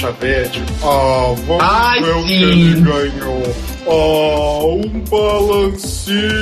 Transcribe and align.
Xuxa 0.00 0.12
Verde? 0.12 0.64
Oh, 0.82 1.34
vamos 1.46 1.62
Ai, 1.62 2.00
ver 2.00 2.16
o 2.16 2.24
que 2.24 2.32
ele 2.32 2.80
ganhou. 2.80 3.42
Oh, 3.84 4.76
um 4.76 5.00
balancinho. 5.10 6.40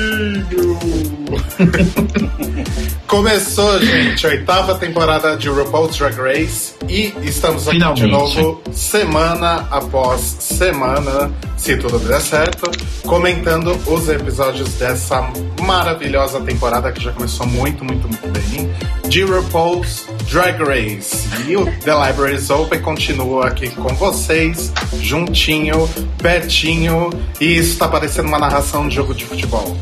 Começou, 3.05 3.81
gente, 3.81 4.25
a 4.25 4.29
oitava 4.29 4.75
temporada 4.75 5.35
de 5.35 5.49
RuPaul's 5.49 5.97
Drag 5.97 6.15
Race 6.15 6.75
e 6.87 7.13
estamos 7.23 7.67
aqui 7.67 7.77
Finalmente. 7.77 8.05
de 8.05 8.07
novo, 8.07 8.61
semana 8.71 9.67
após 9.71 10.21
semana, 10.39 11.29
se 11.57 11.75
tudo 11.75 11.99
der 11.99 12.21
certo, 12.21 12.71
comentando 13.05 13.77
os 13.87 14.07
episódios 14.07 14.73
dessa 14.75 15.27
maravilhosa 15.61 16.39
temporada 16.41 16.91
que 16.91 17.03
já 17.03 17.11
começou 17.11 17.45
muito, 17.47 17.83
muito, 17.83 18.07
muito 18.07 18.27
bem, 18.29 18.71
de 19.09 19.23
RuPaul's 19.23 20.05
Drag 20.31 20.61
Race. 20.63 21.27
E 21.47 21.55
o 21.55 21.65
The 21.65 22.07
Library 22.07 22.35
is 22.35 22.49
Open 22.49 22.79
continua 22.81 23.47
aqui 23.47 23.69
com 23.69 23.89
vocês, 23.95 24.71
juntinho, 25.01 25.89
pertinho, 26.17 27.09
e 27.39 27.57
isso 27.57 27.77
tá 27.77 27.87
parecendo 27.87 28.27
uma 28.27 28.39
narração 28.39 28.87
de 28.87 28.95
jogo 28.95 29.13
de 29.13 29.25
futebol. 29.25 29.75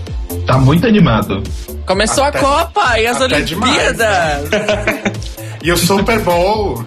Tá 0.46 0.58
muito 0.58 0.88
animado. 0.88 1.44
Começou 1.86 2.24
Até- 2.24 2.40
a 2.40 2.42
Copa 2.42 3.00
e 3.00 3.08
as 3.08 3.18
demais, 3.46 3.52
Olimpíadas. 3.78 4.50
E 5.64 5.72
o 5.72 5.76
Super 5.76 6.20
Bowl 6.20 6.86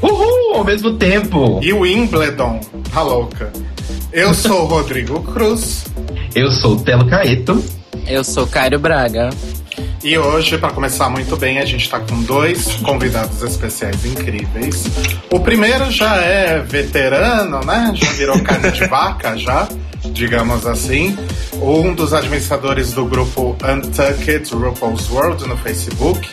Uhul, 0.00 0.54
ao 0.54 0.64
mesmo 0.64 0.94
tempo. 0.96 1.58
e 1.62 1.72
o 1.72 1.80
Wimbledon, 1.80 2.60
tá 2.92 3.02
louca. 3.02 3.52
Eu 4.12 4.32
sou 4.32 4.62
o 4.62 4.66
Rodrigo 4.66 5.20
Cruz. 5.22 5.84
Eu 6.34 6.50
sou 6.52 6.76
o 6.76 6.80
Telo 6.80 7.04
Caeto. 7.06 7.62
Eu 8.06 8.22
sou 8.22 8.46
Cairo 8.46 8.78
Braga. 8.78 9.28
E 10.04 10.18
hoje, 10.18 10.58
para 10.58 10.68
começar 10.68 11.08
muito 11.08 11.34
bem, 11.34 11.58
a 11.58 11.64
gente 11.64 11.88
tá 11.88 11.98
com 11.98 12.22
dois 12.24 12.74
convidados 12.82 13.40
especiais 13.42 14.04
incríveis. 14.04 14.84
O 15.30 15.40
primeiro 15.40 15.90
já 15.90 16.16
é 16.16 16.60
veterano, 16.60 17.64
né? 17.64 17.90
Já 17.94 18.12
virou 18.12 18.38
carne 18.42 18.70
de 18.70 18.86
vaca, 18.86 19.34
já, 19.40 19.66
digamos 20.04 20.66
assim. 20.66 21.16
Um 21.54 21.94
dos 21.94 22.12
administradores 22.12 22.92
do 22.92 23.06
grupo 23.06 23.56
Untucked 23.64 24.54
RuPaul's 24.54 25.08
World 25.08 25.48
no 25.48 25.56
Facebook 25.56 26.28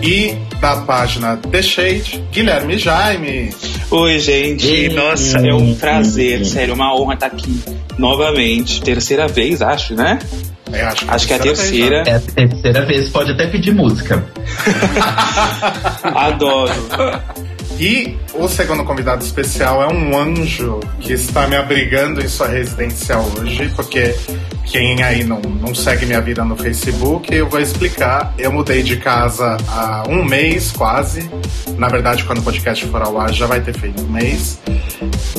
e 0.00 0.36
da 0.60 0.76
página 0.82 1.36
The 1.36 1.62
Shade, 1.62 2.24
Guilherme 2.30 2.78
Jaime. 2.78 3.52
Oi, 3.90 4.20
gente. 4.20 4.90
Nossa, 4.90 5.38
é 5.38 5.52
um 5.52 5.74
prazer, 5.74 6.46
sério, 6.46 6.74
uma 6.74 6.94
honra 6.94 7.14
estar 7.14 7.26
aqui 7.26 7.60
novamente. 7.98 8.80
Terceira 8.82 9.26
vez, 9.26 9.60
acho, 9.60 9.96
né? 9.96 10.20
É, 10.72 10.82
acho, 10.82 11.10
Acho 11.10 11.26
que 11.26 11.32
é 11.32 11.36
a 11.36 11.42
vez, 11.42 11.58
terceira. 11.58 12.02
É 12.06 12.14
a 12.14 12.20
terceira 12.20 12.86
vez, 12.86 13.08
pode 13.08 13.32
até 13.32 13.46
pedir 13.46 13.74
música. 13.74 14.24
Adoro. 16.02 16.72
E 17.78 18.16
o 18.32 18.48
segundo 18.48 18.84
convidado 18.84 19.22
especial 19.22 19.82
é 19.82 19.86
um 19.86 20.18
anjo 20.18 20.80
que 20.98 21.12
está 21.12 21.46
me 21.46 21.56
abrigando 21.56 22.22
em 22.22 22.28
sua 22.28 22.48
residência 22.48 23.18
hoje, 23.18 23.70
porque 23.76 24.14
quem 24.64 25.02
aí 25.02 25.22
não, 25.22 25.40
não 25.40 25.74
segue 25.74 26.06
minha 26.06 26.20
vida 26.20 26.42
no 26.42 26.56
Facebook, 26.56 27.32
eu 27.34 27.48
vou 27.48 27.60
explicar. 27.60 28.34
Eu 28.38 28.50
mudei 28.50 28.82
de 28.82 28.96
casa 28.96 29.58
há 29.68 30.04
um 30.08 30.24
mês 30.24 30.72
quase. 30.72 31.30
Na 31.76 31.88
verdade, 31.88 32.24
quando 32.24 32.38
o 32.38 32.42
podcast 32.42 32.84
for 32.86 33.02
ao 33.02 33.20
ar, 33.20 33.32
já 33.32 33.46
vai 33.46 33.60
ter 33.60 33.74
feito 33.74 34.02
um 34.02 34.08
mês. 34.08 34.58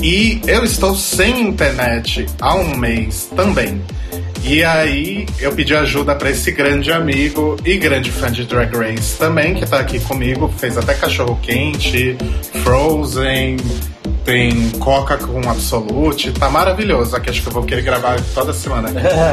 E 0.02 0.40
eu 0.46 0.64
estou 0.64 0.96
sem 0.96 1.50
internet 1.50 2.28
há 2.40 2.56
um 2.56 2.78
mês 2.78 3.30
também. 3.36 3.82
E 4.44 4.64
aí 4.64 5.26
eu 5.40 5.52
pedi 5.52 5.76
ajuda 5.76 6.16
para 6.16 6.30
esse 6.30 6.52
grande 6.52 6.92
amigo 6.92 7.58
e 7.66 7.78
grande 7.78 8.12
fã 8.12 8.32
de 8.32 8.46
Drag 8.46 8.74
Race 8.76 9.18
também, 9.18 9.54
que 9.56 9.66
tá 9.66 9.80
aqui 9.80 10.00
comigo, 10.00 10.52
fez 10.58 10.78
até 10.78 10.94
cachorro 10.94 11.38
quente, 11.42 12.18
Frozen, 12.64 13.58
tem 14.28 14.70
Coca 14.72 15.18
com 15.18 15.40
Absolute, 15.50 16.32
tá 16.34 16.50
maravilhoso. 16.50 17.16
Aqui 17.16 17.30
acho 17.30 17.42
que 17.42 17.48
eu 17.48 17.54
vou 17.54 17.64
querer 17.64 17.82
gravar 17.82 18.20
toda 18.36 18.52
semana. 18.52 18.90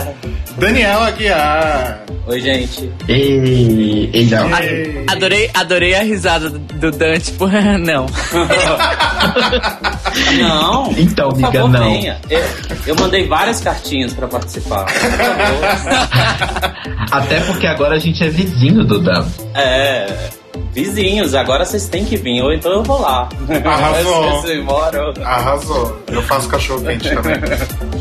Daniel 0.57 1.03
Aguiar. 1.03 2.05
Oi, 2.29 2.41
gente. 2.41 2.89
E 3.09 4.09
ele 4.13 4.31
não. 4.31 4.57
Ei. 4.57 5.05
Adorei, 5.09 5.51
adorei 5.53 5.95
a 5.97 6.03
risada 6.03 6.49
do, 6.49 6.59
do 6.61 6.93
Dan, 6.93 7.19
tipo, 7.19 7.49
não. 7.81 8.07
Não. 10.39 10.93
Então, 10.97 11.31
por 11.31 11.45
amiga, 11.45 11.53
favor, 11.53 11.71
não. 11.71 11.81
venha. 11.93 12.21
Eu, 12.31 12.45
eu 12.87 12.95
mandei 12.95 13.27
várias 13.27 13.61
cartinhas 13.61 14.13
pra 14.15 14.29
participar. 14.29 14.85
Por 14.85 14.93
favor. 15.11 15.65
Até 17.11 17.41
porque 17.41 17.67
agora 17.67 17.97
a 17.97 17.99
gente 17.99 18.23
é 18.23 18.29
vizinho 18.29 18.85
do 18.85 19.01
Dan. 19.01 19.27
É. 19.55 20.07
Vizinhos, 20.73 21.35
agora 21.35 21.65
vocês 21.65 21.89
têm 21.89 22.05
que 22.05 22.17
vir, 22.17 22.43
ou 22.43 22.53
então 22.53 22.71
eu 22.73 22.83
vou 22.83 23.01
lá. 23.01 23.29
Arrasou. 23.65 24.31
Vocês 24.43 24.65
moram. 24.65 25.13
Arrasou. 25.25 26.03
Eu 26.09 26.23
faço 26.23 26.49
cachorro 26.49 26.83
quente 26.83 27.09
também. 27.11 27.35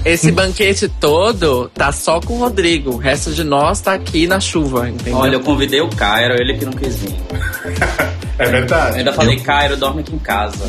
Esse 0.06 0.32
banquete 0.32 0.88
todo 1.00 1.70
tá 1.74 1.92
só 1.92 2.20
com 2.20 2.34
o 2.34 2.38
Rodrigo. 2.40 2.92
O 2.92 2.98
resto 2.98 3.32
de 3.32 3.44
nós 3.44 3.80
tá 3.82 3.94
aqui 3.94 4.28
na 4.28 4.40
chuva, 4.40 4.90
entendeu? 4.90 5.18
Olha, 5.20 5.36
eu 5.36 5.42
convidei 5.42 5.82
o 5.82 5.90
Cairo, 5.90 6.34
ele 6.36 6.58
que 6.58 6.66
não 6.66 6.74
quis 6.74 6.96
vir. 6.98 7.16
É 8.40 8.46
Eu 8.48 8.50
verdade. 8.50 8.98
ainda 8.98 9.14
falei, 9.14 9.40
Cairo, 9.40 9.78
dorme 9.78 10.02
aqui 10.02 10.16
em 10.16 10.18
casa. 10.20 10.66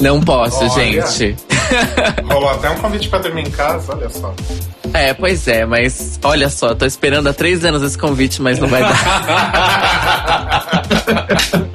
Não 0.00 0.18
posso, 0.18 0.60
Olha. 0.64 0.70
gente. 0.70 1.36
Rolou 2.24 2.48
até 2.48 2.70
um 2.70 2.76
convite 2.76 3.06
pra 3.10 3.18
dormir 3.18 3.42
em 3.46 3.50
casa, 3.50 3.92
olha 3.94 4.08
só. 4.08 4.34
É, 4.94 5.12
pois 5.12 5.46
é, 5.48 5.66
mas 5.66 6.18
olha 6.22 6.48
só, 6.48 6.74
tô 6.74 6.86
esperando 6.86 7.28
há 7.28 7.32
três 7.32 7.64
anos 7.64 7.82
esse 7.82 7.98
convite, 7.98 8.40
mas 8.40 8.58
não 8.58 8.68
vai 8.68 8.80
dar. 8.82 8.94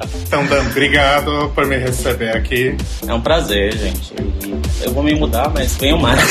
Então, 0.30 0.46
Dan, 0.46 0.60
obrigado 0.60 1.50
por 1.56 1.66
me 1.66 1.76
receber 1.76 2.36
aqui. 2.36 2.76
É 3.04 3.12
um 3.12 3.20
prazer, 3.20 3.76
gente. 3.76 4.14
Eu 4.80 4.92
vou 4.92 5.02
me 5.02 5.12
mudar, 5.12 5.50
mas 5.52 5.76
venham 5.76 5.98
mais. 5.98 6.20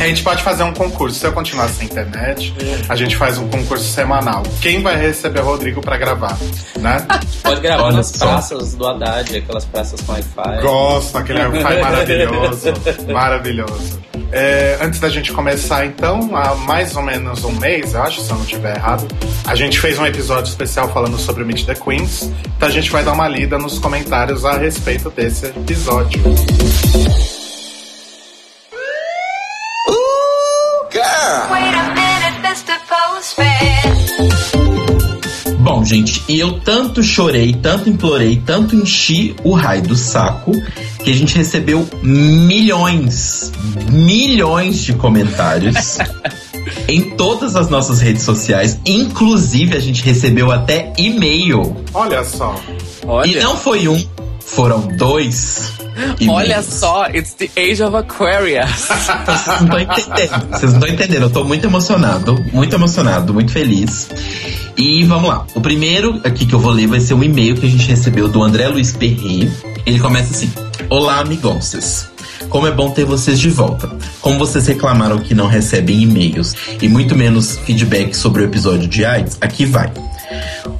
A 0.00 0.06
gente 0.06 0.22
pode 0.22 0.44
fazer 0.44 0.62
um 0.62 0.72
concurso. 0.72 1.18
Se 1.18 1.26
eu 1.26 1.32
continuar 1.32 1.68
sem 1.68 1.86
internet, 1.86 2.54
a 2.88 2.94
gente 2.94 3.16
faz 3.16 3.36
um 3.36 3.48
concurso 3.48 3.84
semanal. 3.84 4.44
Quem 4.60 4.80
vai 4.80 4.96
receber 4.96 5.40
o 5.40 5.44
Rodrigo 5.44 5.80
pra 5.80 5.96
gravar, 5.96 6.38
né? 6.78 7.04
Pode 7.42 7.60
gravar 7.60 7.84
Olha 7.84 7.96
nas 7.96 8.08
só. 8.08 8.26
praças 8.26 8.74
do 8.74 8.86
Haddad, 8.86 9.36
aquelas 9.36 9.64
praças 9.64 10.00
com 10.02 10.12
Wi-Fi. 10.12 10.62
Gosto, 10.62 11.18
aquele 11.18 11.40
Wi-Fi 11.46 11.80
maravilhoso. 11.82 12.72
Maravilhoso. 13.12 14.00
É, 14.32 14.78
antes 14.80 14.98
da 14.98 15.10
gente 15.10 15.30
começar, 15.32 15.84
então, 15.84 16.34
há 16.34 16.54
mais 16.54 16.96
ou 16.96 17.02
menos 17.02 17.44
um 17.44 17.52
mês, 17.52 17.92
eu 17.92 18.02
acho, 18.02 18.22
se 18.22 18.30
eu 18.30 18.36
não 18.36 18.44
estiver 18.44 18.76
errado, 18.76 19.06
a 19.44 19.54
gente 19.54 19.78
fez 19.78 19.98
um 19.98 20.06
episódio 20.06 20.48
especial 20.48 20.88
falando 20.92 21.18
sobre 21.18 21.42
o 21.42 21.46
Meet 21.46 21.66
the 21.66 21.74
Queens. 21.74 22.30
Então 22.56 22.68
a 22.68 22.72
gente 22.72 22.90
vai 22.90 23.04
dar 23.04 23.12
uma 23.12 23.28
lida 23.28 23.58
nos 23.58 23.78
comentários 23.78 24.44
a 24.44 24.56
respeito 24.56 25.10
desse 25.10 25.46
episódio. 25.46 26.22
Wait 26.94 27.21
gente, 35.92 36.22
e 36.26 36.40
eu 36.40 36.58
tanto 36.60 37.02
chorei, 37.02 37.52
tanto 37.52 37.90
implorei, 37.90 38.42
tanto 38.44 38.74
enchi 38.74 39.36
o 39.44 39.52
raio 39.52 39.82
do 39.82 39.94
saco 39.94 40.52
que 41.04 41.10
a 41.10 41.14
gente 41.14 41.36
recebeu 41.36 41.86
milhões, 42.02 43.52
milhões 43.90 44.82
de 44.82 44.94
comentários 44.94 45.98
em 46.88 47.10
todas 47.10 47.56
as 47.56 47.68
nossas 47.68 48.00
redes 48.00 48.22
sociais. 48.22 48.78
Inclusive, 48.86 49.76
a 49.76 49.80
gente 49.80 50.02
recebeu 50.02 50.50
até 50.50 50.92
e-mail. 50.96 51.76
Olha 51.92 52.24
só. 52.24 52.58
Olha, 53.06 53.28
E 53.30 53.42
não 53.42 53.56
foi 53.56 53.86
um, 53.86 54.02
foram 54.40 54.88
dois. 54.96 55.72
Olha 56.28 56.62
só, 56.62 57.06
it's 57.06 57.34
the 57.34 57.50
age 57.56 57.82
of 57.82 57.94
Aquarius. 57.96 58.70
Vocês 58.70 59.60
não 59.60 59.78
estão 59.78 59.80
entendendo. 59.80 60.48
Vocês 60.50 60.72
não 60.72 60.80
estão 60.80 60.88
entendendo. 60.88 61.22
Eu 61.22 61.30
tô 61.30 61.44
muito 61.44 61.66
emocionado, 61.66 62.44
muito 62.52 62.74
emocionado, 62.74 63.34
muito 63.34 63.52
feliz. 63.52 64.08
E 64.76 65.04
vamos 65.04 65.28
lá. 65.28 65.46
O 65.54 65.60
primeiro 65.60 66.20
aqui 66.24 66.46
que 66.46 66.54
eu 66.54 66.58
vou 66.58 66.72
ler 66.72 66.86
vai 66.86 67.00
ser 67.00 67.14
um 67.14 67.22
e-mail 67.22 67.56
que 67.56 67.66
a 67.66 67.70
gente 67.70 67.86
recebeu 67.88 68.28
do 68.28 68.42
André 68.42 68.68
Luiz 68.68 68.92
Perri. 68.92 69.50
Ele 69.84 69.98
começa 69.98 70.32
assim: 70.32 70.50
Olá, 70.88 71.18
amigonças. 71.20 72.10
Como 72.48 72.66
é 72.66 72.70
bom 72.70 72.90
ter 72.90 73.04
vocês 73.04 73.38
de 73.38 73.48
volta. 73.48 73.90
Como 74.20 74.38
vocês 74.38 74.66
reclamaram 74.66 75.18
que 75.18 75.34
não 75.34 75.46
recebem 75.46 76.02
e-mails 76.02 76.54
e 76.80 76.88
muito 76.88 77.14
menos 77.14 77.56
feedback 77.58 78.14
sobre 78.14 78.42
o 78.42 78.44
episódio 78.44 78.86
de 78.86 79.04
AIDS, 79.04 79.38
aqui 79.40 79.64
vai. 79.64 79.90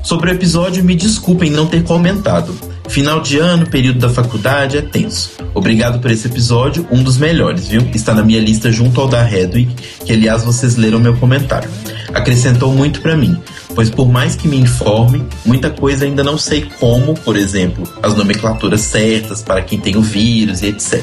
Sobre 0.02 0.30
o 0.30 0.34
episódio, 0.34 0.84
me 0.84 0.94
desculpem 0.94 1.50
não 1.50 1.66
ter 1.66 1.82
comentado. 1.82 2.54
Final 2.88 3.20
de 3.20 3.38
ano, 3.38 3.66
período 3.66 4.00
da 4.00 4.10
faculdade, 4.10 4.76
é 4.76 4.82
tenso. 4.82 5.32
Obrigado 5.54 6.00
por 6.00 6.10
esse 6.10 6.26
episódio, 6.26 6.86
um 6.90 7.02
dos 7.02 7.16
melhores, 7.16 7.68
viu? 7.68 7.82
Está 7.94 8.12
na 8.14 8.22
minha 8.22 8.40
lista 8.40 8.70
junto 8.70 9.00
ao 9.00 9.08
da 9.08 9.28
Hedwig, 9.28 9.74
que 10.04 10.12
aliás 10.12 10.44
vocês 10.44 10.76
leram 10.76 10.98
meu 10.98 11.16
comentário. 11.16 11.70
Acrescentou 12.12 12.72
muito 12.72 13.00
pra 13.00 13.16
mim, 13.16 13.36
pois 13.74 13.88
por 13.88 14.08
mais 14.08 14.36
que 14.36 14.46
me 14.46 14.58
informe, 14.58 15.24
muita 15.44 15.70
coisa 15.70 16.04
ainda 16.04 16.22
não 16.22 16.36
sei 16.36 16.66
como, 16.78 17.14
por 17.14 17.36
exemplo, 17.36 17.88
as 18.02 18.14
nomenclaturas 18.14 18.82
certas 18.82 19.42
para 19.42 19.62
quem 19.62 19.78
tem 19.80 19.96
o 19.96 20.02
vírus 20.02 20.62
e 20.62 20.66
etc. 20.66 21.02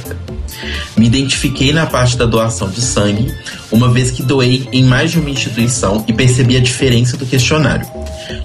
Me 0.95 1.07
identifiquei 1.07 1.71
na 1.71 1.85
parte 1.85 2.17
da 2.17 2.25
doação 2.25 2.69
de 2.69 2.81
sangue. 2.81 3.33
Uma 3.71 3.89
vez 3.89 4.11
que 4.11 4.23
doei 4.23 4.67
em 4.71 4.83
mais 4.83 5.11
de 5.11 5.19
uma 5.19 5.29
instituição 5.29 6.03
e 6.07 6.13
percebi 6.13 6.57
a 6.57 6.59
diferença 6.59 7.15
do 7.17 7.25
questionário. 7.25 7.87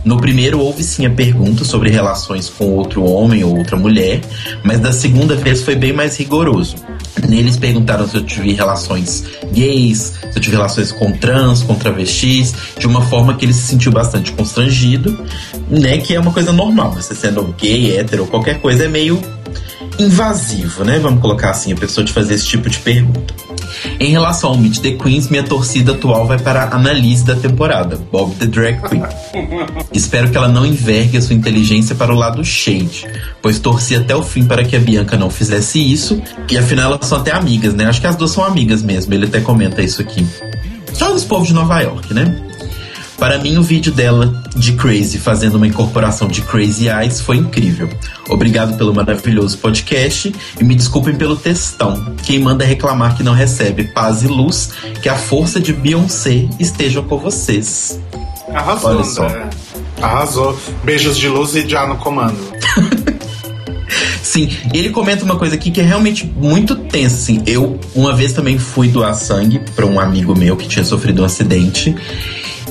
No 0.05 0.19
primeiro, 0.19 0.61
houve 0.61 0.83
sim 0.83 1.07
a 1.07 1.11
pergunta 1.11 1.65
sobre 1.65 1.91
relações 1.91 2.49
com 2.49 2.71
outro 2.73 3.05
homem 3.05 3.45
ou 3.45 3.57
outra 3.57 3.77
mulher, 3.77 4.21
mas 4.63 4.81
da 4.81 4.93
segunda 4.93 5.35
vez 5.35 5.63
foi 5.63 5.75
bem 5.75 5.93
mais 5.93 6.17
rigoroso. 6.17 6.77
Neles 7.29 7.57
perguntaram 7.57 8.09
se 8.09 8.17
eu 8.17 8.25
tive 8.25 8.53
relações 8.53 9.25
gays, 9.53 10.15
se 10.31 10.37
eu 10.37 10.41
tive 10.41 10.57
relações 10.57 10.93
com 10.93 11.13
trans, 11.13 11.63
com 11.63 11.75
travestis, 11.75 12.55
de 12.79 12.87
uma 12.87 13.03
forma 13.03 13.35
que 13.35 13.45
ele 13.45 13.55
se 13.55 13.63
sentiu 13.63 13.93
bastante 13.93 14.33
constrangido, 14.33 15.19
né? 15.71 15.99
Que 15.99 16.15
é 16.15 16.21
uma 16.21 16.33
coisa 16.33 16.53
normal. 16.53 16.93
Você 16.93 17.15
sendo 17.15 17.55
gay, 17.59 17.97
hétero, 17.97 18.27
qualquer 18.27 18.61
coisa 18.61 18.85
é 18.85 18.89
meio 18.89 19.21
invasivo, 19.99 20.85
né? 20.85 20.99
Vamos 20.99 21.21
colocar 21.21 21.51
assim, 21.51 21.73
a 21.73 21.77
pessoa 21.77 22.05
te 22.05 22.13
fazer 22.13 22.35
esse 22.35 22.47
tipo 22.47 22.69
de 22.69 22.79
pergunta. 22.79 23.35
Em 23.99 24.11
relação 24.11 24.51
ao 24.51 24.59
Meet 24.59 24.81
the 24.81 24.93
Queens, 24.93 25.29
minha 25.29 25.43
torcida 25.43 25.93
atual 25.93 26.27
vai 26.27 26.39
para 26.39 26.65
a 26.65 26.77
Annalise 26.77 27.25
da 27.25 27.35
temporada, 27.35 27.97
Bob 28.11 28.35
the 28.37 28.47
Drag 28.47 28.81
Queen. 28.89 29.03
Espero 29.93 30.31
que 30.31 30.37
ela 30.37 30.49
não 30.49 30.67
envergue 30.67 31.17
a 31.17 31.23
sua 31.23 31.35
inteligência 31.35 31.95
para 31.95 32.13
o 32.13 32.17
lado 32.17 32.45
shade, 32.45 33.07
pois 33.41 33.59
torci 33.59 33.95
até 33.97 34.15
o 34.15 34.23
fim 34.23 34.45
para 34.45 34.65
que 34.65 34.77
a 34.77 34.81
Bianca 34.81 35.17
não 35.17 35.31
fizesse 35.31 35.81
isso, 35.81 36.21
e 36.51 36.59
afinal 36.59 36.93
elas 36.93 37.07
são 37.07 37.19
até 37.19 37.33
amigas, 37.33 37.75
né? 37.75 37.87
Acho 37.87 38.01
que 38.01 38.07
as 38.07 38.17
duas 38.17 38.31
são 38.31 38.45
amigas 38.45 38.83
mesmo, 38.83 39.13
ele 39.15 39.27
até 39.27 39.41
comenta 39.41 39.83
isso 39.83 40.01
aqui. 40.01 40.27
Só 40.93 41.13
dos 41.13 41.25
povos 41.25 41.49
de 41.49 41.55
Nova 41.55 41.81
York, 41.81 42.15
né? 42.15 42.54
Para 43.19 43.39
mim, 43.39 43.57
o 43.57 43.63
vídeo 43.63 43.93
dela 43.93 44.43
de 44.57 44.73
Crazy 44.73 45.19
fazendo 45.19 45.55
uma 45.55 45.67
incorporação 45.67 46.29
de 46.29 46.43
Crazy 46.43 46.89
Eyes 46.89 47.21
foi 47.21 47.37
incrível. 47.37 47.89
Obrigado 48.29 48.77
pelo 48.77 48.95
maravilhoso 48.95 49.59
podcast 49.59 50.35
e 50.61 50.65
me 50.65 50.75
desculpem 50.75 51.15
pelo 51.15 51.37
textão. 51.37 52.15
Quem 52.23 52.39
manda 52.39 52.65
reclamar 52.65 53.17
que 53.17 53.23
não 53.23 53.33
recebe 53.33 53.85
paz 53.85 54.23
e 54.23 54.27
luz, 54.27 54.71
que 55.01 55.09
a 55.09 55.17
força 55.17 55.61
de 55.61 55.73
Beyoncé 55.73 56.49
esteja 56.59 57.03
com 57.03 57.19
vocês. 57.19 57.99
Arrasou, 58.53 58.91
Olha 58.91 59.05
só. 59.05 59.27
André. 59.27 59.51
Arrasou. 60.03 60.59
Beijos 60.83 61.17
de 61.17 61.29
luz 61.29 61.55
e 61.55 61.69
já 61.69 61.87
no 61.87 61.97
comando. 61.97 62.39
Sim, 64.23 64.51
ele 64.73 64.91
comenta 64.91 65.25
uma 65.25 65.37
coisa 65.37 65.55
aqui 65.55 65.71
que 65.71 65.81
é 65.81 65.85
realmente 65.85 66.27
muito 66.27 66.75
tensa. 66.75 67.15
Assim. 67.15 67.43
Eu, 67.47 67.79
uma 67.95 68.13
vez 68.13 68.33
também 68.33 68.59
fui 68.59 68.89
doar 68.89 69.15
sangue 69.15 69.61
para 69.77 69.87
um 69.87 70.01
amigo 70.01 70.37
meu 70.37 70.57
que 70.57 70.67
tinha 70.67 70.85
sofrido 70.85 71.23
um 71.23 71.25
acidente. 71.25 71.95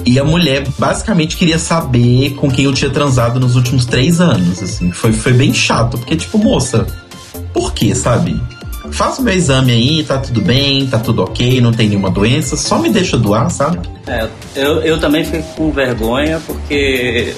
E 0.06 0.20
a 0.20 0.24
mulher 0.24 0.68
basicamente 0.78 1.38
queria 1.38 1.58
saber 1.60 2.32
com 2.36 2.50
quem 2.52 2.66
eu 2.66 2.74
tinha 2.74 2.90
transado 2.92 3.40
nos 3.40 3.56
últimos 3.56 3.86
três 3.86 4.20
anos. 4.20 4.62
Assim. 4.62 4.92
Foi, 4.92 5.14
foi 5.14 5.34
bem 5.34 5.54
chato, 5.54 5.98
porque, 5.98 6.16
tipo, 6.16 6.38
moça, 6.38 6.86
por 7.54 7.74
quê, 7.74 7.96
sabe? 7.96 8.40
Faça 8.92 9.22
o 9.22 9.24
meu 9.24 9.34
exame 9.34 9.72
aí, 9.72 10.04
tá 10.04 10.20
tudo 10.20 10.42
bem, 10.42 10.86
tá 10.86 11.00
tudo 11.00 11.24
ok, 11.24 11.60
não 11.60 11.72
tem 11.72 11.90
nenhuma 11.90 12.12
doença, 12.12 12.56
só 12.56 12.78
me 12.78 12.90
deixa 12.90 13.18
doar, 13.18 13.50
sabe? 13.50 13.80
É, 14.06 14.28
eu, 14.56 14.82
eu 14.82 15.00
também 15.00 15.24
fiquei 15.24 15.42
com 15.56 15.72
vergonha 15.72 16.40
porque 16.46 17.34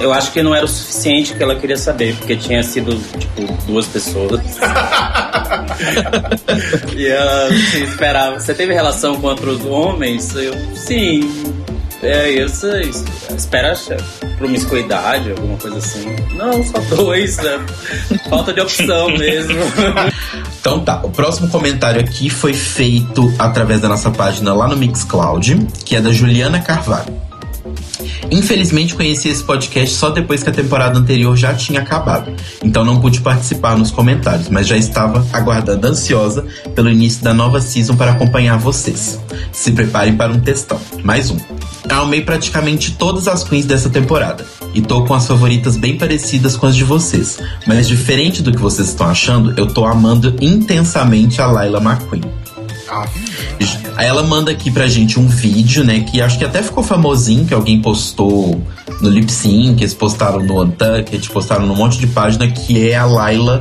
eu- 0.00 0.12
acho 0.12 0.32
que 0.32 0.42
não 0.42 0.54
era 0.54 0.64
o 0.64 0.68
suficiente 0.68 1.34
que 1.34 1.42
ela 1.42 1.56
queria 1.56 1.76
saber, 1.76 2.14
porque 2.16 2.34
tinha 2.36 2.62
sido, 2.62 2.96
tipo, 3.18 3.52
duas 3.66 3.84
pessoas. 3.86 4.40
e 6.96 7.06
ela 7.06 7.48
assim, 7.48 7.82
esperava. 7.84 8.40
Você 8.40 8.54
teve 8.54 8.72
relação 8.72 9.20
com 9.20 9.26
outros 9.26 9.62
homens? 9.66 10.34
Eu, 10.34 10.54
sim. 10.74 11.28
É 12.06 12.30
isso, 12.30 12.68
isso. 12.78 13.04
Espera 13.36 13.74
promiscuidade, 14.38 15.30
alguma 15.30 15.56
coisa 15.58 15.78
assim. 15.78 16.06
Não, 16.34 16.62
só 16.62 16.78
dois, 16.94 17.36
né? 17.38 17.66
Falta 18.30 18.52
de 18.52 18.60
opção 18.60 19.10
mesmo. 19.10 19.56
Então 20.60 20.80
tá, 20.80 21.00
o 21.04 21.10
próximo 21.10 21.48
comentário 21.48 22.00
aqui 22.00 22.28
foi 22.28 22.52
feito 22.52 23.32
através 23.38 23.80
da 23.80 23.88
nossa 23.88 24.10
página 24.10 24.52
lá 24.52 24.66
no 24.66 24.76
Mixcloud, 24.76 25.64
que 25.84 25.94
é 25.94 26.00
da 26.00 26.12
Juliana 26.12 26.60
Carvalho. 26.60 27.14
Infelizmente 28.32 28.96
conheci 28.96 29.28
esse 29.28 29.44
podcast 29.44 29.94
só 29.94 30.10
depois 30.10 30.42
que 30.42 30.50
a 30.50 30.52
temporada 30.52 30.98
anterior 30.98 31.36
já 31.36 31.54
tinha 31.54 31.80
acabado, 31.80 32.32
então 32.64 32.84
não 32.84 33.00
pude 33.00 33.20
participar 33.20 33.78
nos 33.78 33.92
comentários, 33.92 34.48
mas 34.48 34.66
já 34.66 34.76
estava 34.76 35.24
aguardando 35.32 35.86
ansiosa 35.86 36.44
pelo 36.74 36.90
início 36.90 37.22
da 37.22 37.32
nova 37.32 37.60
season 37.60 37.94
para 37.94 38.10
acompanhar 38.10 38.58
vocês. 38.58 39.20
Se 39.52 39.70
preparem 39.70 40.16
para 40.16 40.32
um 40.32 40.40
textão, 40.40 40.80
mais 41.04 41.30
um. 41.30 41.38
Eu 41.88 42.02
amei 42.02 42.20
praticamente 42.20 42.92
todas 42.92 43.28
as 43.28 43.44
queens 43.44 43.64
dessa 43.64 43.88
temporada 43.88 44.44
e 44.74 44.80
tô 44.80 45.04
com 45.04 45.14
as 45.14 45.26
favoritas 45.26 45.76
bem 45.76 45.96
parecidas 45.96 46.56
com 46.56 46.66
as 46.66 46.76
de 46.76 46.84
vocês, 46.84 47.38
mas 47.66 47.88
diferente 47.88 48.42
do 48.42 48.52
que 48.52 48.58
vocês 48.58 48.88
estão 48.88 49.08
achando, 49.08 49.54
eu 49.56 49.66
tô 49.66 49.84
amando 49.84 50.36
intensamente 50.40 51.40
a 51.40 51.46
Laila 51.46 51.80
McQueen. 51.80 52.22
Ah, 52.88 53.06
ela 53.98 54.22
manda 54.22 54.50
aqui 54.50 54.70
pra 54.70 54.86
gente 54.86 55.18
um 55.18 55.26
vídeo, 55.26 55.82
né? 55.82 56.00
Que 56.00 56.20
acho 56.20 56.38
que 56.38 56.44
até 56.44 56.62
ficou 56.62 56.84
famosinho, 56.84 57.44
que 57.44 57.54
alguém 57.54 57.80
postou 57.80 58.62
no 59.00 59.08
Lip 59.08 59.30
Sync, 59.30 59.80
eles 59.80 59.94
postaram 59.94 60.42
no 60.44 60.62
Untucked, 60.62 61.30
postaram 61.30 61.66
num 61.66 61.74
monte 61.74 61.98
de 61.98 62.06
página, 62.06 62.48
que 62.48 62.90
é 62.90 62.96
a 62.96 63.04
Laila 63.04 63.60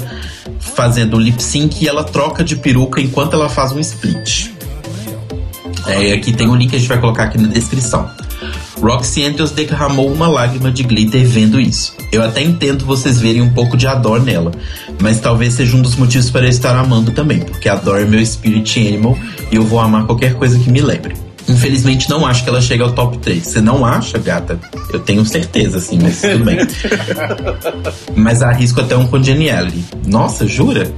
fazendo 0.60 1.18
um 1.18 1.20
lip 1.20 1.42
sync 1.42 1.84
e 1.84 1.88
ela 1.88 2.04
troca 2.04 2.44
de 2.44 2.56
peruca 2.56 3.00
enquanto 3.00 3.34
ela 3.34 3.48
faz 3.48 3.72
um 3.72 3.80
split. 3.80 4.55
É, 5.88 6.14
aqui 6.14 6.34
tem 6.34 6.48
um 6.48 6.56
link 6.56 6.70
que 6.70 6.76
a 6.76 6.80
gente 6.80 6.88
vai 6.88 7.00
colocar 7.00 7.24
aqui 7.24 7.38
na 7.38 7.48
descrição. 7.48 8.10
Roxy 8.82 9.24
Andrews 9.24 9.52
derramou 9.52 10.12
uma 10.12 10.28
lágrima 10.28 10.72
de 10.72 10.84
glitter 10.84 11.26
vendo 11.26 11.60
isso. 11.60 11.96
Eu 12.12 12.24
até 12.24 12.42
entendo 12.42 12.86
vocês 12.86 13.20
verem 13.20 13.42
um 13.42 13.50
pouco 13.50 13.78
de 13.78 13.88
Adore 13.88 14.24
nela, 14.24 14.52
mas 15.02 15.20
talvez 15.20 15.54
seja 15.54 15.76
um 15.76 15.82
dos 15.82 15.96
motivos 15.96 16.30
para 16.30 16.46
eu 16.46 16.50
estar 16.50 16.76
amando 16.76 17.12
também, 17.12 17.40
porque 17.40 17.70
Adore 17.70 18.04
é 18.04 18.06
meu 18.06 18.24
spirit 18.26 18.88
animal 18.88 19.18
e 19.52 19.56
eu 19.56 19.64
vou 19.64 19.80
amar 19.80 20.06
qualquer 20.06 20.34
coisa 20.36 20.60
que 20.60 20.70
me 20.70 20.82
lembre. 20.82 21.25
Infelizmente 21.48 22.10
não 22.10 22.26
acho 22.26 22.44
que 22.44 22.50
ela 22.50 22.62
chegue 22.62 22.82
ao 22.82 22.92
top 22.92 23.18
3. 23.20 23.46
Você 23.46 23.62
não 23.62 23.86
acha, 23.86 24.18
gata? 24.18 24.60
Eu 24.92 25.00
tenho 25.00 25.26
certeza, 25.26 25.80
sim, 25.80 26.00
mas 26.02 26.22
tudo 26.22 26.44
bem. 26.44 26.58
mas 28.16 28.42
arrisco 28.42 28.82
até 28.82 28.96
um 28.96 29.06
Congeniality. 29.08 29.84
Nossa, 30.08 30.48
jura? 30.48 30.92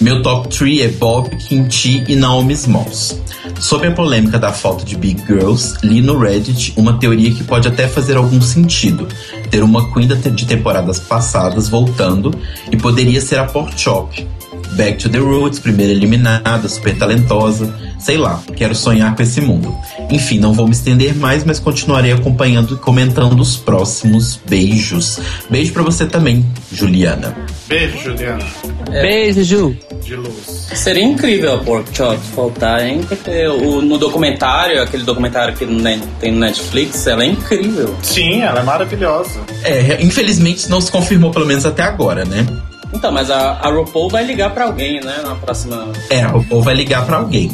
Meu 0.00 0.22
top 0.22 0.48
3 0.48 0.80
é 0.80 0.88
Bob, 0.88 1.28
Kimchi 1.36 2.04
e 2.08 2.16
Naomi 2.16 2.54
Smalls. 2.54 3.20
Sobre 3.60 3.88
a 3.88 3.92
polêmica 3.92 4.38
da 4.38 4.52
falta 4.52 4.84
de 4.84 4.96
Big 4.96 5.20
Girls, 5.26 5.74
li 5.82 6.00
no 6.00 6.18
Reddit 6.18 6.72
uma 6.76 6.98
teoria 6.98 7.32
que 7.32 7.42
pode 7.42 7.66
até 7.66 7.88
fazer 7.88 8.16
algum 8.16 8.40
sentido. 8.40 9.08
Ter 9.50 9.62
uma 9.62 9.92
Queen 9.92 10.06
de 10.06 10.46
temporadas 10.46 11.00
passadas 11.00 11.68
voltando 11.68 12.32
e 12.70 12.76
poderia 12.76 13.20
ser 13.20 13.38
a 13.38 13.44
Pork 13.44 13.78
Chop. 13.78 14.26
Back 14.72 14.98
to 14.98 15.08
the 15.08 15.18
Roots, 15.18 15.58
primeira 15.58 15.92
eliminada, 15.92 16.68
super 16.68 16.96
talentosa. 16.96 17.72
Sei 17.98 18.16
lá, 18.16 18.40
quero 18.56 18.74
sonhar 18.74 19.14
com 19.16 19.22
esse 19.22 19.40
mundo. 19.40 19.74
Enfim, 20.10 20.38
não 20.38 20.52
vou 20.52 20.66
me 20.66 20.72
estender 20.72 21.14
mais, 21.16 21.42
mas 21.44 21.58
continuarei 21.58 22.12
acompanhando 22.12 22.74
e 22.74 22.76
comentando 22.78 23.40
os 23.40 23.56
próximos 23.56 24.38
beijos. 24.48 25.18
Beijo 25.50 25.72
pra 25.72 25.82
você 25.82 26.06
também, 26.06 26.44
Juliana. 26.72 27.34
beijo, 27.68 27.98
Juliana. 28.02 28.44
Beijo, 28.90 29.42
Ju. 29.42 29.76
De 30.04 30.14
luz. 30.16 30.68
Seria 30.74 31.02
incrível 31.04 31.54
a 31.54 31.58
Pork 31.58 31.94
Chop 31.94 32.18
voltar, 32.34 32.86
hein? 32.86 33.00
Porque 33.06 33.46
o- 33.48 33.82
no 33.82 33.98
documentário, 33.98 34.80
aquele 34.80 35.02
documentário 35.02 35.54
que 35.54 35.66
Net- 35.66 36.02
tem 36.20 36.32
no 36.32 36.38
Netflix, 36.38 37.06
ela 37.06 37.24
é 37.24 37.26
incrível. 37.26 37.94
Sim, 38.02 38.40
ela 38.42 38.60
é 38.60 38.62
maravilhosa. 38.62 39.40
É, 39.64 39.98
infelizmente 40.02 40.68
não 40.70 40.80
se 40.80 40.90
confirmou, 40.90 41.30
pelo 41.30 41.44
menos 41.46 41.66
até 41.66 41.82
agora, 41.82 42.24
né? 42.24 42.46
Então, 42.92 43.12
mas 43.12 43.30
a, 43.30 43.52
a 43.52 43.68
RuPaul 43.70 44.08
vai 44.08 44.24
ligar 44.24 44.50
pra 44.54 44.64
alguém, 44.64 45.00
né? 45.00 45.20
Na 45.22 45.34
próxima. 45.34 45.92
É, 46.10 46.26
o 46.28 46.42
povo 46.44 46.62
vai 46.62 46.74
ligar 46.74 47.04
pra 47.04 47.18
alguém. 47.18 47.50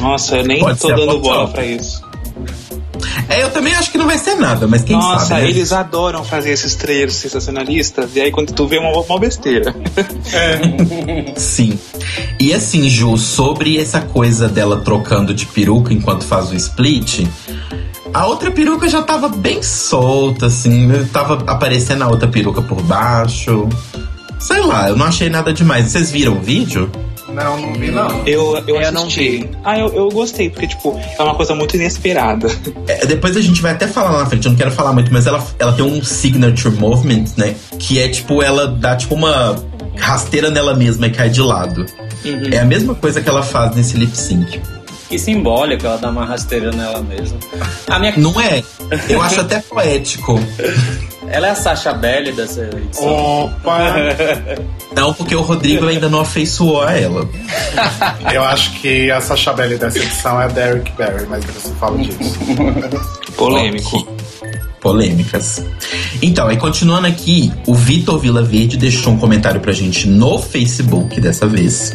Nossa, 0.00 0.36
eu 0.36 0.44
nem 0.44 0.60
Pode 0.60 0.78
tô 0.78 0.86
ser 0.88 0.92
a 0.92 0.96
dando 0.96 1.18
bola 1.18 1.40
Top. 1.40 1.52
pra 1.52 1.64
isso. 1.64 2.04
É, 3.28 3.42
eu 3.42 3.50
também 3.50 3.74
acho 3.74 3.90
que 3.90 3.98
não 3.98 4.06
vai 4.06 4.18
ser 4.18 4.36
nada, 4.36 4.66
mas 4.66 4.82
quem 4.82 4.96
Nossa, 4.96 5.26
sabe, 5.26 5.42
né? 5.42 5.48
eles 5.50 5.72
adoram 5.72 6.24
fazer 6.24 6.52
esses 6.52 6.74
trailers 6.76 7.14
sensacionalistas, 7.14 8.14
e 8.14 8.20
aí 8.20 8.30
quando 8.30 8.52
tu 8.52 8.66
vê 8.66 8.78
uma, 8.78 8.90
uma 9.00 9.18
besteira. 9.18 9.74
Sim. 11.36 11.78
E 12.38 12.54
assim, 12.54 12.88
Ju, 12.88 13.16
sobre 13.16 13.78
essa 13.78 14.00
coisa 14.00 14.48
dela 14.48 14.80
trocando 14.80 15.34
de 15.34 15.44
peruca 15.46 15.92
enquanto 15.92 16.24
faz 16.24 16.50
o 16.50 16.54
split, 16.54 17.26
a 18.14 18.26
outra 18.26 18.50
peruca 18.50 18.88
já 18.88 19.02
tava 19.02 19.28
bem 19.28 19.62
solta, 19.62 20.46
assim, 20.46 20.88
tava 21.12 21.42
aparecendo 21.50 22.02
a 22.02 22.08
outra 22.08 22.28
peruca 22.28 22.62
por 22.62 22.80
baixo. 22.82 23.68
Sei 24.38 24.60
lá, 24.60 24.88
eu 24.88 24.96
não 24.96 25.06
achei 25.06 25.28
nada 25.30 25.52
demais. 25.52 25.90
Vocês 25.90 26.10
viram 26.10 26.34
o 26.34 26.40
vídeo? 26.40 26.90
Não, 27.28 27.60
não 27.60 27.72
vi 27.74 27.90
não. 27.90 28.26
Eu, 28.26 28.56
eu, 28.66 28.80
Eu 28.80 28.92
não 28.92 29.02
assisti. 29.02 29.48
Ah, 29.64 29.78
eu, 29.78 29.88
eu 29.88 30.08
gostei, 30.08 30.48
porque, 30.48 30.68
tipo, 30.68 30.98
é 31.18 31.22
uma 31.22 31.34
coisa 31.34 31.54
muito 31.54 31.76
inesperada. 31.76 32.48
É, 32.86 33.04
depois 33.04 33.36
a 33.36 33.40
gente 33.40 33.60
vai 33.60 33.72
até 33.72 33.86
falar 33.86 34.10
lá 34.10 34.18
na 34.20 34.26
frente, 34.26 34.46
eu 34.46 34.52
não 34.52 34.58
quero 34.58 34.70
falar 34.70 34.92
muito, 34.92 35.12
mas 35.12 35.26
ela, 35.26 35.44
ela 35.58 35.72
tem 35.72 35.84
um 35.84 36.02
signature 36.02 36.74
movement, 36.74 37.24
né? 37.36 37.56
Que 37.78 38.00
é 38.00 38.08
tipo, 38.08 38.42
ela 38.42 38.68
dá 38.68 38.96
tipo 38.96 39.14
uma 39.14 39.56
rasteira 39.96 40.50
nela 40.50 40.74
mesma 40.74 41.06
e 41.06 41.10
cai 41.10 41.28
de 41.28 41.40
lado. 41.40 41.84
É 42.52 42.58
a 42.58 42.64
mesma 42.64 42.94
coisa 42.94 43.20
que 43.20 43.28
ela 43.28 43.42
faz 43.42 43.74
nesse 43.74 43.96
lip 43.96 44.16
sync. 44.16 44.60
Que 45.08 45.18
simbólico, 45.18 45.86
ela 45.86 45.98
dá 45.98 46.10
uma 46.10 46.24
rasteira 46.24 46.70
nela 46.72 47.02
mesmo. 47.02 47.38
A 47.88 47.98
minha. 47.98 48.14
Não 48.16 48.40
é? 48.40 48.62
Eu 49.08 49.20
acho 49.22 49.40
até 49.40 49.60
poético. 49.60 50.40
Ela 51.28 51.48
é 51.48 51.50
a 51.50 51.54
Sasha 51.54 51.92
Belli 51.92 52.32
dessa 52.32 52.62
edição. 52.62 53.44
Opa! 53.44 53.94
Não, 54.94 55.12
porque 55.12 55.34
o 55.34 55.42
Rodrigo 55.42 55.86
ainda 55.86 56.08
não 56.08 56.20
afeiçoou 56.20 56.82
a 56.82 56.92
ela. 56.92 57.28
Eu 58.32 58.42
acho 58.44 58.72
que 58.80 59.10
a 59.10 59.20
Sacha 59.20 59.52
Belli 59.52 59.76
dessa 59.76 59.98
edição 59.98 60.40
é 60.40 60.44
a 60.44 60.48
Derek 60.48 60.90
Barry, 60.92 61.26
mas 61.28 61.44
você 61.44 61.74
fala 61.74 61.98
disso. 61.98 62.38
Polêmico. 63.36 64.06
Polêmicas. 64.86 65.64
Então, 66.22 66.46
aí 66.46 66.56
continuando 66.56 67.08
aqui, 67.08 67.52
o 67.66 67.74
Vitor 67.74 68.20
Vila 68.20 68.40
Verde 68.40 68.76
deixou 68.76 69.14
um 69.14 69.18
comentário 69.18 69.60
pra 69.60 69.72
gente 69.72 70.06
no 70.06 70.38
Facebook 70.38 71.20
dessa 71.20 71.44
vez, 71.44 71.92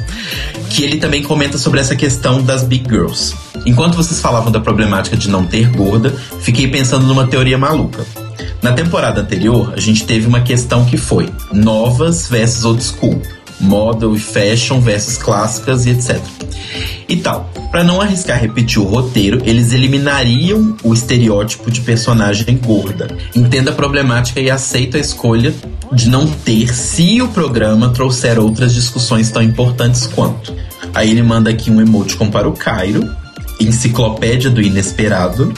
que 0.70 0.84
ele 0.84 0.98
também 0.98 1.24
comenta 1.24 1.58
sobre 1.58 1.80
essa 1.80 1.96
questão 1.96 2.44
das 2.44 2.66
big 2.66 2.84
girls. 2.90 3.34
Enquanto 3.66 3.96
vocês 3.96 4.20
falavam 4.20 4.52
da 4.52 4.60
problemática 4.60 5.16
de 5.16 5.30
não 5.30 5.46
ter 5.46 5.72
gorda, 5.72 6.14
fiquei 6.42 6.68
pensando 6.68 7.06
numa 7.06 7.26
teoria 7.26 7.58
maluca. 7.58 8.06
Na 8.62 8.74
temporada 8.74 9.22
anterior, 9.22 9.74
a 9.74 9.80
gente 9.80 10.06
teve 10.06 10.28
uma 10.28 10.42
questão 10.42 10.84
que 10.84 10.98
foi 10.98 11.30
novas 11.54 12.28
versus 12.28 12.66
old 12.66 12.84
school, 12.84 13.22
model 13.62 14.16
e 14.16 14.20
fashion 14.20 14.80
versus 14.80 15.18
clássicas 15.18 15.86
e 15.86 15.92
etc. 15.92 16.20
E 17.08 17.18
tal. 17.18 17.50
Para 17.72 17.84
não 17.84 18.02
arriscar 18.02 18.40
repetir 18.40 18.82
o 18.82 18.86
roteiro, 18.86 19.42
eles 19.46 19.72
eliminariam 19.72 20.76
o 20.84 20.94
estereótipo 20.94 21.72
de 21.72 21.82
personagem 21.82 22.58
gorda. 22.58 23.08
Entenda 23.34 23.72
a 23.72 23.74
problemática 23.74 24.42
e 24.42 24.50
aceita 24.50 24.98
a 24.98 25.02
escolha 25.02 25.54
de 25.92 26.10
não 26.10 26.28
ter 26.28 26.74
se 26.74 27.22
o 27.22 27.30
programa 27.30 27.90
trouxer 27.90 28.40
outras 28.40 28.74
discussões 28.74 29.32
tão 29.32 29.42
importantes 29.42 30.06
quanto. 30.06 30.54
Aí 30.94 31.10
ele 31.10 31.24
manda 31.24 31.50
aqui 31.50 31.72
um 31.72 31.82
emoticon 31.82 32.30
para 32.30 32.50
o 32.50 32.54
Cairo, 32.54 33.10
enciclopédia 33.60 34.50
do 34.50 34.62
inesperado. 34.62 35.54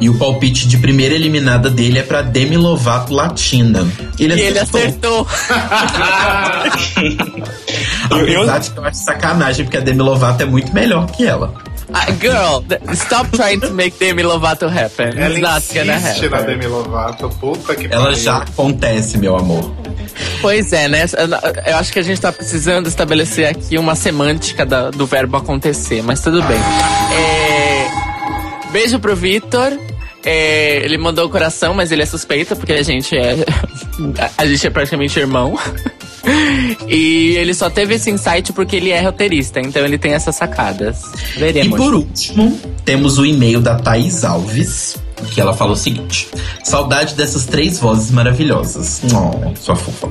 E 0.00 0.08
o 0.08 0.14
palpite 0.18 0.66
de 0.68 0.76
primeira 0.78 1.14
eliminada 1.14 1.68
dele 1.70 1.98
é 1.98 2.02
pra 2.02 2.22
Demi 2.22 2.56
Lovato 2.56 3.12
Latina. 3.12 3.86
Ele 4.18 4.34
E 4.34 4.40
ele 4.40 4.58
acertou. 4.58 5.26
acertou. 5.28 5.30
Apesar 8.10 8.58
de 8.58 8.70
que 8.70 8.78
eu 8.78 8.84
acho 8.84 8.98
sacanagem, 8.98 9.64
porque 9.64 9.78
a 9.78 9.80
Demi 9.80 10.00
Lovato 10.02 10.42
é 10.42 10.46
muito 10.46 10.72
melhor 10.72 11.06
que 11.10 11.26
ela. 11.26 11.54
Ah, 11.92 12.06
girl, 12.20 12.62
stop 12.94 13.30
trying 13.36 13.58
to 13.58 13.72
make 13.72 13.98
Demi 13.98 14.22
Lovato 14.22 14.66
happen. 14.66 15.08
Ela 15.16 15.30
It's 15.30 15.40
not 15.40 15.66
gonna 15.74 15.96
insiste 15.96 16.28
na 16.28 16.36
happen. 16.38 16.58
Demi 16.58 16.66
Lovato, 16.68 17.28
puta 17.40 17.74
que 17.74 17.86
Ela 17.92 18.04
pariu. 18.04 18.18
já 18.18 18.36
acontece, 18.38 19.18
meu 19.18 19.36
amor. 19.36 19.72
Pois 20.40 20.72
é, 20.72 20.86
né? 20.88 21.04
Eu 21.66 21.76
acho 21.78 21.92
que 21.92 21.98
a 21.98 22.02
gente 22.02 22.20
tá 22.20 22.30
precisando 22.30 22.86
estabelecer 22.86 23.46
aqui 23.48 23.76
uma 23.76 23.96
semântica 23.96 24.64
da- 24.64 24.90
do 24.90 25.04
verbo 25.06 25.36
acontecer, 25.36 26.00
mas 26.02 26.20
tudo 26.20 26.40
bem. 26.44 26.56
É, 26.58 27.29
Beijo 28.72 28.98
pro 28.98 29.16
Vitor. 29.16 29.78
É, 30.22 30.84
ele 30.84 30.98
mandou 30.98 31.26
o 31.26 31.30
coração, 31.30 31.72
mas 31.72 31.90
ele 31.90 32.02
é 32.02 32.06
suspeito, 32.06 32.54
porque 32.54 32.72
a 32.72 32.82
gente 32.82 33.16
é. 33.16 33.36
A 34.36 34.46
gente 34.46 34.66
é 34.66 34.70
praticamente 34.70 35.18
irmão. 35.18 35.58
E 36.86 37.34
ele 37.36 37.54
só 37.54 37.70
teve 37.70 37.94
esse 37.94 38.10
insight 38.10 38.52
porque 38.52 38.76
ele 38.76 38.90
é 38.90 39.00
roteirista, 39.00 39.58
então 39.58 39.82
ele 39.84 39.96
tem 39.96 40.12
essas 40.12 40.36
sacadas. 40.36 41.02
E 41.34 41.40
Veremos. 41.40 41.78
por 41.78 41.94
último, 41.94 42.60
temos 42.84 43.18
o 43.18 43.24
e-mail 43.24 43.60
da 43.60 43.76
Thaís 43.76 44.22
Alves, 44.22 44.96
que 45.26 45.40
ela 45.40 45.54
falou 45.54 45.74
o 45.74 45.76
seguinte: 45.76 46.28
Saudade 46.64 47.14
dessas 47.14 47.46
três 47.46 47.78
vozes 47.78 48.10
maravilhosas. 48.10 49.02
Oh, 49.12 49.54
sua 49.56 49.76
fofa. 49.76 50.08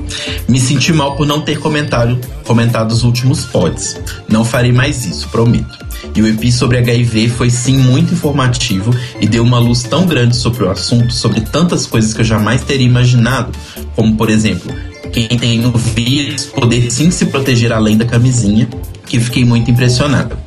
Me 0.48 0.58
senti 0.58 0.92
mal 0.92 1.16
por 1.16 1.26
não 1.26 1.40
ter 1.40 1.58
comentário, 1.58 2.20
comentado 2.44 2.92
os 2.92 3.02
últimos 3.02 3.44
pods. 3.44 4.00
Não 4.28 4.44
farei 4.44 4.72
mais 4.72 5.04
isso, 5.04 5.28
prometo. 5.28 5.78
E 6.14 6.22
o 6.22 6.26
EP 6.26 6.50
sobre 6.50 6.78
HIV 6.78 7.28
foi 7.28 7.50
sim 7.50 7.76
muito 7.76 8.14
informativo 8.14 8.94
e 9.20 9.26
deu 9.26 9.42
uma 9.42 9.58
luz 9.58 9.82
tão 9.82 10.06
grande 10.06 10.36
sobre 10.36 10.64
o 10.64 10.70
assunto, 10.70 11.12
sobre 11.12 11.40
tantas 11.40 11.86
coisas 11.86 12.14
que 12.14 12.20
eu 12.20 12.24
jamais 12.24 12.62
teria 12.62 12.86
imaginado, 12.86 13.50
como 13.94 14.16
por 14.16 14.30
exemplo, 14.30 14.74
quem 15.12 15.28
tem 15.28 15.64
o 15.66 15.72
vírus 15.72 16.46
poder 16.46 16.90
sim 16.90 17.10
se 17.10 17.26
proteger 17.26 17.72
além 17.72 17.96
da 17.96 18.04
camisinha, 18.04 18.68
que 19.06 19.20
fiquei 19.20 19.44
muito 19.44 19.70
impressionada. 19.70 20.38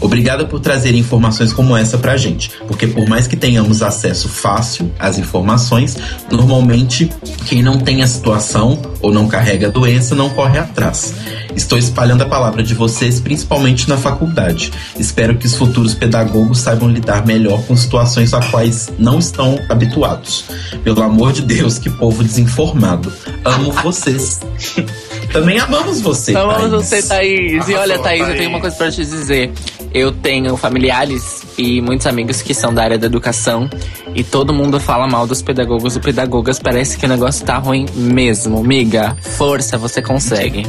Obrigada 0.00 0.44
por 0.44 0.60
trazer 0.60 0.94
informações 0.94 1.52
como 1.52 1.76
essa 1.76 1.98
pra 1.98 2.16
gente, 2.16 2.50
porque 2.66 2.86
por 2.86 3.08
mais 3.08 3.26
que 3.26 3.36
tenhamos 3.36 3.82
acesso 3.82 4.28
fácil 4.28 4.90
às 4.98 5.18
informações, 5.18 5.96
normalmente 6.30 7.10
quem 7.46 7.62
não 7.62 7.78
tem 7.78 8.02
a 8.02 8.06
situação 8.06 8.80
ou 9.00 9.12
não 9.12 9.28
carrega 9.28 9.68
a 9.68 9.70
doença 9.70 10.14
não 10.14 10.30
corre 10.30 10.58
atrás. 10.58 11.14
Estou 11.56 11.78
espalhando 11.78 12.22
a 12.22 12.26
palavra 12.26 12.62
de 12.62 12.74
vocês, 12.74 13.20
principalmente 13.20 13.88
na 13.88 13.96
faculdade. 13.96 14.72
Espero 14.98 15.36
que 15.36 15.46
os 15.46 15.54
futuros 15.54 15.94
pedagogos 15.94 16.58
saibam 16.58 16.88
lidar 16.88 17.24
melhor 17.24 17.62
com 17.62 17.76
situações 17.76 18.34
a 18.34 18.40
quais 18.40 18.92
não 18.98 19.18
estão 19.18 19.58
habituados. 19.68 20.44
Pelo 20.82 21.02
amor 21.02 21.32
de 21.32 21.42
Deus, 21.42 21.78
que 21.78 21.90
povo 21.90 22.24
desinformado. 22.24 23.12
Amo 23.44 23.72
vocês. 23.72 24.40
Também 25.32 25.58
amamos 25.58 26.00
você. 26.00 26.34
Amamos 26.34 26.70
Thaís. 26.70 26.70
você, 26.70 27.02
Thaís. 27.02 27.68
E 27.68 27.74
olha, 27.74 27.98
Thaís, 27.98 28.28
eu 28.28 28.36
tenho 28.36 28.50
uma 28.50 28.60
coisa 28.60 28.76
pra 28.76 28.90
te 28.90 29.04
dizer. 29.04 29.52
Eu 29.94 30.10
tenho 30.10 30.56
familiares 30.56 31.44
e 31.56 31.80
muitos 31.80 32.06
amigos 32.08 32.42
que 32.42 32.52
são 32.52 32.74
da 32.74 32.82
área 32.82 32.98
da 32.98 33.06
educação 33.06 33.70
e 34.12 34.24
todo 34.24 34.52
mundo 34.52 34.80
fala 34.80 35.06
mal 35.06 35.24
dos 35.24 35.40
pedagogos 35.40 35.94
e 35.94 36.00
pedagogas. 36.00 36.58
Parece 36.58 36.98
que 36.98 37.06
o 37.06 37.08
negócio 37.08 37.46
tá 37.46 37.58
ruim 37.58 37.86
mesmo. 37.94 38.62
Miga, 38.64 39.16
força, 39.20 39.78
você 39.78 40.02
consegue. 40.02 40.66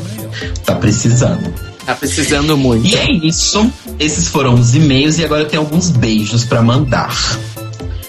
Tá 0.63 0.75
precisando. 0.75 1.51
Tá 1.87 1.95
precisando 1.95 2.55
muito. 2.55 2.85
E 2.87 2.95
é 2.95 3.11
isso. 3.11 3.67
Esses 3.99 4.27
foram 4.27 4.53
os 4.53 4.75
e-mails 4.75 5.17
e 5.17 5.25
agora 5.25 5.41
eu 5.41 5.47
tenho 5.47 5.63
alguns 5.63 5.89
beijos 5.89 6.45
pra 6.45 6.61
mandar. 6.61 7.15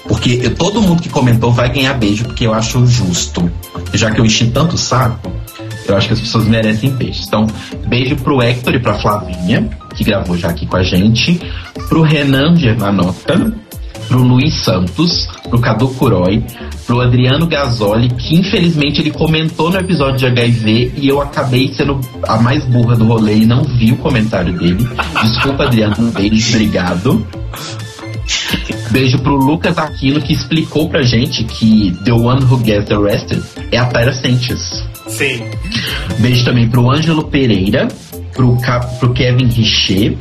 Porque 0.06 0.38
eu- 0.42 0.54
todo 0.54 0.82
mundo 0.82 1.02
que 1.02 1.08
comentou 1.08 1.50
vai 1.50 1.72
ganhar 1.72 1.94
beijo, 1.94 2.24
porque 2.24 2.46
eu 2.46 2.52
acho 2.54 2.86
justo. 2.86 3.50
Já 3.94 4.10
que 4.10 4.20
eu 4.20 4.24
enchi 4.26 4.48
tanto 4.48 4.76
saco, 4.78 5.32
eu 5.88 5.96
acho 5.96 6.08
que 6.08 6.12
as 6.14 6.20
pessoas 6.20 6.44
merecem 6.46 6.90
beijos. 6.90 7.26
Então, 7.26 7.46
beijo 7.86 8.16
pro 8.16 8.40
Hector 8.42 8.74
e 8.74 8.78
pra 8.78 8.94
Flavinha, 8.98 9.68
que 9.96 10.04
gravou 10.04 10.36
já 10.36 10.48
aqui 10.48 10.66
com 10.66 10.76
a 10.76 10.82
gente. 10.82 11.40
Pro 11.88 12.02
Renan 12.02 12.56
Germanota. 12.56 13.52
Pro 14.08 14.22
Luiz 14.22 14.54
Santos. 14.62 15.26
Pro 15.48 15.58
Cadu 15.58 15.88
Curói. 15.88 16.44
Pro 16.86 17.00
Adriano 17.00 17.46
Gasoli, 17.46 18.08
que 18.10 18.36
infelizmente 18.36 19.00
ele 19.00 19.10
comentou 19.10 19.70
no 19.70 19.78
episódio 19.78 20.18
de 20.18 20.26
HIV 20.26 20.92
e 20.96 21.08
eu 21.08 21.20
acabei 21.20 21.68
sendo 21.74 22.00
a 22.22 22.36
mais 22.36 22.64
burra 22.66 22.94
do 22.94 23.06
rolê 23.06 23.38
e 23.38 23.46
não 23.46 23.64
vi 23.64 23.90
o 23.90 23.96
comentário 23.96 24.52
dele. 24.56 24.88
Desculpa, 25.22 25.64
Adriano. 25.64 25.96
Um 25.98 26.10
beijo, 26.10 26.54
obrigado. 26.54 27.26
Beijo 28.90 29.18
pro 29.18 29.34
Lucas 29.34 29.76
Aquino 29.78 30.20
que 30.20 30.32
explicou 30.32 30.88
pra 30.88 31.02
gente 31.02 31.44
que 31.44 31.92
The 32.04 32.12
One 32.12 32.44
Who 32.44 32.64
Gets 32.64 32.90
Arrested 32.90 33.42
é 33.72 33.78
a 33.78 33.86
Tyra 33.86 34.12
Sanchez. 34.12 34.84
Sim. 35.08 35.42
Beijo 36.18 36.44
também 36.44 36.68
pro 36.68 36.90
Ângelo 36.90 37.24
Pereira, 37.24 37.88
pro, 38.36 38.56
pro 39.00 39.12
Kevin 39.12 39.48
Richet, 39.48 40.16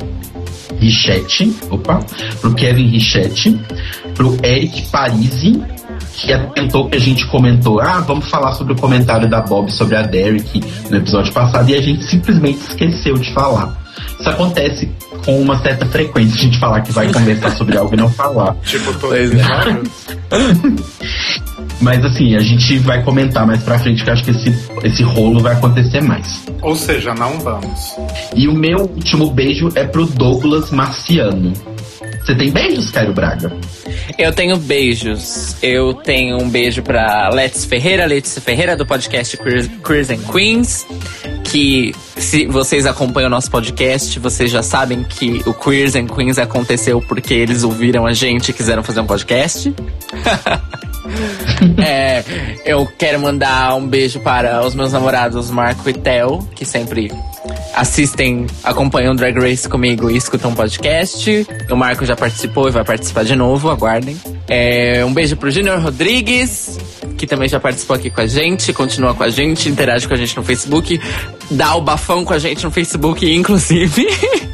Richete, 0.80 1.54
opa, 1.70 2.00
pro 2.40 2.54
Kevin 2.54 2.88
Richete, 2.88 3.60
pro 4.14 4.36
Eric 4.42 4.82
Parisi, 4.90 5.62
que 6.14 6.32
atentou 6.32 6.88
que 6.88 6.96
a 6.96 7.00
gente 7.00 7.26
comentou, 7.26 7.80
ah, 7.80 8.00
vamos 8.00 8.28
falar 8.28 8.52
sobre 8.54 8.72
o 8.72 8.76
comentário 8.76 9.28
da 9.28 9.42
Bob 9.42 9.70
sobre 9.70 9.96
a 9.96 10.02
Derek 10.02 10.60
no 10.90 10.96
episódio 10.96 11.32
passado 11.32 11.68
e 11.70 11.74
a 11.74 11.80
gente 11.80 12.04
simplesmente 12.04 12.58
esqueceu 12.58 13.14
de 13.14 13.32
falar. 13.32 13.76
Isso 14.18 14.28
acontece 14.28 14.90
com 15.24 15.40
uma 15.40 15.58
certa 15.62 15.86
frequência, 15.86 16.34
a 16.34 16.38
gente 16.44 16.58
falar 16.58 16.80
que 16.82 16.92
vai 16.92 17.12
conversar 17.12 17.50
sobre 17.52 17.76
algo 17.76 17.94
e 17.94 17.96
não 17.96 18.10
falar. 18.10 18.54
Tipo, 18.64 18.92
todo 18.94 19.08
Pois 19.08 19.32
é. 19.32 19.34
episódio. 19.34 19.82
Mas 21.80 22.04
assim, 22.04 22.34
a 22.34 22.40
gente 22.40 22.78
vai 22.78 23.02
comentar 23.02 23.46
mais 23.46 23.62
pra 23.62 23.78
frente 23.78 24.02
que 24.02 24.08
eu 24.08 24.14
acho 24.14 24.24
que 24.24 24.30
esse, 24.30 24.54
esse 24.82 25.02
rolo 25.02 25.40
vai 25.40 25.52
acontecer 25.54 26.00
mais. 26.00 26.42
Ou 26.62 26.74
seja, 26.74 27.14
não 27.14 27.38
vamos. 27.40 27.94
E 28.34 28.48
o 28.48 28.54
meu 28.54 28.78
último 28.80 29.30
beijo 29.30 29.70
é 29.74 29.84
pro 29.84 30.06
Douglas 30.06 30.70
Marciano. 30.70 31.52
Você 32.24 32.34
tem 32.34 32.50
beijos, 32.50 32.90
Caio 32.90 33.12
Braga? 33.12 33.52
Eu 34.18 34.32
tenho 34.32 34.56
beijos. 34.56 35.54
Eu 35.62 35.94
tenho 35.94 36.38
um 36.42 36.48
beijo 36.50 36.82
pra 36.82 37.28
Let's 37.32 37.64
Ferreira, 37.64 38.04
Letícia 38.04 38.40
Ferreira, 38.42 38.76
do 38.76 38.84
podcast 38.84 39.36
Queers, 39.36 39.70
Queers 39.84 40.10
and 40.10 40.32
Queens. 40.32 40.86
Que 41.48 41.94
se 42.16 42.44
vocês 42.46 42.86
acompanham 42.86 43.28
o 43.28 43.30
nosso 43.30 43.50
podcast, 43.50 44.18
vocês 44.18 44.50
já 44.50 44.62
sabem 44.62 45.04
que 45.04 45.42
o 45.46 45.54
Queers 45.54 45.94
and 45.94 46.06
Queens 46.06 46.38
aconteceu 46.38 47.00
porque 47.00 47.32
eles 47.32 47.62
ouviram 47.62 48.04
a 48.04 48.12
gente 48.12 48.50
e 48.50 48.52
quiseram 48.52 48.82
fazer 48.82 49.00
um 49.00 49.06
podcast. 49.06 49.72
É, 51.78 52.24
eu 52.64 52.86
quero 52.98 53.20
mandar 53.20 53.74
um 53.76 53.86
beijo 53.86 54.20
para 54.20 54.64
os 54.64 54.74
meus 54.74 54.92
namorados 54.92 55.50
Marco 55.50 55.88
e 55.88 55.92
Theo, 55.92 56.38
que 56.54 56.64
sempre 56.64 57.12
assistem, 57.74 58.46
acompanham 58.64 59.14
Drag 59.14 59.38
Race 59.38 59.68
comigo 59.68 60.10
e 60.10 60.16
escutam 60.16 60.50
o 60.50 60.54
podcast. 60.54 61.46
O 61.70 61.76
Marco 61.76 62.04
já 62.04 62.16
participou 62.16 62.68
e 62.68 62.70
vai 62.70 62.84
participar 62.84 63.24
de 63.24 63.36
novo, 63.36 63.70
aguardem. 63.70 64.16
É, 64.48 65.04
um 65.04 65.12
beijo 65.12 65.36
pro 65.36 65.50
Junior 65.50 65.78
Rodrigues, 65.80 66.78
que 67.18 67.26
também 67.26 67.48
já 67.48 67.60
participou 67.60 67.96
aqui 67.96 68.10
com 68.10 68.20
a 68.20 68.26
gente, 68.26 68.72
continua 68.72 69.14
com 69.14 69.22
a 69.22 69.28
gente, 69.28 69.68
interage 69.68 70.08
com 70.08 70.14
a 70.14 70.16
gente 70.16 70.36
no 70.36 70.42
Facebook, 70.42 71.00
dá 71.50 71.74
o 71.74 71.80
bafão 71.80 72.24
com 72.24 72.32
a 72.32 72.38
gente 72.38 72.64
no 72.64 72.70
Facebook, 72.70 73.30
inclusive. 73.34 74.06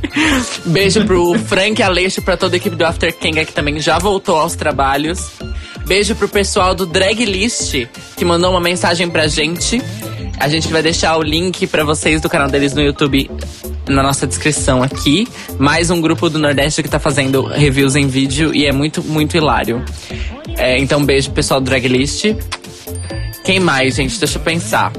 Beijo 0.66 1.04
pro 1.04 1.34
Frank 1.38 1.82
Aleixo, 1.82 2.22
pra 2.22 2.36
toda 2.36 2.56
a 2.56 2.58
equipe 2.58 2.76
do 2.76 2.84
After 2.84 3.14
Kenga, 3.16 3.44
que 3.44 3.52
também 3.52 3.78
já 3.80 3.98
voltou 3.98 4.36
aos 4.36 4.54
trabalhos. 4.54 5.30
Beijo 5.86 6.14
pro 6.14 6.28
pessoal 6.28 6.74
do 6.74 6.86
Drag 6.86 7.24
List, 7.24 7.86
que 8.16 8.24
mandou 8.24 8.50
uma 8.50 8.60
mensagem 8.60 9.08
pra 9.08 9.26
gente. 9.26 9.82
A 10.38 10.48
gente 10.48 10.68
vai 10.68 10.82
deixar 10.82 11.16
o 11.16 11.22
link 11.22 11.66
pra 11.66 11.84
vocês 11.84 12.20
do 12.20 12.28
canal 12.28 12.48
deles 12.48 12.72
no 12.72 12.80
YouTube 12.80 13.30
na 13.88 14.02
nossa 14.02 14.26
descrição 14.26 14.82
aqui. 14.82 15.28
Mais 15.58 15.90
um 15.90 16.00
grupo 16.00 16.28
do 16.30 16.38
Nordeste 16.38 16.82
que 16.82 16.88
tá 16.88 16.98
fazendo 16.98 17.44
reviews 17.44 17.94
em 17.96 18.06
vídeo 18.06 18.54
e 18.54 18.66
é 18.66 18.72
muito, 18.72 19.02
muito 19.02 19.36
hilário. 19.36 19.84
É, 20.56 20.78
então, 20.78 21.04
beijo 21.04 21.30
pessoal 21.30 21.60
do 21.60 21.66
Drag 21.66 21.86
List. 21.86 22.24
Quem 23.44 23.58
mais, 23.58 23.96
gente? 23.96 24.18
Deixa 24.18 24.38
eu 24.38 24.42
pensar. 24.42 24.92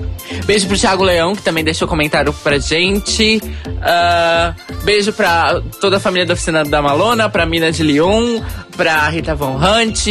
Beijo 0.46 0.68
pro 0.68 0.78
Thiago 0.78 1.04
Leão, 1.04 1.36
que 1.36 1.42
também 1.42 1.64
deixou 1.64 1.88
comentário 1.88 2.34
pra 2.34 2.60
gente. 2.60 3.42
Ah, 3.82 4.54
beijo 4.84 5.14
pra 5.14 5.62
toda 5.80 5.98
a 5.98 6.00
família 6.00 6.26
da 6.26 6.34
Oficina 6.34 6.64
da 6.66 6.82
Malona, 6.82 7.30
pra 7.30 7.46
Mina 7.46 7.72
de 7.72 7.84
Lyon, 7.84 8.42
pra 8.76 9.08
Rita 9.10 9.36
Von 9.36 9.56
Hunt. 9.58 10.08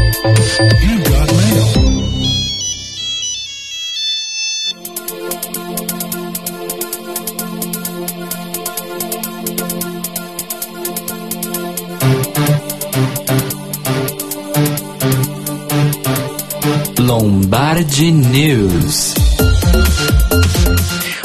Lombardi 18.00 18.12
News. 18.12 19.14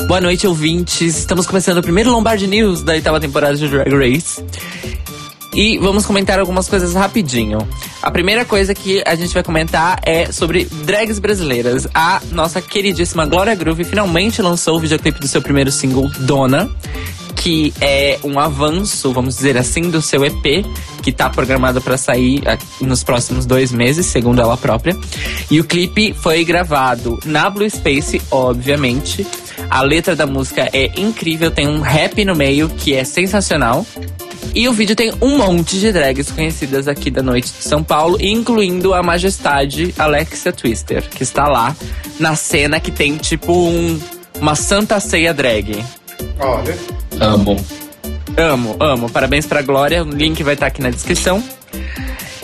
Boa 0.09 0.19
noite, 0.19 0.45
ouvintes. 0.45 1.17
Estamos 1.17 1.47
começando 1.47 1.77
o 1.77 1.81
primeiro 1.81 2.11
Lombardi 2.11 2.47
News 2.47 2.83
da 2.83 2.91
oitava 2.91 3.17
temporada 3.17 3.55
de 3.55 3.65
Drag 3.69 3.89
Race. 3.93 4.43
E 5.53 5.77
vamos 5.77 6.05
comentar 6.05 6.37
algumas 6.37 6.67
coisas 6.67 6.93
rapidinho. 6.93 7.65
A 8.01 8.11
primeira 8.11 8.43
coisa 8.43 8.75
que 8.75 9.01
a 9.05 9.15
gente 9.15 9.33
vai 9.33 9.41
comentar 9.41 10.01
é 10.03 10.29
sobre 10.33 10.65
drags 10.83 11.17
brasileiras. 11.17 11.87
A 11.93 12.21
nossa 12.33 12.61
queridíssima 12.61 13.25
Glória 13.25 13.55
Groove 13.55 13.85
finalmente 13.85 14.41
lançou 14.41 14.75
o 14.75 14.79
videoclipe 14.81 15.17
do 15.17 15.29
seu 15.29 15.41
primeiro 15.41 15.71
single, 15.71 16.09
Dona. 16.19 16.69
Que 17.45 17.71
é 17.79 18.17
um 18.23 18.39
avanço, 18.39 19.13
vamos 19.13 19.35
dizer 19.35 19.55
assim, 19.55 19.91
do 19.91 20.01
seu 20.01 20.25
EP, 20.25 20.65
que 21.03 21.11
tá 21.11 21.29
programado 21.29 21.79
para 21.79 21.95
sair 21.95 22.41
nos 22.81 23.03
próximos 23.03 23.45
dois 23.45 23.71
meses, 23.71 24.07
segundo 24.07 24.41
ela 24.41 24.57
própria. 24.57 24.97
E 25.51 25.59
o 25.59 25.63
clipe 25.63 26.11
foi 26.11 26.43
gravado 26.43 27.19
na 27.23 27.47
Blue 27.47 27.69
Space, 27.69 28.19
obviamente. 28.31 29.27
A 29.69 29.83
letra 29.83 30.15
da 30.15 30.25
música 30.25 30.67
é 30.73 30.99
incrível, 30.99 31.51
tem 31.51 31.67
um 31.67 31.81
rap 31.81 32.25
no 32.25 32.35
meio 32.35 32.67
que 32.67 32.95
é 32.95 33.03
sensacional. 33.03 33.85
E 34.55 34.67
o 34.67 34.73
vídeo 34.73 34.95
tem 34.95 35.13
um 35.21 35.37
monte 35.37 35.79
de 35.79 35.91
drags 35.91 36.31
conhecidas 36.31 36.87
aqui 36.87 37.11
da 37.11 37.21
noite 37.21 37.51
de 37.51 37.63
São 37.63 37.83
Paulo, 37.83 38.17
incluindo 38.19 38.91
a 38.91 39.03
majestade 39.03 39.93
Alexia 39.99 40.51
Twister, 40.51 41.07
que 41.11 41.21
está 41.21 41.47
lá 41.47 41.75
na 42.19 42.35
cena 42.35 42.79
que 42.79 42.89
tem 42.89 43.17
tipo 43.17 43.53
um, 43.53 43.99
uma 44.41 44.55
santa 44.55 44.99
ceia 44.99 45.31
drag. 45.31 45.85
Olha. 46.39 47.04
Amo. 47.19 47.57
Amo, 48.37 48.75
amo. 48.79 49.09
Parabéns 49.09 49.45
pra 49.45 49.61
Glória. 49.61 50.03
O 50.03 50.09
link 50.09 50.43
vai 50.43 50.53
estar 50.53 50.67
aqui 50.67 50.81
na 50.81 50.89
descrição. 50.89 51.43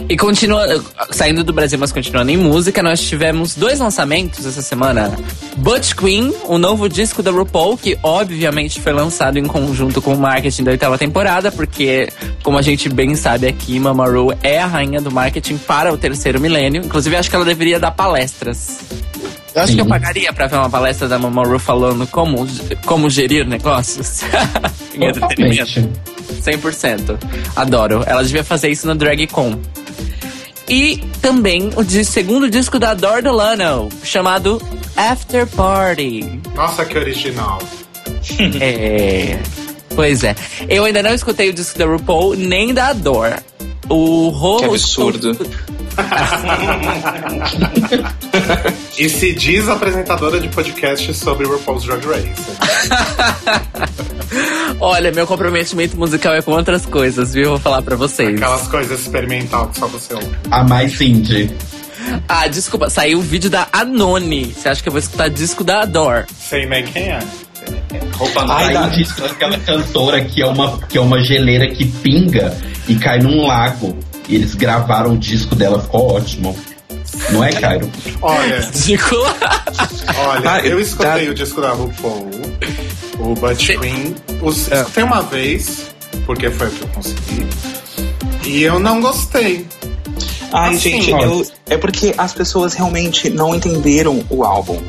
E 0.09 0.17
continua, 0.17 0.65
saindo 1.11 1.43
do 1.43 1.53
Brasil, 1.53 1.77
mas 1.79 1.91
continuando 1.91 2.31
em 2.31 2.37
música, 2.37 2.81
nós 2.83 2.99
tivemos 3.01 3.55
dois 3.55 3.79
lançamentos 3.79 4.45
essa 4.45 4.61
semana. 4.61 5.15
Butch 5.57 5.93
Queen, 5.93 6.33
o 6.45 6.57
novo 6.57 6.89
disco 6.89 7.21
da 7.21 7.31
RuPaul, 7.31 7.77
que 7.77 7.97
obviamente 8.01 8.81
foi 8.81 8.91
lançado 8.91 9.37
em 9.37 9.45
conjunto 9.45 10.01
com 10.01 10.13
o 10.13 10.17
marketing 10.17 10.63
da 10.63 10.71
oitava 10.71 10.97
temporada, 10.97 11.51
porque, 11.51 12.09
como 12.43 12.57
a 12.57 12.61
gente 12.61 12.89
bem 12.89 13.15
sabe 13.15 13.47
aqui, 13.47 13.79
Mama 13.79 14.05
Ru 14.05 14.33
é 14.43 14.59
a 14.59 14.65
rainha 14.65 14.99
do 14.99 15.11
marketing 15.11 15.57
para 15.57 15.93
o 15.93 15.97
terceiro 15.97 16.41
milênio. 16.41 16.83
Inclusive, 16.83 17.15
acho 17.15 17.29
que 17.29 17.35
ela 17.35 17.45
deveria 17.45 17.79
dar 17.79 17.91
palestras. 17.91 18.79
Eu 19.53 19.61
acho 19.61 19.71
Sim. 19.71 19.75
que 19.75 19.81
eu 19.81 19.85
pagaria 19.85 20.31
pra 20.31 20.47
ver 20.47 20.55
uma 20.55 20.69
palestra 20.69 21.07
da 21.07 21.19
Mama 21.19 21.43
Ru 21.43 21.59
falando 21.59 22.07
como, 22.07 22.47
como 22.85 23.09
gerir 23.09 23.45
negócios 23.45 24.21
em 24.95 25.05
entretenimento. 25.05 25.65
Totalmente. 25.73 26.01
100%. 26.41 27.17
Adoro. 27.55 28.03
Ela 28.07 28.23
devia 28.23 28.43
fazer 28.43 28.69
isso 28.69 28.87
no 28.87 28.95
DragCon. 28.95 29.59
E 30.69 31.03
também 31.21 31.69
o 31.75 31.83
di- 31.83 32.05
segundo 32.05 32.49
disco 32.49 32.79
da 32.79 32.93
Dor 32.93 33.21
Delano, 33.21 33.89
chamado 34.03 34.61
After 34.95 35.45
Party. 35.47 36.39
Nossa, 36.55 36.85
que 36.85 36.97
original. 36.97 37.59
É. 38.61 39.37
Pois 39.95 40.23
é. 40.23 40.33
Eu 40.69 40.85
ainda 40.85 41.03
não 41.03 41.13
escutei 41.13 41.49
o 41.49 41.53
disco 41.53 41.77
da 41.77 41.85
RuPaul 41.85 42.35
nem 42.37 42.73
da 42.73 42.93
Dor. 42.93 43.35
O 43.89 44.29
Rô. 44.29 44.57
Que 44.59 44.65
absurdo. 44.65 45.37
E 48.97 49.09
se 49.09 49.33
diz 49.33 49.67
apresentadora 49.67 50.39
de 50.39 50.47
podcast 50.49 51.13
sobre 51.13 51.45
RuPaul's 51.47 51.83
Drag 51.85 52.05
Race. 52.05 52.31
Olha, 54.79 55.11
meu 55.11 55.25
comprometimento 55.27 55.97
musical 55.97 56.33
é 56.33 56.41
com 56.41 56.51
outras 56.51 56.85
coisas, 56.85 57.33
viu? 57.33 57.49
Vou 57.51 57.59
falar 57.59 57.81
pra 57.81 57.95
vocês. 57.95 58.35
Aquelas 58.35 58.67
coisas 58.67 59.01
experimental 59.01 59.67
que 59.69 59.79
só 59.79 59.87
você 59.87 60.13
ouve. 60.13 60.29
A 60.49 60.63
mais 60.63 60.99
indie. 61.01 61.51
Ah, 62.27 62.47
desculpa, 62.47 62.89
saiu 62.89 63.19
o 63.19 63.21
vídeo 63.21 63.49
da 63.49 63.67
Anone. 63.71 64.53
Você 64.53 64.69
acha 64.69 64.81
que 64.81 64.89
eu 64.89 64.93
vou 64.93 64.99
escutar 64.99 65.29
disco 65.29 65.63
da 65.63 65.81
Adore? 65.81 66.25
Sei 66.37 66.65
nem 66.65 66.83
quem 66.85 67.09
é. 67.09 67.19
Roupa 68.15 68.45
Aí 68.55 68.73
nova. 68.73 68.89
diz 68.89 69.11
aquela 69.23 69.57
cantora 69.59 70.23
que 70.23 70.41
é, 70.41 70.45
uma, 70.45 70.77
que 70.87 70.97
é 70.97 71.01
uma 71.01 71.19
geleira 71.23 71.67
que 71.69 71.85
pinga 71.85 72.57
e 72.87 72.95
cai 72.95 73.19
num 73.19 73.45
lago. 73.45 73.97
E 74.27 74.35
eles 74.35 74.55
gravaram 74.55 75.13
o 75.13 75.17
disco 75.17 75.55
dela, 75.55 75.81
ficou 75.81 76.15
ótimo. 76.15 76.57
Não 77.31 77.43
é, 77.43 77.51
Cairo? 77.51 77.89
Olha, 78.21 78.61
Ridículo. 78.73 79.23
olha, 80.27 80.51
Ah, 80.51 80.59
eu 80.61 80.79
escutei 80.79 81.25
tá. 81.25 81.31
o 81.31 81.33
disco 81.33 81.61
da 81.61 81.71
RuPaul, 81.71 82.29
o 83.19 83.33
Butch 83.35 83.67
Sim. 83.67 83.79
Queen. 83.79 84.15
Os, 84.41 84.71
É. 84.71 84.79
Escutei 84.81 85.03
uma 85.03 85.21
vez, 85.21 85.87
porque 86.25 86.49
foi 86.49 86.67
o 86.67 86.71
que 86.71 86.81
eu 86.83 86.87
consegui. 86.89 87.47
E 88.45 88.63
eu 88.63 88.79
não 88.79 89.01
gostei. 89.01 89.67
Ai, 90.53 90.73
Assim, 90.75 91.01
gente, 91.01 91.11
eu- 91.11 91.45
é 91.69 91.77
porque 91.77 92.13
as 92.17 92.33
pessoas 92.33 92.73
realmente 92.73 93.29
não 93.29 93.55
entenderam 93.55 94.23
o 94.29 94.43
álbum. 94.43 94.81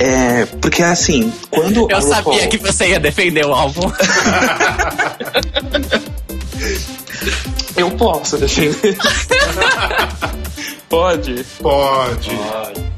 É, 0.00 0.44
porque 0.60 0.82
assim, 0.82 1.32
quando 1.50 1.88
Eu 1.90 1.96
a 1.96 2.00
RuPaul, 2.00 2.24
sabia 2.34 2.46
que 2.48 2.58
você 2.58 2.88
ia 2.90 3.00
defender 3.00 3.44
o 3.46 3.52
álbum. 3.52 3.82
eu 7.76 7.90
posso 7.92 8.38
defender. 8.38 8.96
Pode. 10.88 11.44
Pode. 11.60 12.97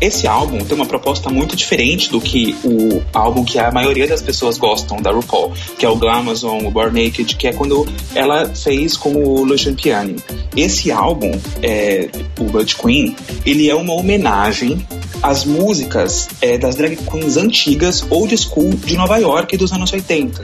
Esse 0.00 0.26
álbum 0.26 0.58
tem 0.58 0.76
uma 0.76 0.86
proposta 0.86 1.30
muito 1.30 1.56
diferente 1.56 2.10
do 2.10 2.20
que 2.20 2.54
o 2.64 3.02
álbum 3.12 3.44
que 3.44 3.58
a 3.58 3.70
maioria 3.70 4.06
das 4.06 4.22
pessoas 4.22 4.58
gostam 4.58 5.00
da 5.00 5.10
RuPaul, 5.10 5.52
que 5.78 5.86
é 5.86 5.88
o 5.88 5.96
Glamazon, 5.96 6.66
o 6.66 6.70
Born 6.70 7.02
Naked, 7.02 7.36
que 7.36 7.48
é 7.48 7.52
quando 7.52 7.86
ela 8.14 8.54
fez 8.54 8.96
com 8.96 9.14
o 9.14 9.44
Lucian 9.44 9.74
Piani. 9.74 10.16
Esse 10.56 10.90
álbum, 10.90 11.32
é, 11.62 12.08
o 12.38 12.44
Bud 12.44 12.74
Queen, 12.76 13.16
ele 13.44 13.68
é 13.68 13.74
uma 13.74 13.94
homenagem 13.94 14.86
às 15.22 15.44
músicas 15.44 16.28
é, 16.42 16.58
das 16.58 16.76
drag 16.76 16.96
queens 16.96 17.36
antigas 17.36 18.04
old 18.10 18.36
school 18.36 18.70
de 18.70 18.96
Nova 18.96 19.16
York 19.16 19.56
dos 19.56 19.72
anos 19.72 19.92
80. 19.92 20.42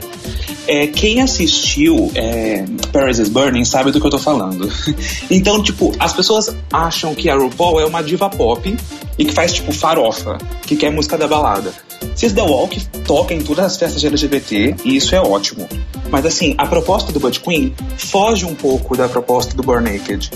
É, 0.67 0.87
quem 0.87 1.21
assistiu 1.21 2.11
é, 2.15 2.65
Paris 2.91 3.19
is 3.19 3.29
Burning 3.29 3.65
sabe 3.65 3.91
do 3.91 3.99
que 3.99 4.05
eu 4.05 4.11
tô 4.11 4.19
falando. 4.19 4.71
Então, 5.29 5.63
tipo, 5.63 5.93
as 5.97 6.13
pessoas 6.13 6.53
acham 6.71 7.15
que 7.15 7.29
a 7.29 7.35
RuPaul 7.35 7.79
é 7.79 7.85
uma 7.85 8.01
diva 8.01 8.29
pop 8.29 8.75
e 9.17 9.25
que 9.25 9.33
faz, 9.33 9.40
tipo, 9.47 9.71
farofa, 9.71 10.37
que 10.63 10.75
quer 10.75 10.91
música 10.91 11.17
da 11.17 11.27
balada. 11.27 11.73
Cis 12.15 12.33
The 12.33 12.41
Walk 12.41 12.83
toca 13.05 13.33
em 13.33 13.41
todas 13.41 13.65
as 13.65 13.77
festas 13.77 14.01
de 14.01 14.07
LGBT 14.07 14.75
e 14.83 14.95
isso 14.95 15.15
é 15.15 15.21
ótimo. 15.21 15.67
Mas 16.09 16.25
assim, 16.25 16.53
a 16.57 16.65
proposta 16.65 17.11
do 17.11 17.19
Bud 17.19 17.39
Queen 17.39 17.73
foge 17.97 18.45
um 18.45 18.53
pouco 18.53 18.97
da 18.97 19.07
proposta 19.07 19.55
do 19.55 19.63
Born 19.63 19.89
Naked. 19.89 20.29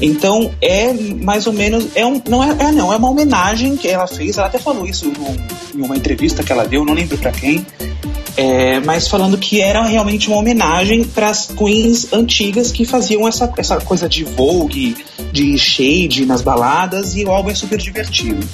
Então 0.00 0.52
é 0.60 0.92
mais 0.92 1.46
ou 1.46 1.52
menos. 1.52 1.88
É 1.94 2.06
um, 2.06 2.20
não 2.28 2.42
é, 2.42 2.50
é 2.50 2.72
não, 2.72 2.92
é 2.92 2.96
uma 2.96 3.10
homenagem 3.10 3.76
que 3.76 3.88
ela 3.88 4.06
fez. 4.06 4.38
Ela 4.38 4.46
até 4.46 4.58
falou 4.58 4.86
isso 4.86 5.12
em 5.74 5.82
uma 5.82 5.96
entrevista 5.96 6.42
que 6.42 6.50
ela 6.50 6.66
deu, 6.66 6.84
não 6.84 6.94
lembro 6.94 7.18
pra 7.18 7.30
quem. 7.30 7.66
É, 8.40 8.78
mas 8.80 9.08
falando 9.08 9.36
que 9.36 9.60
era 9.60 9.82
realmente 9.82 10.28
uma 10.28 10.36
homenagem 10.36 11.02
para 11.02 11.28
as 11.28 11.46
queens 11.48 12.12
antigas 12.12 12.70
que 12.70 12.84
faziam 12.84 13.26
essa, 13.26 13.52
essa 13.56 13.78
coisa 13.80 14.08
de 14.08 14.22
vogue, 14.22 14.96
de 15.32 15.58
shade 15.58 16.24
nas 16.24 16.40
baladas, 16.40 17.16
e 17.16 17.24
o 17.24 17.30
álbum 17.32 17.50
é 17.50 17.54
super 17.56 17.78
divertido. 17.78 18.46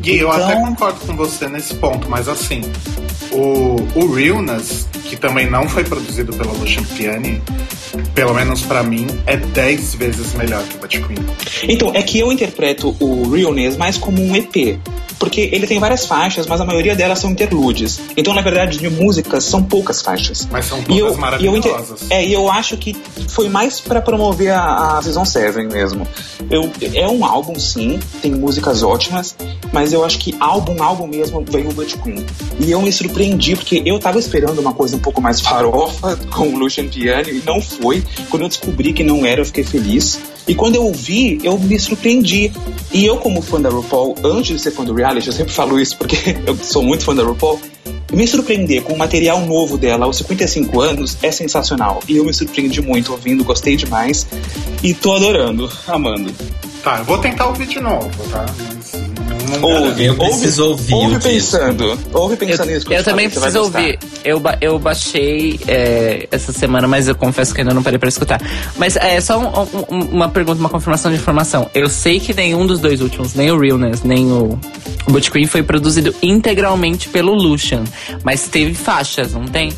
Gui, 0.00 0.16
eu 0.18 0.28
Então- 0.28 0.42
até 0.48 0.56
concordo 0.56 1.00
com 1.00 1.14
você 1.14 1.48
nesse 1.48 1.74
ponto, 1.74 2.08
mas 2.08 2.28
assim, 2.28 2.62
o, 3.30 3.76
o 3.94 4.14
Realness, 4.14 4.88
que 5.04 5.16
também 5.16 5.50
não 5.50 5.68
foi 5.68 5.84
produzido 5.84 6.32
pela 6.32 6.52
Lucian 6.54 6.82
Piani, 6.96 7.42
pelo 8.14 8.32
menos 8.32 8.62
pra 8.62 8.82
mim, 8.82 9.06
é 9.26 9.36
10 9.36 9.94
vezes 9.96 10.32
melhor 10.32 10.62
que 10.64 10.76
o 10.76 10.78
Bud 10.78 10.98
Queen. 11.02 11.18
Então, 11.68 11.92
é 11.94 12.02
que 12.02 12.18
eu 12.18 12.32
interpreto 12.32 12.96
o 12.98 13.30
Realness 13.30 13.76
mais 13.76 13.98
como 13.98 14.22
um 14.22 14.34
EP. 14.34 14.78
Porque 15.18 15.48
ele 15.52 15.66
tem 15.66 15.78
várias 15.78 16.04
faixas, 16.04 16.46
mas 16.46 16.60
a 16.60 16.64
maioria 16.64 16.94
delas 16.94 17.18
são 17.18 17.30
interludes. 17.30 18.00
Então, 18.16 18.34
na 18.34 18.42
verdade, 18.42 18.78
de 18.78 18.88
músicas 18.90 19.44
são 19.44 19.62
poucas 19.62 20.02
faixas. 20.02 20.46
Mas 20.50 20.66
são 20.66 20.78
E 20.80 20.82
todas 20.84 20.98
eu, 20.98 21.06
e 21.06 21.10
eu, 21.10 21.16
maravilhosas. 21.16 22.02
inter- 22.02 22.16
é, 22.18 22.24
e 22.26 22.32
eu 22.32 22.50
acho 22.50 22.76
que 22.76 22.94
foi 23.28 23.48
mais 23.48 23.80
pra 23.80 24.00
promover 24.02 24.52
a, 24.52 24.98
a 24.98 25.02
Season 25.02 25.24
7 25.24 25.66
mesmo. 25.66 26.06
Eu, 26.50 26.70
é 26.94 27.08
um 27.08 27.24
álbum, 27.24 27.58
sim, 27.58 27.98
tem 28.20 28.32
músicas 28.32 28.82
ótimas, 28.82 29.34
mas 29.72 29.92
eu 29.92 30.04
acho 30.04 30.18
que 30.18 30.34
álbum, 30.38 30.82
álbum 30.82 31.06
mesmo, 31.06 31.44
veio 31.48 31.70
o 31.70 31.72
Butch 31.72 31.94
Queen. 32.02 32.24
E 32.60 32.70
eu 32.70 32.80
me 32.82 32.92
surpreendi, 32.92 33.56
porque 33.56 33.82
eu 33.86 33.98
tava 33.98 34.18
esperando 34.18 34.58
uma 34.60 34.74
coisa 34.74 34.96
um 34.96 35.00
pouco 35.00 35.20
mais 35.20 35.40
farofa 35.42 36.16
com 36.34 36.48
o 36.50 36.58
Lucian 36.58 36.88
Piano, 36.88 37.28
e 37.30 37.42
não 37.44 37.60
foi. 37.60 38.04
Quando 38.30 38.42
eu 38.42 38.48
descobri 38.48 38.92
que 38.92 39.02
não 39.02 39.24
era, 39.24 39.40
eu 39.40 39.46
fiquei 39.46 39.64
feliz. 39.64 40.18
E 40.46 40.54
quando 40.54 40.76
eu 40.76 40.84
ouvi, 40.84 41.38
eu 41.42 41.58
me 41.58 41.78
surpreendi. 41.78 42.52
E 42.92 43.04
eu, 43.04 43.16
como 43.18 43.42
fã 43.42 43.60
da 43.60 43.68
RuPaul, 43.68 44.16
antes 44.24 44.56
de 44.56 44.62
ser 44.62 44.70
fã 44.70 44.84
do 44.84 44.94
reality, 44.94 45.26
eu 45.26 45.32
sempre 45.32 45.52
falo 45.52 45.80
isso 45.80 45.96
porque 45.96 46.16
eu 46.46 46.56
sou 46.56 46.82
muito 46.82 47.04
fã 47.04 47.14
da 47.14 47.22
RuPaul, 47.22 47.60
me 48.12 48.26
surpreender 48.26 48.82
com 48.82 48.92
o 48.92 48.98
material 48.98 49.40
novo 49.40 49.76
dela 49.76 50.06
aos 50.06 50.18
55 50.18 50.80
anos 50.80 51.18
é 51.22 51.30
sensacional. 51.30 52.00
E 52.08 52.16
eu 52.16 52.24
me 52.24 52.32
surpreendi 52.32 52.80
muito 52.80 53.12
ouvindo, 53.12 53.42
gostei 53.42 53.76
demais. 53.76 54.26
E 54.82 54.94
tô 54.94 55.12
adorando, 55.12 55.70
amando. 55.88 56.32
Tá, 56.82 56.98
eu 56.98 57.04
vou 57.04 57.18
tentar 57.18 57.46
ouvir 57.46 57.66
de 57.66 57.80
novo, 57.80 58.08
tá? 58.30 58.46
Mas 58.74 59.05
não, 59.46 59.62
Ouve, 59.62 60.04
Eu 60.06 60.14
preciso 60.16 60.64
ouvir 60.70 60.94
ouve 60.94 61.06
o 61.16 61.18
disco. 61.18 61.30
pensando. 61.32 61.98
Ouve 62.12 62.36
pensando 62.36 62.70
nisso. 62.70 62.92
Eu 62.92 63.02
também 63.04 63.28
preciso 63.30 63.60
ouvir. 63.62 63.98
Eu, 64.24 64.40
ba- 64.40 64.58
eu 64.60 64.78
baixei 64.78 65.58
é, 65.66 66.26
essa 66.30 66.52
semana, 66.52 66.86
mas 66.88 67.08
eu 67.08 67.14
confesso 67.14 67.54
que 67.54 67.60
ainda 67.60 67.72
não 67.74 67.82
parei 67.82 67.98
pra 67.98 68.08
escutar. 68.08 68.40
Mas 68.76 68.96
é 68.96 69.20
só 69.20 69.38
um- 69.38 69.94
um- 69.96 70.04
uma 70.12 70.28
pergunta, 70.28 70.58
uma 70.58 70.68
confirmação 70.68 71.10
de 71.10 71.16
informação. 71.18 71.70
Eu 71.74 71.88
sei 71.88 72.18
que 72.20 72.34
nenhum 72.34 72.66
dos 72.66 72.78
dois 72.80 73.00
últimos, 73.00 73.34
nem 73.34 73.50
o 73.50 73.58
Realness, 73.58 74.02
nem 74.02 74.26
o, 74.30 74.58
o 75.06 75.12
Butch 75.12 75.30
Queen, 75.30 75.46
foi 75.46 75.62
produzido 75.62 76.14
integralmente 76.22 77.08
pelo 77.08 77.32
Lucian. 77.34 77.84
Mas 78.24 78.48
teve 78.48 78.74
faixas, 78.74 79.32
não 79.32 79.44
tem? 79.44 79.72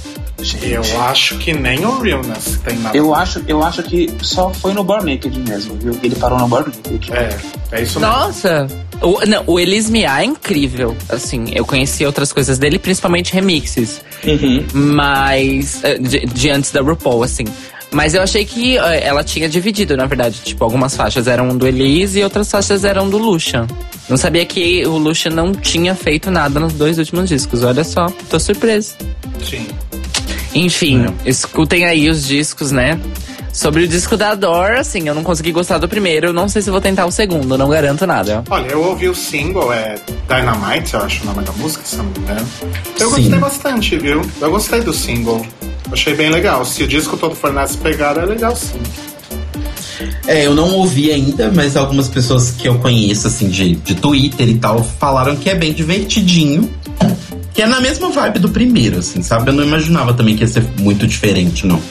Eu 0.62 0.82
acho 1.02 1.36
que 1.38 1.52
nem 1.52 1.84
o 1.84 1.98
Realness 2.00 2.60
tem 2.64 2.78
nada. 2.78 2.96
Eu 2.96 3.12
acho, 3.14 3.42
eu 3.48 3.62
acho 3.62 3.82
que 3.82 4.08
só 4.22 4.50
foi 4.54 4.72
no 4.72 4.84
Born 4.84 5.12
Naked 5.12 5.36
mesmo, 5.40 5.74
viu? 5.76 5.98
Ele 6.02 6.14
parou 6.14 6.38
no 6.38 6.46
Born 6.46 6.70
Naked. 6.88 7.12
É, 7.12 7.36
é 7.72 7.82
isso 7.82 7.98
mesmo. 7.98 8.14
Nossa! 8.14 8.66
O, 9.02 9.20
não, 9.26 9.42
o 9.46 9.58
Elis 9.58 9.90
Mia 9.90 10.20
é 10.20 10.24
incrível. 10.24 10.96
Assim, 11.08 11.46
eu 11.52 11.64
conheci 11.64 12.04
outras 12.06 12.32
coisas 12.32 12.56
dele, 12.58 12.78
principalmente 12.78 13.32
remixes. 13.32 14.00
Uhum. 14.24 14.64
Mas. 14.72 15.82
eh, 15.82 15.98
De, 15.98 16.20
de 16.26 16.50
antes 16.50 16.70
da 16.70 16.80
RuPaul, 16.82 17.24
assim. 17.24 17.44
Mas 17.90 18.14
eu 18.14 18.22
achei 18.22 18.44
que 18.44 18.76
eh, 18.78 19.04
ela 19.06 19.24
tinha 19.24 19.48
dividido, 19.48 19.96
na 19.96 20.06
verdade. 20.06 20.40
Tipo, 20.44 20.62
algumas 20.62 20.94
faixas 20.94 21.26
eram 21.26 21.56
do 21.56 21.66
Elise 21.66 22.20
e 22.20 22.24
outras 22.24 22.48
faixas 22.50 22.84
eram 22.84 23.08
do 23.10 23.18
Lucian. 23.18 23.66
Não 24.08 24.16
sabia 24.16 24.44
que 24.46 24.86
o 24.86 24.98
Lucian 24.98 25.32
não 25.32 25.52
tinha 25.52 25.94
feito 25.96 26.30
nada 26.30 26.60
nos 26.60 26.72
dois 26.74 26.96
últimos 26.98 27.28
discos. 27.28 27.62
Olha 27.64 27.82
só, 27.84 28.06
tô 28.30 28.38
surpreso. 28.38 28.94
Sim. 29.42 29.66
Enfim, 30.58 31.06
escutem 31.24 31.84
aí 31.84 32.10
os 32.10 32.26
discos, 32.26 32.72
né? 32.72 32.98
Sobre 33.52 33.84
o 33.84 33.88
disco 33.88 34.16
da 34.16 34.34
Dor, 34.34 34.72
assim, 34.72 35.08
eu 35.08 35.14
não 35.14 35.22
consegui 35.22 35.52
gostar 35.52 35.78
do 35.78 35.88
primeiro. 35.88 36.32
Não 36.32 36.48
sei 36.48 36.62
se 36.62 36.70
vou 36.70 36.80
tentar 36.80 37.06
o 37.06 37.12
segundo, 37.12 37.56
não 37.56 37.68
garanto 37.68 38.06
nada. 38.06 38.42
Olha, 38.50 38.66
eu 38.66 38.82
ouvi 38.82 39.08
o 39.08 39.14
single, 39.14 39.72
é 39.72 39.94
Dynamite, 40.28 40.94
eu 40.94 41.00
acho 41.00 41.22
o 41.22 41.26
nome 41.26 41.44
da 41.44 41.52
música, 41.52 41.84
se 41.84 41.96
não 41.96 42.04
me 42.06 42.18
engano. 42.18 42.46
Eu 42.98 43.08
Sim. 43.08 43.22
gostei 43.22 43.38
bastante, 43.38 43.98
viu? 43.98 44.22
Eu 44.40 44.50
gostei 44.50 44.80
do 44.80 44.92
single. 44.92 45.46
Achei 45.92 46.14
bem 46.14 46.30
legal. 46.30 46.64
Se 46.64 46.82
o 46.82 46.88
disco 46.88 47.16
todo 47.16 47.34
for 47.34 47.52
nessa 47.52 47.78
pegada, 47.78 48.20
é 48.20 48.26
legal 48.26 48.54
sim. 48.54 48.80
É, 50.26 50.46
eu 50.46 50.54
não 50.54 50.74
ouvi 50.74 51.10
ainda, 51.10 51.50
mas 51.52 51.76
algumas 51.76 52.08
pessoas 52.08 52.50
que 52.50 52.68
eu 52.68 52.78
conheço, 52.78 53.26
assim, 53.26 53.48
de, 53.48 53.74
de 53.76 53.94
Twitter 53.94 54.48
e 54.48 54.58
tal, 54.58 54.82
falaram 54.82 55.34
que 55.36 55.48
é 55.48 55.54
bem 55.54 55.72
divertidinho. 55.72 56.68
Que 57.58 57.62
é 57.62 57.66
na 57.66 57.80
mesma 57.80 58.08
vibe 58.08 58.38
do 58.38 58.50
primeiro, 58.50 59.00
assim, 59.00 59.20
sabe? 59.20 59.50
Eu 59.50 59.52
não 59.52 59.64
imaginava 59.64 60.14
também 60.14 60.36
que 60.36 60.44
ia 60.44 60.46
ser 60.46 60.62
muito 60.78 61.08
diferente, 61.08 61.66
não. 61.66 61.82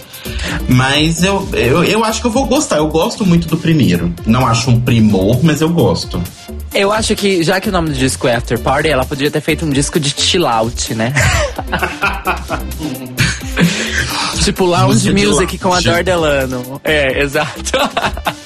Mas 0.69 1.25
eu, 1.25 1.45
eu, 1.51 1.83
eu 1.83 2.05
acho 2.05 2.21
que 2.21 2.27
eu 2.27 2.31
vou 2.31 2.45
gostar. 2.45 2.77
Eu 2.77 2.87
gosto 2.87 3.25
muito 3.25 3.49
do 3.49 3.57
primeiro. 3.57 4.13
Não 4.25 4.47
acho 4.47 4.69
um 4.69 4.79
primor, 4.79 5.43
mas 5.43 5.59
eu 5.59 5.67
gosto. 5.67 6.23
Eu 6.73 6.89
acho 6.89 7.13
que, 7.17 7.43
já 7.43 7.59
que 7.59 7.67
o 7.67 7.71
nome 7.73 7.89
do 7.89 7.95
disco 7.95 8.29
é 8.29 8.35
After 8.35 8.57
Party, 8.57 8.87
ela 8.87 9.03
podia 9.03 9.29
ter 9.29 9.41
feito 9.41 9.65
um 9.65 9.69
disco 9.69 9.99
de 9.99 10.15
chill 10.17 10.47
out, 10.47 10.95
né? 10.95 11.13
tipo 14.41 14.63
Lounge 14.63 15.11
Music 15.11 15.57
com 15.57 15.73
a. 15.73 15.81
Dor 15.81 16.01
Delano. 16.01 16.79
É, 16.81 17.23
exato. 17.23 17.73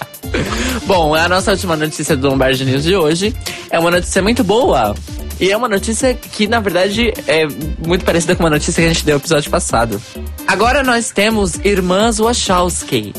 Bom, 0.87 1.13
a 1.13 1.29
nossa 1.29 1.51
última 1.51 1.75
notícia 1.75 2.17
do 2.17 2.29
Lombardi 2.29 2.65
News 2.65 2.81
de 2.81 2.95
hoje 2.95 3.35
é 3.69 3.77
uma 3.77 3.91
notícia 3.91 4.23
muito 4.23 4.43
boa. 4.43 4.95
E 5.41 5.51
é 5.51 5.57
uma 5.57 5.67
notícia 5.67 6.13
que, 6.13 6.47
na 6.47 6.59
verdade, 6.59 7.11
é 7.27 7.47
muito 7.83 8.05
parecida 8.05 8.35
com 8.35 8.43
uma 8.43 8.49
notícia 8.51 8.75
que 8.81 8.87
a 8.87 8.93
gente 8.93 9.03
deu 9.03 9.15
no 9.15 9.21
episódio 9.21 9.49
passado. 9.49 9.99
Agora 10.47 10.83
nós 10.83 11.09
temos 11.09 11.55
Irmãs 11.65 12.19
Wachowski. 12.19 13.11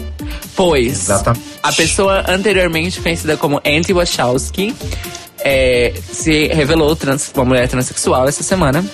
Pois 0.55 1.11
Exatamente. 1.11 1.45
a 1.61 1.73
pessoa 1.73 2.25
anteriormente 2.29 3.01
conhecida 3.01 3.37
como 3.37 3.61
Andy 3.67 3.93
Wachowski 3.93 4.73
é, 5.41 5.93
se 6.13 6.47
revelou 6.49 6.95
trans, 6.95 7.33
uma 7.35 7.45
mulher 7.45 7.67
transexual 7.69 8.29
essa 8.29 8.45
semana. 8.45 8.85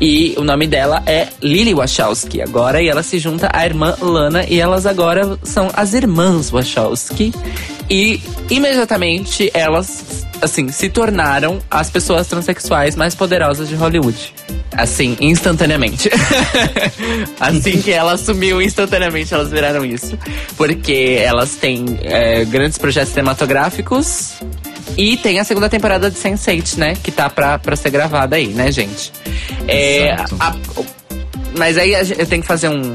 E 0.00 0.34
o 0.38 0.42
nome 0.42 0.66
dela 0.66 1.02
é 1.06 1.28
Lily 1.42 1.74
Wachowski 1.74 2.40
agora. 2.40 2.82
E 2.82 2.88
ela 2.88 3.02
se 3.02 3.18
junta 3.18 3.50
à 3.52 3.66
irmã 3.66 3.94
Lana. 4.00 4.44
E 4.48 4.58
elas 4.58 4.86
agora 4.86 5.38
são 5.42 5.70
as 5.74 5.92
irmãs 5.92 6.50
Wachowski. 6.50 7.32
E 7.90 8.20
imediatamente 8.50 9.50
elas, 9.52 10.24
assim, 10.40 10.68
se 10.70 10.88
tornaram 10.88 11.58
as 11.70 11.90
pessoas 11.90 12.26
transexuais 12.26 12.96
mais 12.96 13.14
poderosas 13.14 13.68
de 13.68 13.74
Hollywood. 13.74 14.32
Assim, 14.74 15.16
instantaneamente. 15.20 16.08
assim 17.38 17.80
que 17.82 17.92
ela 17.92 18.12
assumiu, 18.12 18.62
instantaneamente 18.62 19.34
elas 19.34 19.50
viraram 19.50 19.84
isso. 19.84 20.18
Porque 20.56 21.18
elas 21.22 21.56
têm 21.56 21.98
é, 22.02 22.44
grandes 22.44 22.78
projetos 22.78 23.10
cinematográficos. 23.12 24.34
E 24.96 25.16
tem 25.16 25.38
a 25.40 25.44
segunda 25.44 25.68
temporada 25.68 26.10
de 26.10 26.18
Sense8, 26.18 26.76
né? 26.76 26.96
Que 27.02 27.10
tá 27.10 27.28
pra, 27.30 27.58
pra 27.58 27.76
ser 27.76 27.90
gravada 27.90 28.36
aí, 28.36 28.48
né, 28.48 28.70
gente? 28.70 29.12
É, 29.68 30.12
a- 30.38 30.54
mas 31.56 31.76
aí 31.78 31.92
eu 31.92 32.26
tenho 32.26 32.40
que 32.42 32.48
fazer 32.48 32.68
um, 32.68 32.92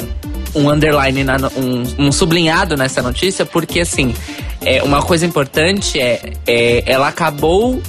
um 0.55 0.69
underline, 0.69 1.23
na 1.23 1.37
um, 1.55 2.07
um 2.07 2.11
sublinhado 2.11 2.75
nessa 2.75 3.01
notícia, 3.01 3.45
porque 3.45 3.81
assim, 3.81 4.13
é, 4.61 4.81
uma 4.83 5.01
coisa 5.01 5.25
importante 5.25 5.99
é, 5.99 6.33
é 6.45 6.83
ela 6.85 7.07
acabou 7.07 7.81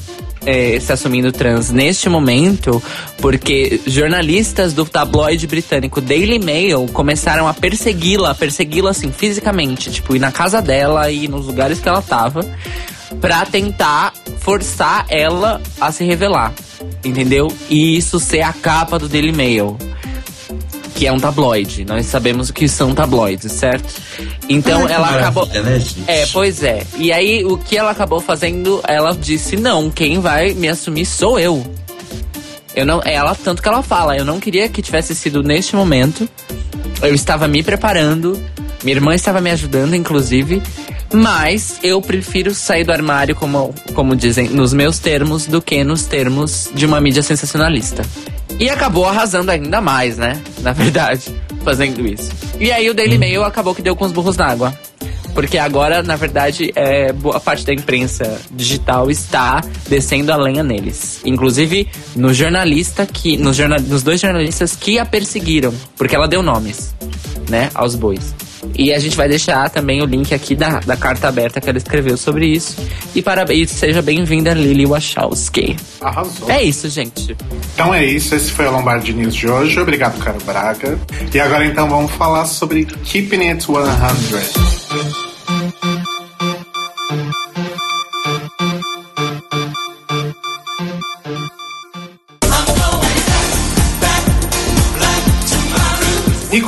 é, 0.45 0.79
se 0.81 0.93
assumindo 0.93 1.31
trans 1.33 1.71
neste 1.71 2.09
momento, 2.09 2.83
porque 3.19 3.81
jornalistas 3.87 4.73
do 4.73 4.85
tabloide 4.85 5.47
britânico 5.47 6.01
Daily 6.01 6.39
Mail 6.39 6.87
começaram 6.93 7.47
a 7.47 7.55
persegui-la, 7.55 8.35
persegui-la 8.35 8.91
assim, 8.91 9.13
fisicamente, 9.13 9.91
tipo, 9.91 10.17
ir 10.17 10.19
na 10.19 10.33
casa 10.33 10.63
dela 10.63 11.11
e 11.11 11.29
nos 11.29 11.47
lugares 11.47 11.81
que 11.81 11.89
ela 11.89 12.03
tava. 12.03 12.41
Pra 13.21 13.47
tentar 13.47 14.13
forçar 14.39 15.07
ela 15.09 15.63
a 15.81 15.91
se 15.91 16.05
revelar, 16.05 16.53
entendeu? 17.03 17.51
E 17.71 17.97
isso 17.97 18.21
ser 18.21 18.43
a 18.43 18.53
capa 18.53 18.99
do 18.99 19.09
Daily 19.09 19.33
Mail. 19.33 19.79
Que 20.99 21.07
é 21.07 21.13
um 21.13 21.21
tabloide. 21.21 21.85
Nós 21.85 22.07
sabemos 22.07 22.49
o 22.51 22.53
que 22.53 22.69
são 22.69 22.93
tabloides, 22.93 23.53
certo? 23.53 23.95
Então 24.49 24.81
Ai, 24.81 24.87
que 24.89 24.93
ela 24.93 25.17
acabou. 25.17 25.47
né? 25.47 25.81
É, 26.09 26.27
pois 26.27 26.61
é. 26.65 26.85
E 26.97 27.13
aí, 27.13 27.45
o 27.45 27.57
que 27.57 27.77
ela 27.77 27.93
acabou 27.93 28.21
fazendo, 28.21 28.81
ela 28.85 29.15
disse: 29.15 29.57
não, 29.57 29.91
quem 29.91 30.19
vai 30.19 30.55
me 30.55 30.69
assumir 30.69 31.07
sou 31.07 31.39
eu. 31.39 31.65
Eu 32.75 32.85
não, 32.85 33.01
ela, 33.05 33.33
tanto 33.35 33.63
que 33.63 33.69
ela 33.69 33.81
fala, 33.81 34.17
eu 34.17 34.25
não 34.25 34.41
queria 34.41 34.69
que 34.69 34.83
tivesse 34.83 35.15
sido 35.15 35.41
neste 35.41 35.77
momento. 35.77 36.29
Eu 37.01 37.15
estava 37.15 37.47
me 37.47 37.63
preparando, 37.63 38.37
minha 38.83 38.97
irmã 38.97 39.15
estava 39.15 39.41
me 39.41 39.53
ajudando, 39.53 39.95
inclusive. 39.95 40.61
Mas 41.13 41.79
eu 41.83 42.03
prefiro 42.03 42.53
sair 42.55 42.83
do 42.83 42.93
armário, 42.93 43.37
como, 43.37 43.73
como 43.95 44.17
dizem, 44.17 44.49
nos 44.49 44.73
meus 44.73 44.99
termos, 44.99 45.47
do 45.47 45.63
que 45.63 45.83
nos 45.85 46.07
termos 46.07 46.69
de 46.75 46.85
uma 46.85 47.01
mídia 47.01 47.23
sensacionalista. 47.23 48.03
E 48.59 48.69
acabou 48.69 49.07
arrasando 49.07 49.51
ainda 49.51 49.81
mais, 49.81 50.17
né? 50.17 50.41
Na 50.61 50.73
verdade, 50.73 51.35
fazendo 51.65 52.07
isso. 52.07 52.31
E 52.59 52.73
aí 52.73 52.91
o 52.91 52.95
Daily 52.95 53.17
Mail 53.17 53.45
acabou 53.45 53.75
que 53.75 53.83
deu 53.83 53.95
com 53.95 54.05
os 54.05 54.13
burros 54.13 54.37
na 54.37 54.47
água. 54.47 54.77
Porque 55.33 55.57
agora, 55.57 56.03
na 56.03 56.17
verdade, 56.17 56.73
é, 56.75 57.13
boa 57.13 57.39
parte 57.39 57.65
da 57.65 57.73
imprensa 57.73 58.41
digital 58.51 59.09
está 59.09 59.63
descendo 59.89 60.33
a 60.33 60.37
lenha 60.37 60.65
neles. 60.65 61.21
Inclusive 61.25 61.89
no 62.17 62.35
jornalista 62.35 63.07
que. 63.07 63.37
Nos, 63.37 63.57
jorna, 63.57 63.79
nos 63.79 64.03
dois 64.03 64.21
jornalistas 64.21 64.75
que 64.75 64.99
a 64.99 65.07
perseguiram. 65.07 65.73
Porque 65.97 66.17
ela 66.17 66.27
deu 66.27 66.43
nomes, 66.43 66.93
né, 67.49 67.71
aos 67.75 67.95
bois. 67.95 68.35
E 68.75 68.93
a 68.93 68.99
gente 68.99 69.17
vai 69.17 69.29
deixar 69.29 69.69
também 69.71 70.03
o 70.03 70.07
link 70.07 70.35
aqui 70.35 70.55
da, 70.55 70.81
da 70.81 70.97
carta 70.97 71.29
aberta 71.29 71.61
que 71.61 71.69
ela 71.69 71.79
escreveu 71.79 72.17
sobre 72.17 72.47
isso. 72.47 72.77
E 73.15 73.23
parabéns, 73.23 73.71
seja 73.71 74.03
bem-vinda, 74.03 74.53
Lily 74.53 74.87
Wachowski. 74.87 75.77
Arrasou. 76.01 76.51
É 76.51 76.63
isso, 76.63 76.89
gente. 76.89 77.37
Então 77.75 77.95
é 77.95 78.05
isso, 78.05 78.35
esse 78.35 78.51
foi 78.51 78.67
o 78.67 78.73
Lombardi 78.73 79.13
News 79.13 79.35
de 79.35 79.49
hoje. 79.49 79.79
Obrigado, 79.79 80.19
Caro 80.19 80.39
Braga. 80.45 80.99
E 81.33 81.41
agora 81.41 81.65
então 81.65 81.89
vamos 81.89 82.13
falar 82.13 82.45
sobre 82.47 82.85
Keeping 82.85 83.49
It 83.49 83.65
100. 83.65 85.28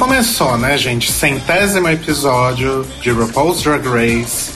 Começou, 0.01 0.57
né, 0.57 0.79
gente? 0.79 1.13
Centésimo 1.13 1.87
episódio 1.87 2.87
de 3.03 3.11
RuPaul's 3.11 3.63
Drag 3.63 3.87
Race. 3.87 4.51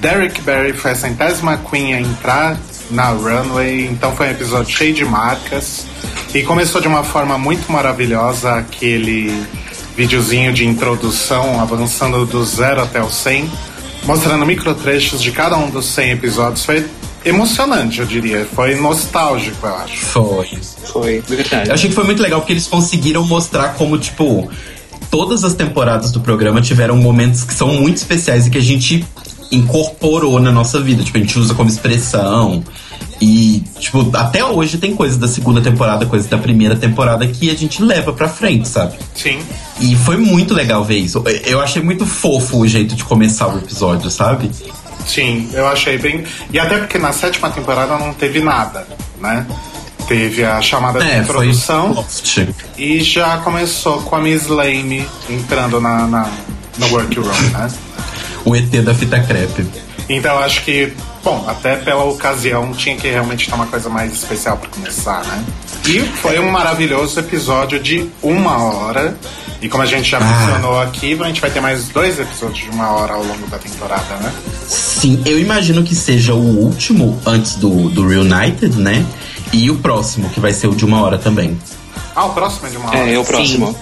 Derek 0.00 0.40
Barry 0.40 0.72
foi 0.72 0.92
a 0.92 0.94
centésima 0.94 1.58
queen 1.58 1.92
a 1.92 2.00
entrar 2.00 2.56
na 2.90 3.10
runway, 3.10 3.84
então 3.84 4.16
foi 4.16 4.28
um 4.28 4.30
episódio 4.30 4.74
cheio 4.74 4.94
de 4.94 5.04
marcas. 5.04 5.84
E 6.34 6.42
começou 6.44 6.80
de 6.80 6.88
uma 6.88 7.04
forma 7.04 7.36
muito 7.36 7.70
maravilhosa 7.70 8.54
aquele 8.54 9.30
videozinho 9.94 10.50
de 10.50 10.66
introdução, 10.66 11.60
avançando 11.60 12.24
do 12.24 12.42
zero 12.42 12.80
até 12.80 13.02
o 13.02 13.10
100, 13.10 13.52
mostrando 14.04 14.46
microtrechos 14.46 15.20
de 15.20 15.30
cada 15.30 15.58
um 15.58 15.68
dos 15.68 15.84
100 15.84 16.12
episódios. 16.12 16.64
Foi 16.64 16.86
emocionante, 17.22 18.00
eu 18.00 18.06
diria. 18.06 18.48
Foi 18.54 18.74
nostálgico, 18.76 19.66
eu 19.66 19.74
acho. 19.74 20.06
Foi. 20.06 20.58
Foi, 20.84 21.20
verdade. 21.20 21.68
Eu 21.68 21.74
achei 21.74 21.90
que 21.90 21.94
foi 21.94 22.04
muito 22.04 22.22
legal 22.22 22.40
porque 22.40 22.54
eles 22.54 22.66
conseguiram 22.66 23.26
mostrar 23.26 23.74
como, 23.74 23.98
tipo, 23.98 24.50
todas 25.16 25.44
as 25.44 25.54
temporadas 25.54 26.12
do 26.12 26.20
programa 26.20 26.60
tiveram 26.60 26.94
momentos 26.94 27.42
que 27.42 27.54
são 27.54 27.68
muito 27.68 27.96
especiais 27.96 28.46
e 28.46 28.50
que 28.50 28.58
a 28.58 28.62
gente 28.62 29.02
incorporou 29.50 30.38
na 30.38 30.52
nossa 30.52 30.78
vida. 30.78 31.02
Tipo, 31.02 31.16
a 31.16 31.20
gente 31.22 31.38
usa 31.38 31.54
como 31.54 31.70
expressão. 31.70 32.62
E, 33.18 33.64
tipo, 33.80 34.10
até 34.14 34.44
hoje 34.44 34.76
tem 34.76 34.94
coisas 34.94 35.16
da 35.16 35.26
segunda 35.26 35.62
temporada, 35.62 36.04
coisas 36.04 36.28
da 36.28 36.36
primeira 36.36 36.76
temporada 36.76 37.26
que 37.26 37.50
a 37.50 37.54
gente 37.54 37.82
leva 37.82 38.12
pra 38.12 38.28
frente, 38.28 38.68
sabe? 38.68 38.98
Sim. 39.14 39.38
E 39.80 39.96
foi 39.96 40.18
muito 40.18 40.52
legal 40.52 40.84
ver 40.84 40.98
isso. 40.98 41.24
Eu 41.46 41.62
achei 41.62 41.80
muito 41.80 42.04
fofo 42.04 42.58
o 42.58 42.68
jeito 42.68 42.94
de 42.94 43.02
começar 43.02 43.48
o 43.48 43.56
episódio, 43.56 44.10
sabe? 44.10 44.50
Sim, 45.06 45.48
eu 45.54 45.66
achei 45.66 45.96
bem. 45.96 46.24
E 46.52 46.58
até 46.58 46.76
porque 46.76 46.98
na 46.98 47.14
sétima 47.14 47.48
temporada 47.48 47.96
não 47.96 48.12
teve 48.12 48.40
nada, 48.40 48.86
né? 49.18 49.46
Teve 50.06 50.44
a 50.44 50.60
chamada 50.62 51.00
de 51.00 51.04
É, 51.06 51.22
foi 51.24 51.46
introdução 51.48 52.04
e 52.78 53.00
já 53.00 53.38
começou 53.38 54.00
com 54.02 54.14
a 54.16 54.20
Miss 54.20 54.46
Lame 54.46 55.06
entrando 55.28 55.80
na, 55.80 56.06
na, 56.06 56.30
no 56.78 56.86
workroom, 56.92 57.26
né? 57.52 57.68
O 58.44 58.54
ET 58.54 58.70
da 58.82 58.94
fita 58.94 59.18
crepe. 59.20 59.66
Então 60.08 60.38
acho 60.38 60.62
que, 60.62 60.92
bom, 61.24 61.44
até 61.48 61.74
pela 61.74 62.04
ocasião 62.04 62.72
tinha 62.72 62.94
que 62.96 63.08
realmente 63.08 63.48
ter 63.48 63.54
uma 63.56 63.66
coisa 63.66 63.88
mais 63.88 64.12
especial 64.12 64.56
pra 64.56 64.68
começar, 64.70 65.24
né? 65.24 65.44
E 65.84 65.98
foi 66.00 66.38
um 66.38 66.50
maravilhoso 66.50 67.18
episódio 67.18 67.80
de 67.80 68.08
uma 68.22 68.56
hora. 68.62 69.16
E 69.60 69.68
como 69.68 69.82
a 69.82 69.86
gente 69.86 70.08
já 70.08 70.18
Ah. 70.18 70.20
mencionou 70.20 70.80
aqui, 70.80 71.18
a 71.20 71.26
gente 71.26 71.40
vai 71.40 71.50
ter 71.50 71.60
mais 71.60 71.88
dois 71.88 72.20
episódios 72.20 72.64
de 72.64 72.70
uma 72.70 72.90
hora 72.92 73.14
ao 73.14 73.24
longo 73.24 73.46
da 73.48 73.58
temporada, 73.58 74.14
né? 74.20 74.32
Sim, 74.68 75.20
eu 75.26 75.40
imagino 75.40 75.82
que 75.82 75.94
seja 75.96 76.34
o 76.34 76.38
último 76.60 77.20
antes 77.26 77.56
do, 77.56 77.88
do 77.88 78.06
Reunited, 78.06 78.76
né? 78.76 79.04
E 79.52 79.70
o 79.70 79.76
próximo, 79.78 80.28
que 80.30 80.40
vai 80.40 80.52
ser 80.52 80.66
o 80.66 80.74
de 80.74 80.84
uma 80.84 81.02
hora 81.02 81.18
também. 81.18 81.58
Ah, 82.14 82.24
o 82.26 82.30
próximo 82.34 82.66
é 82.66 82.70
de 82.70 82.76
uma 82.76 82.88
hora. 82.88 82.98
É, 82.98 83.14
é 83.14 83.18
o 83.18 83.24
próximo. 83.24 83.76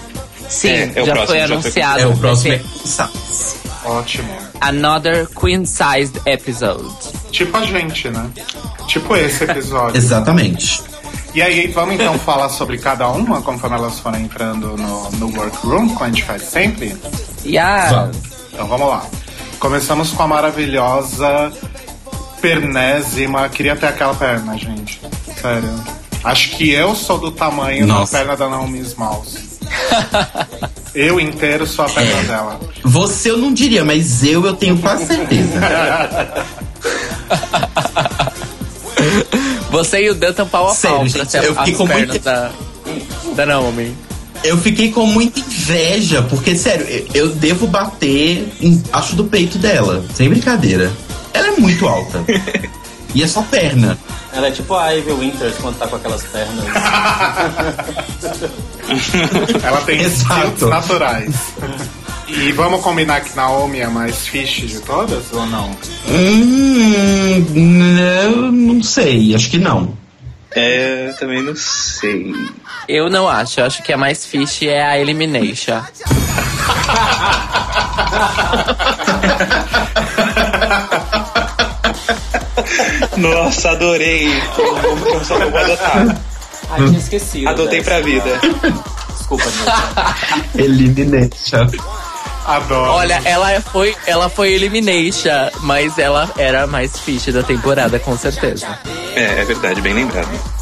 Sim, 0.49 0.69
É, 0.69 0.91
é 0.95 1.01
o 1.01 1.05
já 1.05 1.13
próximo, 1.13 1.27
foi 1.27 1.39
já 1.39 1.47
foi- 1.47 1.55
anunciado. 1.57 1.99
É, 1.99 2.05
o 2.07 2.17
próximo 2.17 2.53
é 2.53 2.57
com 2.59 2.87
Sass. 2.87 3.55
Ótimo. 3.83 4.29
Another 4.61 5.27
Queen-Sized 5.29 6.21
Episode. 6.25 6.87
Tipo 7.31 7.57
a 7.57 7.63
gente, 7.65 8.09
né? 8.09 8.29
Tipo 8.87 9.15
esse 9.15 9.43
episódio. 9.43 9.97
Exatamente. 9.97 10.81
E 11.33 11.41
aí, 11.41 11.67
vamos 11.67 11.95
então 11.95 12.17
falar 12.19 12.47
sobre 12.49 12.77
cada 12.77 13.09
uma, 13.09 13.41
conforme 13.41 13.75
elas 13.75 13.99
forem 13.99 14.23
entrando 14.23 14.77
no, 14.77 15.11
no 15.11 15.37
workroom, 15.37 15.89
como 15.89 16.03
a 16.03 16.07
gente 16.07 16.23
faz 16.23 16.43
sempre? 16.43 16.95
Yes. 17.45 17.89
Vamos. 17.91 18.17
Então 18.53 18.67
vamos 18.67 18.87
lá. 18.87 19.05
Começamos 19.59 20.11
com 20.11 20.23
a 20.23 20.27
maravilhosa 20.27 21.51
pernésima. 22.49 23.49
Queria 23.49 23.75
ter 23.75 23.87
aquela 23.87 24.13
perna, 24.13 24.55
gente. 24.57 24.99
Sério. 25.41 25.73
Acho 26.23 26.51
que 26.57 26.69
eu 26.69 26.95
sou 26.95 27.17
do 27.17 27.31
tamanho 27.31 27.85
Nossa. 27.87 28.11
da 28.13 28.19
perna 28.19 28.35
da 28.37 28.49
Naomi 28.49 28.79
Smalls. 28.81 29.59
eu 30.93 31.19
inteiro 31.19 31.65
sou 31.67 31.85
a 31.85 31.89
perna 31.89 32.23
dela. 32.23 32.59
Você 32.83 33.31
eu 33.31 33.37
não 33.37 33.51
diria, 33.53 33.83
mas 33.83 34.23
eu 34.23 34.45
eu 34.45 34.53
tenho 34.55 34.77
quase 34.77 35.05
certeza. 35.07 35.59
Você 39.71 40.03
e 40.05 40.09
o 40.09 40.15
Dan 40.15 40.29
estão 40.29 40.47
pau 40.47 40.69
a 40.69 40.73
Sério, 40.73 40.97
pau 40.97 41.07
gente, 41.07 41.35
eu 41.35 41.51
as 41.51 41.57
fiquei 41.59 41.73
com 41.73 41.87
pernas 41.87 42.07
muita- 42.09 42.19
da, 42.31 42.51
da 43.35 43.45
Naomi. 43.45 43.93
Eu 44.43 44.57
fiquei 44.57 44.91
com 44.91 45.05
muita 45.07 45.39
inveja, 45.39 46.21
porque, 46.23 46.55
sério, 46.55 46.85
eu- 46.87 47.05
eu 47.13 47.29
devo 47.29 47.65
bater 47.67 48.47
embaixo 48.61 49.15
do 49.15 49.25
peito 49.25 49.57
dela. 49.57 50.05
Sem 50.15 50.29
brincadeira. 50.29 50.91
Ela 51.35 51.47
é 51.47 51.51
muito 51.59 51.87
alta. 51.87 52.23
E 53.13 53.21
é 53.21 53.27
só 53.27 53.41
perna. 53.43 53.97
Ela 54.33 54.47
é 54.47 54.51
tipo 54.51 54.73
a 54.73 54.89
Ivy 54.91 55.11
Winters 55.11 55.55
quando 55.61 55.77
tá 55.77 55.87
com 55.87 55.95
aquelas 55.95 56.23
pernas. 56.23 56.65
Ela 59.63 59.81
tem 59.81 60.01
Exato. 60.01 60.67
naturais. 60.67 61.33
E 62.27 62.51
vamos 62.51 62.81
combinar 62.81 63.21
que 63.21 63.35
Naomi 63.35 63.79
é 63.79 63.85
a 63.85 63.89
mais 63.89 64.27
fish 64.27 64.67
de 64.67 64.79
todas 64.81 65.31
ou 65.31 65.45
não? 65.45 65.71
Hum. 66.09 67.45
Não, 67.53 68.51
não 68.51 68.83
sei. 68.83 69.33
Acho 69.35 69.49
que 69.49 69.57
não. 69.57 69.95
É, 70.51 71.13
também 71.19 71.41
não 71.43 71.55
sei. 71.55 72.33
Eu 72.87 73.09
não 73.09 73.27
acho. 73.27 73.59
Eu 73.59 73.65
acho 73.65 73.83
que 73.83 73.91
a 73.93 73.97
mais 73.97 74.25
fish 74.25 74.63
é 74.63 74.81
a 74.83 74.97
Elimination. 74.99 75.81
Nossa, 83.17 83.71
adorei. 83.71 84.27
Eu, 84.57 85.23
só 85.23 85.37
vou 85.37 85.57
adotar. 85.57 86.17
Ai, 86.69 86.85
tinha 86.87 86.99
esquecido. 86.99 87.49
Adotei 87.49 87.79
dessa. 87.79 87.91
pra 87.91 88.01
vida. 88.01 88.39
Desculpa, 89.17 89.43
gente. 89.43 90.61
Elimination. 90.63 91.67
Adoro. 92.45 92.91
Olha, 92.91 93.21
ela 93.25 93.59
foi, 93.59 93.95
ela 94.05 94.29
foi 94.29 94.53
Elimination, 94.53 95.49
mas 95.61 95.97
ela 95.97 96.29
era 96.37 96.63
a 96.63 96.67
mais 96.67 96.97
fish 96.99 97.33
da 97.33 97.41
temporada, 97.41 97.97
com 97.99 98.15
certeza. 98.15 98.77
É, 99.15 99.41
é 99.41 99.45
verdade, 99.45 99.81
bem 99.81 99.93
lembrado. 99.93 100.54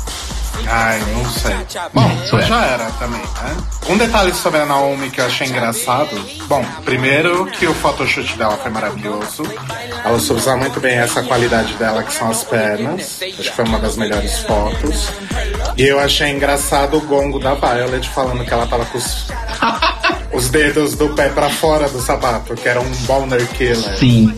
Ai, 0.67 0.99
não 1.13 1.30
sei. 1.30 1.56
Bom, 1.93 2.10
é. 2.38 2.41
já 2.43 2.65
era 2.65 2.86
também, 2.91 3.19
né? 3.19 3.58
Um 3.89 3.97
detalhe 3.97 4.34
sobre 4.34 4.60
a 4.62 4.65
Naomi 4.65 5.10
que 5.10 5.19
eu 5.19 5.26
achei 5.26 5.47
engraçado. 5.47 6.15
Bom, 6.47 6.65
primeiro 6.86 7.45
que 7.47 7.67
o 7.67 7.73
photoshoot 7.73 8.38
dela 8.38 8.58
foi 8.58 8.71
maravilhoso. 8.71 9.43
Ela 10.04 10.19
soube 10.19 10.41
usar 10.41 10.56
muito 10.56 10.80
bem 10.80 10.95
essa 10.95 11.21
qualidade 11.23 11.73
dela, 11.76 12.04
que 12.04 12.13
são 12.13 12.30
as 12.30 12.43
pernas. 12.43 13.19
Acho 13.21 13.49
que 13.49 13.56
foi 13.56 13.65
uma 13.65 13.80
das 13.80 13.97
melhores 13.97 14.39
fotos. 14.39 15.10
E 15.78 15.84
eu 15.84 15.99
achei 15.99 16.30
engraçado 16.30 16.97
o 16.97 17.02
gongo 17.02 17.39
da 17.39 17.54
Violet 17.56 18.08
falando 18.10 18.45
que 18.45 18.54
ela 18.54 18.65
tava 18.65 18.86
com 18.86 18.97
os, 18.97 19.28
os 20.34 20.49
dedos 20.49 20.95
do 20.95 21.10
pé 21.10 21.30
pra 21.30 21.49
fora 21.49 21.89
do 21.89 22.02
sapato, 22.02 22.56
que 22.56 22.67
era 22.67 22.80
um 22.80 22.89
boner 23.06 23.47
killer. 23.49 23.97
Sim. 23.97 24.38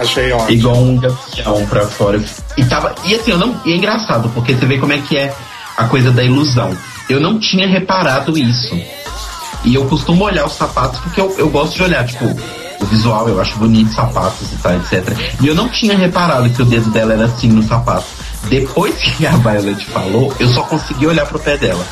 Achei 0.00 0.32
ótimo. 0.32 0.50
Igual 0.50 0.76
um 0.76 0.96
gavião 0.96 1.66
pra 1.66 1.86
fora. 1.86 2.22
E 2.56 2.64
tava. 2.64 2.94
E 3.04 3.14
assim, 3.14 3.32
eu 3.32 3.38
não. 3.38 3.60
E 3.64 3.72
é 3.72 3.76
engraçado, 3.76 4.30
porque 4.30 4.54
você 4.54 4.66
vê 4.66 4.78
como 4.78 4.92
é 4.92 4.98
que 4.98 5.16
é 5.16 5.34
a 5.76 5.84
coisa 5.84 6.10
da 6.10 6.24
ilusão. 6.24 6.76
Eu 7.08 7.20
não 7.20 7.38
tinha 7.38 7.66
reparado 7.66 8.36
isso. 8.38 8.74
E 9.64 9.74
eu 9.74 9.84
costumo 9.86 10.24
olhar 10.24 10.46
os 10.46 10.54
sapatos 10.54 11.00
porque 11.00 11.20
eu, 11.20 11.34
eu 11.38 11.50
gosto 11.50 11.76
de 11.76 11.82
olhar, 11.82 12.06
tipo, 12.06 12.24
o 12.80 12.86
visual, 12.86 13.28
eu 13.28 13.38
acho 13.40 13.58
bonito 13.58 13.88
os 13.88 13.94
sapatos 13.94 14.50
e 14.52 14.56
tal, 14.56 14.74
etc. 14.76 15.16
E 15.40 15.46
eu 15.46 15.54
não 15.54 15.68
tinha 15.68 15.96
reparado 15.96 16.48
que 16.48 16.62
o 16.62 16.64
dedo 16.64 16.90
dela 16.90 17.12
era 17.12 17.26
assim 17.26 17.48
no 17.48 17.62
sapato. 17.62 18.06
Depois 18.48 18.94
que 19.16 19.26
a 19.26 19.32
Violet 19.32 19.84
falou, 19.86 20.32
eu 20.40 20.48
só 20.48 20.62
consegui 20.62 21.06
olhar 21.06 21.26
pro 21.26 21.38
pé 21.38 21.58
dela. 21.58 21.84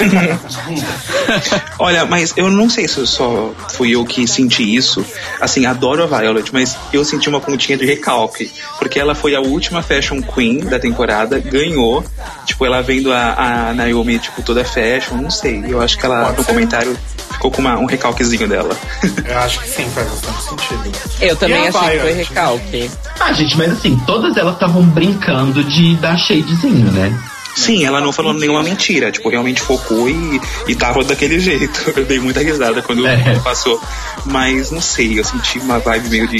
Olha, 1.78 2.04
mas 2.04 2.32
eu 2.36 2.50
não 2.50 2.68
sei 2.68 2.86
se 2.88 3.06
só 3.06 3.52
fui 3.70 3.92
eu 3.94 4.04
que 4.04 4.26
senti 4.26 4.74
isso. 4.74 5.04
Assim, 5.40 5.66
adoro 5.66 6.02
a 6.02 6.06
Violet, 6.06 6.52
mas 6.52 6.76
eu 6.92 7.04
senti 7.04 7.28
uma 7.28 7.40
pontinha 7.40 7.76
de 7.76 7.84
recalque. 7.84 8.50
Porque 8.78 8.98
ela 8.98 9.14
foi 9.14 9.34
a 9.34 9.40
última 9.40 9.82
Fashion 9.82 10.20
Queen 10.22 10.60
da 10.60 10.78
temporada, 10.78 11.38
ganhou. 11.38 12.04
Tipo, 12.46 12.66
ela 12.66 12.82
vendo 12.82 13.12
a, 13.12 13.68
a 13.70 13.74
Naomi, 13.74 14.18
tipo, 14.18 14.42
toda 14.42 14.64
fashion, 14.64 15.16
não 15.16 15.30
sei. 15.30 15.64
Eu 15.66 15.80
acho 15.80 15.98
que 15.98 16.04
ela, 16.06 16.24
Pode 16.26 16.38
no 16.38 16.44
ser. 16.44 16.50
comentário, 16.52 16.98
ficou 17.32 17.50
com 17.50 17.60
uma- 17.60 17.78
um 17.78 17.86
recalquezinho 17.86 18.48
dela. 18.48 18.76
Eu 19.24 19.38
acho 19.38 19.60
que 19.60 19.68
sim, 19.68 19.88
faz 19.90 20.08
bastante 20.08 20.42
sentido. 20.42 20.92
Eu 21.20 21.36
também 21.36 21.68
achei 21.68 21.70
que 21.80 21.86
foi 21.86 21.96
Violet? 21.98 22.28
recalque. 22.28 22.90
Ah, 23.20 23.32
gente, 23.32 23.56
mas 23.56 23.72
assim, 23.72 23.96
todas 24.06 24.36
elas 24.36 24.54
estavam 24.54 24.82
brincando 24.82 25.62
de 25.64 25.96
dar 25.96 26.16
shadezinho, 26.18 26.90
né? 26.92 27.16
Sim, 27.54 27.84
ela 27.84 28.00
não 28.00 28.12
falou 28.12 28.32
nenhuma 28.32 28.62
mentira. 28.62 29.10
Tipo, 29.12 29.28
realmente 29.28 29.60
focou 29.60 30.08
e, 30.08 30.40
e 30.68 30.74
tava 30.74 31.04
daquele 31.04 31.38
jeito. 31.40 31.92
Eu 31.96 32.04
dei 32.04 32.18
muita 32.18 32.40
risada 32.40 32.80
quando 32.82 33.06
É. 33.06 33.38
passou. 33.40 33.80
Mas 34.24 34.70
não 34.70 34.80
sei, 34.80 35.18
eu 35.18 35.24
senti 35.24 35.58
uma 35.58 35.78
vibe 35.78 36.08
meio 36.08 36.28
de, 36.28 36.38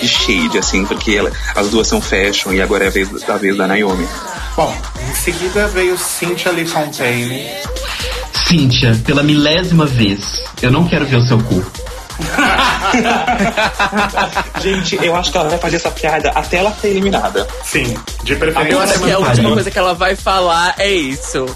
de 0.00 0.08
shade, 0.08 0.58
assim, 0.58 0.84
porque 0.86 1.12
ela- 1.12 1.32
as 1.54 1.68
duas 1.68 1.86
são 1.86 2.00
fashion 2.00 2.52
e 2.52 2.60
agora 2.62 2.84
é 2.84 2.86
a 2.88 2.90
vez, 2.90 3.08
a 3.28 3.36
vez 3.36 3.56
da 3.56 3.66
Naomi. 3.66 4.06
Bom, 4.56 4.74
em 5.10 5.14
seguida 5.14 5.66
veio 5.68 5.98
Cynthia 5.98 6.52
Lee 6.52 6.66
Fontaine. 6.66 7.46
Cíntia, 8.32 8.98
pela 9.04 9.22
milésima 9.22 9.84
vez, 9.86 10.40
eu 10.62 10.70
não 10.70 10.86
quero 10.86 11.04
ver 11.04 11.16
o 11.16 11.22
seu 11.26 11.38
cu. 11.38 11.64
Gente, 14.60 14.98
eu 15.04 15.14
acho 15.16 15.30
que 15.30 15.38
ela 15.38 15.48
vai 15.48 15.58
fazer 15.58 15.76
essa 15.76 15.90
piada 15.90 16.30
até 16.30 16.58
ela 16.58 16.72
ser 16.80 16.88
eliminada. 16.88 17.46
Sim, 17.64 17.96
de 18.22 18.32
Eu 18.32 18.38
preferência. 18.38 18.80
acho 18.82 18.98
que 19.00 19.10
a 19.10 19.18
última 19.18 19.52
coisa 19.52 19.70
que 19.70 19.78
ela 19.78 19.94
vai 19.94 20.16
falar 20.16 20.74
é 20.78 20.90
isso. 20.90 21.46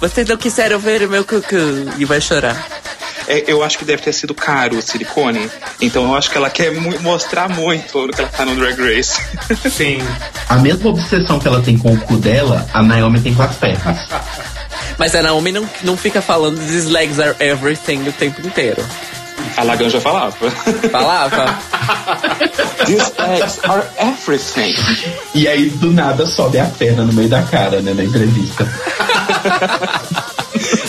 Vocês 0.00 0.28
não 0.28 0.36
quiseram 0.36 0.78
ver 0.78 1.02
o 1.02 1.08
meu 1.10 1.24
cucu 1.24 1.56
e 1.98 2.04
vai 2.04 2.20
chorar. 2.20 2.66
É, 3.26 3.44
eu 3.46 3.62
acho 3.62 3.78
que 3.78 3.86
deve 3.86 4.02
ter 4.02 4.12
sido 4.12 4.34
caro 4.34 4.76
o 4.76 4.82
silicone. 4.82 5.50
Então 5.80 6.04
eu 6.04 6.14
acho 6.14 6.30
que 6.30 6.36
ela 6.36 6.50
quer 6.50 6.72
mu- 6.72 7.00
mostrar 7.00 7.48
muito 7.48 8.06
que 8.12 8.20
ela 8.20 8.30
tá 8.30 8.44
no 8.44 8.54
Drag 8.54 8.76
Race. 8.78 9.18
Sim. 9.70 9.98
A 10.48 10.56
mesma 10.56 10.90
obsessão 10.90 11.38
que 11.38 11.48
ela 11.48 11.62
tem 11.62 11.78
com 11.78 11.92
o 11.94 12.00
cu 12.02 12.16
dela, 12.18 12.66
a 12.74 12.82
Naomi 12.82 13.20
tem 13.20 13.32
com 13.34 13.42
as 13.42 13.56
pernas. 13.56 13.98
Mas 14.98 15.14
a 15.14 15.22
Naomi 15.22 15.52
não, 15.52 15.66
não 15.82 15.96
fica 15.96 16.20
falando 16.20 16.58
these 16.58 16.86
legs 16.88 17.18
are 17.18 17.34
everything 17.40 18.06
o 18.06 18.12
tempo 18.12 18.46
inteiro. 18.46 18.84
A 19.56 19.62
Lagan 19.62 19.88
já 19.88 20.00
falava. 20.00 20.50
Falava? 20.90 21.58
These 22.86 23.12
eggs 23.18 23.60
are 23.64 23.86
everything. 23.98 24.74
E 25.34 25.48
aí, 25.48 25.70
do 25.70 25.92
nada, 25.92 26.26
sobe 26.26 26.58
a 26.58 26.66
perna 26.66 27.04
no 27.04 27.12
meio 27.12 27.28
da 27.28 27.42
cara, 27.42 27.80
né, 27.80 27.94
na 27.94 28.04
entrevista. 28.04 28.64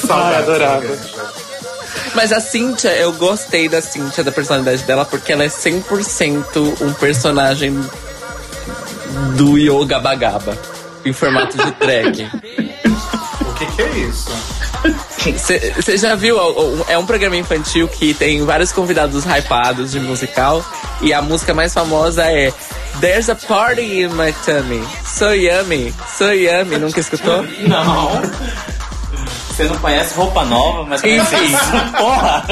Saudades, 0.06 0.50
adorava. 0.50 0.86
Mas 2.16 2.32
a 2.32 2.40
Cynthia, 2.40 2.96
eu 2.96 3.12
gostei 3.14 3.68
da 3.68 3.82
Cynthia, 3.82 4.24
da 4.24 4.32
personalidade 4.32 4.84
dela, 4.84 5.06
porque 5.06 5.34
ela 5.34 5.44
é 5.44 5.48
100% 5.48 6.82
um 6.82 6.94
personagem 6.94 7.78
do 9.36 9.58
Yoga 9.58 10.00
Bagaba, 10.00 10.58
em 11.04 11.12
formato 11.14 11.58
de 11.58 11.72
drag. 11.74 12.30
O 13.48 13.58
que, 13.58 13.66
que 13.68 13.84
é 13.84 13.98
isso? 14.00 14.30
Você 15.34 15.98
já 15.98 16.16
viu? 16.16 16.38
É 16.88 16.98
um 16.98 17.06
programa 17.06 17.36
infantil 17.36 17.88
que 17.88 18.14
tem 18.14 18.44
vários 18.46 18.72
convidados 18.72 19.26
hypados 19.26 19.92
de 19.92 20.00
musical. 20.00 20.64
E 21.02 21.14
a 21.14 21.22
música 21.22 21.54
mais 21.54 21.74
famosa 21.74 22.24
é 22.24 22.54
There's 23.00 23.30
a 23.30 23.36
party 23.36 24.02
in 24.02 24.10
my 24.10 24.34
tummy. 24.46 24.84
So 25.06 25.34
yummy, 25.34 25.94
so 26.18 26.32
yummy. 26.32 26.78
Nunca 26.78 27.00
escutou? 27.00 27.44
Não. 27.68 28.22
Você 29.50 29.64
não 29.64 29.78
conhece 29.78 30.14
roupa 30.16 30.44
nova, 30.44 30.84
mas 30.84 31.02
conhece 31.02 31.34
Enfim. 31.34 31.46
isso. 31.46 31.96
Porra! 31.98 32.46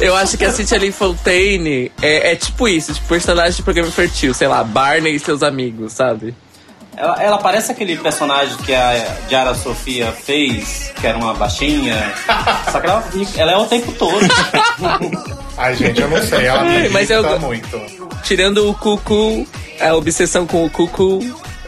Eu 0.00 0.14
acho 0.14 0.36
que 0.38 0.44
a 0.44 0.52
Cynthia 0.52 0.78
Lee 0.78 0.92
Fontaine 0.92 1.90
é, 2.00 2.32
é 2.32 2.36
tipo 2.36 2.68
isso, 2.68 2.94
tipo 2.94 3.08
personagem 3.08 3.56
de 3.56 3.62
programa 3.62 3.88
infantil, 3.88 4.32
sei 4.34 4.46
lá, 4.46 4.62
Barney 4.62 5.16
e 5.16 5.18
seus 5.18 5.42
amigos, 5.42 5.94
sabe? 5.94 6.34
Ela, 6.96 7.22
ela 7.22 7.38
parece 7.38 7.70
aquele 7.72 7.96
personagem 7.98 8.56
que 8.58 8.74
a 8.74 9.16
Diara 9.28 9.54
Sofia 9.54 10.12
fez, 10.12 10.92
que 10.98 11.06
era 11.06 11.18
uma 11.18 11.34
baixinha. 11.34 12.12
Só 12.72 12.80
que 12.80 12.86
ela, 12.86 13.04
ela 13.36 13.52
é 13.52 13.56
o 13.56 13.66
tempo 13.66 13.92
todo. 13.92 14.18
Ai, 15.58 15.76
gente, 15.76 16.00
eu 16.00 16.08
não 16.08 16.22
sei. 16.22 16.46
Ela 16.46 16.64
me 16.64 16.88
Mas 16.88 17.10
eu- 17.10 17.38
muito. 17.40 17.78
Tirando 18.22 18.68
o 18.70 18.74
cucu, 18.74 19.46
a 19.80 19.94
obsessão 19.94 20.46
com 20.46 20.64
o 20.64 20.70
cucu, 20.70 21.20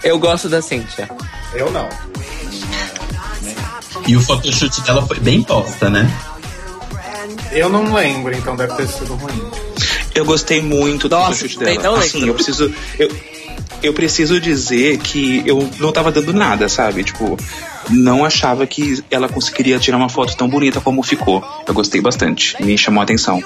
eu 0.02 0.18
gosto 0.18 0.48
da 0.48 0.62
Cynthia. 0.62 1.08
Eu 1.54 1.70
não. 1.70 1.88
E 4.06 4.16
o 4.16 4.20
photoshoot 4.22 4.80
dela 4.82 5.06
foi 5.06 5.18
bem 5.20 5.42
posta, 5.42 5.90
né? 5.90 6.10
Eu 7.52 7.68
não 7.68 7.92
lembro, 7.94 8.34
então 8.34 8.56
deve 8.56 8.74
ter 8.74 8.88
sido 8.88 9.14
ruim. 9.14 9.50
Eu 10.14 10.24
gostei 10.24 10.60
muito 10.62 11.08
do 11.08 11.16
Nossa, 11.16 11.48
também 11.48 11.78
dela. 11.78 11.94
não 11.96 12.02
assim, 12.02 12.18
lembro. 12.18 12.30
eu 12.30 12.34
preciso. 12.34 12.74
Eu, 12.98 13.10
eu 13.82 13.92
preciso 13.92 14.40
dizer 14.40 14.98
que 14.98 15.42
eu 15.46 15.68
não 15.78 15.92
tava 15.92 16.10
dando 16.12 16.32
nada, 16.32 16.68
sabe? 16.68 17.04
Tipo, 17.04 17.36
não 17.90 18.24
achava 18.24 18.66
que 18.66 19.02
ela 19.10 19.28
conseguiria 19.28 19.78
tirar 19.78 19.96
uma 19.96 20.08
foto 20.08 20.36
tão 20.36 20.48
bonita 20.48 20.80
como 20.80 21.02
ficou. 21.02 21.44
Eu 21.66 21.74
gostei 21.74 22.00
bastante. 22.00 22.56
Me 22.62 22.76
chamou 22.76 23.00
a 23.00 23.04
atenção. 23.04 23.42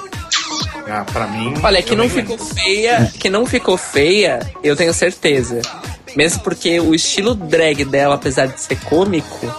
Ah, 0.87 1.05
pra 1.11 1.27
mim. 1.27 1.53
Olha, 1.63 1.81
que 1.81 1.95
não 1.95 2.09
ficou 2.09 2.37
feia, 2.37 3.11
que 3.19 3.29
não 3.29 3.45
ficou 3.45 3.77
feia, 3.77 4.39
eu 4.63 4.75
tenho 4.75 4.93
certeza. 4.93 5.61
Mesmo 6.15 6.41
porque 6.43 6.79
o 6.79 6.93
estilo 6.93 7.33
drag 7.33 7.85
dela, 7.85 8.15
apesar 8.15 8.47
de 8.47 8.59
ser 8.61 8.75
cômico, 8.81 9.51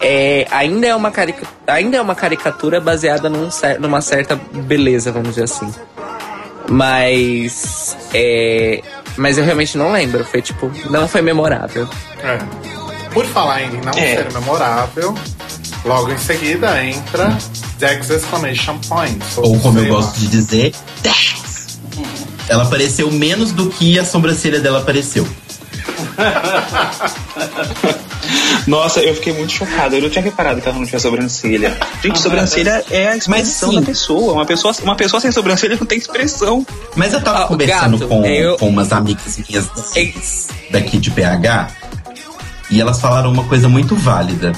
é, 0.00 0.46
ainda, 0.50 0.86
é 0.88 0.94
uma 0.96 1.10
carica, 1.12 1.46
ainda 1.66 1.96
é 1.98 2.00
uma 2.00 2.14
caricatura 2.14 2.80
baseada 2.80 3.28
num 3.28 3.50
cer- 3.50 3.78
numa 3.80 4.00
certa 4.00 4.34
beleza, 4.34 5.12
vamos 5.12 5.30
dizer 5.30 5.44
assim. 5.44 5.70
Mas. 6.68 7.96
É, 8.14 8.82
mas 9.16 9.38
eu 9.38 9.44
realmente 9.44 9.76
não 9.78 9.92
lembro. 9.92 10.24
Foi 10.24 10.40
tipo, 10.42 10.70
não 10.90 11.06
foi 11.08 11.22
memorável. 11.22 11.88
É. 12.22 12.38
Por 13.12 13.26
falar 13.26 13.62
em 13.62 13.70
não 13.82 13.92
É. 13.92 14.16
ser 14.16 14.32
memorável, 14.32 15.14
logo 15.84 16.10
em 16.10 16.18
seguida 16.18 16.82
entra 16.84 17.36
Dex 17.78 18.08
Exclamation 18.10 18.78
Point. 18.88 19.22
Ou 19.36 19.58
como 19.60 19.78
eu 19.78 19.86
gosto 19.94 20.18
de 20.18 20.26
dizer, 20.28 20.72
Dex! 21.02 21.78
Ela 22.48 22.64
apareceu 22.64 23.10
menos 23.10 23.52
do 23.52 23.68
que 23.70 23.98
a 23.98 24.04
sobrancelha 24.04 24.60
dela 24.60 24.80
apareceu. 24.80 25.26
Nossa, 28.66 29.00
eu 29.00 29.14
fiquei 29.14 29.32
muito 29.32 29.52
chocada. 29.52 29.96
Eu 29.96 30.02
não 30.02 30.10
tinha 30.10 30.22
reparado 30.22 30.60
que 30.60 30.68
ela 30.68 30.78
não 30.78 30.86
tinha 30.86 30.98
sobrancelha. 31.00 31.76
Gente, 32.02 32.18
sobrancelha 32.20 32.84
é 32.90 33.08
a 33.08 33.16
expressão 33.16 33.70
sim. 33.70 33.80
da 33.80 33.82
pessoa. 33.86 34.32
Uma 34.34 34.46
pessoa. 34.46 34.74
Uma 34.82 34.94
pessoa 34.96 35.20
sem 35.20 35.32
sobrancelha 35.32 35.76
não 35.78 35.86
tem 35.86 35.98
expressão. 35.98 36.66
Mas 36.96 37.12
eu 37.12 37.20
tava 37.20 37.44
Ah, 37.44 37.46
conversando 37.48 37.98
gato, 37.98 38.08
com, 38.08 38.24
eu- 38.26 38.56
com 38.58 38.68
umas 38.68 38.92
amigas 38.92 39.38
minhas 39.48 39.68
Ex- 39.96 40.48
daqui 40.70 40.98
de 40.98 41.10
PH 41.10 41.68
e 42.70 42.80
elas 42.80 43.00
falaram 43.00 43.30
uma 43.32 43.44
coisa 43.44 43.68
muito 43.68 43.94
válida. 43.96 44.52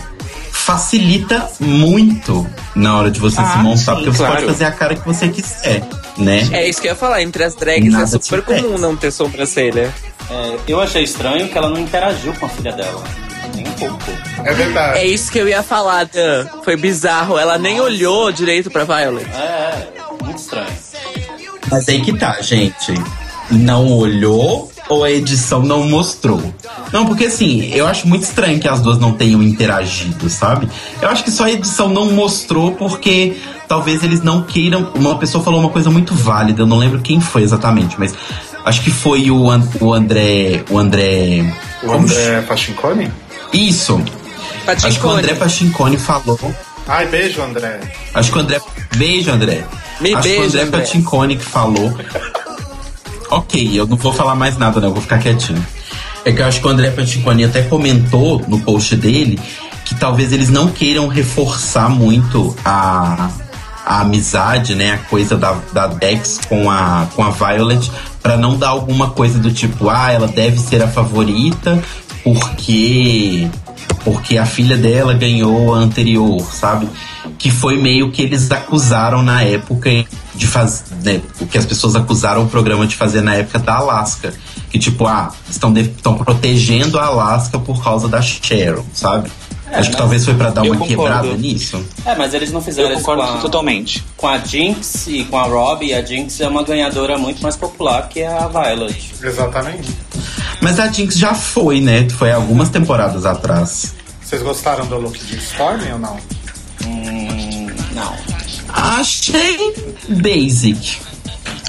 Facilita 0.51 1.49
muito 1.61 2.47
na 2.74 2.97
hora 2.97 3.11
de 3.11 3.20
você 3.20 3.40
Ah, 3.40 3.53
se 3.53 3.59
montar, 3.59 3.76
sim, 3.76 3.84
porque 3.86 4.11
você 4.11 4.18
claro. 4.18 4.34
pode 4.36 4.47
fazer 4.47 4.64
a 4.64 4.70
cara 4.72 4.95
que 4.95 5.05
você 5.05 5.28
quiser, 5.28 5.82
né? 6.16 6.49
É 6.53 6.68
isso 6.68 6.80
que 6.80 6.86
eu 6.86 6.92
ia 6.92 6.97
falar. 6.97 7.20
Entre 7.22 7.45
as 7.45 7.55
drags 7.55 7.92
Nada 7.92 8.05
é 8.05 8.07
super 8.07 8.40
comum 8.42 8.78
não 8.78 8.97
ter 8.97 9.11
sobrancelha. 9.11 9.92
É, 10.30 10.57
eu 10.66 10.80
achei 10.80 11.03
estranho 11.03 11.49
que 11.49 11.59
ela 11.59 11.68
não 11.68 11.78
interagiu 11.78 12.32
com 12.34 12.47
a 12.47 12.49
filha 12.49 12.72
dela. 12.72 13.03
Um 13.66 13.72
pouco. 13.72 14.04
É 14.44 14.52
verdade. 14.52 14.98
É 14.98 15.06
isso 15.06 15.30
que 15.32 15.38
eu 15.38 15.48
ia 15.48 15.62
falar, 15.62 16.04
Dan. 16.04 16.46
Foi 16.64 16.76
bizarro. 16.76 17.38
Ela 17.38 17.58
nem 17.58 17.80
olhou 17.80 18.30
direito 18.30 18.70
pra 18.70 18.84
Violet. 18.84 19.26
É, 19.30 19.88
muito 20.22 20.38
estranho. 20.38 20.66
Mas 21.70 21.88
aí 21.88 22.00
que 22.00 22.12
tá, 22.16 22.40
gente. 22.42 22.94
Não 23.50 23.90
olhou 23.92 24.70
ou 24.88 25.02
a 25.04 25.10
edição 25.10 25.62
não 25.62 25.82
mostrou? 25.88 26.42
Não, 26.92 27.06
porque 27.06 27.24
assim, 27.26 27.70
eu 27.74 27.86
acho 27.86 28.06
muito 28.06 28.22
estranho 28.22 28.58
que 28.60 28.68
as 28.68 28.80
duas 28.80 28.98
não 28.98 29.12
tenham 29.12 29.42
interagido, 29.42 30.28
sabe? 30.28 30.68
Eu 31.00 31.08
acho 31.08 31.24
que 31.24 31.30
só 31.30 31.44
a 31.44 31.50
edição 31.50 31.88
não 31.88 32.10
mostrou 32.12 32.72
porque 32.72 33.36
talvez 33.68 34.02
eles 34.02 34.22
não 34.22 34.42
queiram. 34.42 34.90
Uma 34.94 35.16
pessoa 35.18 35.42
falou 35.42 35.60
uma 35.60 35.70
coisa 35.70 35.90
muito 35.90 36.14
válida, 36.14 36.62
eu 36.62 36.66
não 36.66 36.76
lembro 36.78 37.00
quem 37.00 37.20
foi 37.20 37.42
exatamente, 37.42 37.96
mas 37.98 38.14
acho 38.64 38.82
que 38.82 38.90
foi 38.90 39.30
o, 39.30 39.50
An- 39.50 39.66
o 39.80 39.92
André. 39.92 40.62
O 40.70 40.78
André. 40.78 41.54
O 41.82 41.92
André 41.92 42.42
Pachincone? 42.42 43.10
Isso. 43.55 44.02
Acho 44.66 45.00
que 45.00 45.07
o 45.07 45.11
André 45.11 45.34
Pachincone 45.34 45.96
falou. 45.96 46.38
Ai, 46.86 47.07
beijo, 47.07 47.40
André. 47.40 47.80
Acho 48.12 48.30
que 48.30 48.38
o 48.38 48.40
André. 48.40 48.61
Beijo, 48.96 49.30
André. 49.30 49.64
Me 50.00 50.14
Acho 50.14 50.28
que 50.28 50.38
o 50.38 50.42
André, 50.42 50.62
André. 50.62 50.80
Pachincone 50.80 51.36
que 51.36 51.44
falou. 51.44 51.96
Ok, 53.30 53.70
eu 53.74 53.84
não 53.86 53.96
vou 53.96 54.12
falar 54.12 54.36
mais 54.36 54.57
nada, 54.57 54.80
não, 54.80 54.88
eu 54.88 54.92
vou 54.92 55.02
ficar 55.02 55.18
quietinho. 55.18 55.64
É 56.24 56.30
que 56.30 56.40
eu 56.40 56.46
acho 56.46 56.61
que 56.61 56.66
o 56.66 56.70
André 56.70 56.90
Panticoni 56.90 57.44
até 57.44 57.62
comentou 57.62 58.40
no 58.46 58.61
post 58.61 58.94
dele 58.96 59.40
que 59.84 59.94
talvez 59.94 60.32
eles 60.32 60.48
não 60.48 60.68
queiram 60.68 61.09
reforçar 61.09 61.90
muito 61.90 62.57
a, 62.64 63.28
a 63.84 64.00
amizade, 64.00 64.74
né? 64.74 64.92
A 64.92 64.98
coisa 64.98 65.36
da, 65.36 65.59
da 65.72 65.86
Dex 65.86 66.40
com 66.48 66.70
a, 66.70 67.07
com 67.14 67.22
a 67.22 67.30
Violet, 67.30 67.90
para 68.22 68.36
não 68.36 68.57
dar 68.57 68.68
alguma 68.68 69.11
coisa 69.11 69.38
do 69.38 69.52
tipo, 69.52 69.90
ah, 69.90 70.11
ela 70.11 70.28
deve 70.28 70.59
ser 70.59 70.82
a 70.82 70.88
favorita 70.88 71.82
porque 72.24 73.48
porque 74.02 74.36
a 74.36 74.44
filha 74.44 74.76
dela 74.76 75.14
ganhou 75.14 75.74
a 75.74 75.78
anterior, 75.78 76.40
sabe? 76.52 76.88
Que 77.38 77.50
foi 77.50 77.80
meio 77.80 78.10
que 78.10 78.22
eles 78.22 78.50
acusaram 78.50 79.22
na 79.22 79.42
época 79.42 79.90
de 80.34 80.46
fazer, 80.46 80.84
né, 81.02 81.20
o 81.40 81.46
que 81.46 81.56
as 81.56 81.64
pessoas 81.64 81.94
acusaram 81.94 82.42
o 82.42 82.48
programa 82.48 82.86
de 82.86 82.96
fazer 82.96 83.22
na 83.22 83.34
época 83.34 83.58
da 83.58 83.76
Alaska, 83.76 84.34
que 84.70 84.78
tipo, 84.78 85.06
ah, 85.06 85.32
estão 85.48 85.74
estão 85.76 86.16
protegendo 86.18 86.98
a 86.98 87.06
Alaska 87.06 87.58
por 87.58 87.82
causa 87.82 88.08
da 88.08 88.20
Sharon, 88.20 88.84
sabe? 88.92 89.30
É, 89.74 89.78
Acho 89.80 89.90
que 89.90 89.94
mas 89.94 90.00
talvez 90.00 90.24
foi 90.24 90.34
para 90.34 90.50
dar 90.50 90.62
uma 90.62 90.76
concordo. 90.76 90.86
quebrada 91.02 91.36
nisso. 91.36 91.84
É, 92.06 92.14
mas 92.14 92.32
eles 92.34 92.52
não 92.52 92.60
fizeram 92.62 92.90
Eu 92.90 92.96
isso 92.96 93.04
concordo 93.04 93.32
com 93.32 93.38
a, 93.38 93.40
totalmente. 93.40 94.04
com 94.16 94.28
a 94.28 94.38
Jinx 94.38 95.06
e 95.08 95.24
com 95.24 95.36
a 95.38 95.42
Robbie. 95.44 95.86
E 95.88 95.94
a 95.94 96.02
Jinx 96.04 96.40
é 96.40 96.48
uma 96.48 96.62
ganhadora 96.62 97.18
muito 97.18 97.42
mais 97.42 97.56
popular 97.56 98.08
que 98.08 98.22
a 98.22 98.46
Violet. 98.48 99.12
Exatamente. 99.22 99.88
Mas 100.60 100.78
a 100.80 100.86
Jinx 100.90 101.16
já 101.18 101.34
foi, 101.34 101.80
né? 101.80 102.08
Foi 102.08 102.30
algumas 102.32 102.68
temporadas 102.68 103.26
atrás. 103.26 103.94
Vocês 104.24 104.42
gostaram 104.42 104.86
do 104.86 104.96
look 104.98 105.18
de 105.18 105.36
Storm 105.36 105.80
ou 105.92 105.98
não? 105.98 106.16
Hum, 106.86 107.66
não. 107.94 108.14
Achei 108.72 109.74
basic. 110.08 110.98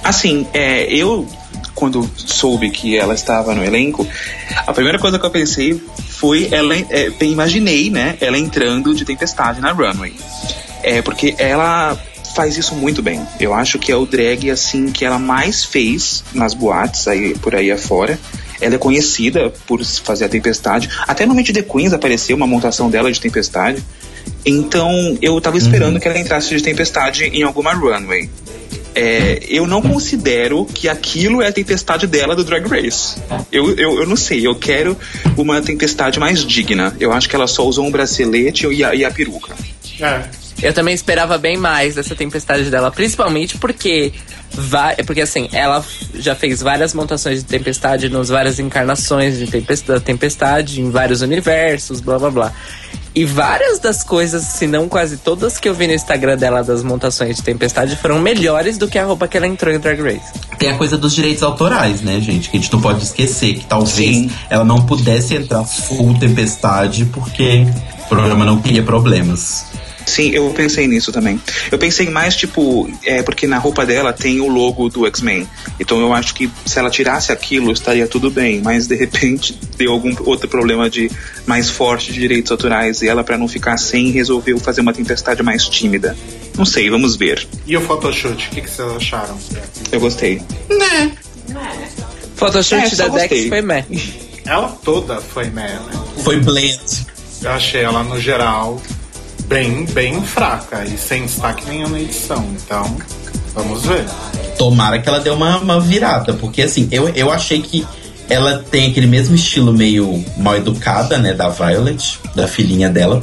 Assim, 0.04 0.48
é, 0.54 0.84
eu, 0.94 1.28
quando 1.76 2.10
soube 2.16 2.72
que 2.72 2.98
ela 2.98 3.14
estava 3.14 3.54
no 3.54 3.64
elenco, 3.64 4.08
a 4.66 4.74
primeira 4.74 4.98
coisa 4.98 5.20
que 5.20 5.26
eu 5.26 5.30
pensei 5.30 5.80
foi 6.08 6.48
ela, 6.52 6.74
é, 6.74 7.12
imaginei, 7.22 7.90
né, 7.90 8.18
ela 8.22 8.38
entrando 8.38 8.96
de 8.96 9.06
tempestade 9.06 9.60
na 9.62 9.72
runway. 9.72 10.16
É, 10.82 11.02
porque 11.02 11.36
ela 11.38 12.00
faz 12.36 12.58
isso 12.58 12.76
muito 12.76 13.02
bem. 13.02 13.26
Eu 13.40 13.54
acho 13.54 13.80
que 13.80 13.92
é 13.92 13.96
o 13.96 14.06
drag, 14.06 14.52
assim, 14.52 14.92
que 14.92 15.06
ela 15.06 15.18
mais 15.18 15.64
fez 15.64 16.24
nas 16.34 16.54
boates, 16.54 17.08
aí, 17.08 17.34
por 17.36 17.56
aí 17.56 17.72
afora. 17.72 18.20
Ela 18.60 18.76
é 18.76 18.78
conhecida 18.78 19.52
por 19.66 19.84
fazer 19.84 20.26
a 20.26 20.30
tempestade. 20.30 20.90
Até 21.08 21.26
no 21.26 21.34
Meet 21.34 21.54
the 21.54 21.62
Queens 21.62 21.94
apareceu 21.94 22.36
uma 22.36 22.48
montação 22.48 22.90
dela 22.90 23.12
de 23.12 23.20
tempestade. 23.20 23.84
Então, 24.46 25.18
eu 25.22 25.40
tava 25.40 25.58
esperando 25.58 26.00
que 26.00 26.08
ela 26.08 26.20
entrasse 26.20 26.56
de 26.56 26.62
tempestade 26.62 27.26
em 27.26 27.44
alguma 27.44 27.74
runway. 27.74 28.30
É, 28.96 29.40
eu 29.50 29.68
não 29.68 29.82
considero 29.82 30.66
que 30.66 30.88
aquilo 30.88 31.42
é 31.42 31.48
a 31.48 31.52
tempestade 31.52 32.08
dela 32.08 32.36
do 32.36 32.44
Drag 32.46 32.66
Race. 32.66 33.18
Eu, 33.52 33.76
eu, 33.78 34.00
eu 34.00 34.08
não 34.08 34.16
sei, 34.16 34.48
eu 34.48 34.56
quero 34.56 34.98
uma 35.36 35.62
tempestade 35.62 36.20
mais 36.20 36.46
digna. 36.46 36.96
Eu 37.00 37.12
acho 37.12 37.28
que 37.28 37.36
ela 37.36 37.48
só 37.48 37.66
usou 37.68 37.86
um 37.86 37.92
bracelete 37.92 38.66
e 38.68 38.84
a, 38.84 38.96
e 38.96 39.04
a 39.04 39.12
peruca. 39.12 39.54
É. 40.00 40.24
Eu 40.62 40.74
também 40.74 40.94
esperava 40.94 41.38
bem 41.38 41.58
mais 41.58 41.96
dessa 41.96 42.16
tempestade 42.16 42.70
dela, 42.70 42.90
principalmente 42.90 43.58
porque 43.58 44.14
porque 45.06 45.22
assim, 45.22 45.50
ela 45.52 45.84
já 46.14 46.34
fez 46.34 46.62
várias 46.62 46.94
montações 46.94 47.40
de 47.40 47.46
tempestade 47.46 48.08
nas 48.08 48.30
várias 48.30 48.58
encarnações 48.58 49.38
de 49.38 49.48
tempestade, 49.48 50.00
da 50.00 50.06
tempestade 50.06 50.82
em 50.82 50.90
vários 50.90 51.22
universos, 51.22 52.00
blá 52.00 52.18
blá 52.18 52.32
blá. 52.32 52.54
E 53.16 53.24
várias 53.24 53.80
das 53.80 54.04
coisas, 54.04 54.44
se 54.44 54.68
não 54.68 54.90
quase 54.90 55.16
todas 55.16 55.58
que 55.58 55.70
eu 55.70 55.74
vi 55.74 55.88
no 55.88 55.94
Instagram 55.94 56.36
dela 56.36 56.62
das 56.62 56.84
montações 56.84 57.38
de 57.38 57.44
tempestade 57.44 57.96
foram 57.96 58.20
melhores 58.20 58.78
do 58.78 58.90
que 58.90 59.00
a 59.00 59.06
roupa 59.06 59.26
que 59.26 59.38
ela 59.38 59.48
entrou 59.48 59.74
em 59.74 59.80
Drag 59.80 60.02
Race. 60.02 60.34
Tem 60.60 60.72
a 60.72 60.78
coisa 60.78 60.98
dos 60.98 61.16
direitos 61.16 61.42
autorais, 61.42 62.02
né, 62.02 62.20
gente? 62.20 62.50
Que 62.50 62.58
a 62.58 62.60
gente 62.60 62.74
não 62.74 62.82
pode 62.82 63.02
esquecer 63.02 63.54
que 63.54 63.66
talvez 63.66 64.18
Sim. 64.18 64.30
ela 64.50 64.66
não 64.66 64.86
pudesse 64.86 65.34
entrar 65.34 65.64
full 65.64 66.14
tempestade 66.20 67.06
porque 67.06 67.66
o 68.04 68.10
programa 68.10 68.44
não 68.44 68.62
queria 68.62 68.84
problemas. 68.84 69.66
Sim, 70.06 70.30
eu 70.30 70.50
pensei 70.52 70.88
nisso 70.88 71.12
também. 71.12 71.42
Eu 71.72 71.78
pensei 71.78 72.10
mais, 72.10 72.36
tipo, 72.36 72.90
é 73.04 73.24
porque 73.24 73.48
na 73.48 73.58
roupa 73.58 73.86
dela 73.86 74.14
tem 74.14 74.40
o 74.40 74.48
logo 74.48 74.90
do 74.90 75.06
X-Men. 75.08 75.48
Então 75.80 76.00
eu 76.00 76.14
acho 76.14 76.34
que 76.36 76.50
se 76.66 76.78
ela 76.78 76.90
tirasse 76.90 77.32
aquilo, 77.32 77.72
estaria 77.72 78.08
tudo 78.08 78.30
bem. 78.30 78.62
Mas 78.62 78.88
de 78.88 78.96
repente 78.96 79.58
deu 79.78 79.92
algum 79.92 80.16
outro 80.26 80.48
problema 80.48 80.90
de 80.90 81.10
mais 81.46 81.70
forte 81.70 82.14
de 82.14 82.20
direitos 82.20 82.52
autorais 82.52 83.02
e 83.02 83.08
ela, 83.08 83.24
pra 83.24 83.38
não 83.38 83.48
ficar 83.48 83.78
sem, 83.78 84.12
resolveu 84.12 84.60
fazer 84.60 84.82
uma 84.82 84.94
tempestade 84.94 85.42
mais 85.42 85.68
tímida. 85.68 86.16
Não 86.58 86.66
sei, 86.66 86.90
vamos 86.90 87.16
ver. 87.16 87.46
E 87.66 87.76
o 87.76 87.82
photoshoot, 87.82 88.48
o 88.48 88.50
que, 88.52 88.62
que 88.62 88.70
vocês 88.70 88.88
acharam? 88.96 89.38
Eu 89.92 90.00
gostei. 90.00 90.42
Photoshoot 92.36 92.86
É, 92.86 92.90
só 92.90 93.08
da 93.08 93.16
Dex 93.16 93.30
gostei. 93.30 93.50
foi 93.50 93.62
meh. 93.62 93.86
Ela 94.46 94.68
toda 94.84 95.20
foi 95.20 95.46
né? 95.46 95.80
Foi 96.24 96.40
blend. 96.40 97.06
Eu 97.42 97.52
achei 97.52 97.82
ela, 97.82 98.04
no 98.04 98.20
geral, 98.20 98.82
bem, 99.48 99.86
bem 99.86 100.22
fraca 100.22 100.84
e 100.86 100.98
sem 100.98 101.24
destaque 101.26 101.66
nenhum 101.70 101.90
na 101.90 102.00
edição. 102.00 102.44
Então, 102.54 102.98
vamos 103.54 103.84
ver. 103.86 104.06
Tomara 104.58 105.00
que 105.00 105.08
ela 105.08 105.20
dê 105.20 105.30
uma, 105.30 105.58
uma 105.58 105.80
virada, 105.80 106.34
porque 106.34 106.62
assim, 106.62 106.88
eu, 106.92 107.10
eu 107.10 107.32
achei 107.32 107.62
que 107.62 107.86
ela 108.30 108.64
tem 108.72 108.90
aquele 108.90 109.08
mesmo 109.08 109.36
estilo 109.36 109.74
meio 109.74 110.24
mal 110.38 110.56
educada, 110.56 111.18
né, 111.18 111.34
da 111.34 111.50
Violet, 111.50 112.20
da 112.34 112.48
filhinha 112.48 112.90
dela. 112.90 113.22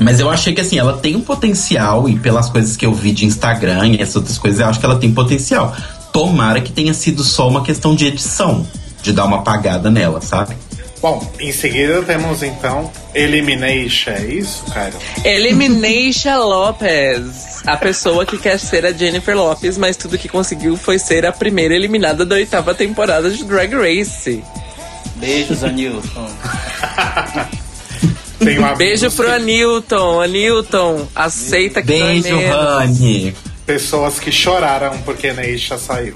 Mas 0.00 0.18
eu 0.18 0.28
achei 0.28 0.52
que 0.52 0.60
assim, 0.60 0.78
ela 0.78 0.98
tem 0.98 1.16
um 1.16 1.20
potencial, 1.20 2.08
e 2.08 2.18
pelas 2.18 2.50
coisas 2.50 2.76
que 2.76 2.84
eu 2.84 2.92
vi 2.92 3.12
de 3.12 3.24
Instagram 3.24 3.88
e 3.88 4.02
essas 4.02 4.16
outras 4.16 4.38
coisas, 4.38 4.60
eu 4.60 4.66
acho 4.66 4.80
que 4.80 4.86
ela 4.86 4.98
tem 4.98 5.12
potencial. 5.12 5.74
Tomara 6.12 6.60
que 6.60 6.72
tenha 6.72 6.92
sido 6.92 7.22
só 7.22 7.48
uma 7.48 7.62
questão 7.62 7.94
de 7.94 8.06
edição, 8.06 8.66
de 9.02 9.12
dar 9.12 9.24
uma 9.24 9.38
apagada 9.38 9.90
nela, 9.90 10.20
sabe? 10.20 10.56
Bom, 11.00 11.24
em 11.38 11.52
seguida 11.52 12.02
temos 12.02 12.42
então 12.42 12.90
Elimination, 13.18 14.10
é 14.12 14.24
isso, 14.24 14.64
cara? 14.72 14.92
Elimination 15.24 16.38
Lopez. 16.38 17.62
A 17.66 17.76
pessoa 17.76 18.24
que 18.24 18.38
quer 18.38 18.58
ser 18.58 18.86
a 18.86 18.92
Jennifer 18.92 19.36
Lopez, 19.36 19.76
mas 19.76 19.96
tudo 19.96 20.16
que 20.18 20.28
conseguiu 20.28 20.76
foi 20.76 20.98
ser 20.98 21.26
a 21.26 21.32
primeira 21.32 21.74
eliminada 21.74 22.24
da 22.24 22.36
oitava 22.36 22.74
temporada 22.74 23.30
de 23.30 23.44
Drag 23.44 23.74
Race. 23.74 24.42
Beijos, 25.16 25.64
Anilton. 25.64 26.28
Tem 28.38 28.56
uma 28.58 28.74
Beijo 28.76 29.10
pro 29.10 29.30
Anilton. 29.32 30.20
Anilton, 30.20 31.08
aceita 31.14 31.80
que 31.82 31.88
Beijo, 31.88 32.28
não 32.30 32.38
é 32.38 32.42
menos. 32.42 32.98
Rani. 33.00 33.34
pessoas 33.66 34.20
que 34.20 34.30
choraram 34.30 34.96
porque 34.98 35.32
Neisha 35.32 35.76
saiu. 35.76 36.14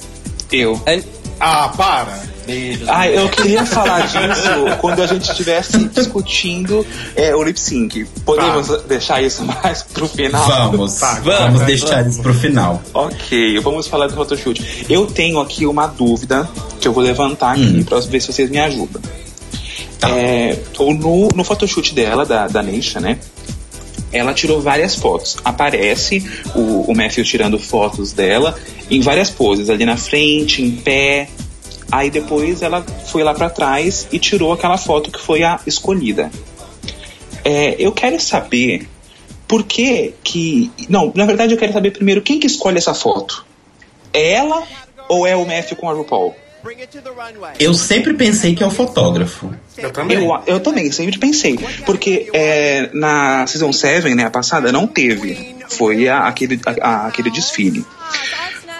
Eu. 0.52 0.80
An- 0.86 1.02
Ah, 1.40 1.68
para! 1.76 2.20
Beijos. 2.46 2.88
Ah, 2.88 3.08
eu 3.08 3.28
queria 3.28 3.64
falar 3.66 4.00
disso 4.06 4.76
quando 4.80 5.02
a 5.02 5.06
gente 5.06 5.30
estivesse 5.30 5.78
discutindo 5.88 6.86
é, 7.16 7.34
o 7.34 7.42
lip 7.42 7.58
sync. 7.58 8.04
Podemos 8.24 8.68
deixar 8.88 9.22
isso 9.22 9.42
mais 9.62 9.82
pro 9.82 10.08
final? 10.08 10.46
Vamos, 10.70 10.94
Tá, 10.94 11.20
vamos 11.22 11.62
deixar 11.62 12.06
isso 12.06 12.20
pro 12.22 12.34
final. 12.34 12.82
Ok, 12.94 13.58
vamos 13.60 13.86
falar 13.86 14.06
do 14.08 14.14
photoshoot. 14.14 14.86
Eu 14.88 15.06
tenho 15.06 15.40
aqui 15.40 15.66
uma 15.66 15.86
dúvida 15.86 16.48
que 16.80 16.86
eu 16.88 16.92
vou 16.92 17.02
levantar 17.02 17.52
aqui 17.52 17.62
Hum. 17.62 17.84
pra 17.84 18.00
ver 18.00 18.20
se 18.20 18.32
vocês 18.32 18.50
me 18.50 18.58
ajudam. 18.58 19.00
Tá. 20.00 20.08
É, 20.10 20.58
tô 20.72 20.92
no, 20.92 21.28
no 21.34 21.44
photoshoot 21.44 21.94
dela, 21.94 22.26
da, 22.26 22.48
da 22.48 22.62
Neisha, 22.62 22.98
né? 23.00 23.18
Ela 24.12 24.34
tirou 24.34 24.60
várias 24.60 24.94
fotos. 24.96 25.36
Aparece 25.44 26.22
o, 26.54 26.90
o 26.90 26.94
Matthew 26.94 27.24
tirando 27.24 27.58
fotos 27.58 28.12
dela 28.12 28.54
em 28.90 29.00
várias 29.00 29.30
poses, 29.30 29.70
ali 29.70 29.86
na 29.86 29.96
frente, 29.96 30.60
em 30.62 30.70
pé. 30.72 31.28
Aí 31.92 32.10
depois 32.10 32.62
ela 32.62 32.82
foi 33.06 33.22
lá 33.22 33.34
pra 33.34 33.50
trás 33.50 34.08
e 34.10 34.18
tirou 34.18 34.50
aquela 34.52 34.78
foto 34.78 35.10
que 35.10 35.20
foi 35.20 35.42
a 35.44 35.60
escolhida. 35.66 36.30
É, 37.44 37.76
eu 37.78 37.92
quero 37.92 38.18
saber 38.18 38.88
por 39.46 39.62
que 39.64 40.14
que. 40.24 40.70
Não, 40.88 41.12
na 41.14 41.26
verdade 41.26 41.52
eu 41.52 41.58
quero 41.58 41.72
saber 41.72 41.90
primeiro 41.90 42.22
quem 42.22 42.40
que 42.40 42.46
escolhe 42.46 42.78
essa 42.78 42.94
foto. 42.94 43.44
É 44.12 44.32
ela 44.32 44.62
ou 45.08 45.26
é 45.26 45.36
o 45.36 45.44
Matthew 45.46 45.76
com 45.76 45.88
a 45.88 45.92
RuPaul? 45.92 46.34
Eu 47.58 47.74
sempre 47.74 48.14
pensei 48.14 48.54
que 48.54 48.62
é 48.62 48.66
o 48.66 48.70
fotógrafo. 48.70 49.52
Eu 49.76 49.90
também. 49.90 50.16
Eu, 50.24 50.42
eu 50.46 50.60
também, 50.60 50.90
sempre 50.92 51.18
pensei. 51.18 51.58
Porque 51.84 52.30
é, 52.32 52.88
na 52.94 53.44
Season 53.48 53.72
7, 53.72 54.14
né, 54.14 54.24
a 54.24 54.30
passada, 54.30 54.70
não 54.70 54.86
teve. 54.86 55.56
Foi 55.68 56.08
a- 56.08 56.20
aquele, 56.28 56.60
a- 56.64 56.88
a- 56.88 57.06
aquele 57.08 57.30
desfile. 57.30 57.84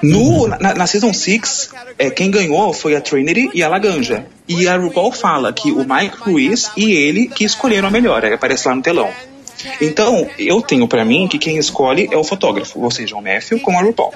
No, 0.03 0.49
na, 0.49 0.75
na 0.75 0.87
Season 0.87 1.13
6, 1.13 1.71
é, 1.99 2.11
quem 2.11 2.31
ganhou 2.31 2.73
foi 2.73 2.97
a 2.97 3.01
Trinity 3.01 3.51
e 3.55 3.63
a 3.63 3.69
Laganja. 3.69 4.27
E 4.49 4.67
a 4.67 4.77
RuPaul 4.77 5.13
fala 5.13 5.53
que 5.53 5.71
o 5.71 5.87
Mike 5.87 6.17
Ruiz 6.19 6.71
e 6.77 6.93
ele 6.93 7.29
que 7.29 7.45
escolheram 7.45 7.89
a 7.89 7.91
melhor. 7.91 8.25
Aí 8.25 8.33
aparece 8.33 8.67
lá 8.67 8.75
no 8.75 8.83
telão. 8.83 9.11
Então, 9.81 10.29
eu 10.39 10.61
tenho 10.61 10.89
pra 10.89 11.05
mim 11.05 11.29
que 11.29 11.39
quem 11.39 11.57
escolhe 11.57 12.09
é 12.11 12.17
o 12.17 12.25
fotógrafo, 12.25 12.81
ou 12.81 12.91
seja, 12.91 13.15
o 13.15 13.23
Matthew 13.23 13.61
com 13.61 13.79
a 13.79 13.83
RuPaul. 13.83 14.13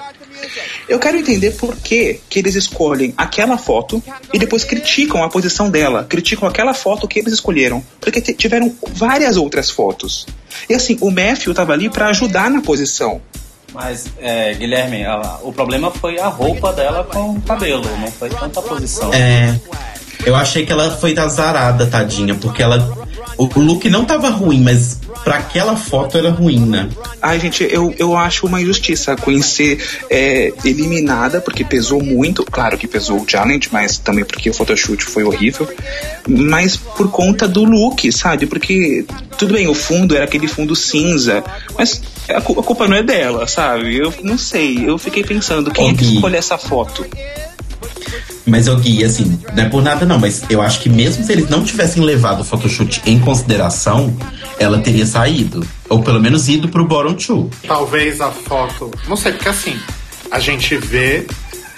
Eu 0.87 0.99
quero 0.99 1.17
entender 1.17 1.51
por 1.51 1.75
que, 1.77 2.19
que 2.29 2.39
eles 2.39 2.55
escolhem 2.55 3.13
aquela 3.17 3.57
foto 3.57 4.01
e 4.33 4.37
depois 4.37 4.63
criticam 4.63 5.23
a 5.23 5.29
posição 5.29 5.69
dela, 5.69 6.05
criticam 6.07 6.47
aquela 6.47 6.73
foto 6.73 7.07
que 7.07 7.19
eles 7.19 7.33
escolheram, 7.33 7.83
porque 7.99 8.21
tiveram 8.21 8.75
várias 8.91 9.37
outras 9.37 9.69
fotos. 9.69 10.27
E 10.69 10.73
assim, 10.73 10.97
o 11.01 11.09
Matthew 11.09 11.53
tava 11.53 11.73
ali 11.73 11.89
pra 11.89 12.09
ajudar 12.09 12.49
na 12.49 12.61
posição. 12.61 13.21
Mas, 13.73 14.05
é, 14.19 14.53
Guilherme, 14.53 15.05
a- 15.05 15.39
o 15.43 15.51
problema 15.51 15.91
foi 15.91 16.17
a 16.19 16.27
roupa 16.27 16.71
dela 16.73 17.03
com 17.03 17.31
o 17.31 17.41
cabelo, 17.41 17.83
não 17.99 18.11
foi 18.11 18.29
tanta 18.29 18.61
posição. 18.61 19.13
É. 19.13 19.59
Eu 20.25 20.35
achei 20.35 20.65
que 20.65 20.71
ela 20.71 20.91
foi 20.97 21.17
azarada, 21.17 21.85
tadinha, 21.85 22.35
porque 22.35 22.61
ela. 22.63 23.07
O 23.37 23.45
look 23.59 23.87
não 23.87 24.03
tava 24.03 24.29
ruim, 24.29 24.61
mas 24.63 24.99
pra 25.23 25.35
aquela 25.35 25.75
foto 25.75 26.17
era 26.17 26.31
ruim, 26.31 26.59
né? 26.65 26.89
Ai, 27.21 27.39
gente, 27.39 27.63
eu, 27.69 27.93
eu 27.99 28.17
acho 28.17 28.47
uma 28.47 28.59
injustiça 28.59 29.11
a 29.13 29.15
Queen 29.15 29.41
ser 29.43 29.79
é, 30.09 30.51
eliminada, 30.65 31.39
porque 31.39 31.63
pesou 31.63 32.01
muito. 32.03 32.43
Claro 32.43 32.77
que 32.79 32.87
pesou 32.87 33.19
o 33.21 33.25
challenge, 33.29 33.69
mas 33.71 33.99
também 33.99 34.25
porque 34.25 34.49
o 34.49 34.53
photoshoot 34.53 35.03
foi 35.05 35.23
horrível. 35.23 35.69
Mas 36.27 36.75
por 36.77 37.11
conta 37.11 37.47
do 37.47 37.63
look, 37.63 38.11
sabe? 38.11 38.47
Porque, 38.47 39.05
tudo 39.37 39.53
bem, 39.53 39.67
o 39.67 39.75
fundo 39.75 40.15
era 40.15 40.25
aquele 40.25 40.47
fundo 40.47 40.75
cinza, 40.75 41.43
mas 41.77 42.01
a, 42.29 42.41
cu- 42.41 42.59
a 42.59 42.63
culpa 42.63 42.87
não 42.87 42.97
é 42.97 43.03
dela, 43.03 43.47
sabe? 43.47 43.95
Eu 43.97 44.13
não 44.23 44.37
sei, 44.37 44.87
eu 44.89 44.97
fiquei 44.97 45.23
pensando, 45.23 45.71
quem 45.71 45.89
é 45.89 45.93
que 45.93 46.03
escolhe 46.15 46.35
essa 46.35 46.57
foto? 46.57 47.05
Mas 48.45 48.65
eu 48.67 48.77
Gui, 48.77 49.03
assim, 49.03 49.39
não 49.53 49.63
é 49.63 49.69
por 49.69 49.83
nada 49.83 50.05
não, 50.05 50.17
mas 50.17 50.43
eu 50.49 50.61
acho 50.61 50.79
que 50.79 50.89
mesmo 50.89 51.23
se 51.23 51.31
eles 51.31 51.49
não 51.49 51.63
tivessem 51.63 52.01
levado 52.01 52.41
o 52.41 52.43
photoshoot 52.45 53.01
em 53.05 53.19
consideração, 53.19 54.15
ela 54.57 54.79
teria 54.79 55.05
saído. 55.05 55.67
Ou 55.89 56.01
pelo 56.01 56.19
menos 56.21 56.47
ido 56.47 56.69
pro 56.69 56.85
bottom 56.87 57.13
two. 57.13 57.49
Talvez 57.67 58.21
a 58.21 58.31
foto. 58.31 58.89
Não 59.07 59.17
sei, 59.17 59.33
porque 59.33 59.49
assim, 59.49 59.77
a 60.31 60.39
gente 60.39 60.77
vê 60.77 61.27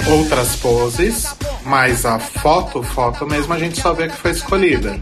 outras 0.07 0.55
poses, 0.57 1.25
mas 1.65 2.05
a 2.05 2.19
foto, 2.19 2.83
foto 2.83 3.25
mesmo, 3.25 3.51
a 3.53 3.57
gente 3.59 3.81
só 3.81 3.91
vê 3.93 4.07
que 4.07 4.15
foi 4.15 4.31
escolhida. 4.31 4.99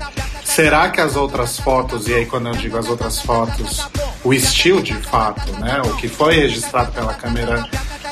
Será 0.57 0.89
que 0.89 0.99
as 0.99 1.15
outras 1.15 1.59
fotos, 1.59 2.07
e 2.07 2.15
aí 2.15 2.25
quando 2.25 2.47
eu 2.47 2.53
digo 2.55 2.79
as 2.79 2.89
outras 2.89 3.21
fotos, 3.21 3.87
o 4.23 4.33
estilo 4.33 4.81
de 4.81 4.95
fato, 4.95 5.51
né? 5.59 5.83
O 5.85 5.95
que 5.97 6.07
foi 6.07 6.33
registrado 6.33 6.91
pela 6.93 7.13
câmera 7.13 7.69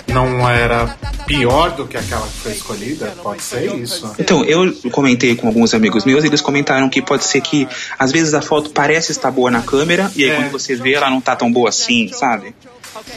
não 0.07 0.47
era 0.47 0.95
pior 1.25 1.71
do 1.71 1.87
que 1.87 1.97
aquela 1.97 2.21
que 2.21 2.37
foi 2.43 2.51
escolhida? 2.51 3.07
Pode 3.23 3.41
ser 3.41 3.73
isso. 3.73 4.13
Então, 4.19 4.45
eu 4.45 4.71
comentei 4.91 5.35
com 5.35 5.47
alguns 5.47 5.73
amigos 5.73 6.05
meus, 6.05 6.23
e 6.23 6.27
eles 6.27 6.39
comentaram 6.39 6.87
que 6.87 7.01
pode 7.01 7.23
ser 7.23 7.41
que 7.41 7.67
às 7.97 8.11
vezes 8.11 8.35
a 8.35 8.43
foto 8.43 8.69
parece 8.69 9.11
estar 9.11 9.31
boa 9.31 9.49
na 9.49 9.63
câmera, 9.63 10.11
e 10.15 10.23
aí 10.23 10.29
É. 10.29 10.35
quando 10.35 10.51
você 10.51 10.75
vê 10.75 10.93
ela 10.93 11.09
não 11.09 11.19
tá 11.19 11.35
tão 11.35 11.51
boa 11.51 11.69
assim, 11.69 12.09
sabe? 12.13 12.53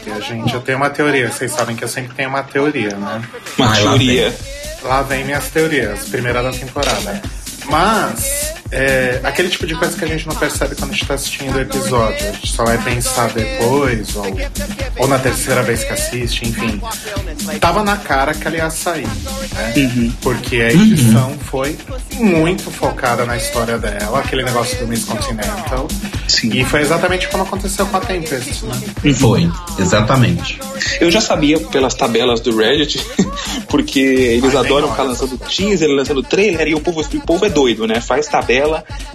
E 0.07 0.11
a 0.11 0.19
gente, 0.19 0.51
eu 0.55 0.61
tenho 0.61 0.79
uma 0.79 0.89
teoria, 0.89 1.31
vocês 1.31 1.51
sabem 1.51 1.75
que 1.75 1.83
eu 1.83 1.87
sempre 1.87 2.15
tenho 2.15 2.29
uma 2.29 2.41
teoria, 2.41 2.97
né? 2.97 3.21
Uma 3.59 3.67
lá 3.67 3.75
teoria. 3.75 4.35
Lá 4.81 5.01
vem 5.03 5.23
minhas 5.23 5.49
teorias, 5.49 6.05
primeira 6.05 6.41
da 6.41 6.49
temporada. 6.51 7.21
Mas, 7.65 8.55
é, 8.71 9.19
aquele 9.23 9.49
tipo 9.49 9.65
de 9.65 9.75
coisa 9.75 9.97
que 9.97 10.05
a 10.05 10.07
gente 10.07 10.27
não 10.27 10.35
percebe 10.35 10.75
quando 10.75 10.91
a 10.91 10.93
gente 10.93 11.05
tá 11.05 11.15
assistindo 11.15 11.55
o 11.55 11.59
episódio. 11.59 12.29
A 12.29 12.31
gente 12.31 12.51
só 12.51 12.63
vai 12.63 12.77
pensar 12.77 13.29
depois, 13.29 14.15
ou, 14.15 14.25
ou 14.97 15.07
na 15.07 15.17
terceira 15.17 15.63
vez 15.63 15.83
que 15.83 15.91
assiste, 15.91 16.47
enfim. 16.47 16.79
Tava 17.59 17.83
na 17.83 17.97
cara 17.97 18.33
que 18.33 18.45
ela 18.47 18.57
ia 18.57 18.69
sair, 18.69 19.07
né? 19.07 20.13
Porque 20.21 20.57
a 20.57 20.71
edição 20.71 21.35
foi 21.39 21.75
muito 22.13 22.69
focada 22.69 23.25
na 23.25 23.37
história 23.37 23.77
dela, 23.77 24.19
aquele 24.19 24.43
negócio 24.43 24.77
do 24.77 24.87
Miss 24.87 25.03
Continental. 25.03 25.87
Sim. 26.27 26.51
E 26.53 26.63
foi 26.63 26.81
exatamente 26.81 27.27
como 27.27 27.43
aconteceu 27.43 27.85
com 27.87 27.97
a 27.97 28.01
Tempest, 28.01 28.65
né? 28.65 29.13
Foi, 29.15 29.49
exatamente. 29.79 30.59
Eu 31.01 31.09
já 31.09 31.21
sabia 31.21 31.59
pelas 31.59 31.95
tabelas 31.95 32.39
do 32.39 32.55
Reddit, 32.55 33.03
porque 33.67 33.99
eles 33.99 34.55
Ai, 34.55 34.65
adoram 34.65 34.91
ficar 34.91 35.03
lançando 35.03 35.37
teaser, 35.37 35.89
lançando 35.89 36.21
trailer, 36.21 36.67
e 36.67 36.75
o 36.75 36.79
povo, 36.79 37.01
o 37.01 37.21
povo 37.21 37.45
é 37.45 37.49
doido, 37.49 37.87
né? 37.87 37.99
Faz 37.99 38.27
tabela. 38.27 38.58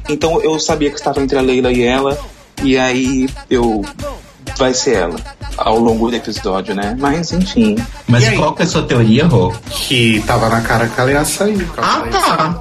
Então 0.09 0.41
eu 0.43 0.59
sabia 0.59 0.91
que 0.91 0.97
estava 0.97 1.21
entre 1.21 1.39
a 1.39 1.43
Leila 1.43 1.73
e 1.73 1.83
ela, 1.83 2.19
e 2.63 2.77
aí 2.79 3.29
eu. 3.51 3.85
Vai 4.57 4.73
ser 4.73 4.97
ela 4.97 5.17
ao 5.57 5.79
longo 5.79 6.11
do 6.11 6.15
episódio, 6.17 6.75
né? 6.75 6.97
Mas 6.99 7.33
enfim. 7.33 7.77
Mas 8.07 8.23
E 8.25 8.29
aí? 8.29 8.37
qual 8.37 8.55
que 8.55 8.63
é 8.63 8.65
a 8.65 8.69
sua 8.69 8.83
teoria, 8.83 9.27
Rô? 9.27 9.53
Que 9.71 10.23
tava 10.27 10.49
na 10.49 10.61
cara 10.61 10.87
que 10.87 11.01
ela 11.01 11.11
ia 11.11 11.25
sair. 11.25 11.67
ela 11.77 11.79
Ah, 11.79 12.03
tá. 12.11 12.61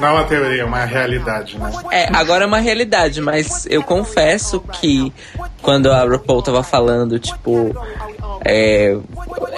Não 0.00 0.08
é 0.08 0.12
uma 0.12 0.24
teoria, 0.24 0.62
é 0.62 0.64
uma 0.64 0.84
realidade, 0.84 1.58
né? 1.58 1.70
É, 1.92 2.08
agora 2.16 2.44
é 2.44 2.46
uma 2.46 2.58
realidade, 2.58 3.20
mas 3.20 3.66
eu 3.68 3.82
confesso 3.82 4.60
que 4.80 5.12
quando 5.62 5.90
a 5.90 6.02
RuPaul 6.04 6.42
tava 6.42 6.62
falando, 6.62 7.18
tipo, 7.18 7.74
é, 8.44 8.96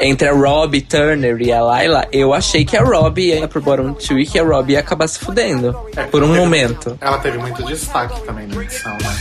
entre 0.01 0.29
a 0.29 0.33
Robbie 0.33 0.81
Turner 0.81 1.41
e 1.41 1.53
a 1.53 1.63
Layla, 1.63 2.09
eu 2.13 2.35
achei 2.35 2.65
que 2.65 2.77
a 2.77 2.83
Robbie 2.83 3.29
ia 3.35 3.47
pro 3.47 3.61
bottom 3.61 3.93
two 3.95 4.19
e 4.19 4.27
que 4.27 4.39
a 4.39 4.43
Robbie 4.43 4.73
ia 4.73 4.81
acabar 4.81 5.07
se 5.07 5.21
fudendo. 5.21 5.77
É, 5.97 6.03
Por 6.05 6.23
um 6.25 6.29
teve- 6.29 6.41
momento. 6.41 6.99
Ela 7.01 7.19
teve 7.19 7.39
muito 7.39 7.63
destaque 7.63 8.21
também 8.23 8.49
na 8.49 8.61
edição, 8.63 8.93
né? 8.93 9.17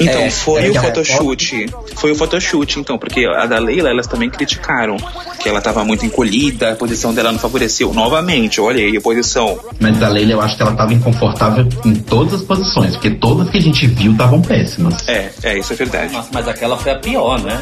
Então, 0.00 0.20
É, 0.22 0.30
foi 0.30 0.66
é 0.66 0.70
o 0.70 0.74
photoshoot. 0.82 1.66
Foi 1.94 2.10
o 2.10 2.16
photoshoot, 2.16 2.80
então, 2.80 2.98
porque 2.98 3.24
a 3.26 3.46
da 3.46 3.58
Leila, 3.60 3.90
elas 3.90 4.08
também 4.08 4.28
criticaram 4.28 4.96
que 5.38 5.48
ela 5.48 5.60
tava 5.60 5.84
muito 5.84 6.04
encolhida, 6.04 6.72
a 6.72 6.74
posição 6.76 7.14
dela 7.14 7.30
não 7.30 7.38
favoreceu. 7.38 7.92
Novamente, 7.94 8.60
olha 8.60 8.84
aí 8.84 8.96
a 8.96 9.00
posição. 9.00 9.60
Mas 9.78 10.02
a 10.02 10.08
Leila, 10.08 10.32
eu 10.32 10.40
acho 10.40 10.56
que 10.56 10.63
ela 10.64 10.74
tava 10.76 10.92
inconfortável 10.94 11.66
em 11.84 11.94
todas 11.94 12.34
as 12.34 12.42
posições, 12.42 12.92
porque 12.92 13.10
todas 13.10 13.48
que 13.50 13.58
a 13.58 13.62
gente 13.62 13.86
viu 13.86 14.12
estavam 14.12 14.40
péssimas. 14.42 15.06
É, 15.08 15.30
é, 15.42 15.58
isso 15.58 15.72
é 15.72 15.76
verdade. 15.76 16.12
Nossa, 16.12 16.28
mas 16.32 16.46
aquela 16.48 16.76
foi 16.76 16.92
a 16.92 16.98
pior, 16.98 17.40
né? 17.42 17.60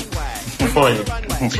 Foi. 0.73 1.01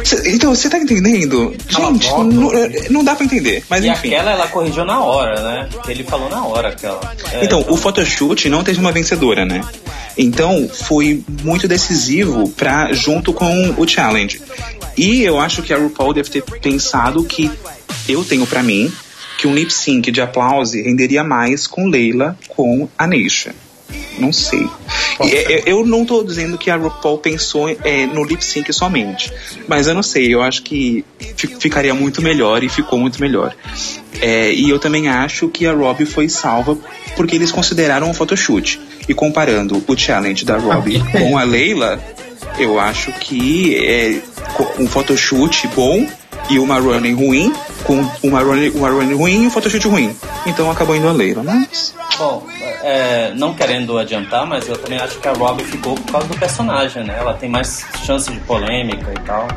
Cê- 0.05 0.31
então, 0.35 0.55
você 0.55 0.71
tá 0.71 0.79
entendendo? 0.79 1.55
Gente, 1.69 2.09
não, 2.09 2.51
não 2.91 3.05
dá 3.05 3.15
pra 3.17 3.25
entender. 3.25 3.65
Mas 3.69 3.85
E 3.85 3.89
enfim. 3.89 4.15
aquela 4.15 4.31
ela 4.31 4.47
corrigiu 4.49 4.85
na 4.85 5.01
hora, 5.01 5.41
né? 5.43 5.69
Ele 5.89 6.05
falou 6.05 6.31
na 6.31 6.45
hora 6.47 6.69
aquela. 6.69 7.01
É, 7.33 7.45
Então, 7.45 7.65
o 7.69 7.77
photoshoot 7.77 8.49
não 8.49 8.63
teve 8.63 8.79
uma 8.81 8.93
vencedora, 8.93 9.45
né? 9.45 9.61
Então, 10.17 10.69
foi 10.69 11.23
muito 11.43 11.67
decisivo 11.67 12.49
pra, 12.51 12.93
junto 12.93 13.33
com 13.33 13.75
o 13.77 13.87
challenge. 13.89 14.41
E 14.97 15.23
eu 15.23 15.41
acho 15.41 15.63
que 15.63 15.73
a 15.73 15.79
RuPaul 15.79 16.15
deve 16.15 16.31
ter 16.31 16.43
pensado 16.43 17.25
que 17.25 17.51
eu 18.09 18.23
tenho 18.25 18.47
pra 18.47 18.63
mim 18.63 18.93
que 19.43 19.49
um 19.49 19.55
lip 19.57 19.73
sync 19.75 20.13
de 20.13 20.21
aplauso 20.21 20.77
renderia 20.77 21.25
mais 21.25 21.67
com 21.67 21.89
Leila 21.89 22.39
com 22.49 22.89
a 22.97 23.09
Neisha. 23.09 23.53
Não 24.17 24.33
sei. 24.33 24.69
E, 25.21 25.35
é, 25.35 25.63
eu 25.67 25.85
não 25.85 26.05
tô 26.05 26.23
dizendo 26.23 26.57
que 26.57 26.71
a 26.71 26.77
RuPaul 26.77 27.19
pensou 27.19 27.69
é, 27.69 28.07
no 28.07 28.23
lip 28.23 28.43
sync 28.45 28.73
somente. 28.73 29.33
Mas 29.67 29.89
eu 29.89 29.95
não 29.95 30.03
sei, 30.03 30.33
eu 30.33 30.41
acho 30.41 30.63
que 30.63 31.05
fi- 31.37 31.57
ficaria 31.59 31.93
muito 31.93 32.23
melhor 32.23 32.63
e 32.63 32.69
ficou 32.69 33.01
muito 33.01 33.21
melhor. 33.21 33.53
É, 34.21 34.53
e 34.53 34.71
eu 34.71 34.79
também 34.79 35.09
acho 35.09 35.49
que 35.49 35.67
a 35.67 35.73
Robbie 35.73 36.07
foi 36.07 36.29
salva 36.29 36.79
porque 37.17 37.35
eles 37.35 37.51
consideraram 37.51 38.09
um 38.09 38.15
photoshoot. 38.15 38.81
E 39.09 39.13
comparando 39.13 39.83
o 39.89 39.97
challenge 39.99 40.45
da 40.45 40.57
Robbie 40.57 41.03
com 41.11 41.37
a 41.37 41.43
Leila, 41.43 42.01
eu 42.59 42.79
acho 42.79 43.13
que 43.15 43.75
é 43.77 44.21
um 44.79 44.87
photoshoot 44.87 45.67
bom 45.75 46.07
e 46.51 46.59
uma 46.59 46.79
running 46.79 47.15
ruim, 47.15 47.53
com 47.85 48.05
uma 48.23 48.41
running, 48.41 48.71
uma 48.71 48.91
running 48.91 49.15
ruim 49.15 49.43
e 49.45 49.47
um 49.47 49.51
photoshoot 49.51 49.87
ruim. 49.89 50.17
Então 50.47 50.71
acabou 50.71 50.97
indo 50.97 51.09
a 51.09 51.13
Leila. 51.13 51.43
Mas 51.43 51.95
Bom, 52.19 52.47
é, 52.83 53.33
não 53.35 53.55
querendo 53.55 53.99
adiantar, 53.99 54.47
mas 54.47 54.69
eu 54.69 54.77
também 54.77 54.99
acho 54.99 55.19
que 55.19 55.27
a 55.27 55.33
Robbie 55.33 55.65
ficou 55.65 55.95
por 55.95 56.13
causa 56.13 56.29
do 56.29 56.39
personagem, 56.39 57.05
né? 57.05 57.17
Ela 57.19 57.35
tem 57.35 57.49
mais 57.49 57.85
chance 58.05 58.31
de 58.31 58.39
polêmica 58.41 59.13
e 59.13 59.21
tal. 59.25 59.49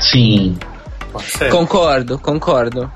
Sim. 0.00 0.58
Pode 1.12 1.24
ser. 1.30 1.50
Concordo, 1.50 2.18
concordo. 2.18 2.90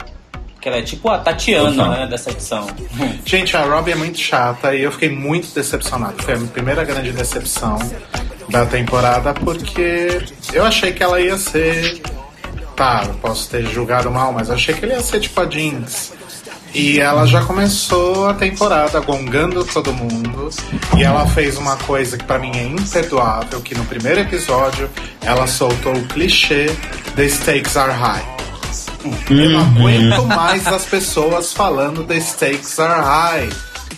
Que 0.60 0.68
ela 0.68 0.78
é 0.78 0.82
tipo 0.82 1.08
a 1.08 1.18
Tatiana, 1.18 1.70
Ufa. 1.70 1.96
né, 1.96 2.06
dessa 2.08 2.30
edição. 2.30 2.66
Gente, 3.24 3.56
a 3.56 3.62
Robbie 3.64 3.92
é 3.92 3.94
muito 3.94 4.18
chata 4.18 4.74
e 4.74 4.82
eu 4.82 4.90
fiquei 4.90 5.08
muito 5.08 5.54
decepcionado. 5.54 6.22
Foi 6.22 6.34
a 6.34 6.36
minha 6.36 6.50
primeira 6.50 6.84
grande 6.84 7.12
decepção 7.12 7.78
da 8.48 8.66
temporada 8.66 9.32
porque 9.34 10.20
eu 10.52 10.64
achei 10.64 10.92
que 10.92 11.02
ela 11.02 11.20
ia 11.20 11.36
ser. 11.36 12.02
Tá, 12.76 13.04
eu 13.06 13.14
posso 13.14 13.48
ter 13.48 13.64
julgado 13.66 14.10
mal, 14.10 14.32
mas 14.32 14.50
achei 14.50 14.74
que 14.74 14.84
ele 14.84 14.92
ia 14.92 15.00
ser 15.00 15.18
tipo 15.18 15.40
a 15.40 15.48
Jinx. 15.48 16.12
E 16.74 17.00
ela 17.00 17.24
já 17.26 17.42
começou 17.42 18.28
a 18.28 18.34
temporada 18.34 19.00
gongando 19.00 19.64
todo 19.64 19.94
mundo. 19.94 20.50
E 20.94 21.02
ela 21.02 21.26
fez 21.26 21.56
uma 21.56 21.76
coisa 21.76 22.18
que 22.18 22.24
pra 22.24 22.38
mim 22.38 22.52
é 22.54 22.64
imperdoável, 22.64 23.62
que 23.62 23.74
no 23.74 23.84
primeiro 23.86 24.20
episódio 24.20 24.90
ela 25.22 25.46
soltou 25.46 25.94
o 25.94 26.06
clichê 26.06 26.66
The 27.14 27.26
stakes 27.30 27.78
are 27.78 27.92
high. 27.92 28.36
Eu 29.30 29.50
não 29.50 29.60
aguento 29.60 30.26
mais 30.26 30.66
as 30.66 30.84
pessoas 30.84 31.54
falando 31.54 32.04
The 32.04 32.20
stakes 32.20 32.78
are 32.78 33.00
high. 33.00 33.48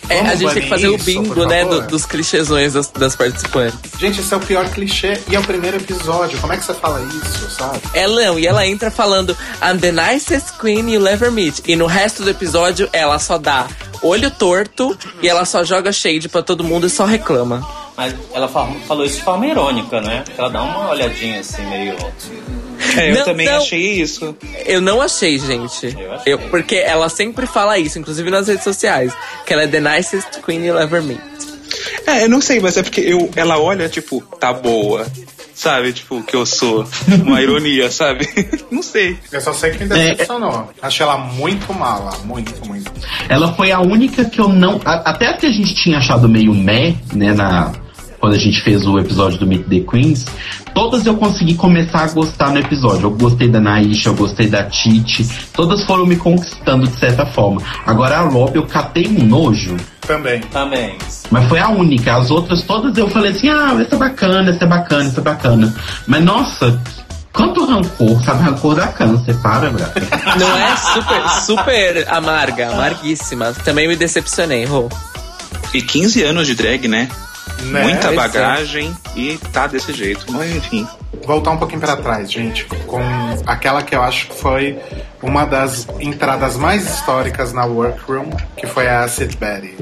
É, 0.09 0.19
a 0.21 0.35
gente 0.35 0.53
tem 0.53 0.63
que 0.63 0.69
fazer 0.69 0.87
banir 0.87 0.91
o 0.91 0.95
isso, 0.95 1.05
bingo, 1.05 1.45
né, 1.45 1.63
do- 1.65 1.81
dos 1.87 2.05
clichêsões 2.05 2.73
das, 2.73 2.87
das 2.89 3.15
participantes. 3.15 3.79
Gente, 3.99 4.19
esse 4.21 4.33
é 4.33 4.37
o 4.37 4.39
pior 4.39 4.67
clichê 4.69 5.19
e 5.29 5.35
é 5.35 5.39
o 5.39 5.43
primeiro 5.43 5.77
episódio. 5.77 6.39
Como 6.39 6.51
é 6.51 6.57
que 6.57 6.63
você 6.65 6.73
fala 6.73 6.99
isso, 7.01 7.49
sabe? 7.51 7.79
Ela 7.93 8.21
não, 8.25 8.39
e 8.39 8.47
ela 8.47 8.65
entra 8.65 8.89
falando 8.89 9.37
I'm 9.61 9.77
the 9.79 9.91
nicest 9.91 10.57
queen 10.59 10.89
you'll 10.89 11.07
ever 11.07 11.31
meet. 11.31 11.59
E 11.67 11.75
no 11.75 11.85
resto 11.85 12.23
do 12.23 12.29
episódio, 12.29 12.89
ela 12.91 13.19
só 13.19 13.37
dá 13.37 13.67
olho 14.01 14.31
torto 14.31 14.97
e 15.21 15.27
ela 15.29 15.45
só 15.45 15.63
joga 15.63 15.91
shade 15.91 16.27
pra 16.29 16.41
todo 16.41 16.63
mundo 16.63 16.87
e 16.87 16.89
só 16.89 17.05
reclama. 17.05 17.65
Mas 17.97 18.15
ela 18.33 18.47
fa- 18.47 18.65
falou 18.87 19.05
isso 19.05 19.17
de 19.17 19.23
forma 19.23 19.45
irônica, 19.45 19.99
né? 20.01 20.23
Ela 20.37 20.49
dá 20.49 20.63
uma 20.63 20.89
olhadinha 20.89 21.41
assim, 21.41 21.65
meio. 21.67 21.95
É, 22.97 23.11
eu 23.11 23.15
Não, 23.15 23.25
também 23.25 23.47
não. 23.47 23.57
achei 23.57 24.01
isso. 24.01 24.35
Eu 24.65 24.81
não 24.81 25.01
achei, 25.01 25.37
gente. 25.39 25.95
Eu 25.99 26.13
achei. 26.13 26.33
Eu, 26.33 26.39
porque 26.39 26.75
ela 26.75 27.09
sempre 27.09 27.45
fala 27.47 27.77
isso, 27.77 27.99
inclusive 27.99 28.29
nas 28.29 28.47
redes 28.47 28.63
sociais, 28.63 29.13
que 29.45 29.53
ela 29.53 29.63
é 29.63 29.67
the 29.67 29.79
nicest 29.79 30.41
queen 30.45 30.65
you'll 30.65 30.79
ever 30.81 31.01
meet. 31.03 31.19
É, 32.07 32.23
eu 32.23 32.29
não 32.29 32.41
sei, 32.41 32.59
mas 32.59 32.77
é 32.77 32.83
porque 32.83 33.01
eu, 33.01 33.29
ela 33.35 33.59
olha, 33.59 33.87
tipo, 33.87 34.21
tá 34.39 34.51
boa. 34.51 35.05
sabe? 35.53 35.93
Tipo, 35.93 36.23
que 36.23 36.35
eu 36.35 36.45
sou. 36.45 36.87
Uma 37.25 37.41
ironia, 37.43 37.91
sabe? 37.91 38.27
Não 38.71 38.81
sei. 38.81 39.17
Eu 39.31 39.41
só 39.41 39.51
sei 39.53 39.71
que 39.71 39.83
me 39.83 39.89
decepcionou. 39.89 40.69
Achei 40.81 41.05
ela 41.05 41.17
muito 41.17 41.73
mala. 41.73 42.17
Muito, 42.23 42.65
muito. 42.67 42.89
Ela 43.27 43.53
foi 43.53 43.71
a 43.71 43.79
única 43.81 44.23
que 44.25 44.39
eu 44.39 44.47
não. 44.47 44.79
a- 44.85 45.09
até 45.11 45.33
que 45.33 45.45
a 45.45 45.51
gente 45.51 45.75
tinha 45.75 45.97
achado 45.97 46.29
meio 46.29 46.53
meh, 46.53 46.95
né, 47.13 47.33
na. 47.33 47.73
Quando 48.19 48.33
a 48.33 48.37
gente 48.37 48.61
fez 48.61 48.85
o 48.85 48.99
episódio 48.99 49.39
do 49.39 49.47
Meet 49.47 49.65
the 49.67 49.79
Queens, 49.79 50.25
todas 50.73 51.05
eu 51.05 51.15
consegui 51.15 51.55
começar 51.55 52.03
a 52.03 52.07
gostar 52.09 52.51
no 52.51 52.59
episódio. 52.59 53.05
Eu 53.05 53.11
gostei 53.11 53.47
da 53.47 53.61
Naisha, 53.61 54.09
eu 54.09 54.15
gostei 54.15 54.47
da 54.47 54.63
Titi, 54.63 55.27
todas 55.53 55.83
foram 55.83 56.05
me 56.05 56.17
conquistando 56.17 56.85
de 56.87 56.97
certa 56.99 57.25
forma. 57.25 57.61
Agora 57.85 58.17
a 58.17 58.21
Lobby 58.23 58.57
eu 58.57 58.67
catei 58.67 59.07
um 59.07 59.25
nojo, 59.25 59.77
Também. 60.01 60.41
Também. 60.51 60.97
mas 61.31 61.47
foi 61.47 61.59
a 61.59 61.69
única. 61.69 62.15
As 62.17 62.29
outras 62.29 62.61
todas 62.63 62.97
eu 62.97 63.07
falei 63.09 63.31
assim: 63.31 63.47
ah, 63.49 63.77
essa 63.79 63.95
é 63.95 63.97
bacana, 63.97 64.49
essa 64.49 64.65
é 64.65 64.67
bacana, 64.67 65.05
essa 65.05 65.19
é 65.21 65.23
bacana. 65.23 65.75
Mas 66.05 66.23
nossa, 66.23 66.81
quanto 67.31 67.65
rancor, 67.65 68.21
sabe? 68.23 68.43
Rancor 68.43 68.75
da 68.75 68.87
câncer, 68.87 69.35
para, 69.41 69.69
brother. 69.69 70.03
Não 70.37 70.57
é 70.57 70.75
super, 70.75 71.29
super 71.45 72.13
amarga, 72.13 72.69
amarguíssima. 72.73 73.53
Também 73.63 73.87
me 73.87 73.95
decepcionei, 73.95 74.65
Rô. 74.65 74.89
E 75.73 75.81
15 75.81 76.23
anos 76.23 76.47
de 76.47 76.55
drag, 76.55 76.87
né? 76.87 77.07
Né? 77.63 77.83
Muita 77.83 78.11
é. 78.11 78.15
bagagem 78.15 78.95
e 79.15 79.37
tá 79.51 79.67
desse 79.67 79.93
jeito. 79.93 80.25
Mas 80.31 80.55
enfim. 80.55 80.87
Voltar 81.25 81.51
um 81.51 81.57
pouquinho 81.57 81.81
pra 81.81 81.95
trás, 81.97 82.31
gente, 82.31 82.65
com 82.65 83.01
aquela 83.45 83.83
que 83.83 83.95
eu 83.95 84.01
acho 84.01 84.27
que 84.27 84.35
foi 84.35 84.79
uma 85.21 85.45
das 85.45 85.87
entradas 85.99 86.55
mais 86.55 86.87
históricas 86.89 87.53
na 87.53 87.65
Workroom, 87.65 88.29
que 88.55 88.65
foi 88.65 88.87
a 88.87 89.03
Acid 89.03 89.35
Betty. 89.35 89.75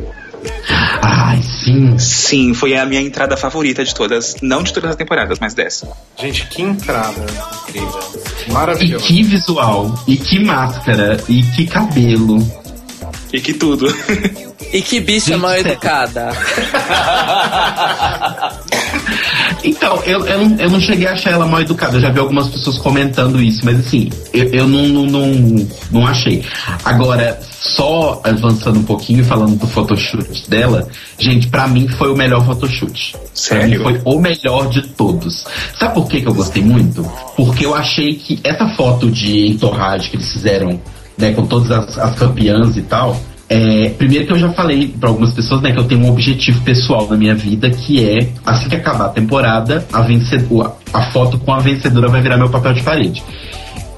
Ai, 1.01 1.41
sim. 1.41 1.97
Sim, 1.97 2.53
foi 2.53 2.75
a 2.75 2.85
minha 2.85 3.01
entrada 3.01 3.37
favorita 3.37 3.83
de 3.83 3.93
todas. 3.93 4.35
Não 4.41 4.63
de 4.63 4.73
todas 4.73 4.91
as 4.91 4.95
temporadas, 4.95 5.39
mas 5.39 5.53
dessa. 5.53 5.87
Gente, 6.17 6.47
que 6.47 6.61
entrada. 6.61 7.25
Incrível. 7.63 7.99
E 8.47 8.51
Maravilhosa. 8.51 9.05
que 9.05 9.23
visual, 9.23 9.93
e 10.07 10.17
que 10.17 10.39
máscara, 10.39 11.17
e 11.27 11.43
que 11.43 11.67
cabelo. 11.67 12.39
E 13.31 13.41
que 13.41 13.53
tudo. 13.53 13.87
E 14.71 14.81
que 14.81 14.99
bicha 14.99 15.37
mal 15.37 15.55
educada. 15.55 16.29
Então, 19.63 20.01
eu, 20.05 20.25
eu, 20.25 20.45
não, 20.45 20.57
eu 20.57 20.69
não 20.69 20.79
cheguei 20.79 21.07
a 21.07 21.13
achar 21.13 21.31
ela 21.31 21.45
mal 21.45 21.61
educada. 21.61 21.97
Eu 21.97 22.01
já 22.01 22.09
vi 22.09 22.19
algumas 22.19 22.47
pessoas 22.47 22.77
comentando 22.77 23.41
isso, 23.41 23.65
mas 23.65 23.79
assim, 23.79 24.09
eu, 24.33 24.45
eu 24.49 24.67
não, 24.67 24.87
não, 24.87 25.05
não, 25.05 25.67
não 25.91 26.07
achei. 26.07 26.43
Agora, 26.85 27.39
só 27.59 28.21
avançando 28.23 28.79
um 28.79 28.83
pouquinho 28.83 29.21
e 29.21 29.23
falando 29.23 29.57
do 29.57 29.67
photoshoot 29.67 30.49
dela, 30.49 30.87
gente, 31.17 31.47
pra 31.47 31.67
mim 31.67 31.87
foi 31.87 32.11
o 32.11 32.15
melhor 32.15 32.45
photoshoot. 32.45 33.11
Pra 33.11 33.21
mim 33.21 33.27
Sério? 33.33 33.83
foi 33.83 34.01
o 34.05 34.19
melhor 34.19 34.69
de 34.69 34.87
todos. 34.89 35.45
Sabe 35.77 35.95
por 35.95 36.07
que, 36.07 36.21
que 36.21 36.27
eu 36.27 36.33
gostei 36.33 36.63
muito? 36.63 37.03
Porque 37.35 37.65
eu 37.65 37.75
achei 37.75 38.15
que 38.15 38.39
essa 38.43 38.67
foto 38.69 39.11
de 39.11 39.47
entorragem 39.47 40.09
que 40.09 40.17
eles 40.17 40.31
fizeram, 40.31 40.79
né, 41.17 41.31
com 41.33 41.45
todas 41.45 41.71
as, 41.71 41.97
as 41.97 42.15
campeãs 42.15 42.77
e 42.77 42.81
tal. 42.81 43.19
É, 43.49 43.89
primeiro 43.97 44.25
que 44.25 44.33
eu 44.33 44.39
já 44.39 44.49
falei 44.49 44.93
pra 44.99 45.09
algumas 45.09 45.33
pessoas, 45.33 45.61
né, 45.61 45.71
que 45.71 45.79
eu 45.79 45.85
tenho 45.85 46.03
um 46.03 46.09
objetivo 46.09 46.61
pessoal 46.61 47.07
na 47.09 47.15
minha 47.15 47.33
vida, 47.33 47.69
que 47.69 48.03
é, 48.03 48.29
assim 48.45 48.67
que 48.67 48.75
acabar 48.75 49.05
a 49.05 49.09
temporada, 49.09 49.85
a, 49.91 50.01
vencedora, 50.01 50.73
a 50.93 51.03
foto 51.11 51.37
com 51.39 51.53
a 51.53 51.59
vencedora 51.59 52.09
vai 52.09 52.21
virar 52.21 52.37
meu 52.37 52.49
papel 52.49 52.73
de 52.73 52.83
parede. 52.83 53.23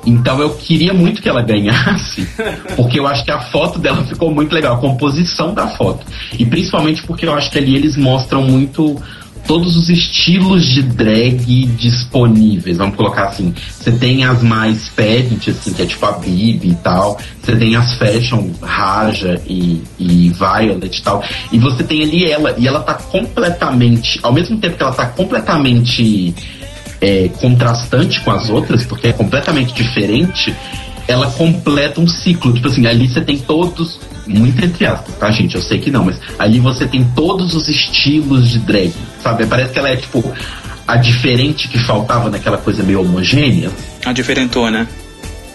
Então 0.05 0.39
eu 0.39 0.51
queria 0.51 0.93
muito 0.93 1.22
que 1.22 1.28
ela 1.28 1.41
ganhasse, 1.41 2.28
porque 2.76 2.99
eu 2.99 3.07
acho 3.07 3.26
que 3.26 3.32
a 3.32 3.39
foto 3.39 3.80
dela 3.80 4.03
ficou 4.05 4.34
muito 4.34 4.53
legal, 4.53 4.76
a 4.76 4.78
composição 4.78 5.53
da 5.53 5.67
foto. 5.67 6.05
E 6.38 6.45
principalmente 6.45 7.03
porque 7.03 7.26
eu 7.26 7.34
acho 7.34 7.49
que 7.51 7.57
ali 7.57 7.76
eles 7.76 7.97
mostram 7.97 8.43
muito 8.43 9.01
todos 9.50 9.76
os 9.76 9.89
estilos 9.89 10.64
de 10.64 10.84
drag 10.84 11.66
disponíveis, 11.76 12.78
vamos 12.78 12.95
colocar 12.95 13.30
assim. 13.30 13.52
Você 13.68 13.91
tem 13.91 14.24
as 14.24 14.43
mais 14.43 14.89
pedant, 14.89 15.50
assim, 15.50 15.74
que 15.74 15.82
é 15.82 15.88
tipo 15.88 16.06
a 16.06 16.12
Bibi 16.12 16.70
e 16.70 16.76
tal. 16.76 17.18
Você 17.41 17.56
tem 17.56 17.76
as 17.76 17.95
fashion, 17.95 18.52
Raja 18.62 19.41
e, 19.47 19.82
e 19.97 20.30
Violet 20.30 20.95
e 20.95 21.02
tal. 21.02 21.24
E 21.52 21.58
você 21.58 21.84
tem 21.84 22.04
ali 22.04 22.32
ela, 22.32 22.54
e 22.60 22.68
ela 22.68 22.82
tá 22.82 22.93
completamente, 22.93 24.20
ao 24.22 24.32
mesmo 24.32 24.56
tempo 24.60 24.78
que 24.78 24.84
ela 24.84 24.93
tá 24.93 25.08
completamente 25.08 26.36
é, 27.02 27.28
contrastante 27.41 28.22
com 28.22 28.30
as 28.30 28.52
outras, 28.52 28.86
porque 28.86 29.08
é 29.08 29.14
completamente 29.14 29.74
diferente, 29.74 30.56
ela 31.08 31.26
completa 31.32 32.00
um 32.00 32.08
ciclo. 32.08 32.54
Tipo 32.54 32.68
assim, 32.68 32.86
ali 32.86 33.08
você 33.08 33.22
tem 33.22 33.39
todos, 33.39 34.00
muito 34.30 34.63
entre 34.63 34.86
aspas, 34.86 35.15
tá, 35.15 35.32
gente? 35.32 35.55
Eu 35.55 35.61
sei 35.61 35.80
que 35.80 35.89
não, 35.91 36.05
mas 36.05 36.19
ali 36.38 36.59
você 36.59 36.88
tem 36.88 37.03
todos 37.15 37.53
os 37.55 37.67
estilos 37.67 38.49
de 38.49 38.59
drag, 38.59 38.93
sabe? 39.23 39.45
Parece 39.45 39.73
que 39.73 39.80
ela 39.80 39.89
é, 39.89 39.95
tipo, 39.95 40.23
a 40.88 40.95
diferente 40.97 41.67
que 41.67 41.77
faltava 41.80 42.30
naquela 42.30 42.57
coisa 42.57 42.84
meio 42.84 43.01
homogênea. 43.01 43.69
A 44.05 44.13
diferentona. 44.13 44.88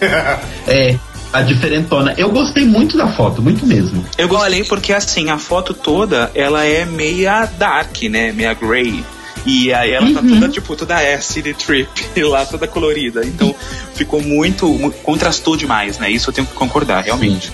É, 0.67 0.95
a 1.31 1.41
diferentona. 1.41 2.13
Eu 2.17 2.29
gostei 2.29 2.65
muito 2.65 2.97
da 2.97 3.07
foto, 3.07 3.41
muito 3.41 3.65
mesmo. 3.65 4.05
Eu 4.17 4.27
gostei 4.27 4.63
porque, 4.63 4.91
assim, 4.93 5.29
a 5.29 5.37
foto 5.37 5.73
toda, 5.73 6.29
ela 6.35 6.63
é 6.65 6.85
meia 6.85 7.45
dark, 7.57 8.03
né? 8.03 8.31
Meia 8.31 8.53
grey. 8.53 9.03
E 9.45 9.71
aí 9.73 9.91
ela 9.91 10.11
tá 10.11 10.21
toda, 10.21 10.49
tipo, 10.49 10.75
toda 10.75 10.95
acid 10.95 11.53
trip 11.55 11.87
lá, 12.23 12.45
toda 12.45 12.67
colorida. 12.67 13.21
Então, 13.25 13.55
ficou 13.93 14.21
muito, 14.21 14.67
mu- 14.67 14.91
contrastou 14.91 15.55
demais, 15.55 15.97
né? 15.99 16.09
Isso 16.09 16.29
eu 16.29 16.33
tenho 16.33 16.47
que 16.47 16.53
concordar, 16.53 17.03
realmente. 17.03 17.51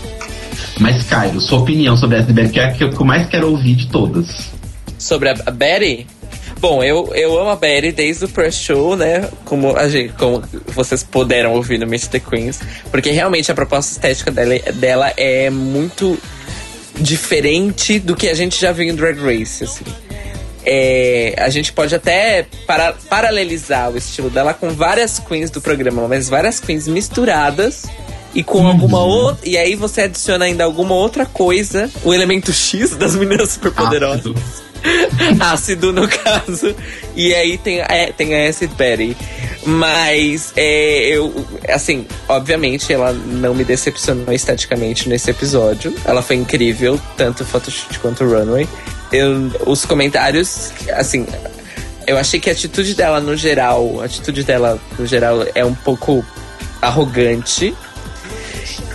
Mas, 0.82 1.04
Cairo, 1.04 1.40
sua 1.40 1.60
opinião 1.60 1.96
sobre 1.96 2.18
essa 2.18 2.32
ideia, 2.32 2.50
que 2.50 2.60
é 2.60 2.66
a 2.66 2.72
que 2.72 2.84
eu 2.84 3.06
mais 3.06 3.28
quero 3.28 3.52
ouvir 3.52 3.76
de 3.76 3.88
todas. 3.88 4.50
Sobre 4.98 5.30
a, 5.30 5.34
Betty? 5.52 6.08
Bom, 6.60 6.84
eu, 6.84 7.14
eu 7.14 7.40
amo 7.40 7.52
a 7.52 7.56
Betty 7.56 7.92
desde 7.92 8.26
o 8.26 8.28
pre-show, 8.28 8.96
né? 8.96 9.30
Como, 9.46 9.78
a 9.78 9.88
gente, 9.88 10.12
como 10.14 10.42
vocês 10.66 11.04
puderam 11.04 11.54
ouvir 11.54 11.78
no 11.78 11.86
Meet 11.86 12.08
the 12.08 12.20
Queens. 12.20 12.62
Porque 12.90 13.12
realmente 13.12 13.52
a 13.52 13.54
proposta 13.54 13.92
estética 13.92 14.32
dela, 14.32 14.58
dela 14.74 15.14
é 15.16 15.52
muito 15.52 16.18
diferente 17.00 18.00
do 18.00 18.16
que 18.16 18.28
a 18.28 18.34
gente 18.34 18.60
já 18.60 18.72
viu 18.72 18.90
em 18.90 18.96
Drag 18.96 19.20
Race, 19.20 19.64
assim. 19.64 19.86
É, 20.66 21.36
a 21.38 21.50
gente 21.50 21.74
pode 21.74 21.94
até 21.94 22.48
para, 22.66 22.94
paralelizar 23.08 23.92
o 23.92 23.98
estilo 23.98 24.32
dela 24.32 24.52
com 24.52 24.72
várias 24.72 25.20
queens 25.20 25.52
do 25.52 25.62
programa, 25.62 26.08
mas 26.08 26.28
várias 26.28 26.60
queens 26.60 26.88
misturadas 26.88 27.86
e 28.34 28.44
com 28.44 28.66
alguma 28.66 29.00
outra. 29.00 29.48
E 29.48 29.58
aí 29.58 29.76
você 29.76 30.02
adiciona 30.02 30.46
ainda 30.46 30.64
alguma 30.64 30.96
outra 30.96 31.26
coisa, 31.26 31.90
o 32.04 32.14
elemento 32.14 32.52
X 32.54 32.96
das 32.96 33.16
meninas 33.16 33.52
superpoderosas. 33.52 34.36
Ácido. 34.36 34.72
Ácido, 35.40 35.94
no 35.94 36.08
caso. 36.08 36.76
E 37.16 37.34
aí 37.34 37.58
tem, 37.58 37.80
é, 37.80 38.12
tem 38.12 38.36
a 38.36 38.50
Acid 38.50 38.72
Betty. 38.74 39.16
Mas, 39.64 40.54
é, 40.56 41.08
eu, 41.10 41.46
assim, 41.70 42.08
obviamente 42.28 42.92
ela 42.92 43.14
não 43.14 43.54
me 43.54 43.64
decepcionou 43.64 44.34
esteticamente 44.34 45.08
nesse 45.08 45.30
episódio. 45.30 45.94
Ela 46.04 46.22
foi 46.22 46.36
incrível, 46.36 47.00
tanto 47.16 47.44
o 47.44 47.46
photoshoot 47.46 48.00
quanto 48.00 48.24
o 48.24 48.30
runway. 48.30 48.68
Eu, 49.12 49.52
os 49.68 49.86
comentários, 49.86 50.72
assim, 50.94 51.28
eu 52.08 52.18
achei 52.18 52.40
que 52.40 52.50
a 52.50 52.54
atitude 52.54 52.96
dela 52.96 53.20
no 53.20 53.36
geral, 53.36 54.02
a 54.02 54.06
atitude 54.06 54.44
dela 54.44 54.80
no 54.98 55.06
geral 55.06 55.46
é 55.54 55.64
um 55.64 55.76
pouco 55.76 56.26
arrogante. 56.82 57.76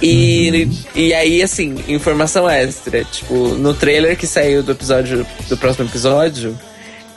E, 0.02 0.68
e 0.94 1.14
aí, 1.14 1.42
assim, 1.42 1.76
informação 1.88 2.48
extra. 2.48 3.04
Tipo, 3.04 3.34
no 3.34 3.74
trailer 3.74 4.16
que 4.16 4.26
saiu 4.26 4.62
do 4.62 4.72
episódio 4.72 5.26
do 5.48 5.56
próximo 5.56 5.88
episódio, 5.88 6.58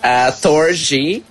a 0.02 0.32
Torji, 0.32 1.24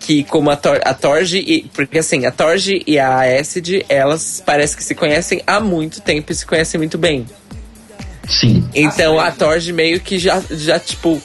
que 0.00 0.24
como 0.24 0.50
a, 0.50 0.56
Tor, 0.56 0.80
a 0.84 0.94
Torji, 0.94 1.38
e, 1.38 1.62
porque 1.74 1.98
assim, 1.98 2.26
a 2.26 2.30
Torji 2.30 2.82
e 2.86 2.98
a 2.98 3.22
Acid, 3.38 3.84
elas 3.88 4.42
parece 4.44 4.76
que 4.76 4.84
se 4.84 4.94
conhecem 4.94 5.42
há 5.46 5.60
muito 5.60 6.00
tempo 6.00 6.30
e 6.30 6.34
se 6.34 6.46
conhecem 6.46 6.78
muito 6.78 6.96
bem. 6.96 7.26
Sim. 8.28 8.68
Então 8.74 9.18
a 9.18 9.30
Torge 9.30 9.72
meio 9.72 10.00
que 10.00 10.18
já, 10.18 10.42
já 10.50 10.78
tipo. 10.78 11.20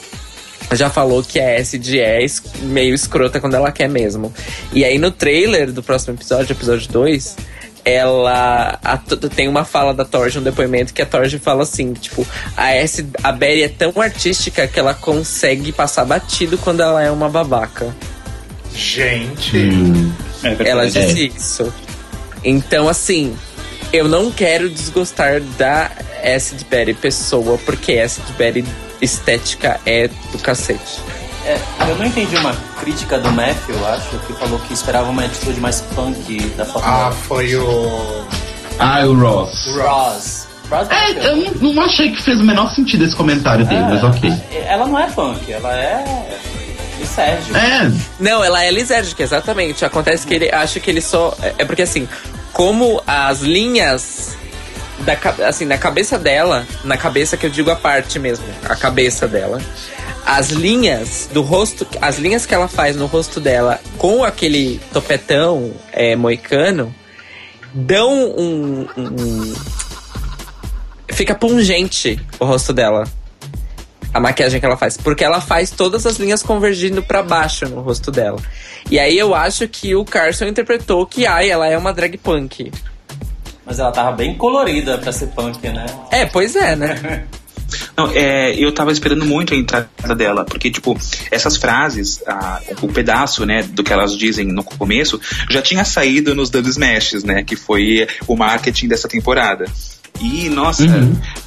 Já 0.73 0.89
falou 0.89 1.21
que 1.21 1.37
a 1.37 1.59
Acid 1.59 1.99
é 1.99 2.25
meio 2.61 2.95
escrota 2.95 3.41
quando 3.41 3.55
ela 3.55 3.73
quer 3.73 3.89
mesmo. 3.89 4.33
E 4.71 4.85
aí 4.85 4.97
no 4.97 5.11
trailer 5.11 5.69
do 5.71 5.83
próximo 5.83 6.15
episódio, 6.15 6.53
episódio 6.53 6.89
2, 6.89 7.35
ela. 7.83 8.79
a 8.83 8.97
tem 9.33 9.47
uma 9.47 9.65
fala 9.65 9.93
da 9.93 10.05
Torge, 10.05 10.39
um 10.39 10.43
depoimento 10.43 10.93
que 10.93 11.01
a 11.01 11.05
Torge 11.05 11.39
fala 11.39 11.63
assim: 11.63 11.93
tipo, 11.93 12.25
a, 12.55 12.69
Acid, 12.79 13.09
a 13.23 13.31
Berry 13.31 13.63
é 13.63 13.69
tão 13.69 13.93
artística 14.01 14.67
que 14.67 14.79
ela 14.79 14.93
consegue 14.93 15.71
passar 15.71 16.05
batido 16.05 16.57
quando 16.57 16.81
ela 16.81 17.01
é 17.01 17.11
uma 17.11 17.29
babaca. 17.29 17.95
Gente, 18.73 19.57
Hum, 19.57 20.11
É. 20.43 20.69
Ela 20.69 20.85
É. 20.85 20.87
disse 20.87 21.27
isso. 21.27 21.73
Então, 22.43 22.87
assim, 22.89 23.35
eu 23.93 24.07
não 24.07 24.31
quero 24.31 24.69
desgostar 24.69 25.41
da 25.57 25.91
Acid 26.23 26.63
Berry 26.69 26.93
pessoa, 26.93 27.57
porque 27.59 27.93
Acid 27.99 28.23
Berry 28.37 28.65
estética 29.01 29.79
é 29.85 30.07
do 30.07 30.39
cacete. 30.39 31.01
É, 31.45 31.59
eu 31.89 31.95
não 31.95 32.05
entendi 32.05 32.35
uma 32.37 32.53
crítica 32.79 33.17
do 33.19 33.31
Matthew, 33.31 33.75
eu 33.75 33.87
acho, 33.87 34.19
que 34.19 34.33
falou 34.33 34.59
que 34.59 34.73
esperava 34.73 35.09
uma 35.09 35.25
atitude 35.25 35.59
mais 35.59 35.81
punk 35.95 36.39
da 36.57 36.65
foto 36.65 36.85
ah, 36.85 37.11
foi 37.27 37.55
o. 37.55 38.25
Ah, 38.79 39.05
o 39.05 39.13
Ross. 39.13 39.65
Ross. 39.75 40.47
Ross 40.69 40.87
É, 40.89 41.27
eu 41.27 41.35
não, 41.37 41.73
não 41.73 41.83
achei 41.83 42.11
que 42.11 42.21
fez 42.21 42.39
o 42.39 42.43
menor 42.43 42.73
sentido 42.73 43.03
esse 43.03 43.15
comentário 43.15 43.65
dele, 43.65 43.81
mas 43.81 44.03
ok. 44.03 44.31
É, 44.51 44.65
Ela 44.67 44.87
não 44.87 44.99
é 44.99 45.07
punk, 45.09 45.51
ela 45.51 45.73
é 45.75 46.39
Sérgio. 47.05 47.55
É, 47.55 47.91
Não, 48.19 48.43
ela 48.43 48.63
é 48.63 48.71
lisérgica, 48.71 49.21
exatamente. 49.21 49.83
Acontece 49.83 50.25
que 50.25 50.33
ele 50.33 50.49
acha 50.51 50.79
que 50.79 50.89
ele 50.89 51.01
só. 51.01 51.35
É 51.41 51.55
é 51.57 51.65
porque 51.65 51.81
assim, 51.81 52.07
como 52.53 53.01
as 53.05 53.41
linhas 53.41 54.37
da, 54.99 55.47
assim, 55.47 55.65
na 55.65 55.77
cabeça 55.77 56.17
dela, 56.17 56.65
na 56.83 56.97
cabeça 56.97 57.35
que 57.35 57.45
eu 57.45 57.49
digo 57.49 57.69
a 57.69 57.75
parte 57.75 58.17
mesmo, 58.19 58.45
a 58.63 58.75
cabeça 58.75 59.27
dela, 59.27 59.61
as 60.25 60.49
linhas 60.49 61.29
do 61.33 61.41
rosto, 61.41 61.85
as 62.01 62.17
linhas 62.17 62.45
que 62.45 62.53
ela 62.53 62.67
faz 62.67 62.95
no 62.95 63.05
rosto 63.05 63.39
dela 63.39 63.79
com 63.97 64.23
aquele 64.23 64.79
topetão 64.93 65.73
é, 65.91 66.15
moicano 66.15 66.93
dão 67.73 68.11
um, 68.37 68.87
um- 68.97 69.53
Fica 71.13 71.35
pungente 71.35 72.19
o 72.39 72.45
rosto 72.45 72.71
dela. 72.73 73.03
A 74.13 74.19
maquiagem 74.19 74.59
que 74.59 74.65
ela 74.65 74.75
faz. 74.77 74.97
Porque 74.97 75.23
ela 75.23 75.39
faz 75.39 75.69
todas 75.71 76.05
as 76.05 76.17
linhas 76.17 76.41
convergindo 76.43 77.01
pra 77.03 77.21
baixo 77.21 77.67
no 77.67 77.81
rosto 77.81 78.11
dela. 78.11 78.39
E 78.89 78.97
aí 78.99 79.17
eu 79.17 79.33
acho 79.35 79.67
que 79.67 79.95
o 79.95 80.03
Carson 80.03 80.45
interpretou 80.45 81.05
que, 81.05 81.25
ai, 81.25 81.49
ela 81.49 81.67
é 81.67 81.77
uma 81.77 81.93
drag 81.93 82.17
punk. 82.17 82.71
Mas 83.65 83.79
ela 83.79 83.91
tava 83.91 84.11
bem 84.13 84.35
colorida 84.35 84.97
pra 84.97 85.11
ser 85.11 85.27
punk, 85.27 85.65
né? 85.69 85.85
É, 86.11 86.25
pois 86.25 86.55
é, 86.55 86.75
né? 86.75 87.25
Não, 87.97 88.09
é, 88.13 88.55
eu 88.55 88.71
tava 88.71 88.91
esperando 88.91 89.25
muito 89.25 89.53
a 89.53 89.57
entrada 89.57 90.15
dela, 90.15 90.43
porque, 90.45 90.71
tipo, 90.71 90.97
essas 91.29 91.57
frases, 91.57 92.21
a- 92.25 92.61
o 92.81 92.87
pedaço, 92.87 93.45
né, 93.45 93.63
do 93.63 93.83
que 93.83 93.91
elas 93.93 94.17
dizem 94.17 94.47
no 94.47 94.63
começo, 94.63 95.19
já 95.49 95.61
tinha 95.61 95.83
saído 95.85 96.33
nos 96.33 96.49
Dub 96.49 96.65
Smashes, 96.67 97.23
né, 97.23 97.43
que 97.43 97.55
foi 97.55 98.07
o 98.27 98.35
marketing 98.35 98.87
dessa 98.87 99.07
temporada. 99.07 99.65
E, 100.19 100.49
nossa, 100.49 100.83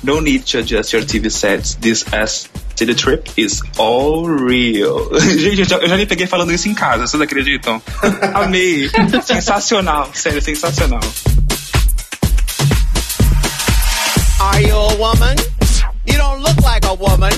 no 0.03 0.21
need 0.21 0.45
to 0.51 0.59
adjust 0.59 0.95
your 0.95 1.05
TV 1.05 1.31
sets, 1.31 1.75
this 1.81 2.05
as 2.13 2.49
the 2.77 2.93
trip 2.95 3.31
is 3.37 3.61
all 3.79 4.27
real. 4.27 5.11
Gente, 5.39 5.61
eu 5.61 5.65
já, 5.65 5.77
eu 5.77 5.89
já 5.89 5.97
me 5.97 6.07
peguei 6.07 6.27
falando 6.27 6.51
isso 6.53 6.69
em 6.69 6.75
casa, 6.75 7.07
vocês 7.07 7.21
acreditam? 7.23 7.81
Amei. 8.35 8.91
sensacional, 9.25 10.11
sério, 10.13 10.43
sensacional. 10.43 11.01
Are 14.41 14.63
you 14.63 14.77
a 14.77 14.95
woman? 14.95 15.37
You 16.07 16.19
don't 16.19 16.43
look 16.43 16.61
like 16.63 16.87
a 16.87 16.95
woman. 16.95 17.33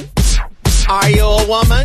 Are 0.89 1.11
you 1.11 1.25
a 1.25 1.47
woman? 1.47 1.85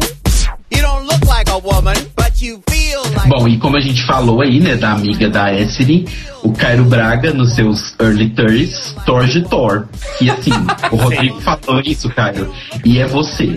You 0.71 0.81
don't 0.81 1.05
look 1.05 1.25
like 1.25 1.49
a 1.49 1.57
woman, 1.57 1.95
but 2.15 2.41
you 2.41 2.61
feel 2.69 3.01
like 3.15 3.29
Bom, 3.29 3.47
e 3.47 3.57
como 3.57 3.77
a 3.77 3.81
gente 3.81 4.05
falou 4.05 4.41
aí, 4.41 4.59
né, 4.59 4.75
da 4.75 4.91
amiga 4.91 5.29
da 5.29 5.53
Esri, 5.53 6.07
o 6.43 6.51
Cairo 6.53 6.85
Braga, 6.85 7.33
nos 7.33 7.55
seus 7.55 7.95
early 7.99 8.29
30s, 8.29 8.95
Thor 9.05 9.25
de 9.25 9.43
Thor. 9.43 9.87
E 10.19 10.29
assim, 10.29 10.51
o 10.91 10.95
Rodrigo 10.95 11.39
falou 11.41 11.81
isso, 11.81 12.09
Cairo. 12.09 12.53
E 12.85 12.99
é 12.99 13.05
você. 13.05 13.55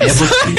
É 0.00 0.06
você. 0.08 0.54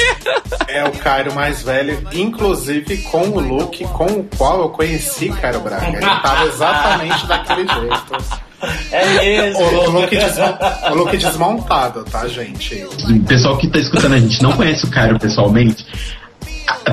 É 0.68 0.84
o 0.84 0.92
Cairo 0.92 1.34
mais 1.34 1.62
velho, 1.62 2.06
inclusive 2.12 2.98
com 3.02 3.28
o 3.28 3.40
look 3.40 3.84
com 3.88 4.06
o 4.06 4.28
qual 4.36 4.62
eu 4.62 4.68
conheci 4.70 5.28
Cairo 5.28 5.60
Braga. 5.60 5.88
Ele 5.88 6.00
tava 6.00 6.44
exatamente 6.46 7.26
daquele 7.26 7.68
jeito. 7.68 8.42
É 8.90 9.06
mesmo. 9.20 9.60
O, 9.60 9.84
o 9.86 9.90
look 9.90 10.10
desmo- 10.10 10.58
o 10.90 10.94
look 10.94 11.16
desmontado, 11.16 12.04
tá, 12.04 12.26
gente? 12.28 12.84
O 12.84 13.20
pessoal 13.24 13.56
que 13.56 13.68
tá 13.68 13.78
escutando 13.78 14.14
a 14.14 14.18
gente 14.18 14.42
não 14.42 14.52
conhece 14.52 14.84
o 14.86 14.90
Cairo 14.90 15.18
pessoalmente. 15.18 15.84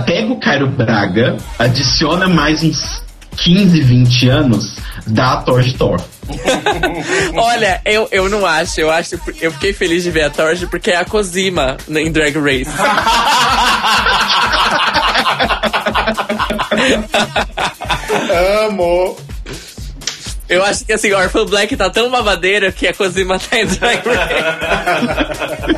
Pega 0.06 0.32
o 0.34 0.40
Cairo 0.40 0.68
Braga, 0.68 1.38
adiciona 1.58 2.28
mais 2.28 2.64
uns 2.64 3.04
15, 3.38 3.80
20 3.82 4.30
anos, 4.30 4.76
dá 5.08 5.34
a 5.34 5.38
Thor 5.38 5.62
de 5.62 5.74
Thor. 5.76 6.00
Olha, 7.36 7.82
eu, 7.86 8.08
eu 8.12 8.30
não 8.30 8.46
acho. 8.46 8.80
Eu 8.82 8.92
acho. 8.92 9.20
Eu 9.42 9.52
fiquei 9.52 9.74
feliz 9.74 10.04
de 10.04 10.12
ver 10.12 10.24
a 10.24 10.30
Torge 10.30 10.68
porque 10.68 10.92
é 10.92 10.98
a 10.98 11.06
Cosima 11.06 11.78
em 11.90 12.12
Drag 12.12 12.36
Race. 12.38 12.70
Amo! 18.68 19.18
Eu 20.50 20.64
acho 20.66 20.84
que 20.84 20.93
assim, 20.93 21.12
Orphan 21.14 21.45
Black 21.45 21.76
tá 21.78 21.89
tão 21.89 22.10
babadeira 22.10 22.72
que 22.72 22.88
a 22.88 22.93
Cosima 22.93 23.38
tá 23.39 23.58
em 23.60 23.66
Drag 23.68 24.02
Race. 24.10 25.70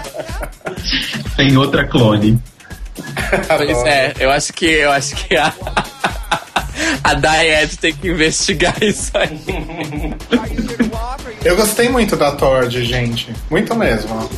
Tem 1.36 1.58
outra 1.58 1.86
clone. 1.88 2.40
Pois 3.48 3.78
é, 3.86 4.14
eu 4.20 4.32
acho 4.32 4.54
que 4.54 4.66
eu 4.66 4.92
acho 4.92 5.16
que 5.16 5.36
a, 5.36 5.52
a 7.04 7.14
Diet 7.14 7.78
tem 7.78 7.94
que 7.94 8.08
investigar 8.10 8.76
isso 8.82 9.12
aí. 9.16 9.40
Eu 11.44 11.56
gostei 11.56 11.90
muito 11.90 12.16
da 12.16 12.32
Tord, 12.32 12.84
gente. 12.86 13.34
Muito 13.50 13.76
mesmo. 13.76 14.30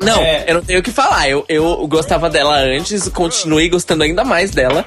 Não, 0.00 0.20
É. 0.22 0.44
eu 0.48 0.54
não 0.54 0.62
tenho 0.62 0.80
o 0.80 0.82
que 0.82 0.90
falar. 0.90 1.28
Eu, 1.28 1.44
eu 1.48 1.86
gostava 1.86 2.28
dela 2.28 2.56
antes, 2.58 3.08
continuei 3.08 3.68
gostando 3.68 4.02
ainda 4.02 4.24
mais 4.24 4.50
dela. 4.50 4.84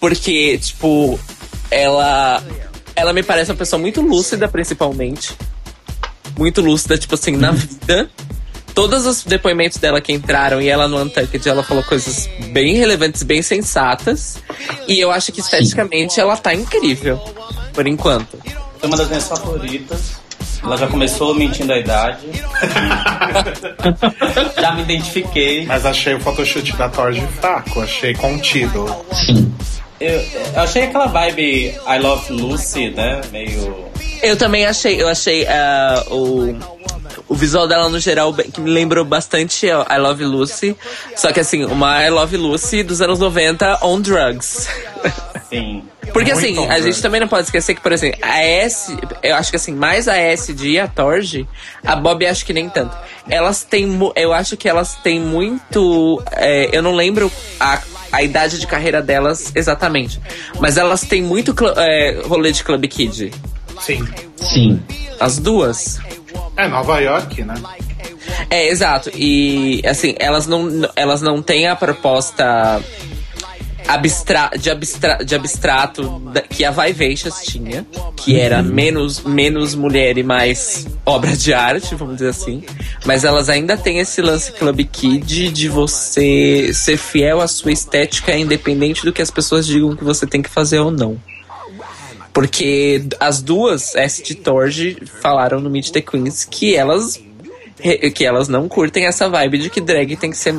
Porque, 0.00 0.58
tipo, 0.58 1.18
ela. 1.70 2.42
Ela 2.94 3.12
me 3.12 3.22
parece 3.22 3.50
uma 3.50 3.56
pessoa 3.56 3.80
muito 3.80 4.00
lúcida, 4.00 4.48
principalmente. 4.48 5.36
Muito 6.38 6.60
lúcida, 6.60 6.98
tipo 6.98 7.14
assim, 7.14 7.36
na 7.36 7.52
vida. 7.52 8.10
Todos 8.74 9.06
os 9.06 9.24
depoimentos 9.24 9.78
dela 9.78 10.00
que 10.00 10.12
entraram 10.12 10.60
e 10.60 10.68
ela 10.68 10.86
no 10.86 11.02
Untucked, 11.02 11.48
ela 11.48 11.62
falou 11.62 11.82
coisas 11.82 12.28
bem 12.52 12.76
relevantes, 12.76 13.22
bem 13.22 13.42
sensatas. 13.42 14.38
E 14.86 14.98
eu 14.98 15.10
acho 15.10 15.32
que 15.32 15.40
esteticamente 15.40 16.20
ela 16.20 16.36
tá 16.36 16.54
incrível. 16.54 17.18
Por 17.74 17.86
enquanto. 17.86 18.38
Foi 18.78 18.88
uma 18.88 18.96
das 18.96 19.08
minhas 19.08 19.28
favoritas. 19.28 20.20
Ela 20.62 20.76
já 20.76 20.86
começou 20.86 21.34
mentindo 21.34 21.72
a 21.72 21.78
idade. 21.78 22.26
já 24.60 24.72
me 24.72 24.82
identifiquei. 24.82 25.66
Mas 25.66 25.86
achei 25.86 26.14
o 26.14 26.20
photoshoot 26.20 26.76
da 26.76 26.88
Tord 26.88 27.20
fraco, 27.40 27.80
achei 27.80 28.14
contido. 28.14 28.86
Sim. 29.12 29.52
Eu, 30.00 30.18
eu 30.54 30.60
achei 30.60 30.84
aquela 30.84 31.06
vibe 31.06 31.78
I 31.86 31.98
Love 32.00 32.32
Lucy, 32.32 32.90
né? 32.90 33.20
Meio. 33.30 33.90
Eu 34.22 34.36
também 34.36 34.64
achei, 34.64 35.00
eu 35.00 35.08
achei 35.08 35.46
ah, 35.46 36.04
o, 36.10 36.56
o 37.28 37.34
visual 37.34 37.68
dela 37.68 37.88
no 37.88 38.00
geral 38.00 38.32
que 38.32 38.60
me 38.60 38.70
lembrou 38.70 39.04
bastante 39.04 39.66
I 39.66 39.98
Love 39.98 40.24
Lucy. 40.24 40.74
Só 41.14 41.32
que 41.32 41.40
assim, 41.40 41.64
uma 41.64 42.02
I 42.02 42.08
Love 42.08 42.36
Lucy 42.36 42.82
dos 42.82 43.02
anos 43.02 43.18
90 43.18 43.78
on 43.82 44.00
drugs. 44.00 44.68
Assim. 45.34 45.82
Porque 46.12 46.32
assim, 46.32 46.66
a 46.66 46.80
gente 46.80 47.00
também 47.02 47.20
não 47.20 47.28
pode 47.28 47.44
esquecer 47.44 47.74
que, 47.74 47.80
por 47.80 47.92
exemplo, 47.92 48.18
a 48.22 48.42
S, 48.42 48.96
eu 49.22 49.34
acho 49.36 49.50
que 49.50 49.56
assim, 49.56 49.72
mais 49.72 50.08
a 50.08 50.16
SD 50.16 50.70
e 50.70 50.78
a 50.78 50.88
Torge, 50.88 51.46
a 51.84 51.94
Bob 51.94 52.26
acho 52.26 52.44
que 52.44 52.52
nem 52.52 52.68
tanto. 52.68 52.96
Elas 53.28 53.62
têm, 53.62 53.98
eu 54.16 54.32
acho 54.32 54.56
que 54.56 54.68
elas 54.68 54.96
têm 54.96 55.20
muito, 55.20 56.22
é, 56.32 56.68
eu 56.72 56.82
não 56.82 56.92
lembro 56.92 57.30
a, 57.58 57.80
a 58.12 58.22
idade 58.22 58.58
de 58.58 58.66
carreira 58.66 59.00
delas 59.02 59.52
exatamente, 59.54 60.20
mas 60.58 60.76
elas 60.76 61.02
têm 61.02 61.22
muito 61.22 61.54
é, 61.76 62.22
rolê 62.26 62.52
de 62.52 62.64
Club 62.64 62.84
Kid. 62.86 63.32
Sim. 63.80 64.06
Sim. 64.36 64.82
As 65.18 65.38
duas. 65.38 65.98
É 66.56 66.68
Nova 66.68 67.00
York, 67.00 67.42
né? 67.44 67.54
É, 68.48 68.68
exato. 68.68 69.10
E 69.14 69.82
assim, 69.86 70.14
elas 70.18 70.46
não, 70.46 70.68
elas 70.96 71.22
não 71.22 71.42
têm 71.42 71.68
a 71.68 71.76
proposta 71.76 72.80
abstra 73.94 74.50
de, 74.56 74.70
abstra 74.70 75.24
de 75.24 75.34
abstrato 75.34 76.22
que 76.48 76.64
a 76.64 76.70
Vivacious 76.70 77.40
tinha, 77.42 77.86
que 78.16 78.38
era 78.38 78.62
menos, 78.62 79.20
menos 79.20 79.74
mulher 79.74 80.16
e 80.16 80.22
mais 80.22 80.86
obra 81.04 81.36
de 81.36 81.52
arte, 81.52 81.94
vamos 81.94 82.14
dizer 82.14 82.28
assim. 82.28 82.62
Mas 83.04 83.24
elas 83.24 83.48
ainda 83.48 83.76
têm 83.76 83.98
esse 83.98 84.22
lance 84.22 84.52
Club 84.52 84.80
Kid 84.90 85.50
de 85.50 85.68
você 85.68 86.70
ser 86.72 86.96
fiel 86.96 87.40
à 87.40 87.48
sua 87.48 87.72
estética, 87.72 88.36
independente 88.36 89.04
do 89.04 89.12
que 89.12 89.22
as 89.22 89.30
pessoas 89.30 89.66
digam 89.66 89.96
que 89.96 90.04
você 90.04 90.26
tem 90.26 90.40
que 90.40 90.50
fazer 90.50 90.78
ou 90.78 90.90
não. 90.90 91.20
Porque 92.32 93.04
as 93.18 93.42
duas, 93.42 93.94
S 93.96 94.22
de 94.22 94.36
Torge, 94.36 94.98
falaram 95.20 95.60
no 95.60 95.68
Meet 95.68 95.90
the 95.90 96.00
Queens 96.00 96.44
que 96.44 96.76
elas 96.76 97.20
que 98.14 98.24
elas 98.24 98.48
não 98.48 98.68
curtem 98.68 99.06
essa 99.06 99.28
vibe 99.28 99.58
de 99.58 99.70
que 99.70 99.80
drag 99.80 100.16
tem 100.16 100.30
que 100.30 100.36
ser 100.36 100.54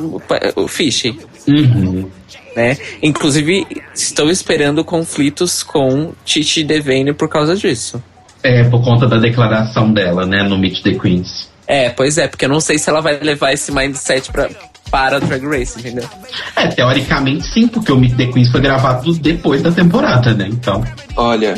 o 0.56 0.68
fish, 0.68 1.04
Uhum. 1.48 2.08
né? 2.54 2.76
Inclusive, 3.02 3.66
estou 3.94 4.30
esperando 4.30 4.84
conflitos 4.84 5.62
com 5.62 6.12
Titi 6.24 6.62
Devane 6.62 7.12
por 7.12 7.28
causa 7.28 7.56
disso. 7.56 8.02
É, 8.42 8.64
por 8.64 8.82
conta 8.84 9.06
da 9.06 9.18
declaração 9.18 9.92
dela, 9.92 10.26
né, 10.26 10.42
no 10.42 10.58
Meet 10.58 10.82
the 10.82 10.94
Queens. 10.94 11.48
É, 11.66 11.90
pois 11.90 12.18
é, 12.18 12.26
porque 12.28 12.44
eu 12.44 12.48
não 12.48 12.60
sei 12.60 12.78
se 12.78 12.90
ela 12.90 13.00
vai 13.00 13.18
levar 13.20 13.52
esse 13.52 13.70
mindset 13.72 14.30
pra, 14.32 14.48
para 14.90 15.18
Drag 15.20 15.44
Race, 15.46 15.78
entendeu? 15.78 16.08
É, 16.56 16.66
teoricamente 16.68 17.46
sim, 17.46 17.66
porque 17.68 17.90
o 17.92 17.96
Meet 17.96 18.16
the 18.16 18.26
Queens 18.26 18.50
foi 18.50 18.60
gravado 18.60 19.12
depois 19.14 19.62
da 19.62 19.70
temporada, 19.70 20.34
né? 20.34 20.48
Então, 20.50 20.84
Olha, 21.16 21.54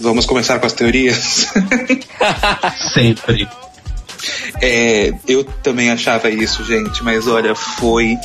vamos 0.00 0.26
começar 0.26 0.58
com 0.58 0.66
as 0.66 0.72
teorias. 0.72 1.52
sempre. 2.92 3.48
É, 4.60 5.12
eu 5.26 5.44
também 5.44 5.90
achava 5.90 6.30
isso, 6.30 6.64
gente, 6.64 7.02
mas 7.04 7.26
olha, 7.26 7.54
foi 7.54 8.16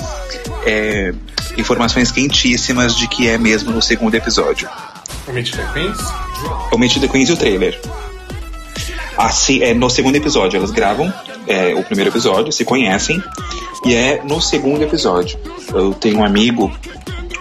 é, 0.66 1.14
informações 1.58 2.12
quentíssimas 2.12 2.96
de 2.96 3.08
que 3.08 3.28
é 3.28 3.38
mesmo 3.38 3.72
no 3.72 3.82
segundo 3.82 4.16
episódio. 4.16 4.70
O 5.28 5.32
Meet 5.32 5.52
the 5.56 5.66
Queens. 5.74 5.98
O 6.72 6.78
Meet 6.78 7.00
the 7.00 7.08
Queens 7.08 7.30
e 7.30 7.34
o 7.34 7.38
trailer. 7.38 7.80
Assim, 9.18 9.62
é, 9.62 9.74
no 9.74 9.90
segundo 9.90 10.16
episódio, 10.16 10.58
elas 10.58 10.72
gravam 10.72 11.14
é, 11.48 11.74
o 11.76 11.84
primeiro 11.84 12.10
episódio, 12.10 12.52
se 12.52 12.64
conhecem, 12.64 13.22
E 13.86 13.94
é 13.94 14.22
no 14.24 14.42
segundo 14.42 14.82
episódio. 14.84 15.38
Eu 15.74 15.94
tenho 15.94 16.20
um 16.20 16.24
amigo, 16.24 16.72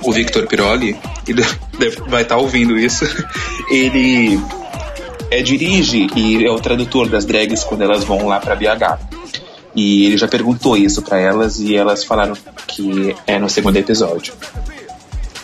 o 0.03 0.13
Victor 0.13 0.47
Piroli, 0.47 0.97
ele 1.27 1.45
deve- 1.79 2.01
vai 2.09 2.23
estar 2.23 2.37
ouvindo 2.37 2.77
isso. 2.77 3.05
Ele 3.71 4.41
é, 5.31 5.43
dirige 5.43 6.07
e 6.17 6.45
é 6.45 6.51
o 6.51 6.59
tradutor 6.61 7.09
das 7.09 7.25
drags 7.25 7.65
quando 7.65 7.83
elas 7.83 8.05
vão 8.05 8.27
lá 8.27 8.39
pra 8.41 8.55
BH. 8.57 8.99
E 9.75 10.07
ele 10.07 10.17
já 10.17 10.27
perguntou 10.27 10.77
isso 10.77 11.03
pra 11.03 11.19
elas 11.21 11.61
e 11.61 11.77
elas 11.77 12.05
falaram 12.05 12.35
que 12.67 13.15
é 13.27 13.39
no 13.39 13.49
segundo 13.49 13.77
episódio. 13.77 14.33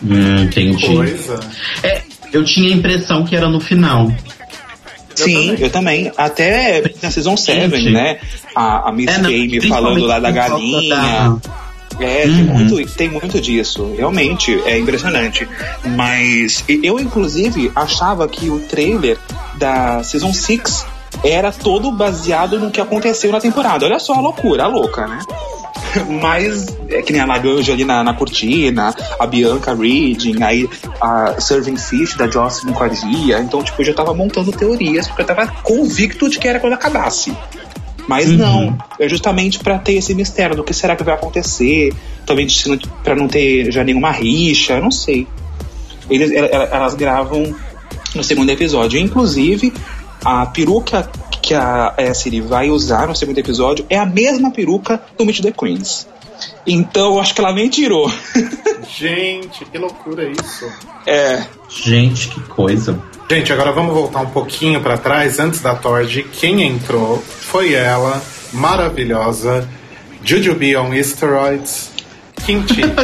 Hum, 0.02 0.42
entendi. 0.44 0.86
Coisa. 0.86 1.40
É, 1.82 2.02
eu 2.32 2.44
tinha 2.44 2.68
a 2.72 2.76
impressão 2.76 3.24
que 3.24 3.36
era 3.36 3.48
no 3.48 3.60
final. 3.60 4.10
Sim, 5.14 5.54
eu 5.60 5.70
também. 5.70 6.10
Até 6.16 6.82
na 7.00 7.08
Season 7.10 7.36
7, 7.36 7.70
Gente. 7.76 7.90
né? 7.92 8.18
A, 8.56 8.88
a 8.88 8.92
Miss 8.92 9.08
É, 9.08 9.18
não, 9.18 9.30
Game 9.30 9.60
falando 9.68 10.04
lá 10.04 10.18
da 10.18 10.30
galinha. 10.32 10.88
da- 10.96 11.36
É, 12.00 12.22
tem, 12.22 12.30
Uhum. 12.48 12.64
muito, 12.68 12.92
tem 12.94 13.08
muito 13.08 13.40
disso. 13.40 13.94
Realmente, 13.96 14.60
é 14.66 14.78
impressionante. 14.78 15.48
Mas 15.96 16.64
eu, 16.68 16.98
inclusive, 16.98 17.70
achava 17.74 18.26
que 18.28 18.50
o 18.50 18.58
trailer 18.60 19.18
da 19.56 20.02
Season 20.02 20.32
6 20.32 20.86
era 21.22 21.52
todo 21.52 21.92
baseado 21.92 22.58
no 22.58 22.70
que 22.70 22.80
aconteceu 22.80 23.30
na 23.30 23.40
temporada. 23.40 23.86
Olha 23.86 23.98
só 23.98 24.14
a 24.14 24.20
loucura, 24.20 24.64
a 24.64 24.66
louca, 24.66 25.06
né? 25.06 25.20
Mas 26.20 26.66
é 26.88 27.02
que 27.02 27.12
nem 27.12 27.22
a 27.22 27.26
Laganja 27.26 27.72
ali 27.72 27.84
na, 27.84 28.02
na 28.02 28.14
cortina, 28.14 28.92
a 29.18 29.26
Bianca 29.26 29.72
reading, 29.74 30.42
aí 30.42 30.68
a 31.00 31.40
Serving 31.40 31.76
Fish 31.76 32.14
da 32.16 32.28
Jocelyn 32.28 32.72
com 32.72 32.82
a 32.82 32.88
Gia. 32.88 33.38
Então, 33.40 33.62
tipo, 33.62 33.80
eu 33.80 33.86
já 33.86 33.94
tava 33.94 34.12
montando 34.12 34.50
teorias, 34.50 35.06
porque 35.06 35.22
eu 35.22 35.26
tava 35.26 35.46
convicto 35.62 36.28
de 36.28 36.38
que 36.38 36.48
era 36.48 36.58
quando 36.58 36.72
acabasse. 36.72 37.32
Mas 38.06 38.28
Uhum. 38.28 38.36
não, 38.36 38.78
é 38.98 39.08
justamente 39.08 39.58
pra 39.58 39.78
ter 39.78 39.94
esse 39.94 40.14
mistério 40.14 40.54
do 40.54 40.62
que 40.62 40.74
será 40.74 40.94
que 40.94 41.02
vai 41.02 41.14
acontecer, 41.14 41.92
talvez 42.26 42.54
se 42.56 42.68
não- 42.68 42.78
pra 43.02 43.14
não 43.14 43.26
ter 43.28 43.70
já 43.72 43.82
nenhuma 43.82 44.10
rixa, 44.10 44.78
não 44.80 44.90
sei. 44.90 45.26
Eles, 46.10 46.30
ela- 46.32 46.46
ela- 46.48 46.64
elas 46.64 46.94
gravam 46.94 47.54
no 48.14 48.22
segundo 48.22 48.50
episódio. 48.50 48.98
Inclusive, 49.00 49.72
a 50.24 50.44
peruca 50.46 51.08
que 51.40 51.54
a 51.54 51.94
Siri 52.14 52.40
vai 52.40 52.70
usar 52.70 53.06
no 53.08 53.14
segundo 53.16 53.38
episódio 53.38 53.84
é 53.90 53.98
a 53.98 54.06
mesma 54.06 54.50
peruca 54.50 55.00
do 55.18 55.24
Meet 55.24 55.40
the 55.42 55.52
Queens. 55.52 56.06
Então, 56.66 57.14
eu 57.14 57.20
acho 57.20 57.34
que 57.34 57.40
ela 57.40 57.52
nem 57.52 57.68
tirou. 57.68 58.10
Gente, 58.96 59.64
que 59.64 59.78
loucura 59.78 60.28
isso. 60.28 60.70
É, 61.06 61.42
Gente, 61.68 62.28
que 62.28 62.40
coisa. 62.42 62.98
Gente, 63.28 63.52
agora 63.52 63.72
vamos 63.72 63.92
voltar 63.92 64.20
um 64.20 64.30
pouquinho 64.30 64.80
pra 64.80 64.96
trás, 64.96 65.38
antes 65.38 65.60
da 65.60 65.74
Tord. 65.74 66.24
Quem 66.32 66.62
entrou 66.62 67.18
foi 67.18 67.74
ela, 67.74 68.22
maravilhosa, 68.52 69.68
Jujubee 70.22 70.76
on 70.76 70.90
Steroids, 71.02 71.90
Kimchi. 72.44 72.82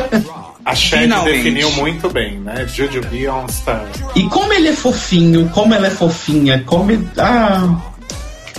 A 0.62 0.74
Shed 0.74 1.10
definiu 1.24 1.70
muito 1.72 2.10
bem, 2.10 2.38
né? 2.38 2.66
Jujubee 2.66 3.26
on 3.28 3.48
Steroids. 3.48 4.02
E 4.14 4.28
como 4.28 4.52
ele 4.52 4.68
é 4.68 4.72
fofinho, 4.72 5.48
como 5.48 5.74
ela 5.74 5.86
é 5.86 5.90
fofinha, 5.90 6.62
como. 6.66 6.92
Ah. 7.16 7.76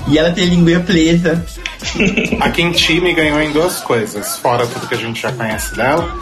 E 0.07 0.17
ela 0.17 0.31
tem 0.31 0.45
língua 0.45 0.79
presa. 0.79 1.45
A 2.39 2.49
Kimchi 2.49 3.01
me 3.01 3.13
ganhou 3.13 3.41
em 3.41 3.51
duas 3.51 3.79
coisas, 3.79 4.37
fora 4.37 4.65
tudo 4.67 4.87
que 4.87 4.95
a 4.95 4.97
gente 4.97 5.21
já 5.21 5.31
conhece 5.31 5.75
dela. 5.75 6.13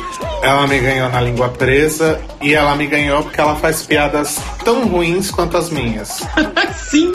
Ela 0.42 0.68
me 0.68 0.80
ganhou 0.80 1.10
na 1.10 1.22
língua 1.22 1.50
presa 1.50 2.20
e 2.42 2.54
ela 2.54 2.76
me 2.76 2.88
ganhou 2.88 3.24
porque 3.24 3.40
ela 3.40 3.56
faz 3.56 3.84
piadas 3.84 4.40
tão 4.64 4.88
ruins 4.88 5.32
quanto 5.32 5.58
as 5.58 5.70
minhas. 5.70 6.22
Sim. 6.90 7.14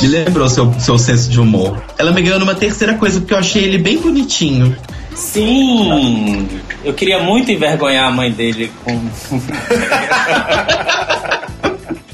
Me 0.00 0.08
lembrou 0.08 0.48
seu, 0.48 0.72
seu 0.78 0.98
senso 0.98 1.30
de 1.30 1.40
humor. 1.40 1.82
Ela 1.96 2.12
me 2.12 2.22
ganhou 2.22 2.38
numa 2.38 2.54
terceira 2.54 2.94
coisa, 2.94 3.20
porque 3.20 3.34
eu 3.34 3.38
achei 3.38 3.64
ele 3.64 3.78
bem 3.78 3.98
bonitinho. 3.98 4.76
Sim! 5.14 6.48
Eu 6.84 6.94
queria 6.94 7.22
muito 7.22 7.50
envergonhar 7.50 8.08
a 8.08 8.10
mãe 8.10 8.30
dele 8.30 8.70
com. 8.84 8.92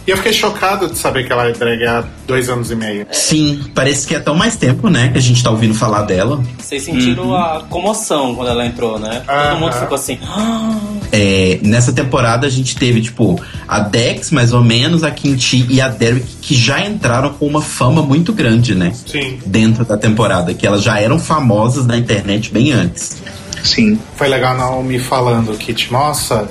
E 0.06 0.10
eu 0.10 0.16
fiquei 0.16 0.32
chocado 0.32 0.88
de 0.88 0.96
saber 0.96 1.26
que 1.26 1.32
ela 1.32 1.48
é 1.48 1.52
drag 1.52 1.84
há 1.84 2.04
dois 2.28 2.48
anos 2.48 2.70
e 2.70 2.76
meio. 2.76 3.06
Sim, 3.10 3.64
parece 3.74 4.06
que 4.06 4.14
é 4.14 4.20
tão 4.20 4.36
mais 4.36 4.54
tempo, 4.56 4.88
né? 4.88 5.08
Que 5.08 5.18
a 5.18 5.20
gente 5.20 5.42
tá 5.42 5.50
ouvindo 5.50 5.74
falar 5.74 6.02
dela. 6.02 6.40
Vocês 6.58 6.84
sentiram 6.84 7.34
a 7.34 7.64
comoção 7.68 8.34
quando 8.36 8.48
ela 8.50 8.64
entrou, 8.64 8.98
né? 9.00 9.22
Aham. 9.28 9.50
Todo 9.50 9.60
mundo 9.60 9.72
ficou 9.72 9.94
assim. 9.96 10.18
"Ah!" 10.24 10.78
É, 11.12 11.58
nessa 11.62 11.92
temporada 11.92 12.46
a 12.46 12.50
gente 12.50 12.76
teve, 12.76 13.00
tipo, 13.00 13.40
a 13.66 13.80
Dex, 13.80 14.30
mais 14.30 14.52
ou 14.52 14.62
menos, 14.62 15.02
a 15.02 15.10
Kimchi 15.10 15.66
e 15.68 15.80
a 15.80 15.88
Derek, 15.88 16.26
que 16.40 16.54
já 16.54 16.80
entraram 16.86 17.30
com 17.32 17.46
uma 17.46 17.62
fama 17.62 18.00
muito 18.02 18.32
grande, 18.32 18.74
né? 18.74 18.92
Sim. 19.06 19.38
Dentro 19.44 19.84
da 19.84 19.96
temporada, 19.96 20.54
que 20.54 20.66
elas 20.66 20.82
já 20.82 21.00
eram 21.00 21.18
famosas 21.18 21.84
na 21.86 21.96
internet 21.96 22.52
bem 22.52 22.70
antes. 22.72 23.16
sim. 23.64 23.98
Foi 24.14 24.28
legal 24.28 24.52
a 24.54 24.56
Naomi 24.58 24.98
falando 25.00 25.56
que, 25.58 25.74
tipo, 25.74 25.92
nossa, 25.92 26.48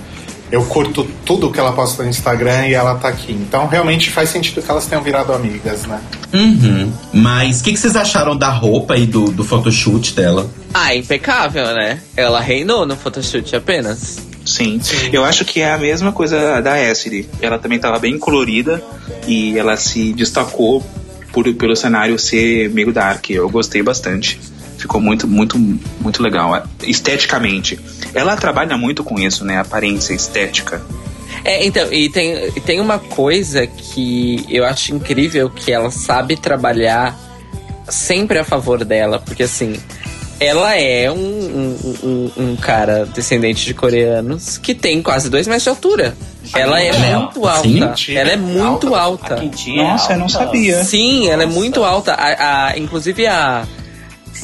eu 0.52 0.64
curto 0.66 1.04
tudo 1.26 1.52
que 1.52 1.60
ela 1.60 1.74
posta 1.74 2.04
no 2.04 2.10
Instagram 2.10 2.68
e 2.68 2.74
ela 2.74 2.96
tá 2.96 3.10
aqui. 3.10 3.34
Então 3.34 3.68
realmente 3.68 4.10
faz 4.10 4.30
sentido 4.30 4.62
que 4.62 4.70
elas 4.70 4.86
tenham 4.86 5.04
virado 5.04 5.34
amigas, 5.34 5.86
né? 5.86 6.00
Uhum. 6.34 6.91
Mas 7.14 7.62
o 7.62 7.64
que, 7.64 7.74
que 7.74 7.80
vocês 7.80 7.96
acharam 7.96 8.38
da 8.38 8.50
roupa 8.50 8.96
e 8.98 9.06
do, 9.06 9.26
do 9.32 9.43
photoshoot 9.43 10.14
dela? 10.14 10.50
Ah, 10.74 10.96
impecável, 10.96 11.74
né? 11.74 12.00
Ela 12.16 12.39
reinou 12.39 12.86
no 12.86 12.96
photoshoot 12.96 13.56
apenas. 13.56 14.20
Sim. 14.46 14.80
Eu 15.12 15.26
acho 15.26 15.43
que 15.43 15.62
é 15.62 15.72
a 15.72 15.78
mesma 15.78 16.12
coisa 16.12 16.62
da 16.62 16.80
Esri. 16.80 17.28
Ela 17.41 17.58
também 17.58 17.78
estava 17.78 17.98
bem 17.98 18.20
colorida 18.20 18.84
e 19.28 19.58
ela 19.58 19.76
se 19.76 20.14
destacou 20.14 20.86
por, 21.34 21.52
pelo 21.56 21.76
cenário 21.76 22.18
ser 22.20 22.70
meio 22.70 22.93
dark. 22.93 23.32
Eu 23.32 23.50
gostei 23.50 23.82
bastante. 23.82 24.39
Ficou 24.86 25.02
muito, 25.02 25.28
muito, 25.28 25.58
muito 26.00 26.22
legal. 26.22 26.62
Esteticamente. 26.84 27.80
Ela 28.14 28.36
trabalha 28.38 28.78
muito 28.78 29.04
com 29.04 29.18
isso, 29.20 29.44
né? 29.44 29.58
Aparência 29.58 30.14
estética. 30.14 30.80
É, 31.44 31.66
então, 31.66 31.92
e 31.92 32.08
tem, 32.08 32.50
e 32.56 32.60
tem 32.62 32.80
uma 32.80 33.00
coisa 33.00 33.66
que 33.66 34.46
eu 34.48 34.64
acho 34.64 34.94
incrível 34.94 35.50
que 35.50 35.72
ela 35.72 35.90
sabe 35.90 36.38
trabalhar 36.38 37.18
sempre 37.90 38.38
a 38.38 38.44
favor 38.44 38.86
dela, 38.86 39.18
porque 39.20 39.42
assim, 39.42 39.76
ela 40.40 40.76
é 40.76 41.12
um, 41.12 41.16
um, 41.18 41.98
um- 42.04 42.32
um 42.52 42.56
cara 42.56 43.08
descendente 43.08 43.66
de 43.66 43.74
coreanos 43.74 44.60
que 44.60 44.76
tem 44.76 45.02
quase 45.02 45.32
dois 45.32 45.48
metros 45.48 45.64
de 45.64 45.70
altura. 45.70 46.16
Ela 46.54 46.80
é 46.80 46.90
é 46.90 47.16
muito 47.18 47.48
alta, 47.48 47.68
alta. 47.86 47.98
sim? 47.98 48.16
Ela 48.16 48.30
é 48.32 48.38
muito 48.38 48.94
alta. 48.94 49.34
A 49.34 49.40
Quintinha 49.40 49.82
é 49.82 49.88
Nossa, 49.88 50.14
eu 50.14 50.18
não 50.18 50.26
alta. 50.26 50.38
sabia. 50.38 50.84
Sim, 50.84 51.28
ela 51.28 51.42
é 51.42 51.48
muito 51.48 51.84
alta. 51.84 52.14
A, 52.14 52.68
a- 52.68 52.78
inclusive 52.78 53.26
a, 53.26 53.66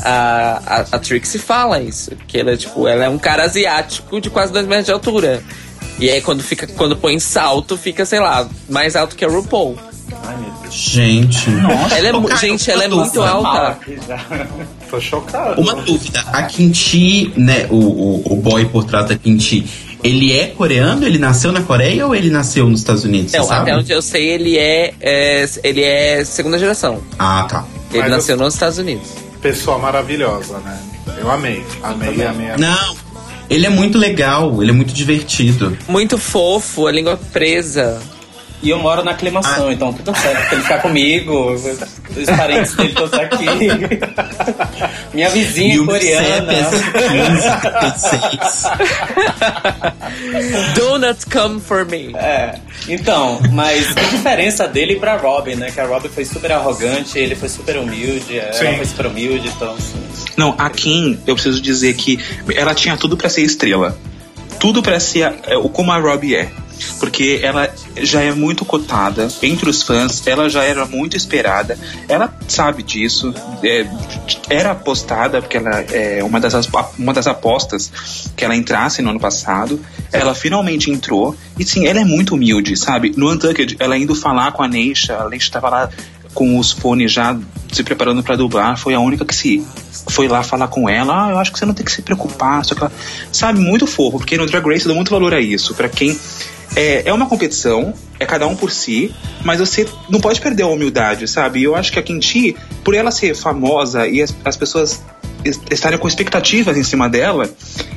a, 0.03 0.61
a, 0.65 0.79
a 0.95 0.99
Trixie 0.99 1.39
fala 1.39 1.81
isso. 1.81 2.11
Que 2.27 2.39
ela 2.39 2.51
é 2.51 2.57
tipo, 2.57 2.87
ela 2.87 3.05
é 3.05 3.09
um 3.09 3.17
cara 3.17 3.43
asiático 3.43 4.19
de 4.21 4.29
quase 4.29 4.51
dois 4.51 4.65
metros 4.67 4.85
de 4.87 4.91
altura. 4.91 5.41
E 5.99 6.09
aí 6.09 6.21
quando 6.21 6.41
fica, 6.43 6.65
quando 6.67 6.95
põe 6.95 7.19
salto, 7.19 7.77
fica, 7.77 8.05
sei 8.05 8.19
lá, 8.19 8.47
mais 8.69 8.95
alto 8.95 9.15
que 9.15 9.23
a 9.23 9.27
RuPaul. 9.27 9.77
Ai, 10.25 10.35
meu 10.37 10.51
Deus. 10.61 10.73
Gente. 10.73 11.47
Ela 11.49 12.07
é, 12.09 12.11
Cara, 12.11 12.35
gente, 12.37 12.69
ela 12.71 12.83
é 12.83 12.87
dúvida. 12.87 13.19
muito 13.19 13.21
alta. 13.21 13.79
já. 14.07 14.17
Tô 14.89 14.99
chocado. 14.99 15.61
Uma 15.61 15.75
dúvida. 15.75 16.19
A 16.33 16.43
Kimchi, 16.43 17.31
né? 17.37 17.65
O, 17.69 17.75
o, 17.75 18.33
o 18.33 18.35
boy 18.37 18.65
por 18.65 18.83
trás 18.83 19.07
da 19.07 19.15
Kimchi, 19.15 19.65
ele 20.03 20.37
é 20.37 20.47
coreano? 20.47 21.05
Ele 21.05 21.17
nasceu 21.17 21.51
na 21.51 21.61
Coreia 21.61 22.05
ou 22.05 22.13
ele 22.15 22.29
nasceu 22.29 22.67
nos 22.67 22.81
Estados 22.81 23.03
Unidos? 23.05 23.31
Não, 23.31 23.41
você 23.43 23.47
sabe? 23.47 23.71
até 23.71 23.79
onde 23.79 23.91
eu 23.91 24.01
sei, 24.01 24.27
ele 24.29 24.57
é, 24.57 24.93
é, 24.99 25.49
ele 25.63 25.81
é 25.83 26.25
segunda 26.25 26.59
geração. 26.59 27.01
Ah, 27.17 27.45
tá. 27.49 27.65
Ele 27.91 28.01
Mas 28.03 28.11
nasceu 28.11 28.35
eu- 28.35 28.41
nos 28.41 28.53
Estados 28.53 28.77
Unidos. 28.79 29.07
Pessoa 29.41 29.77
maravilhosa, 29.77 30.59
né? 30.59 30.79
Eu 31.17 31.31
amei. 31.31 31.65
Amei, 31.81 32.09
amei, 32.09 32.27
amei. 32.27 32.57
Não. 32.57 32.95
Ele 33.49 33.65
é 33.65 33.69
muito 33.69 33.97
legal, 33.97 34.61
ele 34.61 34.71
é 34.71 34.73
muito 34.73 34.93
divertido. 34.93 35.77
Muito 35.87 36.17
fofo, 36.17 36.87
a 36.87 36.91
língua 36.91 37.17
presa. 37.33 38.01
E 38.63 38.69
eu 38.69 38.77
moro 38.79 39.03
na 39.03 39.11
aclimação, 39.11 39.69
Ah. 39.69 39.73
então 39.73 39.91
tudo 39.91 40.15
certo. 40.17 40.43
Pra 40.47 40.53
ele 40.53 40.61
ficar 40.61 40.79
comigo, 40.81 41.53
os 41.53 42.25
parentes 42.37 42.75
dele 42.75 42.93
todos 42.93 43.13
aqui. 43.19 43.45
Minha 45.13 45.29
vizinha 45.29 45.81
o 45.81 45.85
coreana. 45.85 46.45
pesa 46.53 46.69
15, 46.91 47.61
36. 47.99 48.63
Donuts 50.75 51.25
come 51.25 51.59
for 51.59 51.85
me. 51.85 52.11
É, 52.15 52.55
então, 52.87 53.39
mas 53.51 53.95
a 53.97 54.01
diferença 54.01 54.67
dele 54.67 54.95
pra 54.97 55.17
Robin, 55.17 55.55
né? 55.55 55.71
Que 55.71 55.79
a 55.79 55.85
Robin 55.85 56.09
foi 56.09 56.25
super 56.25 56.51
arrogante, 56.51 57.17
ele 57.17 57.35
foi 57.35 57.49
super 57.49 57.77
humilde, 57.77 58.37
ela 58.39 58.53
Sim. 58.53 58.75
foi 58.77 58.85
super 58.85 59.05
humilde, 59.07 59.47
então. 59.47 59.73
Assim, 59.73 59.99
Não, 60.37 60.55
a 60.57 60.69
Kim, 60.69 61.19
eu 61.25 61.33
preciso 61.35 61.61
dizer 61.61 61.93
que 61.95 62.19
ela 62.55 62.73
tinha 62.75 62.95
tudo 62.97 63.17
pra 63.17 63.29
ser 63.29 63.41
estrela. 63.41 63.97
Tudo 64.59 64.83
pra 64.83 64.99
ser 64.99 65.33
é, 65.47 65.57
o 65.57 65.67
como 65.69 65.91
a 65.91 65.97
Robbie 65.97 66.35
é. 66.35 66.49
Porque 66.99 67.39
ela 67.43 67.69
já 68.01 68.21
é 68.21 68.31
muito 68.33 68.63
cotada 68.65 69.27
entre 69.41 69.69
os 69.69 69.81
fãs, 69.83 70.25
ela 70.25 70.49
já 70.49 70.63
era 70.63 70.85
muito 70.85 71.15
esperada, 71.17 71.77
ela 72.07 72.33
sabe 72.47 72.83
disso, 72.83 73.33
é, 73.63 73.85
era 74.49 74.71
apostada, 74.71 75.41
porque 75.41 75.57
ela 75.57 75.81
é 75.91 76.23
uma 76.23 76.39
das, 76.39 76.53
as- 76.55 76.69
uma 76.97 77.13
das 77.13 77.27
apostas 77.27 77.91
que 78.35 78.43
ela 78.45 78.55
entrasse 78.55 79.01
no 79.01 79.09
ano 79.09 79.19
passado, 79.19 79.79
ela 80.11 80.33
finalmente 80.35 80.89
entrou, 80.91 81.35
e 81.57 81.65
sim, 81.65 81.85
ela 81.87 81.99
é 82.01 82.05
muito 82.05 82.35
humilde, 82.35 82.75
sabe? 82.77 83.13
No 83.15 83.31
Untucked, 83.31 83.75
ela 83.79 83.97
indo 83.97 84.13
falar 84.15 84.51
com 84.51 84.63
a 84.63 84.67
Neisha, 84.67 85.17
a 85.17 85.29
Neisha 85.29 85.51
tava 85.51 85.69
lá 85.69 85.89
com 86.33 86.57
os 86.57 86.71
fones 86.71 87.11
já 87.11 87.37
se 87.71 87.83
preparando 87.83 88.23
pra 88.23 88.35
dublar, 88.37 88.77
foi 88.77 88.93
a 88.93 88.99
única 88.99 89.25
que 89.25 89.35
se 89.35 89.65
foi 90.09 90.27
lá 90.27 90.43
falar 90.43 90.67
com 90.67 90.89
ela, 90.89 91.27
ah, 91.27 91.31
eu 91.31 91.37
acho 91.39 91.51
que 91.51 91.59
você 91.59 91.65
não 91.65 91.73
tem 91.73 91.85
que 91.85 91.91
se 91.91 92.01
preocupar, 92.01 92.63
só 92.65 92.73
que 92.75 92.81
ela, 92.81 92.91
sabe, 93.31 93.59
muito 93.59 93.85
fofo, 93.87 94.17
porque 94.17 94.37
no 94.37 94.45
Drag 94.45 94.65
Race 94.67 94.85
dou 94.85 94.95
muito 94.95 95.11
valor 95.11 95.33
a 95.33 95.39
isso, 95.39 95.73
pra 95.73 95.87
quem 95.89 96.17
é, 96.75 97.03
é 97.05 97.13
uma 97.13 97.25
competição, 97.27 97.93
é 98.19 98.25
cada 98.25 98.47
um 98.47 98.55
por 98.55 98.71
si, 98.71 99.13
mas 99.43 99.59
você 99.59 99.87
não 100.09 100.19
pode 100.19 100.39
perder 100.39 100.63
a 100.63 100.67
humildade, 100.67 101.27
sabe? 101.27 101.59
E 101.59 101.63
eu 101.63 101.75
acho 101.75 101.91
que 101.91 101.99
a 101.99 102.01
Kinti, 102.01 102.55
por 102.83 102.93
ela 102.93 103.11
ser 103.11 103.35
famosa 103.35 104.07
e 104.07 104.21
as, 104.21 104.33
as 104.45 104.55
pessoas 104.55 105.01
es- 105.43 105.59
estarem 105.69 105.97
com 105.99 106.07
expectativas 106.07 106.77
em 106.77 106.83
cima 106.83 107.09
dela, 107.09 107.49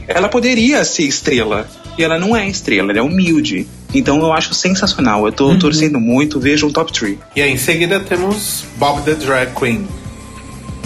ela 0.09 0.29
poderia 0.29 0.85
ser 0.85 1.05
estrela. 1.05 1.69
E 1.97 2.03
ela 2.03 2.19
não 2.19 2.35
é 2.37 2.49
estrela, 2.49 2.91
ela 2.91 2.99
é 2.99 3.03
humilde. 3.03 3.69
Então 3.95 4.19
eu 4.19 4.33
acho 4.33 4.53
sensacional. 4.55 5.25
Eu 5.25 5.31
tô 5.33 5.57
torcendo 5.57 6.01
muito, 6.01 6.41
vejo 6.41 6.67
um 6.67 6.73
top 6.73 6.93
3. 6.93 7.17
E 7.37 7.41
aí, 7.43 7.53
em 7.53 7.57
seguida 7.57 8.01
temos 8.01 8.65
Bob 8.77 9.03
the 9.03 9.15
Drag 9.15 9.55
Queen. 9.55 9.87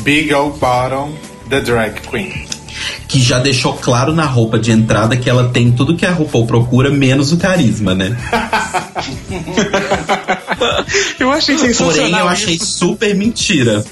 Big 0.00 0.32
Old 0.32 0.58
Bottom, 0.58 1.12
the 1.48 1.60
Drag 1.60 2.00
Queen. 2.00 2.46
Que 3.08 3.20
já 3.20 3.38
deixou 3.38 3.74
claro 3.74 4.12
na 4.12 4.24
roupa 4.24 4.58
de 4.58 4.70
entrada 4.70 5.16
que 5.16 5.28
ela 5.28 5.48
tem 5.48 5.72
tudo 5.72 5.96
que 5.96 6.06
a 6.06 6.10
RuPaul 6.10 6.46
procura, 6.46 6.90
menos 6.90 7.32
o 7.32 7.38
carisma, 7.38 7.94
né? 7.94 8.16
eu 11.18 11.30
achei 11.30 11.58
sensacional. 11.58 11.94
Porém, 11.94 12.18
eu 12.18 12.28
achei 12.28 12.54
isso. 12.54 12.66
super 12.66 13.14
mentira. 13.14 13.84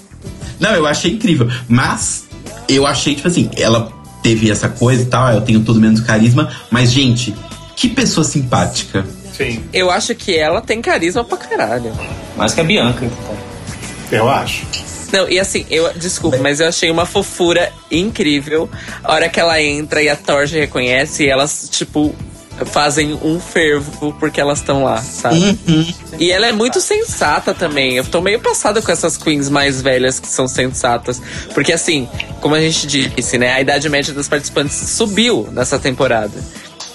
Não, 0.61 0.70
eu 0.70 0.86
achei 0.86 1.12
incrível. 1.12 1.48
Mas 1.68 2.24
eu 2.68 2.86
achei, 2.86 3.14
tipo 3.14 3.28
assim, 3.28 3.50
ela 3.57 3.92
teve 4.22 4.50
essa 4.50 4.68
coisa 4.68 5.02
e 5.02 5.07
tal, 5.07 5.32
eu 5.32 5.40
tenho 5.40 5.61
tudo 5.61 5.80
menos 5.80 6.00
carisma. 6.00 6.50
Mas, 6.70 6.92
gente, 6.92 7.34
que 7.74 7.88
pessoa 7.88 8.24
simpática. 8.24 9.04
Sim, 9.36 9.62
Eu 9.70 9.90
acho 9.90 10.14
que 10.14 10.34
ela 10.34 10.62
tem 10.62 10.80
carisma 10.80 11.22
pra 11.22 11.36
caralho. 11.36 11.92
Mais 12.36 12.54
que 12.54 12.61
a 12.61 12.64
Bianca. 12.64 13.07
eu 14.11 14.30
acho. 14.30 14.64
Não, 15.17 15.27
e 15.31 15.41
assim, 15.41 15.64
eu 15.71 15.91
desculpa, 15.95 16.37
mas 16.37 16.61
eu 16.61 16.69
achei 16.69 16.91
uma 16.91 17.07
fofura 17.07 17.73
incrível. 17.91 18.69
A 19.03 19.14
hora 19.14 19.31
que 19.31 19.41
ela 19.41 19.62
entra 19.62 20.03
e 20.03 20.11
a 20.11 20.14
Torge 20.14 20.59
reconhece, 20.59 21.25
e 21.25 21.29
elas, 21.29 21.71
tipo, 21.71 22.14
fazem 22.67 23.14
um 23.23 23.41
fervo 23.41 24.14
porque 24.21 24.39
elas 24.39 24.59
estão 24.59 24.85
lá, 24.85 24.99
sabe? 24.99 25.59
Uhum. 25.67 25.95
E 26.19 26.31
ela 26.31 26.47
é 26.47 26.53
muito 26.53 26.83
sensata 26.83 27.55
também. 27.55 27.97
Eu 27.97 28.05
tô 28.05 28.21
meio 28.21 28.39
passada 28.41 28.83
com 28.83 28.93
essas 28.93 29.17
queens 29.17 29.49
mais 29.49 29.81
velhas 29.81 30.21
que 30.21 30.29
são 30.29 30.47
sensatas. 30.47 31.21
Porque 31.55 31.73
assim, 31.73 32.07
como 32.43 32.55
a 32.55 32.61
gente 32.61 32.87
disse, 32.87 33.39
né? 33.39 33.55
A 33.55 33.61
idade 33.62 33.89
média 33.89 34.12
das 34.12 34.29
participantes 34.29 34.75
subiu 34.77 35.49
nessa 35.51 35.79
temporada. 35.79 36.35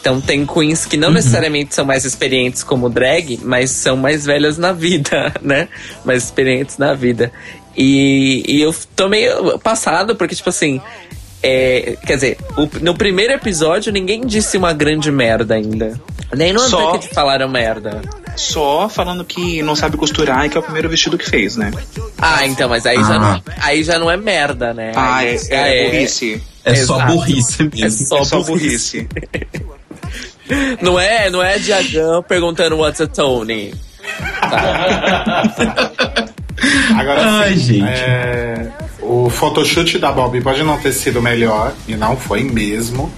Então 0.02 0.20
tem 0.20 0.46
queens 0.48 0.84
que 0.84 0.98
não 0.98 1.12
necessariamente 1.12 1.76
são 1.76 1.86
mais 1.86 2.06
experientes 2.06 2.64
como 2.64 2.90
drag, 2.90 3.40
mas 3.44 3.70
são 3.70 3.96
mais 3.96 4.26
velhas 4.26 4.58
na 4.58 4.74
vida, 4.74 5.32
né? 5.42 5.70
Mais 6.04 6.24
experientes 6.24 6.80
na 6.80 6.96
vida. 6.96 7.32
E, 7.76 8.44
e 8.48 8.62
eu 8.62 8.74
tô 8.96 9.10
meio 9.10 9.58
passado, 9.60 10.16
porque, 10.16 10.36
tipo 10.36 10.50
assim. 10.50 10.80
é, 11.44 11.98
quer 12.06 12.16
dizer, 12.16 12.38
o- 12.56 12.70
no 12.82 12.94
primeiro 12.96 13.34
episódio 13.34 13.92
ninguém 13.92 14.22
disse 14.26 14.58
uma 14.58 14.72
grande 14.74 15.12
merda 15.12 15.56
ainda. 15.56 16.00
Nem 16.36 16.54
no 16.54 16.60
Só- 16.60 16.90
Untucked 16.92 17.14
falaram 17.16 17.50
merda. 17.50 18.00
Só 18.36 18.88
falando 18.88 19.26
que 19.26 19.62
não 19.64 19.76
sabe 19.76 19.98
costurar 19.98 20.46
e 20.46 20.50
que 20.50 20.56
é 20.56 20.60
o 20.60 20.64
primeiro 20.64 20.88
vestido 20.88 21.18
que 21.18 21.28
fez, 21.30 21.56
né? 21.58 21.72
Ah, 22.18 22.46
então, 22.46 22.70
mas 22.70 22.86
aí, 22.86 22.96
já, 22.98 23.16
Ah. 23.16 23.20
não, 23.20 23.42
aí 23.60 23.84
já 23.84 23.98
não 24.00 24.10
é 24.12 24.16
merda, 24.18 24.74
né? 24.74 24.92
Ah, 24.96 25.16
Aí 25.18 25.36
é, 25.36 25.38
já 25.38 25.56
é 25.68 25.86
burrice. 25.90 26.42
É 26.64 26.76
só 26.76 26.96
Exato. 26.98 27.12
burrice 27.14 27.64
mesmo. 27.64 27.86
É 27.86 27.90
só, 27.90 28.18
É 28.20 28.24
só 28.26 28.42
burrice. 28.44 29.02
burrice. 29.02 29.48
Não 30.82 31.00
é, 31.00 31.30
não 31.30 31.42
é 31.42 31.58
Diagão 31.58 32.22
perguntando 32.22 32.76
what's 32.76 33.00
a 33.00 33.08
Tony. 33.08 33.74
Agora 36.98 37.22
Ai, 37.24 37.56
sim, 37.56 37.64
gente. 37.64 37.84
é, 37.86 38.68
o 39.02 39.30
photoshoot 39.30 39.98
da 39.98 40.12
Bob 40.12 40.40
pode 40.42 40.64
não 40.64 40.78
ter 40.78 40.92
sido 40.92 41.20
o 41.20 41.22
melhor, 41.22 41.74
e 41.88 41.96
não 41.96 42.16
foi 42.16 42.44
mesmo, 42.44 43.12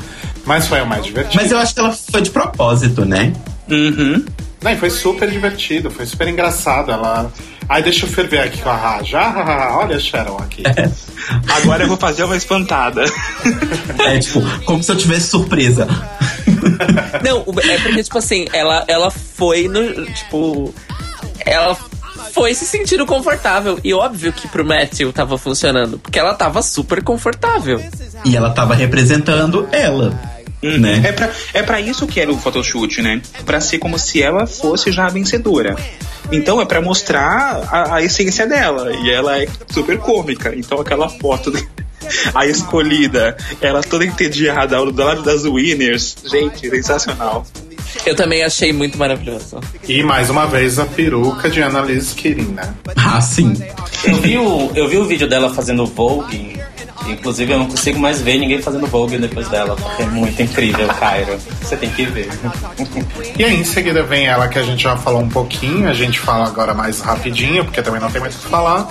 mas 0.45 0.67
foi 0.67 0.81
o 0.81 0.85
mais 0.87 1.05
divertido. 1.05 1.41
Mas 1.41 1.51
eu 1.51 1.57
acho 1.57 1.73
que 1.73 1.79
ela 1.79 1.91
foi 1.91 2.21
de 2.21 2.29
propósito, 2.29 3.05
né? 3.05 3.33
Uhum. 3.69 4.25
Não, 4.61 4.71
e 4.71 4.77
foi 4.77 4.89
super 4.89 5.29
divertido, 5.29 5.91
foi 5.91 6.05
super 6.05 6.27
engraçado. 6.27 6.91
Ela. 6.91 7.31
Ai, 7.67 7.83
deixa 7.83 8.05
eu 8.05 8.09
ferver 8.09 8.39
aqui 8.39 8.61
com 8.61 8.69
a 8.69 8.75
Raja. 8.75 9.19
Ah, 9.19 9.77
olha 9.77 9.97
a 9.97 9.99
Sharon 9.99 10.37
aqui. 10.37 10.63
Agora 11.61 11.83
eu 11.83 11.87
vou 11.87 11.97
fazer 11.97 12.23
uma 12.23 12.37
espantada. 12.37 13.03
É 13.99 14.19
tipo, 14.19 14.41
como 14.65 14.81
se 14.81 14.91
eu 14.91 14.97
tivesse 14.97 15.27
surpresa. 15.27 15.85
Não, 17.23 17.39
é 17.61 17.77
porque, 17.79 18.03
tipo 18.03 18.17
assim, 18.17 18.45
ela, 18.53 18.85
ela 18.87 19.11
foi 19.11 19.67
no. 19.67 20.05
Tipo. 20.05 20.73
Ela 21.45 21.77
foi 22.33 22.53
se 22.55 22.65
sentindo 22.65 23.05
confortável. 23.05 23.79
E 23.83 23.93
óbvio 23.93 24.33
que 24.33 24.47
pro 24.47 24.65
Matthew 24.65 25.13
tava 25.13 25.37
funcionando. 25.37 25.99
Porque 25.99 26.17
ela 26.19 26.33
tava 26.33 26.61
super 26.63 27.03
confortável. 27.03 27.79
E 28.25 28.35
ela 28.35 28.49
tava 28.49 28.73
representando 28.73 29.67
ela. 29.71 30.19
Né? 30.61 31.01
É 31.05 31.11
pra, 31.11 31.29
é 31.53 31.61
pra 31.61 31.81
isso 31.81 32.07
que 32.07 32.19
era 32.21 32.31
o 32.31 32.37
photoshoot, 32.37 33.01
né? 33.01 33.21
Pra 33.45 33.59
ser 33.59 33.79
como 33.79 33.99
se 33.99 34.21
ela 34.23 34.47
fosse 34.47 34.91
já 34.91 35.05
a 35.05 35.09
vencedora. 35.09 35.75
Então 36.31 36.59
é 36.61 36.65
pra 36.65 36.81
mostrar 36.81 37.67
a, 37.69 37.95
a 37.95 38.01
essência 38.01 38.47
dela. 38.47 38.91
E 38.95 39.11
ela 39.11 39.41
é 39.43 39.47
super 39.69 39.97
cômica. 39.99 40.53
Então 40.55 40.79
aquela 40.79 41.09
foto, 41.09 41.51
de- 41.51 41.67
a 42.33 42.45
escolhida, 42.47 43.35
ela 43.61 43.81
toda 43.83 44.05
entediada 44.05 44.77
ao- 44.77 44.89
do 44.91 45.03
lado 45.03 45.21
das 45.21 45.43
winners. 45.43 46.15
Gente, 46.25 46.69
sensacional. 46.69 47.45
Eu 48.05 48.15
também 48.15 48.43
achei 48.43 48.73
muito 48.73 48.97
maravilhoso. 48.97 49.59
E 49.87 50.03
mais 50.03 50.29
uma 50.29 50.45
vez 50.45 50.79
a 50.79 50.85
peruca 50.85 51.49
de 51.49 51.61
Annalise 51.61 52.13
né? 52.53 52.73
Ah, 52.95 53.21
sim. 53.21 53.53
Eu 54.03 54.15
vi, 54.17 54.37
o, 54.37 54.71
eu 54.75 54.87
vi 54.87 54.97
o 54.97 55.05
vídeo 55.05 55.27
dela 55.27 55.53
fazendo 55.53 55.85
Vogue. 55.85 56.61
Inclusive, 57.07 57.51
eu 57.51 57.59
não 57.59 57.65
consigo 57.65 57.99
mais 57.99 58.21
ver 58.21 58.37
ninguém 58.37 58.61
fazendo 58.61 58.87
Vogue 58.87 59.17
depois 59.17 59.47
dela, 59.49 59.75
porque 59.75 60.03
é 60.03 60.05
muito 60.05 60.41
incrível, 60.41 60.87
Cairo. 60.87 61.37
Você 61.61 61.75
tem 61.75 61.89
que 61.89 62.05
ver. 62.05 62.29
E 63.37 63.43
aí 63.43 63.59
em 63.59 63.63
seguida 63.63 64.03
vem 64.03 64.25
ela 64.25 64.47
que 64.47 64.57
a 64.57 64.63
gente 64.63 64.83
já 64.83 64.95
falou 64.95 65.21
um 65.21 65.29
pouquinho, 65.29 65.89
a 65.89 65.93
gente 65.93 66.19
fala 66.19 66.47
agora 66.47 66.73
mais 66.73 67.01
rapidinho, 67.01 67.65
porque 67.65 67.81
também 67.81 67.99
não 67.99 68.09
tem 68.09 68.21
muito 68.21 68.35
o 68.35 68.39
que 68.39 68.47
falar. 68.47 68.87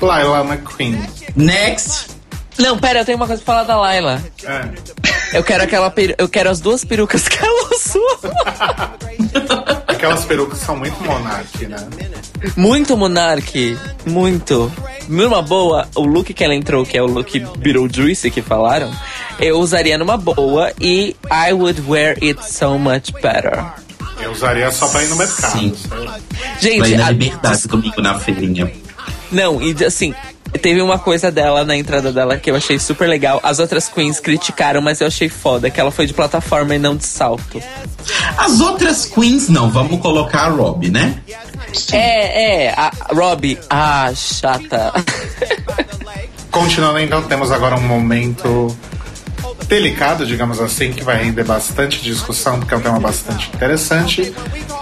Laila 0.00 0.44
McQueen. 0.44 1.00
Next. 1.34 2.17
Não, 2.58 2.78
pera, 2.78 3.00
eu 3.00 3.04
tenho 3.04 3.16
uma 3.16 3.26
coisa 3.26 3.42
pra 3.42 3.54
falar 3.54 3.66
da 3.66 3.76
Laila. 3.80 4.22
É. 4.44 5.36
Eu 5.38 5.44
quero 5.44 5.62
aquela 5.64 5.90
peru... 5.90 6.14
Eu 6.18 6.28
quero 6.28 6.50
as 6.50 6.60
duas 6.60 6.84
perucas 6.84 7.28
que 7.28 7.38
ela 7.44 7.70
usou. 7.74 8.18
Aquelas 9.86 10.24
perucas 10.24 10.58
são 10.60 10.76
muito 10.76 11.02
monarque, 11.02 11.66
né? 11.66 11.76
Muito 12.56 12.96
Monark. 12.96 13.76
Muito. 14.06 14.72
Numa 15.08 15.42
boa, 15.42 15.88
o 15.94 16.02
look 16.02 16.32
que 16.32 16.44
ela 16.44 16.54
entrou, 16.54 16.84
que 16.86 16.96
é 16.96 17.02
o 17.02 17.06
look 17.06 17.38
Beetlejuice 17.58 18.30
que 18.30 18.40
falaram, 18.42 18.92
eu 19.40 19.58
usaria 19.58 19.98
numa 19.98 20.16
boa 20.16 20.72
e 20.80 21.16
I 21.30 21.52
would 21.52 21.82
wear 21.88 22.16
it 22.22 22.38
so 22.48 22.78
much 22.78 23.10
better. 23.20 23.64
Eu 24.20 24.30
usaria 24.32 24.70
só 24.70 24.86
pra 24.88 25.02
ir 25.02 25.08
no 25.08 25.16
mercado. 25.16 25.52
Sim. 25.58 25.74
lá. 25.90 26.18
Gente, 26.60 26.78
Vai 26.80 26.90
na 26.92 27.06
a- 27.06 27.10
liberdade 27.10 27.66
domingo 27.68 28.00
na 28.02 28.18
feirinha. 28.18 28.70
não, 29.32 29.60
e 29.62 29.84
assim, 29.84 30.14
teve 30.60 30.80
uma 30.80 30.98
coisa 30.98 31.30
dela 31.30 31.64
na 31.64 31.76
entrada 31.76 32.12
dela 32.12 32.38
que 32.38 32.50
eu 32.50 32.56
achei 32.56 32.78
super 32.78 33.08
legal. 33.08 33.40
As 33.42 33.58
outras 33.58 33.88
queens 33.88 34.20
criticaram, 34.20 34.80
mas 34.80 35.00
eu 35.00 35.06
achei 35.06 35.28
foda, 35.28 35.70
que 35.70 35.80
ela 35.80 35.90
foi 35.90 36.06
de 36.06 36.14
plataforma 36.14 36.74
e 36.74 36.78
não 36.78 36.96
de 36.96 37.04
salto. 37.04 37.60
As 38.36 38.60
outras 38.60 39.04
queens, 39.04 39.48
não. 39.48 39.70
Vamos 39.70 40.00
colocar 40.00 40.46
a 40.46 40.48
Rob, 40.48 40.90
né? 40.90 41.20
É, 41.92 42.66
é, 42.66 42.70
a 42.70 42.92
Robbie, 43.12 43.58
ah, 43.68 44.10
chata. 44.14 44.92
Continuando 46.50 46.98
então, 46.98 47.22
temos 47.22 47.52
agora 47.52 47.76
um 47.76 47.86
momento 47.86 48.74
delicado, 49.68 50.26
digamos 50.26 50.60
assim, 50.60 50.92
que 50.92 51.04
vai 51.04 51.22
render 51.22 51.44
bastante 51.44 52.00
discussão, 52.02 52.58
porque 52.58 52.72
é 52.72 52.76
um 52.76 52.80
tema 52.80 52.98
bastante 52.98 53.50
interessante. 53.54 54.32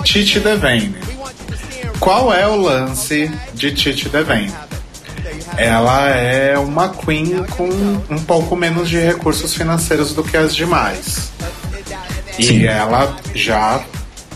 Titi 0.04 0.38
Devane. 0.38 0.94
Qual 1.98 2.32
é 2.32 2.46
o 2.46 2.56
lance 2.56 3.30
de 3.52 3.72
Titi 3.72 4.08
Devane? 4.08 4.52
Ela 5.57 6.11
é 6.11 6.59
uma 6.59 6.89
queen 6.89 7.45
com 7.57 7.68
um 8.11 8.18
pouco 8.18 8.57
menos 8.57 8.89
de 8.89 8.99
recursos 8.99 9.55
financeiros 9.55 10.12
do 10.14 10.22
que 10.22 10.37
as 10.37 10.55
demais. 10.55 11.30
E 12.39 12.45
Sim. 12.45 12.66
ela 12.66 13.16
já 13.34 13.82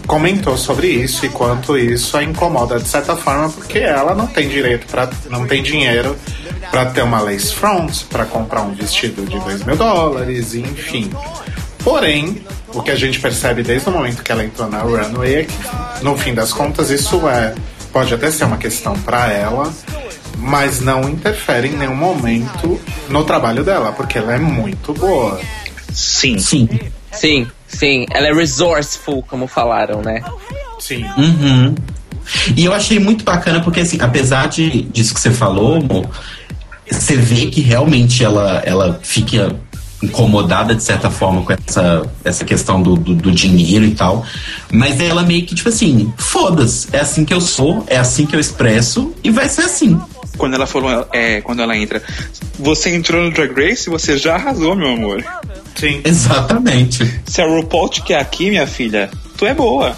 comentou 0.06 0.56
sobre 0.56 0.88
isso 0.88 1.24
e 1.26 1.28
quanto 1.28 1.76
isso 1.76 2.16
a 2.16 2.24
incomoda 2.24 2.78
de 2.78 2.88
certa 2.88 3.14
forma, 3.14 3.48
porque 3.50 3.78
ela 3.78 4.14
não 4.14 4.26
tem 4.26 4.48
direito 4.48 4.86
para 4.86 5.08
não 5.28 5.46
tem 5.46 5.62
dinheiro 5.62 6.16
para 6.70 6.86
ter 6.86 7.02
uma 7.02 7.20
lace 7.20 7.52
front, 7.52 8.04
para 8.08 8.24
comprar 8.24 8.62
um 8.62 8.72
vestido 8.72 9.24
de 9.24 9.38
2 9.38 9.64
mil 9.64 9.76
dólares, 9.76 10.54
enfim. 10.54 11.10
Porém, 11.82 12.42
o 12.72 12.82
que 12.82 12.90
a 12.90 12.96
gente 12.96 13.18
percebe 13.18 13.62
desde 13.62 13.88
o 13.88 13.92
momento 13.92 14.22
que 14.22 14.30
ela 14.30 14.44
entrou 14.44 14.68
na 14.68 14.80
runway 14.80 15.34
é 15.34 15.44
que, 15.44 16.04
no 16.04 16.16
fim 16.16 16.34
das 16.34 16.52
contas, 16.52 16.90
isso 16.90 17.28
é 17.28 17.54
pode 17.92 18.14
até 18.14 18.30
ser 18.30 18.44
uma 18.44 18.56
questão 18.56 18.94
para 19.00 19.32
ela, 19.32 19.72
mas 20.40 20.80
não 20.80 21.08
interfere 21.08 21.68
em 21.68 21.76
nenhum 21.76 21.94
momento 21.94 22.80
no 23.08 23.24
trabalho 23.24 23.62
dela, 23.62 23.92
porque 23.92 24.18
ela 24.18 24.34
é 24.34 24.38
muito 24.38 24.92
boa. 24.94 25.40
Sim. 25.92 26.38
Sim. 26.38 26.68
Sim, 27.12 27.46
sim, 27.66 28.06
ela 28.10 28.28
é 28.28 28.32
resourceful, 28.32 29.22
como 29.22 29.46
falaram, 29.46 30.00
né? 30.00 30.22
Sim. 30.78 31.04
Uhum. 31.16 31.74
E 32.56 32.64
eu 32.64 32.72
achei 32.72 32.98
muito 32.98 33.24
bacana 33.24 33.60
porque, 33.60 33.80
assim, 33.80 33.98
apesar 34.00 34.48
de, 34.48 34.82
disso 34.82 35.12
que 35.12 35.20
você 35.20 35.30
falou, 35.30 35.82
Mo, 35.82 36.08
você 36.90 37.16
vê 37.16 37.46
que 37.46 37.60
realmente 37.60 38.24
ela, 38.24 38.62
ela 38.64 39.00
fica 39.02 39.56
incomodada 40.02 40.74
de 40.74 40.82
certa 40.82 41.10
forma 41.10 41.42
com 41.42 41.52
essa, 41.52 42.02
essa 42.24 42.44
questão 42.44 42.82
do, 42.82 42.96
do, 42.96 43.14
do 43.14 43.32
dinheiro 43.32 43.84
e 43.84 43.94
tal. 43.94 44.24
Mas 44.72 45.00
ela 45.00 45.22
meio 45.22 45.44
que, 45.44 45.54
tipo 45.54 45.68
assim, 45.68 46.12
foda-se, 46.16 46.88
é 46.92 47.00
assim 47.00 47.24
que 47.24 47.34
eu 47.34 47.40
sou, 47.40 47.84
é 47.86 47.98
assim 47.98 48.24
que 48.24 48.34
eu 48.34 48.40
expresso 48.40 49.12
e 49.22 49.30
vai 49.30 49.48
ser 49.48 49.62
assim. 49.62 50.00
Quando 50.40 50.54
ela 50.54 50.66
falou, 50.66 51.06
é, 51.12 51.42
quando 51.42 51.60
ela 51.60 51.76
entra, 51.76 52.02
você 52.58 52.88
entrou 52.88 53.22
no 53.22 53.30
Drag 53.30 53.52
Race, 53.52 53.90
você 53.90 54.16
já 54.16 54.36
arrasou, 54.36 54.74
meu 54.74 54.94
amor. 54.94 55.22
Sim. 55.74 56.00
Exatamente. 56.02 57.20
Se 57.26 57.42
a 57.42 57.46
RuPaul 57.46 57.90
te 57.90 58.00
quer 58.00 58.18
aqui, 58.18 58.48
minha 58.48 58.66
filha, 58.66 59.10
tu 59.36 59.44
é 59.44 59.52
boa. 59.52 59.94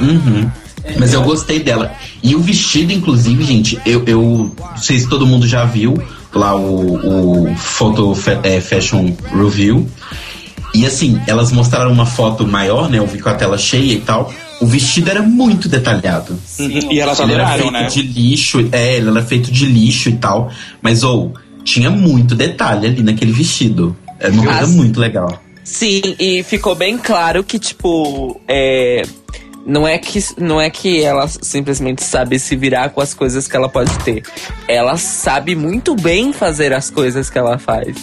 Uhum. 0.00 0.50
Mas 0.98 1.14
eu 1.14 1.22
gostei 1.22 1.60
dela. 1.60 1.94
E 2.20 2.34
o 2.34 2.40
vestido, 2.40 2.92
inclusive, 2.92 3.44
gente, 3.44 3.80
eu, 3.86 4.02
eu 4.08 4.52
não 4.58 4.76
sei 4.76 4.98
se 4.98 5.08
todo 5.08 5.24
mundo 5.24 5.46
já 5.46 5.64
viu 5.64 5.96
lá 6.34 6.56
o, 6.56 7.50
o 7.50 7.56
Photo 7.56 8.12
é, 8.42 8.60
Fashion 8.60 9.14
Review. 9.32 9.88
E 10.74 10.84
assim, 10.84 11.20
elas 11.28 11.52
mostraram 11.52 11.92
uma 11.92 12.06
foto 12.06 12.44
maior, 12.44 12.90
né? 12.90 12.98
Eu 12.98 13.06
vi 13.06 13.20
com 13.20 13.28
a 13.28 13.34
tela 13.34 13.56
cheia 13.56 13.92
e 13.92 14.00
tal. 14.00 14.32
O 14.60 14.66
vestido 14.66 15.10
era 15.10 15.22
muito 15.22 15.68
detalhado. 15.68 16.38
Uhum. 16.58 16.92
E 16.92 17.00
elas 17.00 17.20
Ele 17.20 17.34
era 17.34 17.48
feito 17.48 17.70
né? 17.70 17.86
de 17.86 18.02
lixo, 18.02 18.68
é, 18.72 18.96
ele 18.96 19.10
era 19.10 19.22
feito 19.22 19.50
de 19.50 19.66
lixo 19.66 20.08
e 20.08 20.16
tal. 20.16 20.50
Mas, 20.80 21.02
ou, 21.02 21.34
tinha 21.64 21.90
muito 21.90 22.34
detalhe 22.34 22.86
ali 22.86 23.02
naquele 23.02 23.32
vestido. 23.32 23.96
É 24.18 24.28
uma 24.28 24.44
coisa 24.44 24.66
muito 24.68 24.98
legal. 24.98 25.42
Sim, 25.62 26.14
e 26.18 26.44
ficou 26.44 26.74
bem 26.76 26.96
claro 26.96 27.42
que, 27.42 27.58
tipo, 27.58 28.40
é. 28.46 29.02
Não 29.66 29.86
é, 29.86 29.98
que, 29.98 30.24
não 30.38 30.60
é 30.60 30.70
que 30.70 31.02
ela 31.02 31.26
simplesmente 31.26 32.04
sabe 32.04 32.38
se 32.38 32.54
virar 32.54 32.90
com 32.90 33.00
as 33.00 33.12
coisas 33.12 33.48
que 33.48 33.56
ela 33.56 33.68
pode 33.68 33.92
ter. 33.98 34.22
Ela 34.68 34.96
sabe 34.96 35.56
muito 35.56 35.96
bem 35.96 36.32
fazer 36.32 36.72
as 36.72 36.88
coisas 36.88 37.28
que 37.28 37.36
ela 37.36 37.58
faz. 37.58 37.96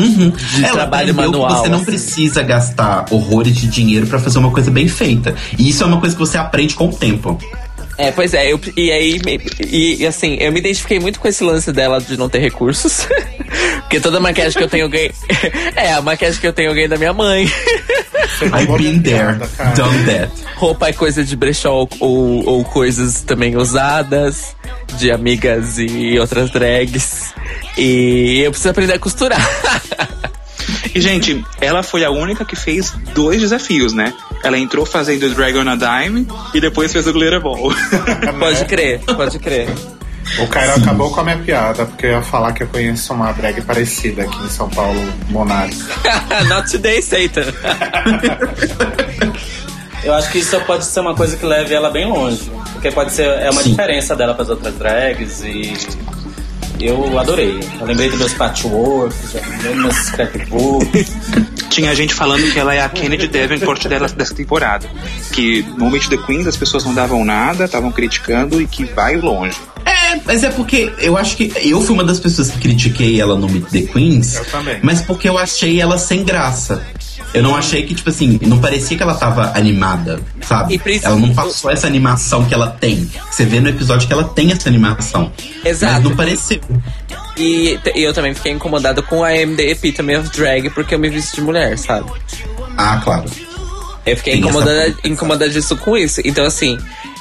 Uhum. 0.00 0.30
De 0.30 0.64
Ela 0.64 0.72
trabalho 0.72 1.14
manual, 1.14 1.48
Que 1.48 1.54
você 1.60 1.68
não 1.68 1.76
assim. 1.76 1.84
precisa 1.84 2.42
gastar 2.42 3.06
horrores 3.10 3.54
de 3.56 3.66
dinheiro 3.68 4.06
pra 4.06 4.18
fazer 4.18 4.38
uma 4.38 4.50
coisa 4.50 4.70
bem 4.70 4.88
feita. 4.88 5.34
E 5.58 5.68
isso 5.68 5.82
é 5.82 5.86
uma 5.86 5.98
coisa 6.00 6.14
que 6.14 6.20
você 6.20 6.38
aprende 6.38 6.74
com 6.74 6.88
o 6.88 6.92
tempo. 6.92 7.38
É, 8.00 8.10
pois 8.12 8.32
é, 8.32 8.50
eu, 8.50 8.58
e 8.76 8.90
aí, 8.90 9.20
e, 9.60 9.96
e, 10.00 10.06
assim, 10.06 10.38
eu 10.40 10.50
me 10.50 10.58
identifiquei 10.58 10.98
muito 10.98 11.20
com 11.20 11.28
esse 11.28 11.44
lance 11.44 11.70
dela 11.70 12.00
de 12.00 12.16
não 12.16 12.30
ter 12.30 12.38
recursos. 12.38 13.06
Porque 13.80 14.00
toda 14.00 14.18
maquiagem 14.18 14.56
que 14.56 14.64
eu 14.64 14.68
tenho 14.68 14.88
ganhei. 14.88 15.12
É, 15.76 15.92
a 15.92 16.00
maquiagem 16.00 16.40
que 16.40 16.46
eu 16.46 16.52
tenho 16.52 16.72
ganhei 16.72 16.88
da 16.88 16.96
minha 16.96 17.12
mãe. 17.12 17.44
I've 18.42 18.76
been 18.78 19.02
there, 19.02 19.38
done 19.76 20.04
that. 20.06 20.30
Roupa 20.56 20.88
é 20.88 20.92
coisa 20.92 21.22
de 21.24 21.36
brechó 21.36 21.86
ou, 21.98 22.48
ou 22.48 22.64
coisas 22.64 23.22
também 23.22 23.56
usadas, 23.56 24.56
de 24.96 25.10
amigas 25.10 25.78
e 25.78 26.18
outras 26.18 26.50
drags. 26.50 27.34
E 27.76 28.40
eu 28.40 28.50
preciso 28.50 28.70
aprender 28.70 28.94
a 28.94 28.98
costurar. 28.98 29.40
E, 30.94 31.00
gente, 31.00 31.44
ela 31.60 31.82
foi 31.82 32.04
a 32.04 32.10
única 32.10 32.44
que 32.44 32.56
fez 32.56 32.92
dois 33.14 33.40
desafios, 33.40 33.92
né? 33.92 34.12
Ela 34.42 34.58
entrou 34.58 34.84
fazendo 34.84 35.24
o 35.24 35.34
Dragon 35.34 35.68
a 35.68 35.76
Dime 35.76 36.26
e 36.54 36.60
depois 36.60 36.92
fez 36.92 37.06
o 37.06 37.12
Glitter 37.12 37.40
Ball. 37.40 37.72
pode 38.38 38.64
crer, 38.64 39.00
pode 39.00 39.38
crer. 39.38 39.68
O 40.38 40.46
Cairo 40.46 40.74
acabou 40.74 41.10
com 41.10 41.20
a 41.20 41.24
minha 41.24 41.38
piada, 41.38 41.86
porque 41.86 42.06
eu 42.06 42.10
ia 42.12 42.22
falar 42.22 42.52
que 42.52 42.62
eu 42.62 42.68
conheço 42.68 43.12
uma 43.12 43.32
drag 43.32 43.60
parecida 43.62 44.22
aqui 44.22 44.38
em 44.44 44.48
São 44.48 44.68
Paulo, 44.68 45.00
Monark. 45.28 45.74
Not 46.48 46.70
today, 46.70 47.02
Satan. 47.02 47.52
Eu 50.02 50.14
acho 50.14 50.30
que 50.30 50.38
isso 50.38 50.58
pode 50.62 50.86
ser 50.86 51.00
uma 51.00 51.14
coisa 51.14 51.36
que 51.36 51.44
leve 51.44 51.74
ela 51.74 51.90
bem 51.90 52.10
longe. 52.10 52.50
Porque 52.72 52.90
pode 52.90 53.12
ser 53.12 53.26
é 53.26 53.50
uma 53.50 53.62
Sim. 53.62 53.70
diferença 53.70 54.16
dela 54.16 54.32
para 54.32 54.44
as 54.44 54.48
outras 54.48 54.74
drags 54.74 55.42
e 55.42 55.74
eu 56.80 57.18
adorei. 57.18 57.60
Eu 57.80 57.86
lembrei 57.86 58.08
dos 58.08 58.18
meus 58.18 58.34
patchworks, 58.34 59.32
já 59.32 59.40
lembrei 59.40 59.72
dos 59.74 59.82
meus 59.82 59.96
scrapbooks. 59.96 61.12
Tinha 61.70 61.94
gente 61.94 62.14
falando 62.14 62.50
que 62.52 62.58
ela 62.58 62.74
é 62.74 62.80
a 62.80 62.88
Kennedy 62.88 63.28
Davenport 63.28 63.86
dela, 63.86 64.08
dessa 64.08 64.34
temporada. 64.34 64.88
Que 65.32 65.62
no 65.76 65.90
Meet 65.90 66.08
the 66.08 66.16
Queens 66.16 66.46
as 66.46 66.56
pessoas 66.56 66.84
não 66.84 66.92
davam 66.92 67.24
nada, 67.24 67.64
estavam 67.64 67.92
criticando 67.92 68.60
e 68.60 68.66
que 68.66 68.84
vai 68.84 69.16
longe. 69.16 69.56
É, 69.84 70.20
mas 70.24 70.42
é 70.42 70.50
porque 70.50 70.92
eu 70.98 71.16
acho 71.16 71.36
que 71.36 71.52
eu 71.62 71.80
fui 71.80 71.94
uma 71.94 72.04
das 72.04 72.18
pessoas 72.18 72.50
que 72.50 72.58
critiquei 72.58 73.20
ela 73.20 73.36
no 73.36 73.48
Meet 73.48 73.68
the 73.70 73.82
Queens. 73.82 74.36
Eu 74.36 74.44
também. 74.46 74.80
Mas 74.82 75.00
porque 75.00 75.28
eu 75.28 75.38
achei 75.38 75.80
ela 75.80 75.96
sem 75.96 76.24
graça. 76.24 76.84
Eu 77.32 77.42
não 77.42 77.54
achei 77.54 77.84
que, 77.84 77.94
tipo 77.94 78.10
assim, 78.10 78.38
não 78.42 78.58
parecia 78.60 78.96
que 78.96 79.02
ela 79.02 79.14
tava 79.14 79.52
animada, 79.56 80.20
sabe? 80.42 80.80
Ela 81.02 81.16
não 81.16 81.32
passou 81.32 81.70
essa 81.70 81.86
animação 81.86 82.44
que 82.44 82.52
ela 82.52 82.68
tem. 82.68 83.08
Você 83.30 83.44
vê 83.44 83.60
no 83.60 83.68
episódio 83.68 84.06
que 84.06 84.12
ela 84.12 84.24
tem 84.24 84.50
essa 84.50 84.68
animação. 84.68 85.30
Exato. 85.64 85.94
Mas 85.94 86.04
não 86.04 86.16
pareceu. 86.16 86.60
E, 87.36 87.78
eu 87.94 88.12
também 88.12 88.34
fiquei 88.34 88.52
incomodado 88.52 89.02
com 89.02 89.22
a 89.22 89.34
MD 89.36 89.70
Epitome 89.70 90.16
of 90.16 90.28
Drag 90.30 90.70
porque 90.70 90.94
eu 90.94 90.98
me 90.98 91.08
visto 91.08 91.36
de 91.36 91.40
mulher, 91.40 91.78
sabe? 91.78 92.10
Ah, 92.76 93.00
claro. 93.02 93.24
Eu 94.04 94.16
fiquei 94.16 94.34
Tem 94.34 94.42
incomodada, 94.42 94.82
coisa. 94.82 94.98
incomodadíssimo 95.04 95.78
com 95.80 95.96
isso. 95.96 96.20
Então, 96.24 96.44
assim, 96.44 96.78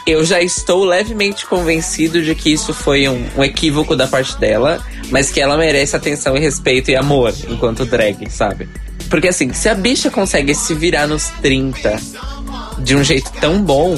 eu 0.08 0.26
já 0.26 0.42
estou 0.42 0.84
levemente 0.86 1.46
convencido 1.46 2.22
de 2.22 2.34
que 2.34 2.52
isso 2.52 2.74
foi 2.74 3.08
um, 3.08 3.26
um 3.38 3.44
equívoco 3.44 3.96
da 3.96 4.08
parte 4.08 4.38
dela, 4.38 4.84
mas 5.12 5.30
que 5.30 5.40
ela 5.40 5.56
merece 5.58 5.96
atenção 5.96 6.36
e 6.36 6.40
respeito 6.40 6.90
e 6.90 6.96
amor 6.96 7.34
enquanto 7.48 7.86
drag, 7.86 8.30
sabe? 8.30 8.68
Porque, 9.10 9.28
assim, 9.28 9.54
se 9.54 9.68
a 9.68 9.76
bicha 9.76 10.10
consegue 10.10 10.54
se 10.54 10.74
virar 10.74 11.08
nos 11.08 11.30
30 11.42 12.00
de 12.80 12.96
um 12.96 13.04
jeito 13.04 13.32
tão 13.40 13.62
bom, 13.62 13.98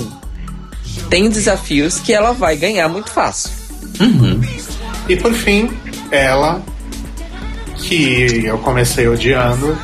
tem 1.09 1.29
desafios 1.29 1.99
que 1.99 2.13
ela 2.13 2.31
vai 2.31 2.55
ganhar 2.55 2.87
muito 2.87 3.11
fácil. 3.11 3.51
Uhum. 3.99 4.41
E 5.09 5.15
por 5.17 5.33
fim, 5.33 5.69
ela, 6.09 6.61
que 7.75 8.45
eu 8.45 8.57
comecei 8.59 9.07
odiando, 9.07 9.77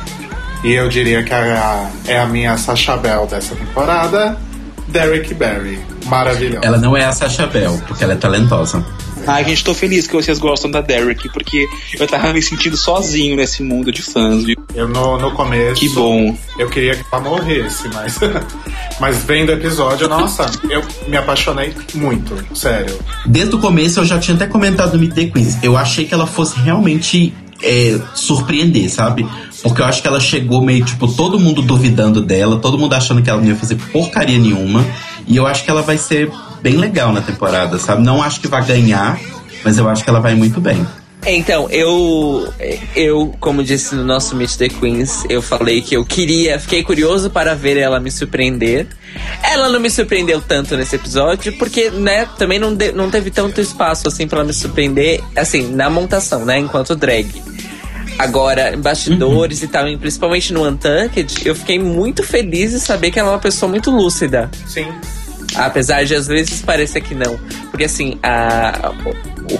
e 0.64 0.72
eu 0.72 0.88
diria 0.88 1.22
que 1.22 1.32
é 1.32 1.36
a, 1.36 1.90
é 2.06 2.18
a 2.18 2.26
minha 2.26 2.56
Sacha 2.56 2.96
Bell 2.96 3.26
dessa 3.26 3.54
temporada, 3.54 4.38
Derek 4.88 5.34
Barry. 5.34 5.78
Maravilhosa. 6.06 6.64
Ela 6.64 6.78
não 6.78 6.96
é 6.96 7.04
a 7.04 7.12
Sasha 7.12 7.46
Bell, 7.46 7.80
porque 7.86 8.02
ela 8.02 8.14
é 8.14 8.16
talentosa. 8.16 8.84
Ai, 9.28 9.44
gente, 9.44 9.62
tô 9.62 9.74
feliz 9.74 10.06
que 10.06 10.14
vocês 10.14 10.38
gostam 10.38 10.70
da 10.70 10.80
Derek, 10.80 11.28
porque 11.28 11.68
eu 12.00 12.06
tava 12.06 12.32
me 12.32 12.40
sentindo 12.40 12.78
sozinho 12.78 13.36
nesse 13.36 13.62
mundo 13.62 13.92
de 13.92 14.00
fãs, 14.00 14.42
viu? 14.42 14.56
Eu 14.74 14.88
no, 14.88 15.18
no 15.18 15.32
começo. 15.32 15.78
Que 15.78 15.88
bom. 15.90 16.34
Eu 16.58 16.70
queria 16.70 16.96
que 16.96 17.04
ela 17.12 17.22
morresse, 17.22 17.88
mas. 17.92 18.18
mas 18.98 19.24
vendo 19.24 19.50
o 19.50 19.52
episódio, 19.52 20.08
nossa, 20.08 20.50
eu 20.70 20.82
me 21.06 21.18
apaixonei 21.18 21.74
muito, 21.94 22.34
sério. 22.56 22.98
Desde 23.26 23.54
o 23.54 23.58
começo 23.58 24.00
eu 24.00 24.06
já 24.06 24.18
tinha 24.18 24.34
até 24.34 24.46
comentado 24.46 24.94
no 24.94 25.00
Meet 25.00 25.12
the 25.12 25.26
Queens. 25.26 25.62
Eu 25.62 25.76
achei 25.76 26.06
que 26.06 26.14
ela 26.14 26.26
fosse 26.26 26.58
realmente 26.58 27.34
é, 27.62 28.00
surpreender, 28.14 28.88
sabe? 28.88 29.28
Porque 29.62 29.82
eu 29.82 29.84
acho 29.84 30.00
que 30.00 30.08
ela 30.08 30.20
chegou 30.20 30.62
meio, 30.62 30.82
tipo, 30.86 31.06
todo 31.06 31.38
mundo 31.38 31.60
duvidando 31.60 32.22
dela, 32.22 32.58
todo 32.58 32.78
mundo 32.78 32.94
achando 32.94 33.20
que 33.20 33.28
ela 33.28 33.42
não 33.42 33.48
ia 33.48 33.56
fazer 33.56 33.76
porcaria 33.92 34.38
nenhuma. 34.38 34.82
E 35.26 35.36
eu 35.36 35.46
acho 35.46 35.64
que 35.64 35.70
ela 35.70 35.82
vai 35.82 35.98
ser 35.98 36.30
bem 36.62 36.76
legal 36.76 37.12
na 37.12 37.20
temporada, 37.20 37.78
sabe? 37.78 38.02
Não 38.02 38.22
acho 38.22 38.40
que 38.40 38.48
vai 38.48 38.64
ganhar, 38.64 39.18
mas 39.64 39.78
eu 39.78 39.88
acho 39.88 40.04
que 40.04 40.10
ela 40.10 40.20
vai 40.20 40.34
muito 40.34 40.60
bem. 40.60 40.86
Então, 41.26 41.68
eu, 41.68 42.48
eu, 42.94 43.34
como 43.40 43.62
disse 43.62 43.94
no 43.94 44.04
nosso 44.04 44.36
Meet 44.36 44.56
the 44.56 44.68
Queens, 44.68 45.24
eu 45.28 45.42
falei 45.42 45.82
que 45.82 45.96
eu 45.96 46.04
queria, 46.04 46.60
fiquei 46.60 46.82
curioso 46.84 47.28
para 47.28 47.54
ver 47.56 47.76
ela 47.76 47.98
me 47.98 48.10
surpreender. 48.10 48.86
Ela 49.42 49.68
não 49.68 49.80
me 49.80 49.90
surpreendeu 49.90 50.40
tanto 50.40 50.76
nesse 50.76 50.94
episódio, 50.94 51.52
porque, 51.58 51.90
né, 51.90 52.26
também 52.38 52.58
não, 52.60 52.72
de- 52.74 52.92
não 52.92 53.10
teve 53.10 53.30
tanto 53.32 53.60
espaço, 53.60 54.06
assim, 54.06 54.28
para 54.28 54.38
ela 54.38 54.46
me 54.46 54.52
surpreender, 54.54 55.20
assim, 55.34 55.72
na 55.74 55.90
montação, 55.90 56.44
né, 56.44 56.56
enquanto 56.58 56.94
drag. 56.94 57.28
Agora, 58.18 58.74
em 58.74 58.80
bastidores 58.80 59.62
e 59.62 59.68
tal, 59.68 59.88
e 59.88 59.96
principalmente 59.96 60.52
no 60.52 60.66
Untucked, 60.66 61.46
eu 61.46 61.54
fiquei 61.54 61.78
muito 61.80 62.22
feliz 62.22 62.70
de 62.70 62.80
saber 62.80 63.10
que 63.10 63.18
ela 63.18 63.30
é 63.30 63.32
uma 63.32 63.38
pessoa 63.38 63.68
muito 63.68 63.90
lúcida. 63.90 64.50
Sim. 64.66 64.86
Apesar 65.58 66.04
de 66.04 66.14
às 66.14 66.28
vezes 66.28 66.62
parecer 66.62 67.02
que 67.02 67.14
não. 67.14 67.38
Porque 67.70 67.84
assim, 67.84 68.18
a, 68.22 68.92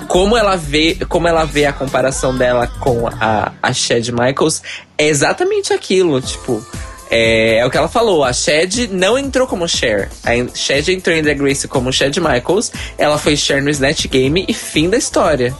como 0.06 0.36
ela 0.36 0.56
vê, 0.56 0.96
como 1.08 1.26
ela 1.26 1.44
vê 1.44 1.66
a 1.66 1.72
comparação 1.72 2.36
dela 2.36 2.68
com 2.78 3.08
a, 3.08 3.52
a 3.60 3.72
Shed 3.72 4.12
Michaels 4.12 4.62
é 4.96 5.08
exatamente 5.08 5.72
aquilo, 5.72 6.20
tipo. 6.20 6.64
É, 7.10 7.56
é 7.60 7.66
o 7.66 7.70
que 7.70 7.76
ela 7.78 7.88
falou, 7.88 8.22
a 8.22 8.34
Shed 8.34 8.88
não 8.88 9.18
entrou 9.18 9.46
como 9.46 9.66
Cher. 9.66 10.10
A 10.22 10.54
Shed 10.54 10.92
entrou 10.92 11.16
em 11.16 11.22
Drag 11.22 11.40
Race 11.40 11.66
como 11.66 11.90
Shed 11.90 12.20
Michaels, 12.20 12.70
ela 12.98 13.16
foi 13.16 13.34
Cher 13.34 13.62
no 13.62 13.70
Snatch 13.70 14.06
Game 14.08 14.44
e 14.46 14.52
fim 14.52 14.90
da 14.90 14.98
história. 14.98 15.56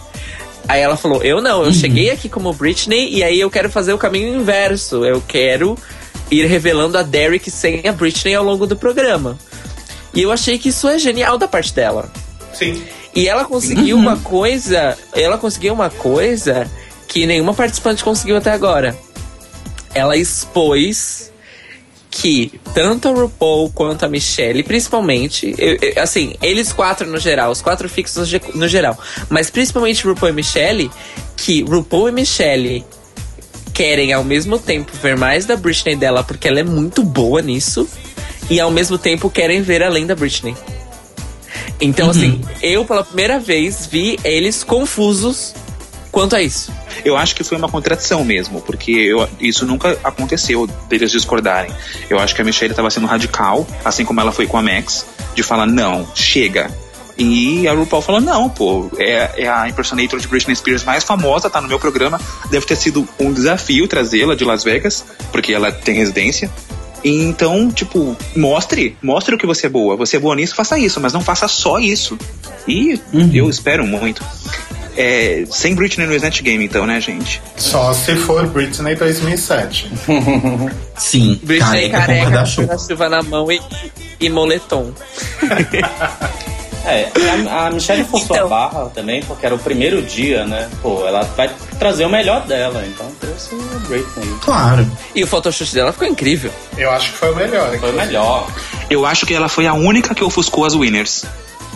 Aí 0.69 0.82
ela 0.82 0.97
falou: 0.97 1.23
Eu 1.23 1.40
não, 1.40 1.65
eu 1.65 1.73
cheguei 1.73 2.10
aqui 2.10 2.28
como 2.28 2.52
Britney 2.52 3.15
e 3.15 3.24
aí 3.24 3.40
eu 3.40 3.51
quero 3.51 3.70
fazer 3.70 3.94
o 3.94 3.98
caminho 3.98 4.39
inverso. 4.39 5.05
Eu 5.05 5.23
quero 5.27 5.77
ir 6.31 6.47
revelando 6.47 6.98
a 6.98 7.02
Derek 7.02 7.51
sem 7.51 7.89
a 7.89 7.93
Britney 7.93 8.35
ao 8.35 8.44
longo 8.44 8.66
do 8.66 8.77
programa. 8.77 9.39
E 10.15 10.23
eu 10.23 10.33
achei 10.33 10.59
que 10.59 10.69
isso 10.71 10.89
é 10.89 10.99
genial 10.99 11.37
da 11.39 11.47
parte 11.49 11.73
dela. 11.75 12.11
Sim. 12.55 12.83
E 13.15 13.29
ela 13.29 13.45
conseguiu 13.45 13.97
uma 13.99 14.17
coisa. 14.19 14.97
Ela 15.15 15.39
conseguiu 15.39 15.73
uma 15.75 15.91
coisa 15.91 16.71
que 17.07 17.27
nenhuma 17.27 17.55
participante 17.55 18.03
conseguiu 18.05 18.37
até 18.37 18.51
agora. 18.53 18.97
Ela 19.95 20.17
expôs 20.17 21.33
que 22.11 22.59
tanto 22.75 23.09
a 23.09 23.13
RuPaul 23.13 23.71
quanto 23.71 24.05
a 24.05 24.09
Michelle, 24.09 24.63
principalmente, 24.63 25.55
eu- 25.59 25.77
eu- 25.81 26.03
assim, 26.03 26.35
eles 26.43 26.73
quatro 26.73 27.07
no 27.07 27.19
geral, 27.19 27.51
os 27.51 27.61
quatro 27.63 27.89
fixos 27.89 28.33
no 28.33 28.41
no 28.55 28.67
geral, 28.69 28.99
mas 29.29 29.51
principalmente 29.51 30.05
RuPaul 30.07 30.31
e 30.31 30.35
Michelle, 30.35 30.91
que 31.37 31.63
RuPaul 31.63 32.09
e 32.09 32.13
Michelle 32.13 32.85
querem 33.75 34.13
ao 34.13 34.25
mesmo 34.25 34.59
tempo 34.59 34.91
ver 35.01 35.17
mais 35.17 35.45
da 35.45 35.55
Britney 35.55 35.95
dela 35.95 36.25
porque 36.25 36.49
ela 36.49 36.59
é 36.59 36.65
muito 36.65 37.05
boa 37.05 37.41
nisso 37.41 37.87
e 38.51 38.61
ao 38.61 38.70
mesmo 38.70 38.97
tempo 38.99 39.29
querem 39.31 39.62
ver 39.62 39.83
além 39.83 40.07
da 40.07 40.15
Britney. 40.15 40.55
Então, 41.81 42.11
assim, 42.11 42.41
eu 42.62 42.85
pela 42.85 43.05
primeira 43.05 43.39
vez 43.39 43.87
vi 43.87 44.19
eles 44.25 44.65
confusos 44.65 45.55
quanto 46.11 46.35
a 46.35 46.43
isso. 46.43 46.73
Eu 47.05 47.16
acho 47.16 47.37
que 47.37 47.45
foi 47.45 47.57
uma 47.57 47.69
contradição 47.69 48.25
mesmo, 48.25 48.61
porque 48.62 48.91
eu- 48.91 49.29
isso 49.41 49.65
nunca 49.65 49.97
aconteceu 50.03 50.66
deles 50.89 51.12
discordarem. 51.12 51.70
Eu 52.11 52.19
acho 52.19 52.35
que 52.35 52.43
a 52.43 52.45
Michelle 52.45 52.73
estava 52.73 52.91
sendo 52.91 53.07
radical, 53.07 53.66
assim 53.85 54.05
como 54.05 54.20
ela 54.20 54.33
foi 54.33 54.47
com 54.47 54.57
a 54.57 54.62
Max, 54.62 55.07
de 55.35 55.43
falar, 55.45 55.66
não, 55.66 56.09
chega. 56.16 56.69
E 57.16 57.66
a 57.69 57.73
RuPaul 57.73 58.03
falou, 58.03 58.20
não, 58.20 58.49
pô, 58.49 58.89
é, 58.97 59.43
é 59.45 59.49
a 59.49 59.69
impersonator 59.69 60.19
de 60.19 60.27
Britney 60.29 60.55
Spears 60.57 60.83
mais 60.85 61.05
famosa, 61.05 61.51
tá 61.51 61.61
no 61.61 61.69
meu 61.69 61.79
programa. 61.79 62.20
Deve 62.51 62.65
ter 62.66 62.77
sido 62.77 63.09
um 63.19 63.33
desafio 63.33 63.87
trazê-la 63.87 64.35
de 64.35 64.45
Las 64.45 64.65
Vegas, 64.65 65.05
porque 65.31 65.53
ela 65.53 65.70
tem 65.70 65.95
residência. 65.97 66.51
Então, 67.05 67.70
tipo, 67.70 68.16
mostre, 68.35 68.97
mostre 69.03 69.35
o 69.35 69.39
que 69.39 69.47
você 69.47 69.66
é 69.66 69.69
boa. 69.70 69.97
Você 69.97 70.16
é 70.16 70.20
boa 70.20 70.35
nisso, 70.35 70.55
faça 70.55 70.79
isso, 70.79 71.01
mas 71.01 71.12
não 71.12 71.20
faça 71.20 71.47
só 71.49 71.79
isso. 71.79 72.19
E 72.66 73.01
eu 73.33 73.49
espero 73.49 73.87
muito. 73.87 74.25
É, 74.97 75.45
sem 75.49 75.77
Britney 75.77 76.09
no 76.09 76.15
Snatch 76.15 76.43
Game, 76.43 76.65
então, 76.65 76.85
né, 76.85 77.01
gente? 77.01 77.41
Só 77.57 77.93
se 77.93 78.16
for 78.16 78.45
Britney 78.49 78.97
2007. 78.97 79.93
Sim, 80.99 81.39
Britney 81.45 81.89
careca 81.89 82.01
com 82.01 82.07
careca, 82.07 82.25
guarda-chuva. 82.25 82.66
guarda-chuva 82.66 83.09
na 83.09 83.23
mão 83.23 83.53
e, 83.53 83.61
e 84.19 84.29
moletom. 84.29 84.93
É, 86.90 87.10
a, 87.51 87.66
a 87.66 87.70
Michelle 87.70 88.05
forçou 88.05 88.36
Então. 88.36 88.47
a 88.47 88.51
barra 88.51 88.90
também, 88.94 89.23
porque 89.23 89.44
era 89.47 89.55
o 89.55 89.59
primeiro 89.59 90.01
dia, 90.02 90.44
né? 90.47 90.69
Pô, 90.82 91.06
ela 91.06 91.23
vai 91.36 91.51
trazer 91.78 92.05
o 92.05 92.09
melhor 92.09 92.47
dela, 92.47 92.85
então 92.86 93.10
trouxe 93.20 93.55
o 93.55 93.59
Britney. 93.86 94.28
Claro. 94.40 94.86
E 95.15 95.23
o 95.23 95.27
photoshoot 95.27 95.74
dela 95.74 95.93
ficou 95.93 96.09
incrível. 96.09 96.51
Eu 96.77 96.90
acho 96.90 97.12
que 97.12 97.19
foi 97.19 97.32
o 97.32 97.36
melhor. 97.36 97.78
Foi 97.78 97.90
o 97.90 97.94
melhor. 97.94 98.48
Eu 98.90 99.05
acho 99.06 99.27
que 99.27 99.35
ela 99.35 99.48
foi 99.48 99.66
a 99.66 99.74
única 99.74 100.15
que 100.15 100.24
ofuscou 100.24 100.65
as 100.65 100.74
winners. 100.74 101.24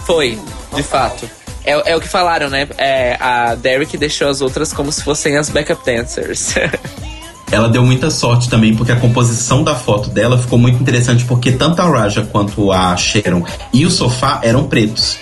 Foi, 0.07 0.39
de 0.75 0.83
fato. 0.83 1.29
É, 1.65 1.93
é 1.93 1.97
o 1.97 2.01
que 2.01 2.09
falaram, 2.09 2.51
né? 2.51 2.67
É, 2.77 3.17
a 3.21 3.55
Derek 3.55 3.97
deixou 3.97 4.29
as 4.29 4.41
outras 4.41 4.73
como 4.73 4.91
se 4.91 5.05
fossem 5.05 5.37
as 5.37 5.49
backup 5.49 5.85
dancers. 5.85 6.55
Ela 7.53 7.69
deu 7.69 7.85
muita 7.85 8.11
sorte 8.11 8.49
também, 8.49 8.75
porque 8.75 8.91
a 8.91 8.97
composição 8.97 9.63
da 9.63 9.75
foto 9.75 10.09
dela 10.09 10.39
ficou 10.39 10.59
muito 10.59 10.81
interessante, 10.81 11.23
porque 11.27 11.53
tanto 11.53 11.83
a 11.83 11.85
Raja 11.85 12.27
quanto 12.33 12.73
a 12.73 12.97
Sharon 12.97 13.45
e 13.75 13.85
o 13.85 13.91
sofá 13.91 14.41
eram 14.43 14.67
pretos. 14.67 15.19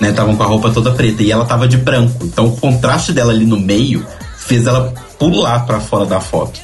Né? 0.00 0.10
Estavam 0.10 0.36
com 0.36 0.42
a 0.44 0.46
roupa 0.46 0.70
toda 0.70 0.92
preta 0.92 1.24
e 1.24 1.32
ela 1.32 1.44
tava 1.44 1.66
de 1.66 1.76
branco. 1.76 2.24
Então 2.24 2.46
o 2.46 2.56
contraste 2.56 3.12
dela 3.12 3.32
ali 3.32 3.44
no 3.44 3.58
meio 3.58 4.06
fez 4.38 4.68
ela 4.68 4.94
pular 5.18 5.66
pra 5.66 5.80
fora 5.80 6.06
da 6.06 6.20
foto. 6.20 6.60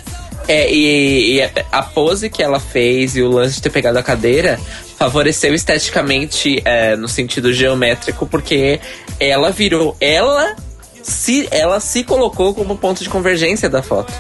É, 0.47 0.73
e, 0.73 1.39
e 1.39 1.43
a 1.73 1.83
pose 1.83 2.31
que 2.31 2.43
ela 2.43 2.61
fez 2.61 3.17
e 3.17 3.23
o 3.23 3.31
lance 3.31 3.57
de 3.57 3.63
ter 3.63 3.71
pegado 3.71 3.99
a 3.99 4.03
cadeira 4.03 4.61
favoreceu 4.97 5.55
esteticamente 5.55 6.63
é, 6.65 6.95
no 6.95 7.09
sentido 7.09 7.53
geométrico, 7.53 8.27
porque 8.27 8.81
ela 9.19 9.51
virou. 9.51 9.97
Ela 10.01 10.55
se, 11.03 11.49
ela 11.51 11.81
se 11.81 12.05
colocou 12.05 12.55
como 12.55 12.77
ponto 12.77 13.03
de 13.03 13.09
convergência 13.09 13.69
da 13.69 13.83
foto. 13.83 14.13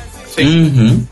Uhum. 0.45 1.05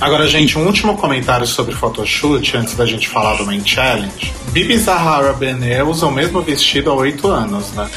Agora, 0.00 0.26
gente, 0.28 0.58
um 0.58 0.66
último 0.66 0.96
comentário 0.96 1.46
sobre 1.46 1.74
photoshoot 1.74 2.56
antes 2.56 2.74
da 2.74 2.84
gente 2.84 3.08
falar 3.08 3.36
do 3.36 3.46
Main 3.46 3.64
Challenge. 3.64 4.32
Bibi 4.48 4.76
Zahara 4.76 5.32
Benet 5.32 5.82
usa 5.82 6.06
o 6.06 6.10
mesmo 6.10 6.42
vestido 6.42 6.90
há 6.90 6.94
oito 6.94 7.28
anos, 7.28 7.70
né? 7.72 7.88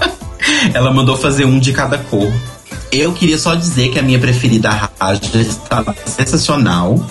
Ela 0.72 0.92
mandou 0.92 1.16
fazer 1.16 1.44
um 1.44 1.58
de 1.58 1.72
cada 1.72 1.98
cor. 1.98 2.32
Eu 2.90 3.12
queria 3.12 3.38
só 3.38 3.54
dizer 3.54 3.90
que 3.90 3.98
a 3.98 4.02
minha 4.02 4.18
preferida, 4.18 4.70
Raja, 5.00 5.40
estava 5.40 5.94
sensacional. 6.06 7.04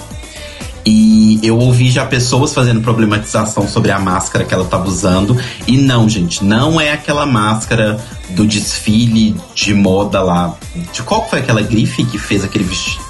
E 0.86 1.40
eu 1.44 1.58
ouvi 1.58 1.91
já 1.91 2.06
pessoas 2.06 2.53
fazendo 2.53 2.82
problematização 2.82 3.68
sobre 3.68 3.91
a 3.91 3.99
máscara 3.99 4.44
que 4.44 4.53
ela 4.53 4.64
estava 4.64 4.88
usando. 4.88 5.38
E 5.68 5.78
não, 5.78 6.10
gente, 6.10 6.44
não 6.44 6.82
é 6.82 6.91
aquela 6.91 7.26
máscara 7.26 7.99
do 8.32 8.45
desfile 8.45 9.36
de 9.53 9.74
moda 9.74 10.22
lá. 10.22 10.56
De 10.91 11.03
qual 11.03 11.28
foi 11.30 11.40
aquela 11.40 11.62
grife 11.62 12.03
que 12.06 12.18
fez 12.18 12.44
aquele 12.44 12.66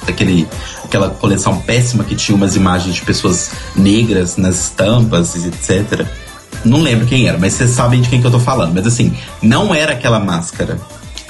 aquele, 0.07 0.47
aquela 0.83 1.09
coleção 1.09 1.59
péssima 1.61 2.03
que 2.03 2.15
tinha 2.15 2.35
umas 2.35 2.55
imagens 2.55 2.95
de 2.95 3.01
pessoas 3.01 3.51
negras 3.75 4.35
nas 4.35 4.65
estampas, 4.65 5.35
etc. 5.45 6.05
Não 6.65 6.81
lembro 6.81 7.07
quem 7.07 7.27
era, 7.27 7.37
mas 7.37 7.53
vocês 7.53 7.71
sabem 7.71 8.01
de 8.01 8.09
quem 8.09 8.19
que 8.19 8.27
eu 8.27 8.31
tô 8.31 8.39
falando. 8.39 8.73
Mas 8.73 8.85
assim, 8.85 9.15
não 9.41 9.73
era 9.73 9.93
aquela 9.93 10.19
máscara. 10.19 10.77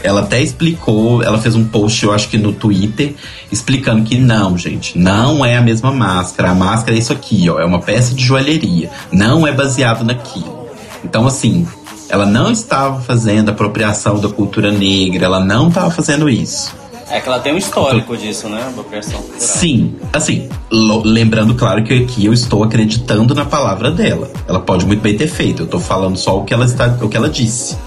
Ela 0.04 0.22
até 0.22 0.42
explicou, 0.42 1.24
ela 1.24 1.38
fez 1.38 1.56
um 1.56 1.66
post, 1.66 2.04
eu 2.04 2.14
acho 2.14 2.30
que 2.30 2.38
no 2.38 2.52
Twitter, 2.52 3.14
explicando 3.52 4.04
que 4.04 4.18
não, 4.18 4.58
gente, 4.58 4.98
não 4.98 5.46
é 5.46 5.58
a 5.58 5.62
mesma 5.62 5.92
máscara. 5.92 6.52
A 6.52 6.56
máscara 6.56 6.96
é 6.96 7.00
isso 7.00 7.14
aqui, 7.14 7.50
ó, 7.50 7.60
é 7.60 7.66
uma 7.66 7.80
peça 7.80 8.14
de 8.14 8.24
joalheria. 8.24 8.90
Não 9.12 9.46
é 9.46 9.52
baseado 9.52 10.04
naquilo. 10.04 10.68
Então, 11.04 11.26
assim, 11.28 11.68
ela 12.10 12.26
não 12.26 12.52
estava 12.52 13.00
fazendo 13.02 13.50
apropriação 13.50 14.20
da 14.20 14.28
cultura 14.28 14.72
negra, 14.72 15.26
ela 15.26 15.40
não 15.40 15.70
estava 15.70 15.90
fazendo 15.90 16.30
isso. 16.30 16.74
É 17.10 17.20
que 17.20 17.28
ela 17.28 17.40
tem 17.40 17.54
um 17.54 17.58
histórico 17.58 18.16
disso, 18.16 18.48
né? 18.48 18.66
Apropriação 18.70 19.20
cultural. 19.20 19.40
Sim, 19.40 19.96
assim, 20.14 20.48
lembrando, 20.72 21.54
claro, 21.56 21.84
que 21.84 21.94
aqui 21.94 22.26
eu 22.26 22.32
estou 22.32 22.64
acreditando 22.64 23.36
na 23.36 23.44
palavra 23.44 23.92
dela. 23.92 24.32
Ela 24.48 24.62
pode 24.62 24.86
muito 24.86 25.02
bem 25.02 25.18
ter 25.18 25.28
feito, 25.28 25.64
eu 25.64 25.68
tô 25.68 25.78
falando 25.78 26.18
só 26.18 26.38
o 26.38 26.46
que 26.46 26.54
ela, 26.54 26.64
está, 26.64 26.88
o 27.02 27.10
que 27.10 27.18
ela 27.18 27.30
disse. 27.30 27.78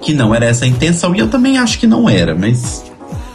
Que 0.00 0.12
não 0.12 0.34
era 0.34 0.46
essa 0.46 0.64
a 0.64 0.68
intenção, 0.68 1.14
e 1.14 1.18
eu 1.18 1.28
também 1.28 1.58
acho 1.58 1.78
que 1.78 1.86
não 1.86 2.08
era, 2.08 2.34
mas 2.34 2.84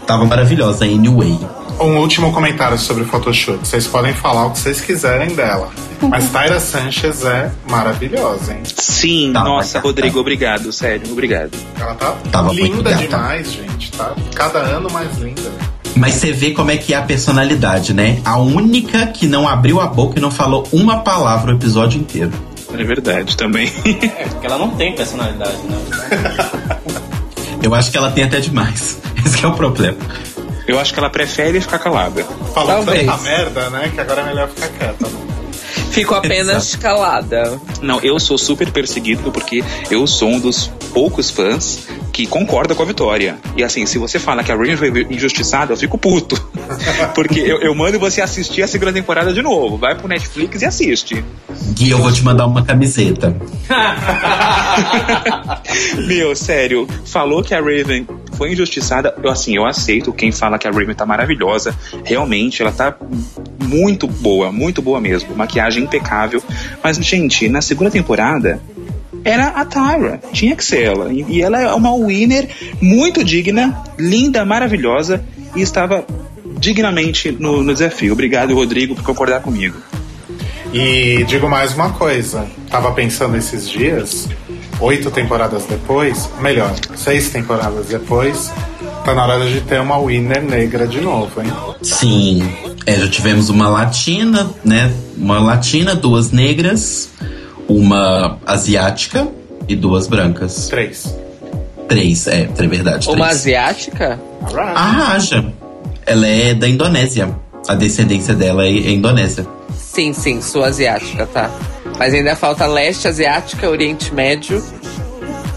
tava 0.07 0.25
maravilhosa 0.25 0.85
anyway. 0.85 1.37
Um 1.79 1.97
último 1.97 2.31
comentário 2.31 2.77
sobre 2.77 3.03
o 3.03 3.05
photoshoot. 3.05 3.59
Vocês 3.59 3.87
podem 3.87 4.13
falar 4.13 4.45
o 4.45 4.51
que 4.51 4.59
vocês 4.59 4.79
quiserem 4.79 5.35
dela. 5.35 5.69
Mas 6.01 6.29
Tyra 6.29 6.59
Sanchez 6.59 7.25
é 7.25 7.51
maravilhosa, 7.69 8.53
hein? 8.53 8.61
Sim, 8.63 9.31
Tá, 9.33 9.43
nossa, 9.43 9.73
tá, 9.73 9.79
tá. 9.81 9.87
Rodrigo, 9.87 10.19
obrigado, 10.19 10.71
sério, 10.71 11.11
obrigado. 11.11 11.51
Ela 11.79 11.95
tá 11.95 12.15
Tava 12.31 12.53
linda 12.53 12.93
demais, 12.93 13.53
gente. 13.53 13.91
Tá 13.91 14.13
cada 14.35 14.59
ano 14.59 14.89
mais 14.91 15.17
linda. 15.17 15.51
Mas 15.95 16.15
você 16.15 16.31
vê 16.31 16.51
como 16.51 16.71
é 16.71 16.77
que 16.77 16.93
é 16.93 16.97
a 16.97 17.01
personalidade, 17.01 17.93
né? 17.93 18.19
A 18.25 18.37
única 18.37 19.07
que 19.07 19.27
não 19.27 19.47
abriu 19.47 19.79
a 19.79 19.87
boca 19.87 20.17
e 20.17 20.21
não 20.21 20.31
falou 20.31 20.67
uma 20.71 20.99
palavra 20.99 21.53
o 21.53 21.55
episódio 21.55 21.99
inteiro. 21.99 22.31
É 22.77 22.83
verdade 22.83 23.37
também. 23.37 23.71
É, 24.17 24.25
porque 24.27 24.47
ela 24.47 24.57
não 24.57 24.71
tem 24.71 24.95
personalidade, 24.95 25.57
né? 25.57 25.77
Eu 27.61 27.73
acho 27.73 27.91
que 27.91 27.97
ela 27.97 28.11
tem 28.11 28.23
até 28.23 28.39
demais. 28.39 28.99
Esse 29.25 29.37
que 29.37 29.45
é 29.45 29.47
o 29.47 29.53
problema. 29.53 29.97
Eu 30.67 30.79
acho 30.79 30.93
que 30.93 30.99
ela 30.99 31.09
prefere 31.09 31.59
ficar 31.61 31.79
calada. 31.79 32.23
Falou 32.53 32.83
Talvez. 32.83 33.05
tanta 33.05 33.17
merda, 33.23 33.69
né? 33.69 33.91
Que 33.93 34.01
agora 34.01 34.21
é 34.21 34.25
melhor 34.25 34.49
ficar 34.49 34.67
quieta. 34.69 35.07
Ficou 35.91 36.17
apenas 36.17 36.69
Exato. 36.69 36.83
calada. 36.83 37.61
Não, 37.81 37.99
eu 38.01 38.19
sou 38.19 38.37
super 38.37 38.71
perseguido 38.71 39.31
porque 39.31 39.63
eu 39.89 40.05
sou 40.07 40.29
um 40.29 40.39
dos 40.39 40.67
poucos 40.93 41.29
fãs 41.29 41.87
que 42.11 42.27
concorda 42.27 42.75
com 42.75 42.83
a 42.83 42.85
vitória. 42.85 43.37
E 43.57 43.63
assim, 43.63 43.85
se 43.85 43.97
você 43.97 44.19
fala 44.19 44.43
que 44.43 44.51
a 44.51 44.55
Raven 44.55 44.77
foi 44.77 45.07
injustiçada, 45.09 45.73
eu 45.73 45.77
fico 45.77 45.97
puto. 45.97 46.35
Porque 47.15 47.39
eu, 47.39 47.59
eu 47.59 47.73
mando 47.73 47.99
você 47.99 48.21
assistir 48.21 48.61
a 48.61 48.67
segunda 48.67 48.93
temporada 48.93 49.33
de 49.33 49.41
novo. 49.41 49.77
Vai 49.77 49.95
pro 49.95 50.07
Netflix 50.07 50.61
e 50.61 50.65
assiste. 50.65 51.25
Gui, 51.73 51.89
eu 51.89 51.97
vou 51.97 52.11
te 52.11 52.23
mandar 52.23 52.45
uma 52.45 52.63
camiseta. 52.63 53.35
Meu, 56.07 56.35
sério, 56.35 56.87
falou 57.05 57.41
que 57.43 57.53
a 57.53 57.59
Raven 57.59 58.05
foi 58.35 58.53
injustiçada. 58.53 59.15
Eu 59.21 59.29
assim, 59.29 59.55
eu 59.55 59.65
aceito 59.65 60.11
quem 60.13 60.31
fala 60.31 60.57
que 60.57 60.67
a 60.67 60.71
Raven 60.71 60.95
tá 60.95 61.05
maravilhosa. 61.05 61.75
Realmente, 62.03 62.61
ela 62.61 62.71
tá 62.71 62.95
muito 63.63 64.07
boa, 64.07 64.51
muito 64.51 64.81
boa 64.81 64.99
mesmo. 64.99 65.35
Maquiagem 65.35 65.83
impecável. 65.83 66.41
Mas, 66.83 66.97
gente, 66.97 67.47
na 67.49 67.61
segunda 67.61 67.89
temporada 67.89 68.59
era 69.23 69.47
a 69.47 69.65
Tyra. 69.65 70.19
Tinha 70.31 70.55
que 70.55 70.63
ser 70.63 70.83
ela. 70.83 71.11
E, 71.11 71.41
ela 71.41 71.61
é 71.61 71.73
uma 71.73 71.95
winner 71.95 72.49
muito 72.81 73.23
digna, 73.23 73.83
linda, 73.97 74.43
maravilhosa 74.43 75.23
e 75.55 75.61
estava 75.61 76.05
dignamente 76.59 77.31
no, 77.31 77.63
no 77.63 77.73
desafio. 77.73 78.13
Obrigado, 78.13 78.53
Rodrigo, 78.53 78.95
por 78.95 79.03
concordar 79.03 79.41
comigo. 79.41 79.77
E 80.73 81.23
digo 81.25 81.47
mais 81.47 81.73
uma 81.73 81.91
coisa. 81.91 82.47
Tava 82.69 82.91
pensando 82.91 83.37
esses 83.37 83.69
dias, 83.69 84.27
oito 84.79 85.11
temporadas 85.11 85.65
depois, 85.65 86.29
melhor, 86.41 86.73
seis 86.95 87.29
temporadas 87.29 87.87
depois, 87.87 88.51
tá 89.05 89.13
na 89.13 89.25
hora 89.25 89.45
de 89.45 89.61
ter 89.61 89.79
uma 89.79 89.99
winner 89.99 90.43
negra 90.43 90.87
de 90.87 91.01
novo, 91.01 91.41
hein? 91.41 91.51
Sim, 91.81 92.43
é, 92.85 92.95
já 92.97 93.07
tivemos 93.09 93.49
uma 93.49 93.67
latina, 93.67 94.49
né? 94.63 94.91
Uma 95.17 95.39
latina, 95.39 95.95
duas 95.95 96.31
negras, 96.31 97.09
uma 97.67 98.37
asiática 98.45 99.27
e 99.67 99.75
duas 99.75 100.07
brancas. 100.07 100.67
Três. 100.67 101.17
Três, 101.87 102.27
é, 102.27 102.49
é 102.57 102.67
verdade. 102.67 103.07
Uma 103.07 103.17
três. 103.17 103.31
asiática? 103.31 104.19
A 104.75 104.85
Raja, 104.91 105.53
ela 106.05 106.27
é 106.27 106.53
da 106.53 106.67
Indonésia. 106.67 107.29
A 107.67 107.75
descendência 107.75 108.33
dela 108.33 108.65
é, 108.65 108.69
é 108.69 108.91
indonésia. 108.91 109.47
Sim, 109.93 110.11
sim, 110.11 110.41
sul 110.41 110.63
asiática, 110.63 111.25
tá. 111.27 111.51
Mas 111.99 112.13
ainda 112.13 112.35
falta 112.35 112.65
leste 112.65 113.07
asiática, 113.07 113.69
Oriente 113.69 114.13
Médio. 114.13 114.63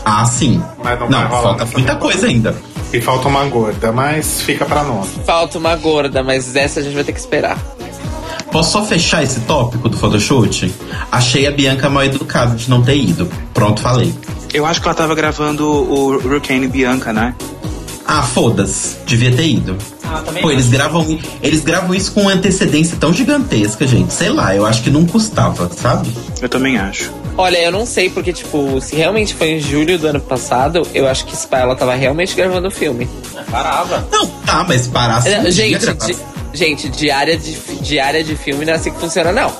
Ah, 0.04 0.24
sim. 0.26 0.62
Mas 0.84 1.00
não 1.00 1.08
Não, 1.08 1.28
falta 1.30 1.64
muita 1.64 1.64
temporada. 1.74 1.96
coisa 2.00 2.26
ainda. 2.26 2.54
E 2.92 3.00
falta 3.00 3.28
uma 3.28 3.44
gorda, 3.46 3.90
mas 3.92 4.42
fica 4.42 4.64
pra 4.64 4.84
nós. 4.84 5.08
Falta 5.24 5.58
uma 5.58 5.74
gorda, 5.74 6.22
mas 6.22 6.54
essa 6.54 6.80
a 6.80 6.82
gente 6.82 6.94
vai 6.94 7.02
ter 7.02 7.12
que 7.12 7.18
esperar. 7.18 7.58
Posso 8.52 8.72
só 8.72 8.84
fechar 8.84 9.22
esse 9.22 9.40
tópico 9.40 9.88
do 9.88 9.96
photoshoot? 9.96 10.72
Achei 11.10 11.46
a 11.46 11.50
Bianca 11.50 11.88
mal 11.90 12.04
educada 12.04 12.54
de 12.54 12.68
não 12.70 12.82
ter 12.82 12.96
ido. 12.96 13.28
Pronto, 13.52 13.80
falei. 13.80 14.14
Eu 14.54 14.64
acho 14.64 14.80
que 14.80 14.86
ela 14.86 14.94
tava 14.94 15.14
gravando 15.14 15.66
o 15.66 16.12
Hurricane 16.16 16.68
Bianca, 16.68 17.12
né? 17.12 17.34
Ah, 18.08 18.22
foda-se. 18.22 18.96
Devia 19.04 19.32
ter 19.34 19.46
ido. 19.46 19.76
Ah, 20.04 20.22
também 20.24 20.40
Pô, 20.42 20.50
eles 20.50 20.68
gravam, 20.68 21.18
eles 21.42 21.62
gravam 21.64 21.92
isso 21.94 22.12
com 22.12 22.22
uma 22.22 22.32
antecedência 22.32 22.96
tão 23.00 23.12
gigantesca, 23.12 23.86
gente. 23.86 24.12
Sei 24.12 24.28
lá, 24.28 24.54
eu 24.54 24.64
acho 24.64 24.82
que 24.82 24.90
não 24.90 25.04
custava, 25.04 25.68
sabe? 25.76 26.12
Eu 26.40 26.48
também 26.48 26.78
acho. 26.78 27.10
Olha, 27.36 27.58
eu 27.58 27.72
não 27.72 27.84
sei, 27.84 28.08
porque, 28.08 28.32
tipo, 28.32 28.80
se 28.80 28.94
realmente 28.96 29.34
foi 29.34 29.50
em 29.52 29.60
julho 29.60 29.98
do 29.98 30.06
ano 30.06 30.20
passado, 30.20 30.82
eu 30.94 31.06
acho 31.08 31.26
que 31.26 31.36
Spa, 31.36 31.58
ela 31.58 31.74
tava 31.74 31.94
realmente 31.94 32.34
gravando 32.36 32.68
o 32.68 32.70
filme. 32.70 33.08
Parava. 33.50 34.06
Não, 34.10 34.26
tá, 34.26 34.64
mas 34.66 34.86
parar 34.86 35.16
assim. 35.18 35.30
Não, 35.30 35.36
podia 35.38 35.50
gente, 35.52 35.94
di- 35.94 36.16
gente, 36.54 36.88
diária 36.88 37.36
de, 37.36 37.52
diária 37.82 38.22
de 38.24 38.36
filme 38.36 38.64
não 38.64 38.72
é 38.72 38.76
assim 38.76 38.90
que 38.92 39.00
funciona, 39.00 39.32
não. 39.32 39.52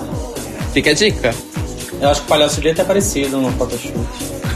Fica 0.72 0.90
a 0.90 0.94
dica. 0.94 1.34
Eu 2.00 2.10
acho 2.10 2.20
que 2.20 2.26
o 2.26 2.28
palhaço 2.28 2.54
devia 2.56 2.74
ter 2.74 2.82
aparecido 2.82 3.38
no 3.38 3.50
photoshoot. 3.52 3.92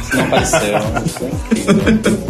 Se 0.08 0.16
não 0.16 0.24
apareceu, 0.24 0.78
isso 1.04 1.24
é 1.24 1.90
incrível. 1.90 2.20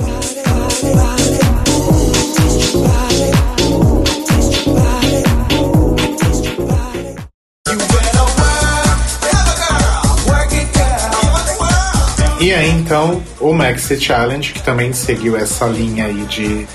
E 12.51 12.53
aí, 12.53 12.69
então, 12.69 13.23
o 13.39 13.53
Maxi 13.53 13.97
Challenge, 14.01 14.53
que 14.53 14.61
também 14.61 14.93
seguiu 14.93 15.37
essa 15.37 15.67
linha 15.67 16.07
aí 16.07 16.25
de 16.25 16.67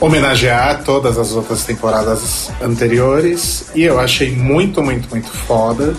homenagear 0.00 0.82
todas 0.82 1.18
as 1.18 1.32
outras 1.32 1.62
temporadas 1.62 2.50
anteriores. 2.58 3.66
E 3.74 3.82
eu 3.82 4.00
achei 4.00 4.34
muito, 4.34 4.82
muito, 4.82 5.10
muito 5.10 5.28
foda. 5.28 5.94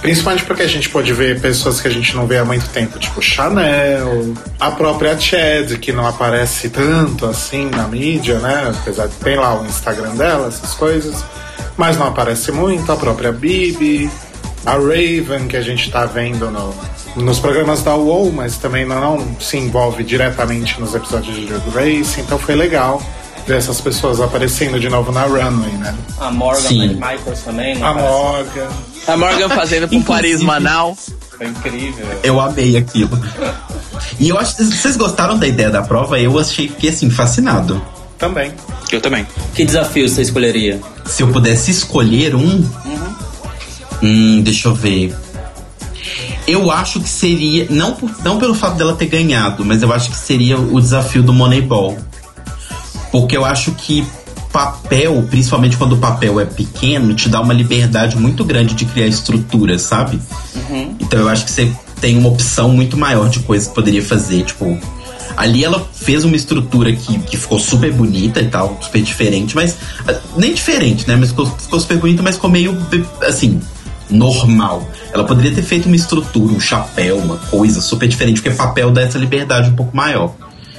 Principalmente 0.00 0.44
porque 0.44 0.62
a 0.62 0.68
gente 0.68 0.88
pôde 0.90 1.12
ver 1.12 1.40
pessoas 1.40 1.80
que 1.80 1.88
a 1.88 1.90
gente 1.90 2.14
não 2.14 2.24
vê 2.24 2.38
há 2.38 2.44
muito 2.44 2.68
tempo, 2.68 3.00
tipo 3.00 3.20
Chanel, 3.20 4.32
a 4.60 4.70
própria 4.70 5.18
Chad, 5.18 5.72
que 5.80 5.90
não 5.90 6.06
aparece 6.06 6.68
tanto 6.68 7.26
assim 7.26 7.68
na 7.68 7.88
mídia, 7.88 8.38
né? 8.38 8.72
Apesar 8.80 9.08
de 9.08 9.14
ter 9.16 9.40
lá 9.40 9.60
o 9.60 9.66
Instagram 9.66 10.14
dela, 10.14 10.46
essas 10.46 10.72
coisas. 10.74 11.24
Mas 11.76 11.96
não 11.96 12.06
aparece 12.06 12.52
muito, 12.52 12.92
a 12.92 12.96
própria 12.96 13.32
Bibi, 13.32 14.08
a 14.64 14.74
Raven, 14.74 15.48
que 15.48 15.56
a 15.56 15.62
gente 15.62 15.90
tá 15.90 16.06
vendo 16.06 16.48
no, 16.48 16.72
nos 17.16 17.38
programas 17.38 17.82
da 17.82 17.94
UOL, 17.94 18.32
mas 18.32 18.56
também 18.56 18.84
não, 18.84 19.36
se 19.38 19.56
envolve 19.56 20.02
diretamente 20.02 20.80
nos 20.80 20.94
episódios 20.94 21.34
de 21.36 21.46
Drag 21.46 21.68
Race, 21.70 22.20
então 22.20 22.38
foi 22.38 22.54
legal 22.54 23.02
ver 23.46 23.56
essas 23.56 23.80
pessoas 23.80 24.20
aparecendo 24.20 24.78
de 24.78 24.88
novo 24.88 25.12
na 25.12 25.24
runway, 25.24 25.72
né? 25.72 25.94
A 26.20 26.30
Morgan 26.30 26.60
Sim. 26.60 26.94
Michaels 26.94 27.40
também, 27.44 27.76
não 27.76 27.86
A 27.86 27.90
aparece? 27.90 28.12
Morgan. 28.12 28.68
A 29.08 29.16
Morgan 29.16 29.48
fazendo 29.48 29.88
com 29.88 30.02
Paris 30.02 30.40
Manaus. 30.40 31.10
Foi 31.36 31.46
incrível. 31.46 32.06
Eu 32.22 32.40
amei 32.40 32.76
aquilo. 32.76 33.18
E 34.18 34.28
eu 34.28 34.38
acho 34.38 34.56
que 34.56 34.64
vocês 34.64 34.96
gostaram 34.96 35.38
da 35.38 35.46
ideia 35.46 35.70
da 35.70 35.82
prova, 35.82 36.20
eu 36.20 36.38
achei 36.38 36.68
fiquei 36.68 36.90
assim, 36.90 37.10
fascinado. 37.10 37.82
Também. 38.16 38.52
Eu 38.92 39.00
também. 39.00 39.26
Que 39.54 39.64
desafio 39.64 40.08
você 40.08 40.22
escolheria? 40.22 40.80
Se 41.04 41.22
eu 41.22 41.28
pudesse 41.28 41.70
escolher 41.70 42.36
um. 42.36 42.64
Hum, 44.00 44.42
deixa 44.42 44.68
eu 44.68 44.74
ver. 44.74 45.14
Eu 46.46 46.70
acho 46.70 47.00
que 47.00 47.08
seria. 47.08 47.66
Não, 47.70 47.94
por- 47.94 48.10
não 48.24 48.38
pelo 48.38 48.54
fato 48.54 48.76
dela 48.76 48.94
ter 48.94 49.06
ganhado, 49.06 49.64
mas 49.64 49.82
eu 49.82 49.92
acho 49.92 50.10
que 50.10 50.16
seria 50.16 50.58
o 50.58 50.80
desafio 50.80 51.22
do 51.22 51.32
Moneyball. 51.32 51.96
Porque 53.10 53.36
eu 53.36 53.44
acho 53.44 53.72
que 53.72 54.04
papel, 54.52 55.22
principalmente 55.30 55.76
quando 55.76 55.92
o 55.94 55.98
papel 55.98 56.38
é 56.40 56.44
pequeno, 56.44 57.14
te 57.14 57.28
dá 57.28 57.40
uma 57.40 57.54
liberdade 57.54 58.16
muito 58.18 58.44
grande 58.44 58.74
de 58.74 58.84
criar 58.84 59.06
estruturas, 59.06 59.82
sabe? 59.82 60.18
Então 61.00 61.20
eu 61.20 61.28
acho 61.28 61.44
que 61.44 61.50
você 61.50 61.70
tem 62.00 62.18
uma 62.18 62.28
opção 62.28 62.68
muito 62.70 62.96
maior 62.96 63.28
de 63.28 63.40
coisas 63.40 63.68
que 63.68 63.74
poderia 63.74 64.02
fazer. 64.02 64.42
Tipo, 64.44 64.76
ali 65.36 65.64
ela 65.64 65.86
fez 65.94 66.24
uma 66.24 66.36
estrutura 66.36 66.92
que, 66.92 67.18
que 67.20 67.36
ficou 67.36 67.58
super 67.60 67.92
bonita 67.92 68.40
e 68.40 68.48
tal, 68.48 68.78
super 68.82 69.00
diferente, 69.00 69.54
mas. 69.54 69.76
ah, 70.08 70.14
Nem 70.36 70.52
diferente, 70.52 71.06
né? 71.06 71.16
Mas 71.16 71.28
ficou, 71.30 71.46
ficou 71.46 71.78
super 71.78 71.98
bonita, 71.98 72.22
mas 72.22 72.34
ficou 72.34 72.50
meio 72.50 72.76
assim. 73.26 73.60
Normal. 74.12 74.88
Ela 75.12 75.24
poderia 75.24 75.52
ter 75.52 75.62
feito 75.62 75.86
uma 75.86 75.96
estrutura, 75.96 76.52
um 76.52 76.60
chapéu, 76.60 77.18
uma 77.18 77.36
coisa 77.36 77.80
super 77.80 78.06
diferente, 78.08 78.40
porque 78.42 78.56
papel 78.56 78.90
dá 78.90 79.02
essa 79.02 79.18
liberdade 79.18 79.70
um 79.70 79.74
pouco 79.76 79.96
maior. 79.96 80.34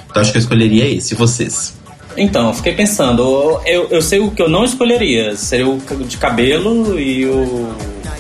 Então 0.09 0.21
acho 0.21 0.31
que 0.31 0.37
eu 0.37 0.41
escolheria 0.41 0.87
esse, 0.87 1.13
e 1.13 1.17
vocês. 1.17 1.73
Então, 2.15 2.49
eu 2.49 2.53
fiquei 2.53 2.73
pensando, 2.75 3.59
eu, 3.65 3.87
eu 3.89 3.99
sei 4.01 4.19
o 4.19 4.29
que 4.29 4.39
eu 4.41 4.47
não 4.47 4.63
escolheria. 4.63 5.35
Seria 5.35 5.67
o 5.67 5.81
de 6.07 6.17
cabelo 6.17 6.99
e 6.99 7.25
o. 7.25 7.73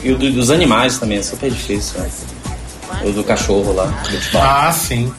E 0.03 0.11
o 0.11 0.17
do- 0.17 0.31
dos 0.31 0.49
animais 0.49 0.97
também, 0.97 1.19
é 1.19 1.21
super 1.21 1.49
difícil. 1.51 1.99
né? 2.01 2.09
O 3.05 3.11
do 3.11 3.23
cachorro 3.23 3.71
lá. 3.73 3.85
do 3.85 4.37
Ah, 4.37 4.71
sim. 4.71 5.11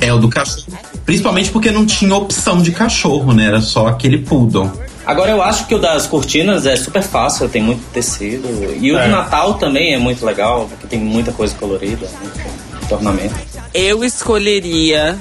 É 0.00 0.12
o 0.12 0.18
do 0.18 0.28
cachorro. 0.28 0.66
Principalmente 1.04 1.50
porque 1.50 1.70
não 1.72 1.84
tinha 1.84 2.14
opção 2.14 2.62
de 2.62 2.70
cachorro, 2.70 3.32
né? 3.34 3.46
Era 3.46 3.60
só 3.60 3.88
aquele 3.88 4.18
poodle. 4.18 4.70
Agora 5.06 5.30
eu 5.30 5.42
acho 5.42 5.66
que 5.66 5.74
o 5.74 5.78
das 5.78 6.06
cortinas 6.06 6.64
é 6.66 6.74
super 6.76 7.02
fácil, 7.02 7.48
tem 7.48 7.62
muito 7.62 7.82
tecido. 7.92 8.48
E 8.80 8.90
o 8.92 8.98
É. 8.98 9.04
do 9.04 9.10
Natal 9.10 9.54
também 9.54 9.92
é 9.94 9.98
muito 9.98 10.24
legal, 10.24 10.66
porque 10.68 10.86
tem 10.86 10.98
muita 10.98 11.30
coisa 11.32 11.54
colorida, 11.56 12.08
muito 12.20 12.94
ornamento. 12.94 13.34
Eu 13.74 14.02
escolheria 14.04 15.18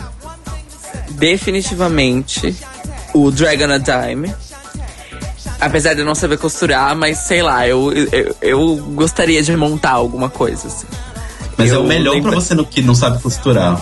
definitivamente 1.11 2.55
o 3.13 3.29
Dragon 3.31 3.71
a 3.71 3.77
Dime. 3.77 4.33
Apesar 5.59 5.93
de 5.93 6.01
eu 6.01 6.05
não 6.05 6.15
saber 6.15 6.37
costurar, 6.37 6.95
mas 6.95 7.19
sei 7.19 7.41
lá, 7.41 7.65
eu, 7.67 7.91
eu, 7.93 8.35
eu 8.41 8.75
gostaria 8.95 9.41
de 9.41 9.55
montar 9.55 9.91
alguma 9.91 10.29
coisa. 10.29 10.67
assim. 10.67 10.85
Mas 11.57 11.71
é 11.71 11.75
Eu 11.75 11.81
o 11.81 11.87
melhor 11.87 12.15
lembro- 12.15 12.31
pra 12.31 12.39
você 12.41 12.53
no, 12.53 12.65
que 12.65 12.81
não 12.81 12.95
sabe 12.95 13.21
costurar. 13.21 13.79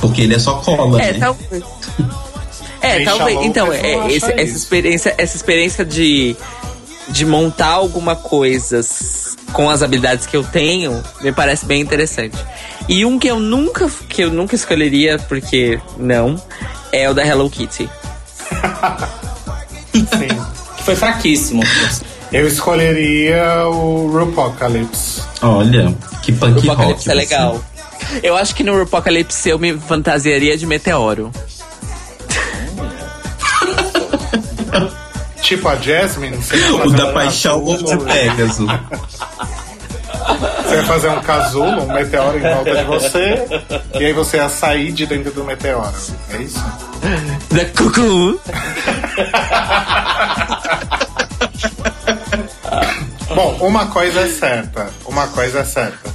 Porque 0.00 0.22
ele 0.22 0.34
é 0.34 0.38
só 0.38 0.54
cola, 0.54 1.02
É, 1.02 1.12
né? 1.12 1.18
talvez. 1.18 1.64
É, 2.88 3.04
talvez. 3.04 3.38
Então, 3.44 3.72
é, 3.72 4.08
esse- 4.12 4.32
essa 4.32 4.56
experiência, 4.56 5.14
essa 5.18 5.36
experiência 5.36 5.84
de, 5.84 6.34
de 7.08 7.24
montar 7.26 7.68
alguma 7.72 8.14
coisa 8.16 8.80
com 9.52 9.68
as 9.70 9.82
habilidades 9.82 10.26
que 10.26 10.36
eu 10.36 10.44
tenho 10.44 11.02
me 11.22 11.32
parece 11.32 11.64
bem 11.66 11.80
interessante. 11.80 12.36
E 12.88 13.04
um 13.04 13.18
que 13.18 13.28
eu 13.28 13.38
nunca, 13.40 13.90
que 14.08 14.22
eu 14.22 14.30
nunca 14.30 14.54
escolheria, 14.54 15.18
porque 15.18 15.80
não, 15.96 16.40
é 16.92 17.08
o 17.08 17.14
da 17.14 17.24
Hello 17.26 17.48
Kitty. 17.50 17.88
Sim. 19.94 20.28
Que 20.76 20.82
foi 20.84 20.96
fraquíssimo. 20.96 21.62
Eu 22.32 22.46
escolheria 22.46 23.66
o 23.66 24.06
RuPapocalypse. 24.10 25.22
Olha, 25.42 25.94
que 26.22 26.32
punk 26.32 26.52
O 26.52 26.54
rock. 26.60 26.68
Apocalypse 26.70 27.08
é 27.08 27.12
você. 27.12 27.18
legal. 27.18 27.64
Eu 28.22 28.36
acho 28.36 28.54
que 28.54 28.62
no 28.62 28.80
Apocalypse 28.80 29.48
eu 29.48 29.58
me 29.58 29.76
fantasiaria 29.78 30.56
de 30.56 30.66
meteoro. 30.66 31.30
Tipo 35.42 35.68
a 35.68 35.76
Jasmine, 35.76 36.36
O 36.84 36.90
da 36.90 37.06
um 37.06 37.14
paixão 37.14 37.62
ou 37.62 37.76
de 37.76 37.96
Pegasus. 37.96 38.66
Você 40.64 40.76
vai 40.76 40.84
fazer 40.84 41.08
um 41.08 41.20
casulo, 41.20 41.82
um 41.82 41.92
meteoro 41.92 42.38
em 42.38 42.42
volta 42.42 42.76
de 42.76 42.84
você, 42.84 43.46
e 43.94 44.04
aí 44.04 44.12
você 44.12 44.36
ia 44.36 44.48
sair 44.48 44.92
de 44.92 45.06
dentro 45.06 45.32
do 45.32 45.44
meteoro. 45.44 45.94
É 46.30 46.36
isso? 46.38 46.62
Da 47.50 47.64
Cucu. 47.66 48.38
Bom, 53.34 53.56
uma 53.60 53.86
coisa 53.86 54.20
é 54.20 54.26
certa. 54.26 54.90
Uma 55.06 55.28
coisa 55.28 55.60
é 55.60 55.64
certa. 55.64 56.10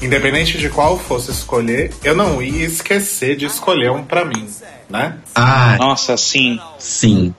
Independente 0.00 0.58
de 0.58 0.68
qual 0.68 0.98
fosse 0.98 1.30
escolher, 1.30 1.92
eu 2.02 2.14
não 2.14 2.42
ia 2.42 2.66
esquecer 2.66 3.36
de 3.36 3.46
escolher 3.46 3.90
um 3.90 4.02
pra 4.02 4.24
mim, 4.24 4.48
né? 4.88 5.18
Ah, 5.34 5.76
Nossa, 5.78 6.16
sim. 6.16 6.58
sim. 6.78 7.32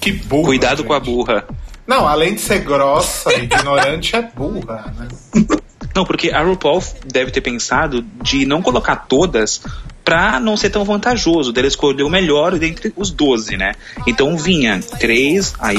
Que 0.00 0.12
burra. 0.12 0.44
Cuidado 0.44 0.78
gente. 0.78 0.86
com 0.86 0.92
a 0.94 1.00
burra. 1.00 1.44
Não, 1.86 2.06
além 2.06 2.34
de 2.34 2.40
ser 2.40 2.60
grossa 2.60 3.32
e 3.34 3.42
ignorante, 3.44 4.14
é 4.16 4.22
burra, 4.22 4.94
né? 4.98 5.08
Não, 5.94 6.04
porque 6.04 6.30
a 6.30 6.40
RuPaul 6.42 6.82
deve 7.04 7.32
ter 7.32 7.40
pensado 7.40 8.04
de 8.22 8.46
não 8.46 8.62
colocar 8.62 8.94
todas 8.94 9.60
pra 10.04 10.38
não 10.38 10.56
ser 10.56 10.70
tão 10.70 10.84
vantajoso, 10.84 11.52
dela 11.52 11.66
escolher 11.66 12.04
o 12.04 12.08
melhor 12.08 12.56
dentre 12.58 12.92
os 12.96 13.10
12, 13.10 13.56
né? 13.56 13.74
Então 14.06 14.36
vinha 14.38 14.80
três, 15.00 15.52
aí 15.58 15.78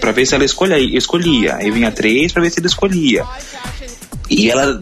pra 0.00 0.12
ver 0.12 0.24
se 0.24 0.36
ela 0.36 0.44
escolhia, 0.44 0.96
escolhia. 0.96 1.56
Aí 1.56 1.68
vinha 1.70 1.90
três 1.90 2.32
pra 2.32 2.42
ver 2.42 2.50
se 2.50 2.60
ela 2.60 2.68
escolhia. 2.68 3.24
E 4.30 4.50
ela. 4.50 4.80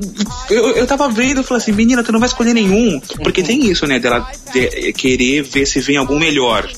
Eu, 0.50 0.76
eu 0.76 0.86
tava 0.86 1.08
vendo 1.08 1.40
e 1.40 1.44
falei 1.44 1.62
assim, 1.62 1.72
menina, 1.72 2.04
tu 2.04 2.12
não 2.12 2.20
vai 2.20 2.28
escolher 2.28 2.52
nenhum. 2.52 3.00
Porque 3.22 3.42
tem 3.42 3.64
isso, 3.70 3.86
né? 3.86 3.98
Dela 3.98 4.30
de- 4.52 4.92
querer 4.92 5.42
ver 5.42 5.66
se 5.66 5.80
vem 5.80 5.96
algum 5.96 6.18
melhor. 6.18 6.68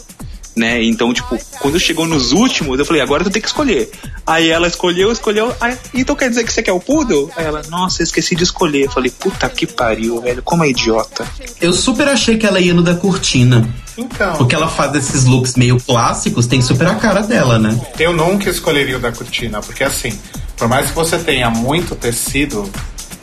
Né? 0.56 0.82
Então, 0.85 1.12
tipo, 1.12 1.39
quando 1.60 1.78
chegou 1.81 2.06
nos 2.06 2.32
últimos, 2.32 2.78
eu 2.78 2.85
falei, 2.85 3.02
agora 3.02 3.24
tu 3.24 3.31
tem 3.31 3.43
que 3.43 3.48
escolher. 3.48 3.90
Aí 4.26 4.48
ela 4.48 4.66
escolheu, 4.66 5.10
escolheu. 5.10 5.55
Aí, 5.60 5.76
então 5.93 6.14
quer 6.14 6.28
dizer 6.28 6.44
que 6.44 6.52
você 6.52 6.62
quer 6.62 6.72
o 6.72 6.81
poodle? 6.81 7.31
Aí 7.36 7.44
ela, 7.44 7.62
nossa, 7.68 8.02
esqueci 8.02 8.35
de 8.35 8.44
escolher. 8.44 8.85
Eu 8.85 8.90
falei, 8.90 9.10
puta 9.10 9.48
que 9.48 9.66
pariu, 9.66 10.20
velho, 10.20 10.43
como 10.43 10.64
é 10.64 10.68
idiota. 10.68 11.26
Eu 11.60 11.72
super 11.72 12.09
achei 12.09 12.36
que 12.36 12.47
ela 12.47 12.60
ia 12.60 12.72
no 12.72 12.82
da 12.82 12.94
cortina. 12.94 13.68
Então, 13.97 14.36
Porque 14.36 14.55
ela 14.55 14.68
faz 14.68 14.94
esses 14.94 15.24
looks 15.24 15.55
meio 15.55 15.78
clássicos, 15.81 16.47
tem 16.47 16.60
super 16.60 16.86
a 16.89 16.97
cara 16.97 17.22
dela, 17.22 17.59
né? 17.59 17.81
eu 17.98 18.12
nunca 18.12 18.51
escolheria 18.51 18.97
o 18.97 19.01
da 19.01 19.12
cortina, 19.12 19.60
porque 19.60 19.85
assim, 19.85 20.18
por 20.56 20.66
mais 20.66 20.89
que 20.89 20.97
você 20.97 21.16
tenha 21.16 21.48
muito 21.48 21.94
tecido 21.94 22.68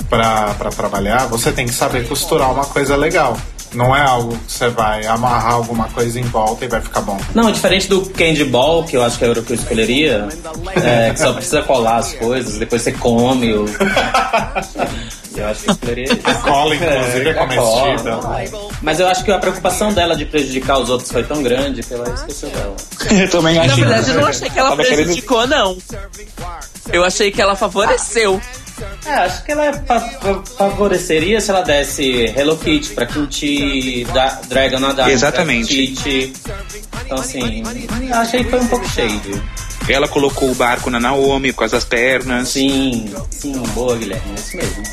pra 0.10 0.54
trabalhar, 0.76 1.26
você 1.28 1.52
tem 1.52 1.66
que 1.66 1.74
saber 1.74 2.08
costurar 2.08 2.52
uma 2.52 2.66
coisa 2.66 2.96
legal. 2.96 3.38
Não 3.74 3.96
é 3.96 4.02
algo 4.02 4.38
que 4.38 4.52
você 4.52 4.70
vai 4.70 5.06
amarrar 5.06 5.54
alguma 5.54 5.88
coisa 5.90 6.20
em 6.20 6.24
volta 6.24 6.66
e 6.66 6.68
vai 6.68 6.82
ficar 6.82 7.02
bom. 7.02 7.18
Não, 7.34 7.50
diferente 7.52 7.88
do 7.88 8.02
Candy 8.10 8.44
Ball, 8.46 8.84
que 8.84 8.98
eu 8.98 9.04
acho 9.04 9.18
que 9.18 9.24
era 9.24 9.40
o 9.40 9.44
que 9.44 9.52
eu 9.54 9.56
escolheria, 9.56 10.28
é, 10.84 11.12
que 11.12 11.20
só 11.20 11.32
precisa 11.34 11.62
colar 11.62 11.98
as 11.98 12.14
coisas, 12.14 12.58
depois 12.58 12.82
você 12.82 12.92
come. 12.92 13.54
O... 13.54 13.66
Eu 15.34 15.48
acho 15.48 15.62
que 15.64 15.70
eu 15.70 15.74
escolheria 15.74 16.04
isso. 16.04 16.20
A 16.26 16.34
cola, 16.36 16.76
inclusive, 16.76 17.30
é 17.30 17.32
a 17.32 17.48
cola. 17.48 17.96
comestível. 17.96 18.70
Mas 18.82 19.00
eu 19.00 19.08
acho 19.08 19.24
que 19.24 19.32
a 19.32 19.40
preocupação 19.40 19.94
dela 19.94 20.14
de 20.14 20.26
prejudicar 20.26 20.78
os 20.80 20.90
outros 20.90 21.10
foi 21.10 21.24
tão 21.24 21.42
grande 21.42 21.82
que 21.82 21.94
ela 21.94 22.10
esqueceu 22.14 22.50
dela. 22.50 22.76
Eu 23.10 23.30
também 23.30 23.56
Na 23.56 23.62
achei. 23.64 23.84
verdade, 23.86 24.10
eu 24.10 24.16
não 24.20 24.28
achei 24.28 24.50
que 24.50 24.60
ela 24.60 24.76
prejudicou, 24.76 25.48
não. 25.48 25.78
Eu 26.92 27.06
achei 27.06 27.32
que 27.32 27.42
ela 27.42 27.56
favoreceu. 27.56 28.42
É, 29.06 29.12
acho 29.14 29.44
que 29.44 29.52
ela 29.52 29.74
fa- 29.86 30.00
fa- 30.00 30.44
favoreceria 30.58 31.40
se 31.42 31.50
ela 31.50 31.62
desse 31.62 32.26
Hello 32.38 32.58
Kitty 32.58 32.94
pra 32.94 33.06
Kitty, 33.06 34.06
da 34.14 34.40
Dragon 34.48 34.86
Adar. 34.86 35.10
Exatamente. 35.10 35.68
Kitty. 35.76 36.34
Então, 37.06 37.18
assim, 37.18 37.64
achei 38.14 38.44
que 38.44 38.50
foi 38.50 38.60
um 38.60 38.68
pouco 38.68 38.88
shade. 38.90 39.42
Ela 39.90 40.08
colocou 40.08 40.52
o 40.52 40.56
barco 40.56 40.90
na 40.90 41.00
Naomi 41.00 41.52
por 41.52 41.60
causa 41.60 41.76
das 41.78 41.86
pernas. 41.86 42.50
Sim, 42.50 43.12
sim, 43.32 43.54
boa, 43.74 43.98
Guilherme, 43.98 44.32
é 44.32 44.40
isso 44.40 44.56
mesmo. 44.58 44.84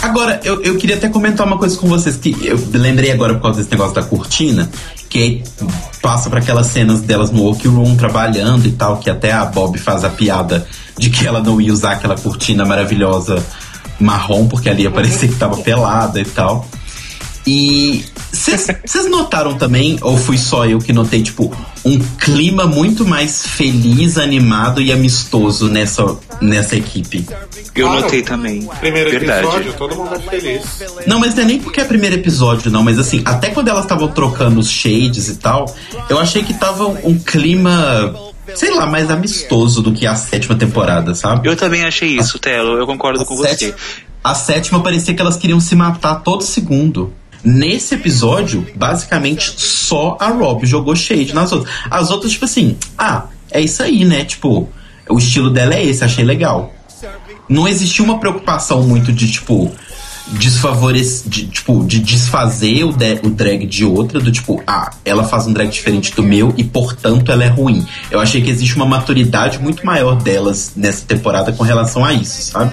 Agora, 0.00 0.40
eu, 0.44 0.62
eu 0.62 0.76
queria 0.76 0.96
até 0.96 1.08
comentar 1.08 1.46
uma 1.46 1.58
coisa 1.58 1.76
com 1.76 1.88
vocês 1.88 2.16
que 2.16 2.36
eu 2.46 2.58
lembrei 2.72 3.10
agora 3.10 3.34
por 3.34 3.42
causa 3.42 3.58
desse 3.58 3.70
negócio 3.70 3.94
da 3.94 4.02
cortina, 4.02 4.70
que 5.08 5.42
passa 6.00 6.30
para 6.30 6.38
aquelas 6.38 6.68
cenas 6.68 7.00
delas 7.00 7.30
no 7.30 7.42
workroom 7.42 7.96
trabalhando 7.96 8.66
e 8.66 8.72
tal, 8.72 8.98
que 8.98 9.10
até 9.10 9.32
a 9.32 9.44
Bob 9.44 9.76
faz 9.78 10.04
a 10.04 10.10
piada 10.10 10.66
de 10.96 11.10
que 11.10 11.26
ela 11.26 11.40
não 11.40 11.60
ia 11.60 11.72
usar 11.72 11.92
aquela 11.92 12.16
cortina 12.16 12.64
maravilhosa 12.64 13.44
marrom, 13.98 14.46
porque 14.46 14.68
ali 14.68 14.82
ia 14.82 14.90
parecer 14.90 15.28
que 15.28 15.34
tava 15.34 15.56
pelada 15.56 16.20
e 16.20 16.24
tal. 16.24 16.66
E 17.50 18.04
vocês 18.30 19.10
notaram 19.10 19.54
também, 19.56 19.96
ou 20.02 20.18
fui 20.18 20.36
só 20.36 20.66
eu 20.66 20.78
que 20.78 20.92
notei, 20.92 21.22
tipo, 21.22 21.50
um 21.82 21.98
clima 22.18 22.66
muito 22.66 23.06
mais 23.06 23.46
feliz, 23.46 24.18
animado 24.18 24.82
e 24.82 24.92
amistoso 24.92 25.66
nessa, 25.70 26.04
nessa 26.42 26.76
equipe? 26.76 27.24
Eu 27.74 27.86
Claro. 27.86 28.02
notei 28.02 28.22
também. 28.22 28.68
Primeiro 28.80 29.10
Verdade. 29.10 29.46
episódio, 29.46 29.72
todo 29.74 29.96
mundo 29.96 30.14
é 30.14 30.18
feliz. 30.18 30.62
Não, 31.06 31.18
mas 31.18 31.34
não 31.34 31.42
é 31.42 31.46
nem 31.46 31.58
porque 31.58 31.80
é 31.80 31.84
primeiro 31.84 32.16
episódio, 32.16 32.70
não. 32.70 32.82
Mas 32.82 32.98
assim, 32.98 33.22
até 33.24 33.48
quando 33.48 33.68
elas 33.68 33.84
estavam 33.84 34.08
trocando 34.08 34.60
os 34.60 34.68
shades 34.70 35.28
e 35.28 35.36
tal, 35.36 35.74
eu 36.10 36.18
achei 36.18 36.42
que 36.42 36.52
tava 36.52 36.86
um 36.86 37.18
clima, 37.18 38.14
sei 38.54 38.74
lá, 38.74 38.84
mais 38.84 39.10
amistoso 39.10 39.80
do 39.80 39.92
que 39.92 40.06
a 40.06 40.14
sétima 40.16 40.54
temporada, 40.54 41.14
sabe? 41.14 41.48
Eu 41.48 41.56
também 41.56 41.84
achei 41.84 42.10
isso, 42.10 42.38
Telo. 42.38 42.76
Eu 42.76 42.86
concordo 42.86 43.24
com 43.24 43.32
a, 43.32 43.36
você. 43.38 43.48
sétima, 43.50 43.74
a 44.22 44.34
sétima 44.34 44.80
parecia 44.82 45.14
que 45.14 45.22
elas 45.22 45.36
queriam 45.36 45.60
se 45.60 45.74
matar 45.74 46.16
todo 46.16 46.42
segundo. 46.42 47.14
Nesse 47.44 47.94
episódio, 47.94 48.66
basicamente, 48.74 49.54
só 49.56 50.16
a 50.20 50.28
Rob 50.28 50.66
jogou 50.66 50.94
shade 50.96 51.34
nas 51.34 51.52
outras. 51.52 51.72
As 51.90 52.10
outras, 52.10 52.32
tipo 52.32 52.44
assim, 52.44 52.76
ah, 52.96 53.24
é 53.50 53.60
isso 53.60 53.82
aí, 53.82 54.04
né? 54.04 54.24
Tipo, 54.24 54.68
o 55.08 55.18
estilo 55.18 55.50
dela 55.50 55.74
é 55.74 55.84
esse, 55.84 56.04
achei 56.04 56.24
legal. 56.24 56.72
Não 57.48 57.66
existiu 57.68 58.04
uma 58.04 58.18
preocupação 58.18 58.82
muito 58.82 59.12
de, 59.12 59.30
tipo, 59.30 59.70
desfavorecer, 60.32 61.28
de, 61.30 61.46
tipo, 61.46 61.84
de 61.84 61.98
desfazer 62.00 62.84
o, 62.84 62.92
de- 62.92 63.20
o 63.22 63.30
drag 63.30 63.64
de 63.66 63.84
outra, 63.84 64.20
do 64.20 64.30
tipo, 64.30 64.62
ah, 64.66 64.90
ela 65.04 65.24
faz 65.24 65.46
um 65.46 65.52
drag 65.52 65.70
diferente 65.70 66.14
do 66.14 66.22
meu 66.22 66.52
e, 66.56 66.64
portanto, 66.64 67.32
ela 67.32 67.44
é 67.44 67.48
ruim. 67.48 67.86
Eu 68.10 68.20
achei 68.20 68.42
que 68.42 68.50
existe 68.50 68.76
uma 68.76 68.84
maturidade 68.86 69.58
muito 69.58 69.86
maior 69.86 70.16
delas 70.16 70.72
nessa 70.76 71.04
temporada 71.06 71.52
com 71.52 71.62
relação 71.62 72.04
a 72.04 72.12
isso, 72.12 72.50
sabe? 72.52 72.72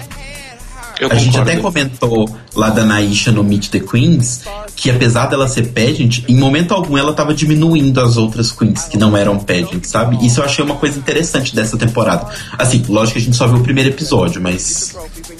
Eu 1.00 1.12
a 1.12 1.16
gente 1.16 1.38
até 1.38 1.58
comentou 1.58 2.30
lá 2.56 2.70
da 2.70 2.86
Naisha 2.86 3.32
no 3.32 3.44
Meet 3.44 3.70
the 3.70 3.80
Queens 3.80 4.44
que 4.76 4.90
apesar 4.90 5.28
dela 5.28 5.48
ser 5.48 5.68
pageant, 5.68 6.24
em 6.28 6.36
momento 6.36 6.74
algum 6.74 6.98
ela 6.98 7.14
tava 7.14 7.34
diminuindo 7.34 8.00
as 8.02 8.18
outras 8.18 8.52
queens 8.52 8.84
que 8.84 8.98
não 8.98 9.16
eram 9.16 9.40
pageant, 9.40 9.84
sabe? 9.84 10.24
Isso 10.26 10.42
eu 10.42 10.46
achei 10.46 10.64
uma 10.64 10.76
coisa 10.76 11.00
interessante 11.00 11.56
dessa 11.56 11.78
temporada. 11.78 12.28
Assim, 12.58 12.84
lógico 12.88 13.14
que 13.14 13.20
a 13.20 13.22
gente 13.22 13.38
só 13.38 13.48
viu 13.48 13.58
o 13.58 13.64
primeiro 13.64 13.90
episódio, 13.90 14.42
mas 14.42 14.96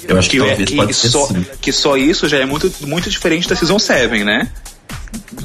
eu 0.08 0.18
acho 0.18 0.30
que, 0.30 0.38
que, 0.38 0.42
é, 0.42 0.46
talvez 0.46 0.70
que, 0.70 0.76
pode 0.76 0.94
ser 0.94 1.08
só, 1.10 1.26
sim. 1.26 1.44
que 1.60 1.72
só 1.72 1.96
isso 1.96 2.28
já 2.28 2.38
é 2.38 2.46
muito, 2.46 2.72
muito 2.86 3.10
diferente 3.10 3.48
da 3.48 3.54
Season 3.54 3.78
7, 3.78 4.24
né? 4.24 4.48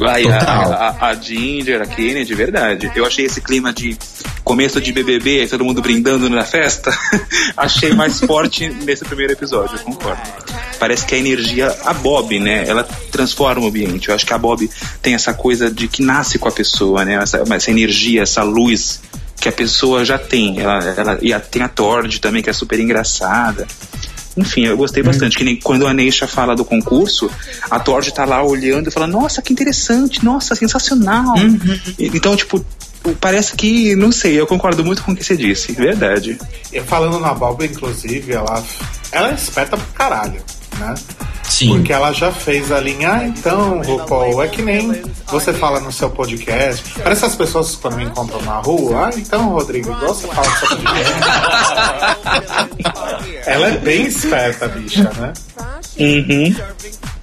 Aí, 0.08 0.28
a, 0.28 0.38
a, 0.38 1.10
a 1.10 1.16
Ginger, 1.16 1.82
a 1.82 1.86
Kennedy, 1.86 2.26
de 2.26 2.36
verdade. 2.36 2.92
Eu 2.96 3.06
achei 3.06 3.26
esse 3.26 3.42
clima 3.42 3.72
de 3.72 3.98
começo 4.44 4.82
de 4.82 4.92
BBB, 4.92 5.48
todo 5.48 5.64
mundo 5.64 5.82
brindando 5.82 6.30
na 6.30 6.44
festa, 6.44 6.92
achei 7.56 7.94
mais 7.94 8.20
forte 8.20 8.68
nesse 8.70 9.06
primeiro 9.06 9.34
episódio, 9.34 9.78
eu 9.78 9.84
concordo. 9.84 10.22
Parece 10.80 11.06
que 11.06 11.14
a 11.14 11.18
energia, 11.18 11.76
a 11.86 11.94
Bob, 11.94 12.40
né? 12.40 12.68
Ela 12.68 12.84
transforma 13.12 13.64
o 13.64 13.68
ambiente. 13.68 14.10
Eu 14.10 14.16
acho 14.16 14.26
que 14.26 14.34
a 14.34 14.38
Bob 14.38 14.68
tem 15.02 15.14
essa 15.14 15.34
coisa 15.34 15.70
de 15.70 15.88
que 15.88 16.02
nasce 16.02 16.40
com 16.40 16.48
a 16.48 16.52
pessoa, 16.52 17.06
né? 17.06 17.16
Essa, 17.22 17.44
essa 17.48 17.70
energia, 17.70 18.24
essa 18.24 18.42
luz 18.42 19.00
que 19.40 19.48
a 19.48 19.52
pessoa 19.52 20.04
já 20.04 20.18
tem. 20.18 20.60
Ela, 20.60 20.84
ela, 20.98 21.20
e 21.22 21.34
a, 21.34 21.40
tem 21.40 21.62
a 21.62 21.68
Tord 21.68 22.20
também, 22.20 22.42
que 22.42 22.50
é 22.50 22.54
super 22.54 22.80
engraçada. 22.80 23.68
Enfim, 24.38 24.66
eu 24.66 24.78
gostei 24.78 25.04
bastante. 25.04 25.38
Que 25.38 25.44
nem 25.44 25.56
quando 25.58 25.86
a 25.88 25.94
Neisha 25.94 26.28
fala 26.28 26.56
do 26.56 26.64
concurso, 26.64 27.30
a 27.70 27.80
Tord 27.80 28.12
tá 28.14 28.24
lá 28.26 28.42
olhando 28.44 28.88
e 28.88 28.92
fala, 28.92 29.08
nossa, 29.08 29.42
que 29.42 29.52
interessante, 29.52 30.24
nossa, 30.24 30.56
sensacional. 30.56 31.36
E- 32.00 32.12
Então, 32.14 32.36
tipo, 32.36 32.64
parece 33.20 33.56
que, 33.56 33.96
não 33.96 34.12
sei, 34.12 34.40
eu 34.40 34.48
concordo 34.48 34.86
muito 34.86 35.04
com 35.04 35.12
o 35.12 35.16
que 35.16 35.24
você 35.24 35.36
disse, 35.36 35.72
verdade. 35.74 36.38
Falando 36.86 37.20
na 37.20 37.34
Bob, 37.34 37.66
inclusive, 37.66 38.32
ela, 38.32 38.64
ela 39.12 39.32
é 39.32 39.34
esperta 39.34 39.76
pro 39.76 39.88
caralho, 39.94 40.42
né? 40.80 40.94
Sim. 41.52 41.68
Porque 41.68 41.92
ela 41.92 42.14
já 42.14 42.32
fez 42.32 42.72
a 42.72 42.80
linha, 42.80 43.12
ah, 43.12 43.28
então, 43.28 43.82
RuPaul, 43.82 44.42
é 44.42 44.48
que 44.48 44.62
nem 44.62 45.02
você 45.28 45.52
fala 45.52 45.82
no 45.82 45.92
seu 45.92 46.10
podcast. 46.10 46.82
Parece 47.04 47.26
as 47.26 47.36
pessoas 47.36 47.76
quando 47.76 47.98
me 47.98 48.06
encontram 48.06 48.42
na 48.44 48.60
rua, 48.60 49.08
ah, 49.08 49.12
então, 49.18 49.50
Rodrigo, 49.50 49.92
igual 49.92 50.16
você 50.16 50.28
fala 50.28 50.50
no 50.50 50.58
seu 50.58 50.68
podcast. 50.78 51.14
ela 53.46 53.68
é 53.68 53.78
bem 53.80 54.06
esperta, 54.06 54.70
bicha, 54.70 55.12
né? 55.20 55.34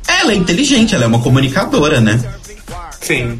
Ela 0.06 0.32
é 0.32 0.34
inteligente, 0.34 0.94
ela 0.94 1.04
é 1.04 1.06
uma 1.06 1.22
comunicadora, 1.22 1.98
né? 1.98 2.22
Sim. 3.00 3.38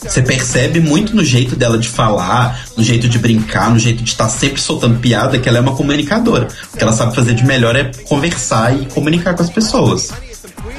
Você 0.00 0.22
percebe 0.22 0.80
muito 0.80 1.14
no 1.14 1.24
jeito 1.24 1.54
dela 1.54 1.78
de 1.78 1.88
falar, 1.88 2.64
no 2.76 2.82
jeito 2.82 3.08
de 3.08 3.18
brincar, 3.18 3.70
no 3.70 3.78
jeito 3.78 4.02
de 4.02 4.10
estar 4.10 4.28
sempre 4.28 4.60
soltando 4.60 4.98
piada, 4.98 5.38
que 5.38 5.48
ela 5.48 5.58
é 5.58 5.60
uma 5.60 5.74
comunicadora. 5.74 6.48
O 6.72 6.76
que 6.76 6.82
ela 6.82 6.92
sabe 6.92 7.14
fazer 7.14 7.34
de 7.34 7.44
melhor 7.44 7.76
é 7.76 7.90
conversar 8.04 8.74
e 8.74 8.86
comunicar 8.86 9.34
com 9.34 9.42
as 9.42 9.50
pessoas. 9.50 10.10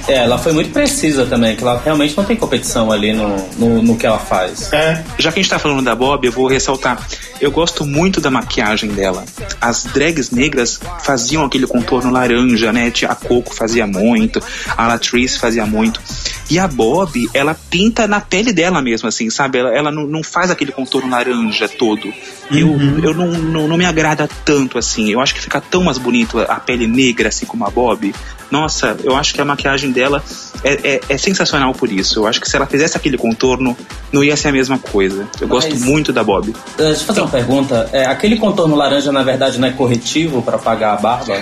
É, 0.07 0.23
ela 0.23 0.37
foi 0.37 0.53
muito 0.53 0.71
precisa 0.71 1.25
também, 1.25 1.55
que 1.55 1.61
ela 1.61 1.79
realmente 1.83 2.17
não 2.17 2.23
tem 2.23 2.35
competição 2.35 2.91
ali 2.91 3.13
no, 3.13 3.37
no, 3.57 3.81
no 3.81 3.97
que 3.97 4.05
ela 4.05 4.17
faz. 4.17 4.71
É, 4.73 5.03
Já 5.17 5.31
que 5.31 5.39
a 5.39 5.41
gente 5.41 5.49
tá 5.49 5.59
falando 5.59 5.83
da 5.83 5.95
Bob, 5.95 6.25
eu 6.25 6.31
vou 6.31 6.47
ressaltar. 6.47 6.99
Eu 7.39 7.51
gosto 7.51 7.85
muito 7.85 8.19
da 8.19 8.29
maquiagem 8.29 8.89
dela. 8.89 9.23
As 9.61 9.83
drags 9.83 10.31
negras 10.31 10.79
faziam 11.03 11.45
aquele 11.45 11.67
contorno 11.67 12.11
laranja, 12.11 12.73
né? 12.73 12.91
A 13.07 13.15
Coco 13.15 13.53
fazia 13.53 13.87
muito, 13.87 14.41
a 14.75 14.87
Latrice 14.87 15.39
fazia 15.39 15.65
muito. 15.65 16.01
E 16.49 16.57
a 16.57 16.67
Bob, 16.67 17.29
ela 17.33 17.55
pinta 17.69 18.07
na 18.07 18.19
pele 18.19 18.51
dela 18.51 18.81
mesmo, 18.81 19.07
assim, 19.07 19.29
sabe? 19.29 19.59
Ela, 19.59 19.69
ela 19.75 19.91
não, 19.91 20.07
não 20.07 20.23
faz 20.23 20.49
aquele 20.49 20.71
contorno 20.71 21.09
laranja 21.09 21.67
todo. 21.69 22.11
Eu, 22.51 22.69
eu 23.03 23.13
não, 23.13 23.27
não, 23.27 23.67
não 23.67 23.77
me 23.77 23.85
agrada 23.85 24.27
tanto 24.43 24.77
assim. 24.79 25.09
Eu 25.11 25.19
acho 25.21 25.35
que 25.35 25.41
fica 25.41 25.61
tão 25.61 25.83
mais 25.83 25.99
bonito 25.99 26.39
a 26.39 26.55
pele 26.55 26.87
negra, 26.87 27.29
assim 27.29 27.45
como 27.45 27.65
a 27.65 27.69
Bob. 27.69 28.13
Nossa, 28.49 28.97
eu 29.03 29.15
acho 29.15 29.31
que 29.35 29.39
a 29.39 29.45
maquiagem 29.45 29.91
dela 29.91 30.23
é, 30.63 30.95
é, 30.95 31.01
é 31.07 31.17
sensacional 31.19 31.71
por 31.73 31.91
isso. 31.91 32.19
Eu 32.19 32.25
acho 32.25 32.41
que 32.41 32.49
se 32.49 32.55
ela 32.55 32.65
fizesse 32.65 32.97
aquele 32.97 33.15
contorno, 33.15 33.77
não 34.11 34.23
ia 34.23 34.35
ser 34.35 34.47
a 34.47 34.51
mesma 34.51 34.79
coisa. 34.79 35.27
Eu 35.39 35.47
gosto 35.47 35.69
Mas- 35.69 35.83
muito 35.83 36.11
da 36.11 36.23
Bob. 36.23 36.49
Uh, 36.49 36.55
Deixa 36.77 37.01
eu 37.03 37.05
fazer 37.05 37.21
uma 37.21 37.29
pergunta. 37.29 37.87
É, 37.93 38.05
aquele 38.07 38.37
contorno 38.37 38.75
laranja, 38.75 39.11
na 39.11 39.21
verdade, 39.21 39.59
não 39.59 39.67
é 39.67 39.71
corretivo 39.71 40.41
pra 40.41 40.55
apagar 40.55 40.97
a 40.97 40.97
barba? 40.99 41.39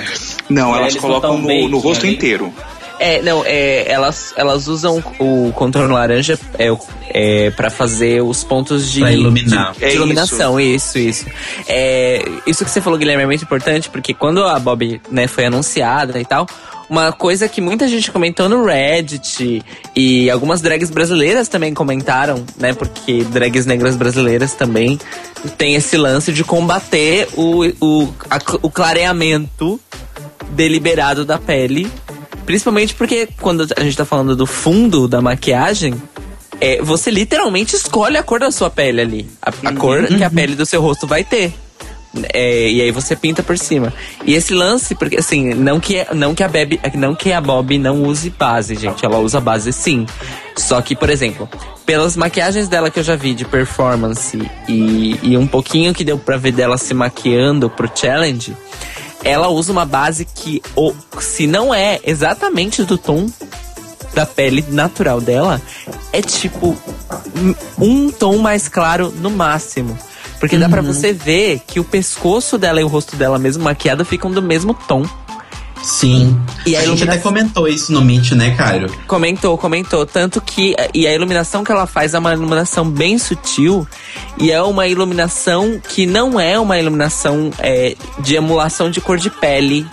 Não, 0.49 0.75
É, 0.75 0.79
elas 0.79 0.95
colocam 0.97 1.37
no, 1.37 1.69
no 1.69 1.77
rosto 1.79 2.05
ali. 2.05 2.15
inteiro. 2.15 2.53
É, 2.99 3.21
não, 3.21 3.43
é, 3.45 3.85
elas, 3.91 4.33
elas 4.35 4.67
usam 4.67 5.03
o 5.19 5.51
contorno 5.53 5.93
laranja 5.93 6.37
é, 6.57 6.67
é, 7.09 7.51
para 7.51 7.69
fazer 7.69 8.21
os 8.23 8.43
pontos 8.43 8.91
de, 8.91 9.01
Pra 9.01 9.11
iluminar. 9.11 9.73
de, 9.73 9.79
de 9.79 9.85
É 9.85 9.93
iluminação. 9.93 10.59
Isso, 10.59 10.97
isso. 10.97 11.25
É, 11.67 12.23
isso 12.47 12.65
que 12.65 12.71
você 12.71 12.81
falou, 12.81 12.97
Guilherme, 12.97 13.23
é 13.23 13.25
muito 13.25 13.43
importante, 13.43 13.89
porque 13.89 14.13
quando 14.13 14.43
a 14.43 14.57
Bob 14.59 14.99
né, 15.11 15.27
foi 15.27 15.45
anunciada 15.45 16.19
e 16.19 16.25
tal, 16.25 16.47
uma 16.89 17.11
coisa 17.11 17.47
que 17.47 17.61
muita 17.61 17.87
gente 17.87 18.09
comentou 18.11 18.47
no 18.49 18.65
Reddit 18.65 19.61
e 19.95 20.29
algumas 20.31 20.61
drags 20.61 20.89
brasileiras 20.89 21.47
também 21.47 21.73
comentaram, 21.73 22.43
né? 22.57 22.73
Porque 22.73 23.23
drags 23.25 23.65
negras 23.65 23.95
brasileiras 23.95 24.53
também 24.53 24.97
tem 25.57 25.75
esse 25.75 25.97
lance 25.97 26.31
de 26.31 26.43
combater 26.45 27.27
o, 27.35 27.65
o, 27.81 28.13
a- 28.29 28.39
o 28.61 28.71
clareamento 28.71 29.79
deliberado 30.51 31.25
da 31.25 31.37
pele. 31.37 31.91
Principalmente 32.47 32.95
porque 32.95 33.27
quando 33.41 33.67
a 33.75 33.83
gente 33.83 33.97
tá 33.97 34.05
falando 34.05 34.33
do 34.33 34.45
fundo 34.45 35.05
da 35.05 35.21
maquiagem, 35.21 35.93
é, 36.61 36.81
você 36.81 37.11
literalmente 37.11 37.75
escolhe 37.75 38.15
a 38.15 38.23
cor 38.23 38.39
da 38.39 38.49
sua 38.49 38.69
pele 38.69 39.01
ali. 39.01 39.29
A, 39.41 39.49
a 39.49 39.73
cor 39.73 40.07
que 40.07 40.23
a 40.23 40.29
pele 40.29 40.55
do 40.55 40.65
seu 40.65 40.81
rosto 40.81 41.05
vai 41.05 41.25
ter. 41.25 41.53
É, 42.33 42.71
e 42.71 42.81
aí 42.81 42.89
você 42.89 43.17
pinta 43.17 43.43
por 43.43 43.57
cima. 43.57 43.93
E 44.25 44.33
esse 44.33 44.53
lance, 44.53 44.95
porque 44.95 45.17
assim, 45.17 45.53
não 45.53 45.77
que, 45.77 46.07
não 46.13 46.33
que 46.33 46.41
a 46.41 46.47
Bebe, 46.47 46.79
não 46.95 47.13
que 47.13 47.33
a 47.33 47.41
Bob 47.41 47.77
não 47.77 48.03
use 48.03 48.29
base, 48.29 48.75
gente. 48.75 49.05
Ela 49.05 49.19
usa 49.19 49.41
base 49.41 49.73
sim. 49.73 50.05
Só 50.55 50.81
que, 50.81 50.95
por 50.95 51.09
exemplo, 51.09 51.49
pelas 51.85 52.15
maquiagens 52.15 52.69
dela 52.69 52.89
que 52.89 52.97
eu 52.97 53.03
já 53.03 53.17
vi 53.17 53.33
de 53.33 53.43
performance 53.43 54.41
e, 54.69 55.19
e 55.21 55.37
um 55.37 55.45
pouquinho 55.45 55.93
que 55.93 56.05
deu 56.05 56.17
pra 56.17 56.37
ver 56.37 56.53
dela 56.53 56.77
se 56.77 56.93
maquiando 56.93 57.69
pro 57.69 57.91
challenge, 57.93 58.55
ela 59.23 59.47
usa 59.49 59.71
uma 59.71 59.85
base 59.85 60.25
que, 60.25 60.61
ou, 60.75 60.95
se 61.19 61.47
não 61.47 61.73
é 61.73 61.99
exatamente 62.03 62.83
do 62.83 62.97
tom 62.97 63.27
da 64.13 64.25
pele 64.25 64.63
natural 64.69 65.19
dela, 65.21 65.61
é 66.11 66.21
tipo 66.21 66.75
um- 67.35 67.55
um 67.79 68.11
tom 68.11 68.37
mais 68.37 68.67
claro 68.67 69.11
no 69.17 69.29
máximo. 69.29 69.97
Porque 70.39 70.57
dá 70.57 70.69
pra 70.69 70.81
você 70.81 71.11
ver 71.13 71.61
que 71.65 71.79
o 71.79 71.83
pescoço 71.83 72.57
dela 72.57 72.79
e 72.79 72.83
o 72.83 72.87
rosto 72.87 73.15
dela 73.15 73.39
mesmo 73.39 73.63
maquiado 73.63 74.05
ficam 74.05 74.29
do 74.31 74.41
mesmo 74.41 74.73
tom. 74.73 75.03
Sim. 75.89 76.37
E 76.65 76.75
a 76.75 76.79
a 76.79 76.81
gente 76.81 76.95
ilumina- 76.97 77.13
até 77.13 77.21
comentou 77.21 77.65
isso 77.65 77.93
no 77.93 78.01
Meet, 78.01 78.31
né, 78.33 78.53
Cairo? 78.57 78.93
Comentou, 79.07 79.57
comentou. 79.57 80.05
Tanto 80.05 80.41
que. 80.41 80.75
E 80.93 81.07
a 81.07 81.13
iluminação 81.13 81.63
que 81.63 81.71
ela 81.71 81.87
faz 81.87 82.13
é 82.13 82.19
uma 82.19 82.33
iluminação 82.33 82.89
bem 82.89 83.17
sutil. 83.17 83.87
E 84.37 84.51
é 84.51 84.61
uma 84.61 84.85
iluminação 84.85 85.79
que 85.87 86.05
não 86.05 86.37
é 86.37 86.59
uma 86.59 86.77
iluminação 86.77 87.51
é, 87.59 87.95
de 88.19 88.35
emulação 88.35 88.91
de 88.91 88.99
cor 88.99 89.17
de 89.17 89.29
pele. 89.29 89.87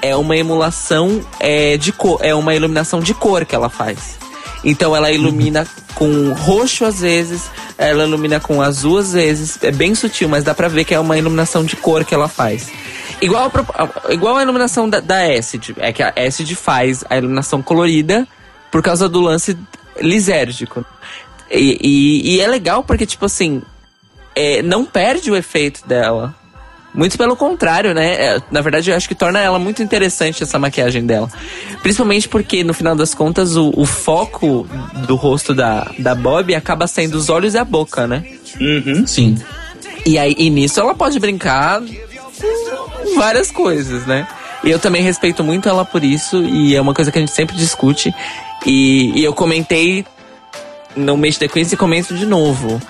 É 0.00 0.16
uma 0.16 0.34
emulação 0.34 1.20
é, 1.38 1.76
de 1.76 1.92
cor. 1.92 2.18
É 2.22 2.34
uma 2.34 2.54
iluminação 2.54 3.00
de 3.00 3.12
cor 3.12 3.44
que 3.44 3.54
ela 3.54 3.68
faz. 3.68 4.16
Então 4.64 4.96
ela 4.96 5.10
ilumina 5.12 5.66
com 5.94 6.32
roxo 6.32 6.84
às 6.86 7.00
vezes, 7.00 7.50
ela 7.76 8.04
ilumina 8.04 8.40
com 8.40 8.62
azul 8.62 8.96
às 8.96 9.12
vezes. 9.12 9.58
É 9.60 9.70
bem 9.70 9.94
sutil, 9.94 10.26
mas 10.28 10.42
dá 10.42 10.54
pra 10.54 10.68
ver 10.68 10.84
que 10.84 10.94
é 10.94 10.98
uma 11.00 11.18
iluminação 11.18 11.64
de 11.64 11.76
cor 11.76 12.02
que 12.04 12.14
ela 12.14 12.28
faz. 12.28 12.68
Igual 13.22 13.50
a, 13.74 14.12
igual 14.12 14.36
a 14.36 14.42
iluminação 14.42 14.88
da, 14.90 15.00
da 15.00 15.22
Acid. 15.24 15.70
É 15.78 15.92
que 15.92 16.02
a 16.02 16.12
Acid 16.16 16.54
faz 16.54 17.04
a 17.08 17.16
iluminação 17.16 17.62
colorida 17.62 18.26
por 18.70 18.82
causa 18.82 19.08
do 19.08 19.20
lance 19.20 19.56
lisérgico. 20.00 20.84
E, 21.50 21.78
e- 21.82 22.34
e 22.36 22.40
é 22.40 22.46
legal 22.46 22.82
porque, 22.82 23.06
tipo 23.06 23.24
assim, 23.26 23.62
é, 24.34 24.62
não 24.62 24.84
perde 24.84 25.30
o 25.30 25.36
efeito 25.36 25.86
dela. 25.86 26.34
Muito 26.94 27.16
pelo 27.16 27.34
contrário, 27.34 27.94
né? 27.94 28.12
É, 28.36 28.42
na 28.50 28.60
verdade, 28.60 28.90
eu 28.90 28.96
acho 28.96 29.08
que 29.08 29.14
torna 29.14 29.38
ela 29.38 29.58
muito 29.58 29.82
interessante 29.82 30.42
essa 30.42 30.58
maquiagem 30.58 31.06
dela. 31.06 31.30
Principalmente 31.82 32.28
porque, 32.28 32.62
no 32.62 32.74
final 32.74 32.94
das 32.94 33.14
contas, 33.14 33.56
o, 33.56 33.72
o 33.74 33.86
foco 33.86 34.66
do 35.06 35.14
rosto 35.16 35.54
da, 35.54 35.90
da 35.98 36.14
Bob 36.14 36.54
acaba 36.54 36.86
sendo 36.86 37.14
os 37.14 37.30
olhos 37.30 37.54
e 37.54 37.58
a 37.58 37.64
boca, 37.64 38.06
né? 38.06 38.22
Uhum. 38.60 39.06
Sim. 39.06 39.38
E 40.04 40.18
aí, 40.18 40.34
e 40.36 40.50
nisso 40.50 40.80
ela 40.80 40.94
pode 40.94 41.18
brincar 41.18 41.80
várias 43.14 43.50
coisas, 43.50 44.06
né? 44.06 44.26
E 44.64 44.70
eu 44.70 44.78
também 44.78 45.02
respeito 45.02 45.42
muito 45.42 45.68
ela 45.68 45.84
por 45.84 46.04
isso, 46.04 46.42
e 46.42 46.74
é 46.76 46.80
uma 46.80 46.94
coisa 46.94 47.10
que 47.10 47.18
a 47.18 47.20
gente 47.20 47.32
sempre 47.32 47.56
discute. 47.56 48.14
E, 48.64 49.12
e 49.18 49.24
eu 49.24 49.34
comentei 49.34 50.06
no 50.94 51.16
mês 51.16 51.36
de 51.36 51.48
Queens 51.48 51.72
e 51.72 51.76
comento 51.76 52.14
de 52.14 52.26
novo. 52.26 52.80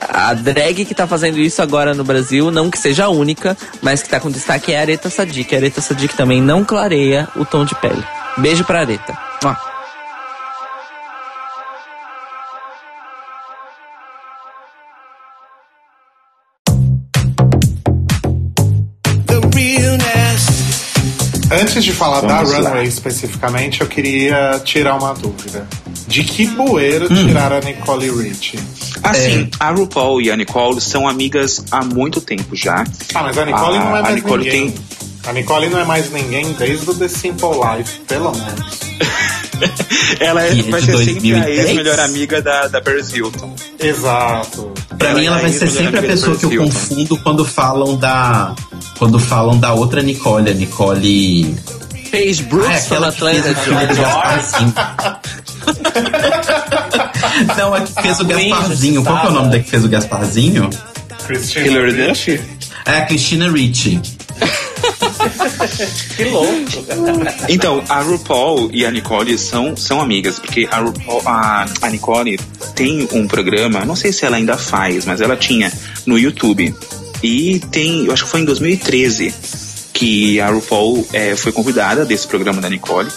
A 0.00 0.34
drag 0.34 0.84
que 0.84 0.94
tá 0.94 1.06
fazendo 1.06 1.38
isso 1.38 1.62
agora 1.62 1.94
no 1.94 2.02
Brasil, 2.02 2.50
não 2.50 2.70
que 2.70 2.78
seja 2.78 3.04
a 3.04 3.08
única, 3.08 3.56
mas 3.80 4.02
que 4.02 4.08
tá 4.08 4.18
com 4.18 4.30
destaque 4.30 4.72
é 4.72 4.78
a 4.78 4.80
Areta 4.80 5.08
Sadik. 5.08 5.54
A 5.54 5.58
Areta 5.58 5.80
Sadik 5.80 6.16
também 6.16 6.42
não 6.42 6.64
clareia 6.64 7.28
o 7.36 7.44
tom 7.44 7.64
de 7.64 7.74
pele. 7.76 8.02
Beijo 8.36 8.64
pra 8.64 8.80
Areta. 8.80 9.16
Mua. 9.44 9.71
Antes 21.62 21.84
de 21.84 21.92
falar 21.92 22.20
Vamos 22.20 22.50
da 22.50 22.58
lá. 22.58 22.70
Runway 22.70 22.88
especificamente, 22.88 23.82
eu 23.82 23.86
queria 23.86 24.60
tirar 24.64 24.96
uma 24.96 25.14
dúvida. 25.14 25.64
De 26.12 26.22
que 26.24 26.46
bueiro 26.46 27.06
Hum. 27.10 27.26
tiraram 27.26 27.56
a 27.56 27.60
Nicole 27.60 28.10
Richie? 28.10 28.58
Assim, 29.02 29.48
a 29.58 29.70
RuPaul 29.70 30.20
e 30.20 30.30
a 30.30 30.36
Nicole 30.36 30.78
são 30.80 31.08
amigas 31.08 31.64
há 31.70 31.82
muito 31.82 32.20
tempo 32.20 32.54
já. 32.54 32.84
Ah, 33.14 33.22
mas 33.22 33.38
a 33.38 33.46
Nicole 33.46 33.78
Ah, 33.78 33.80
não 33.84 33.96
é 33.96 33.98
a 33.98 34.02
mais 34.02 34.14
Nicole 34.16 34.44
ninguém. 34.44 34.70
tem- 34.70 34.84
A 35.24 35.32
Nicole 35.32 35.68
não 35.70 35.78
é 35.78 35.84
mais 35.84 36.10
ninguém 36.12 36.52
desde 36.52 36.90
o 36.90 36.94
The 36.94 37.08
Simple 37.08 37.48
Life, 37.76 38.00
pelo 38.08 38.32
menos. 38.32 38.80
Ela 40.20 40.42
é- 40.44 40.58
é 40.58 40.62
vai 40.64 40.82
ser 40.82 40.98
sempre 40.98 41.32
a 41.32 41.40
2003? 41.40 41.58
ex-melhor 41.60 42.00
amiga 42.00 42.42
da, 42.42 42.66
da 42.68 42.80
Paris 42.82 43.10
Hilton. 43.12 43.54
Exato. 43.78 44.72
Pra 44.98 45.10
Ela 45.10 45.18
mim, 45.18 45.24
é 45.24 45.28
ela 45.28 45.36
a 45.36 45.40
vai 45.42 45.52
ser 45.52 45.70
sempre 45.70 45.98
a 45.98 46.02
pessoa 46.02 46.36
que 46.36 46.44
eu 46.44 46.52
Hilton. 46.52 46.64
confundo 46.66 47.16
quando 47.18 47.44
falam 47.44 47.96
da. 47.96 48.54
Quando 48.98 49.18
falam 49.18 49.58
da 49.58 49.72
outra 49.72 50.02
Nicole, 50.02 50.50
a 50.50 50.54
Nicole. 50.54 51.56
Paige 52.12 52.42
Ah, 52.42 52.48
Brooks 52.50 52.68
é 52.70 52.78
que 52.78 52.88
fez 52.88 53.02
Atlanta. 53.02 53.54
Não, 57.56 57.74
a 57.74 57.80
que 57.80 58.02
fez 58.02 58.20
o 58.20 58.24
Gasparzinho. 58.26 59.02
Qual 59.02 59.20
que 59.20 59.26
é 59.26 59.30
o 59.30 59.32
nome 59.32 59.50
da 59.50 59.58
que 59.58 59.70
fez 59.70 59.84
o 59.84 59.88
Gasparzinho? 59.88 60.68
Christina 61.26 61.66
Hilary 61.66 62.08
Ricci. 62.08 62.40
É 62.84 62.98
a 62.98 63.06
Christina 63.06 63.50
Ricci. 63.50 64.00
Que 66.16 66.24
louco. 66.24 66.84
Então, 67.48 67.82
a 67.88 68.00
RuPaul 68.02 68.70
e 68.72 68.84
a 68.84 68.90
Nicole 68.90 69.38
são, 69.38 69.76
são 69.76 70.00
amigas, 70.00 70.40
porque 70.40 70.68
a, 70.70 70.80
RuPaul, 70.80 71.22
a, 71.24 71.66
a 71.80 71.88
Nicole 71.88 72.38
tem 72.74 73.08
um 73.12 73.28
programa, 73.28 73.84
não 73.84 73.94
sei 73.94 74.12
se 74.12 74.26
ela 74.26 74.36
ainda 74.36 74.58
faz, 74.58 75.04
mas 75.06 75.20
ela 75.20 75.36
tinha 75.36 75.72
no 76.04 76.18
YouTube. 76.18 76.74
E 77.22 77.60
tem, 77.70 78.06
eu 78.06 78.12
acho 78.12 78.24
que 78.24 78.30
foi 78.30 78.40
em 78.40 78.44
2013 78.44 79.32
que 79.92 80.40
a 80.40 80.48
RuPaul 80.48 81.06
eh, 81.12 81.36
foi 81.36 81.52
convidada 81.52 82.04
desse 82.04 82.26
programa 82.26 82.60
da 82.60 82.68
Nicole, 82.68 83.10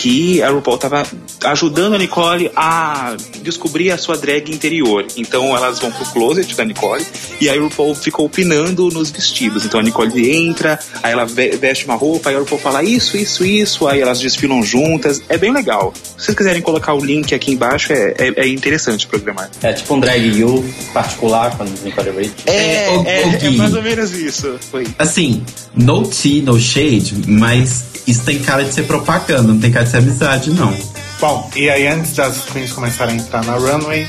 que 0.00 0.42
a 0.42 0.48
RuPaul 0.48 0.76
estava 0.76 1.02
ajudando 1.44 1.94
a 1.94 1.98
Nicole 1.98 2.50
a 2.56 3.14
descobrir 3.42 3.90
a 3.90 3.98
sua 3.98 4.16
drag 4.16 4.50
interior. 4.50 5.04
Então 5.14 5.54
elas 5.54 5.78
vão 5.78 5.92
pro 5.92 6.06
closet 6.06 6.54
da 6.56 6.64
Nicole 6.64 7.04
e 7.38 7.50
aí 7.50 7.58
a 7.58 7.60
RuPaul 7.62 7.94
fica 7.94 8.22
opinando 8.22 8.88
nos 8.88 9.10
vestidos. 9.10 9.66
Então 9.66 9.78
a 9.78 9.82
Nicole 9.82 10.34
entra, 10.34 10.78
aí 11.02 11.12
ela 11.12 11.26
ve- 11.26 11.50
veste 11.50 11.84
uma 11.84 11.96
roupa, 11.96 12.30
aí 12.30 12.36
a 12.36 12.38
RuPaul 12.38 12.58
fala 12.62 12.82
isso, 12.82 13.14
isso, 13.18 13.44
isso, 13.44 13.86
aí 13.86 14.00
elas 14.00 14.18
desfilam 14.20 14.62
juntas. 14.62 15.20
É 15.28 15.36
bem 15.36 15.52
legal. 15.52 15.92
Se 16.16 16.24
vocês 16.24 16.36
quiserem 16.36 16.62
colocar 16.62 16.94
o 16.94 17.04
link 17.04 17.34
aqui 17.34 17.52
embaixo, 17.52 17.92
é, 17.92 18.14
é, 18.18 18.32
é 18.44 18.48
interessante 18.48 19.06
programar. 19.06 19.50
É 19.62 19.74
tipo 19.74 19.94
um 19.94 20.00
drag 20.00 20.26
you 20.38 20.64
particular 20.94 21.54
com 21.58 21.64
Nicole 21.84 22.10
Richie. 22.10 22.32
É, 22.46 22.88
ô, 22.88 23.02
é, 23.04 23.26
ô, 23.26 23.28
é 23.28 23.36
Gui. 23.36 23.56
mais 23.58 23.74
ou 23.74 23.82
menos 23.82 24.12
isso. 24.14 24.56
Foi. 24.70 24.86
Assim, 24.98 25.42
no 25.74 26.06
tea, 26.08 26.42
no 26.42 26.58
shade, 26.58 27.14
mas 27.28 27.84
isso 28.06 28.24
tem 28.24 28.38
cara 28.40 28.64
de 28.64 28.72
ser 28.74 28.84
propaganda, 28.84 29.42
não 29.52 29.58
tem 29.60 29.70
cara 29.70 29.84
de 29.84 29.89
ser 29.90 29.98
amizade, 29.98 30.50
não. 30.50 30.74
Bom, 31.20 31.50
e 31.54 31.68
aí 31.68 31.86
antes 31.86 32.12
das 32.12 32.44
queens 32.44 32.72
começarem 32.72 33.16
a 33.16 33.18
entrar 33.18 33.44
na 33.44 33.54
runway, 33.54 34.06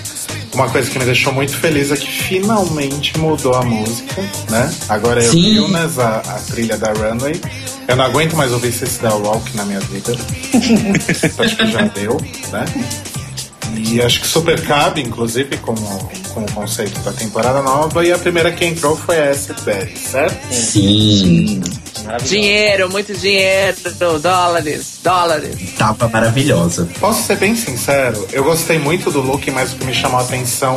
uma 0.54 0.70
coisa 0.70 0.90
que 0.90 1.00
me 1.00 1.06
deixou 1.06 1.34
muito 1.34 1.56
feliz 1.56 1.92
é 1.92 1.96
que 1.96 2.08
finalmente 2.08 3.18
mudou 3.18 3.56
a 3.56 3.64
música, 3.64 4.22
né? 4.50 4.74
Agora 4.88 5.24
eu 5.24 5.32
Sim. 5.32 5.56
Illness, 5.56 5.98
a, 5.98 6.18
a 6.18 6.40
trilha 6.50 6.78
da 6.78 6.94
runway. 6.94 7.40
Eu 7.88 7.96
não 7.96 8.06
aguento 8.06 8.36
mais 8.36 8.52
ouvir 8.52 8.72
Cecil 8.72 9.10
Walk 9.10 9.56
na 9.58 9.66
minha 9.66 9.80
vida. 9.80 10.14
acho 11.44 11.58
que 11.58 11.72
já 11.72 11.82
deu, 11.82 12.18
né? 12.52 12.66
E 13.90 14.02
acho 14.02 14.22
que 14.22 14.28
super 14.28 14.62
cabe, 14.62 15.02
inclusive, 15.02 15.58
com 15.58 15.74
o, 15.74 16.12
com 16.34 16.42
o 16.42 16.52
conceito 16.52 17.00
da 17.02 17.12
temporada 17.12 17.62
nova. 17.62 18.06
E 18.06 18.12
a 18.12 18.18
primeira 18.18 18.52
que 18.52 18.66
entrou 18.66 18.96
foi 18.96 19.18
a 19.20 19.32
Betty, 19.66 20.00
certo? 20.00 20.54
Sim, 20.54 21.62
Maravilhoso. 22.04 22.34
Dinheiro, 22.34 22.90
muito 22.90 23.14
dinheiro, 23.14 23.78
dólares, 24.22 25.00
dólares. 25.04 25.56
tava 25.78 26.08
maravilhosa. 26.10 26.88
Posso 27.00 27.24
ser 27.24 27.38
bem 27.38 27.56
sincero, 27.56 28.28
eu 28.32 28.44
gostei 28.44 28.80
muito 28.80 29.12
do 29.12 29.22
look, 29.22 29.50
mas 29.52 29.74
o 29.74 29.76
que 29.76 29.86
me 29.86 29.94
chamou 29.94 30.20
a 30.20 30.24
atenção 30.24 30.76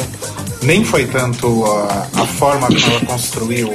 nem 0.62 0.84
foi 0.84 1.06
tanto 1.06 1.64
a, 1.64 2.08
a 2.14 2.26
forma 2.26 2.66
como 2.68 2.78
ela 2.78 3.00
construiu 3.06 3.70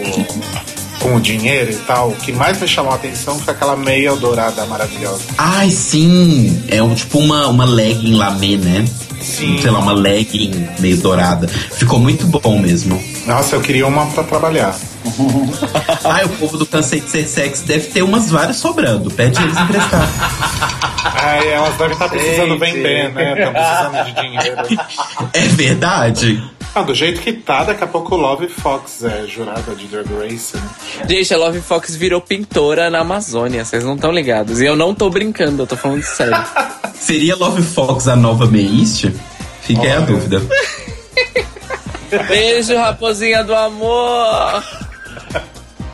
com 0.99 1.15
o 1.15 1.19
dinheiro 1.21 1.71
e 1.71 1.77
tal, 1.77 2.09
o 2.09 2.15
que 2.15 2.31
mais 2.31 2.59
me 2.59 2.67
chamou 2.67 2.91
a 2.91 2.95
atenção 2.95 3.39
foi 3.39 3.53
aquela 3.53 3.75
meia 3.75 4.13
dourada 4.15 4.65
maravilhosa. 4.65 5.23
Ai, 5.37 5.69
sim! 5.69 6.61
É 6.67 6.83
um, 6.83 6.93
tipo 6.93 7.19
uma, 7.19 7.47
uma 7.47 7.65
legging 7.65 8.15
lamê, 8.15 8.57
né? 8.57 8.85
Sim. 9.21 9.57
Sei 9.61 9.69
lá, 9.69 9.79
uma 9.79 9.93
legging 9.93 10.67
meio 10.79 10.97
dourada. 10.97 11.47
Ficou 11.47 11.99
muito 11.99 12.25
bom 12.27 12.59
mesmo. 12.59 13.01
Nossa, 13.25 13.55
eu 13.55 13.61
queria 13.61 13.85
uma 13.87 14.05
pra 14.07 14.23
trabalhar. 14.23 14.75
Ai, 16.03 16.25
o 16.25 16.29
povo 16.29 16.57
do 16.57 16.65
Cansei 16.65 16.99
de 16.99 17.09
Ser 17.09 17.27
Sexy 17.27 17.63
deve 17.65 17.87
ter 17.87 18.01
umas 18.01 18.29
várias 18.29 18.57
sobrando. 18.57 19.09
Pede 19.11 19.41
eles 19.41 19.57
emprestar. 19.57 20.09
Ai, 21.21 21.53
elas 21.53 21.75
devem 21.77 21.93
estar 21.93 22.09
precisando 22.09 22.49
Gente. 22.49 22.59
vender, 22.59 23.13
né? 23.13 23.33
Estão 23.33 23.53
precisando 23.53 24.05
de 24.05 24.21
dinheiro. 24.21 24.79
É 25.33 25.41
verdade. 25.49 26.43
Ah, 26.73 26.83
do 26.83 26.93
jeito 26.93 27.19
que 27.21 27.33
tá, 27.33 27.63
daqui 27.63 27.83
a 27.83 27.87
pouco 27.87 28.15
o 28.15 28.17
Love 28.17 28.47
Fox 28.47 29.03
é 29.03 29.25
jurada 29.25 29.73
de 29.73 29.87
Drag 29.87 30.07
Race, 30.13 30.55
né? 30.55 30.69
Gente, 31.09 31.33
a 31.33 31.37
Love 31.37 31.61
Fox 31.61 31.95
virou 31.95 32.21
pintora 32.21 32.89
na 32.89 32.99
Amazônia, 32.99 33.65
vocês 33.65 33.83
não 33.83 33.95
estão 33.95 34.11
ligados. 34.11 34.61
E 34.61 34.65
eu 34.65 34.75
não 34.75 34.93
tô 34.93 35.09
brincando, 35.09 35.63
eu 35.63 35.67
tô 35.67 35.75
falando 35.75 36.03
sério. 36.03 36.37
Seria 36.93 37.35
Love 37.35 37.63
Fox 37.63 38.07
a 38.07 38.15
nova 38.15 38.45
Meist? 38.45 39.11
Fica 39.61 39.81
aí 39.81 39.91
a 39.91 39.99
dúvida. 39.99 40.41
Beijo, 42.27 42.75
raposinha 42.75 43.43
do 43.43 43.53
amor! 43.53 44.63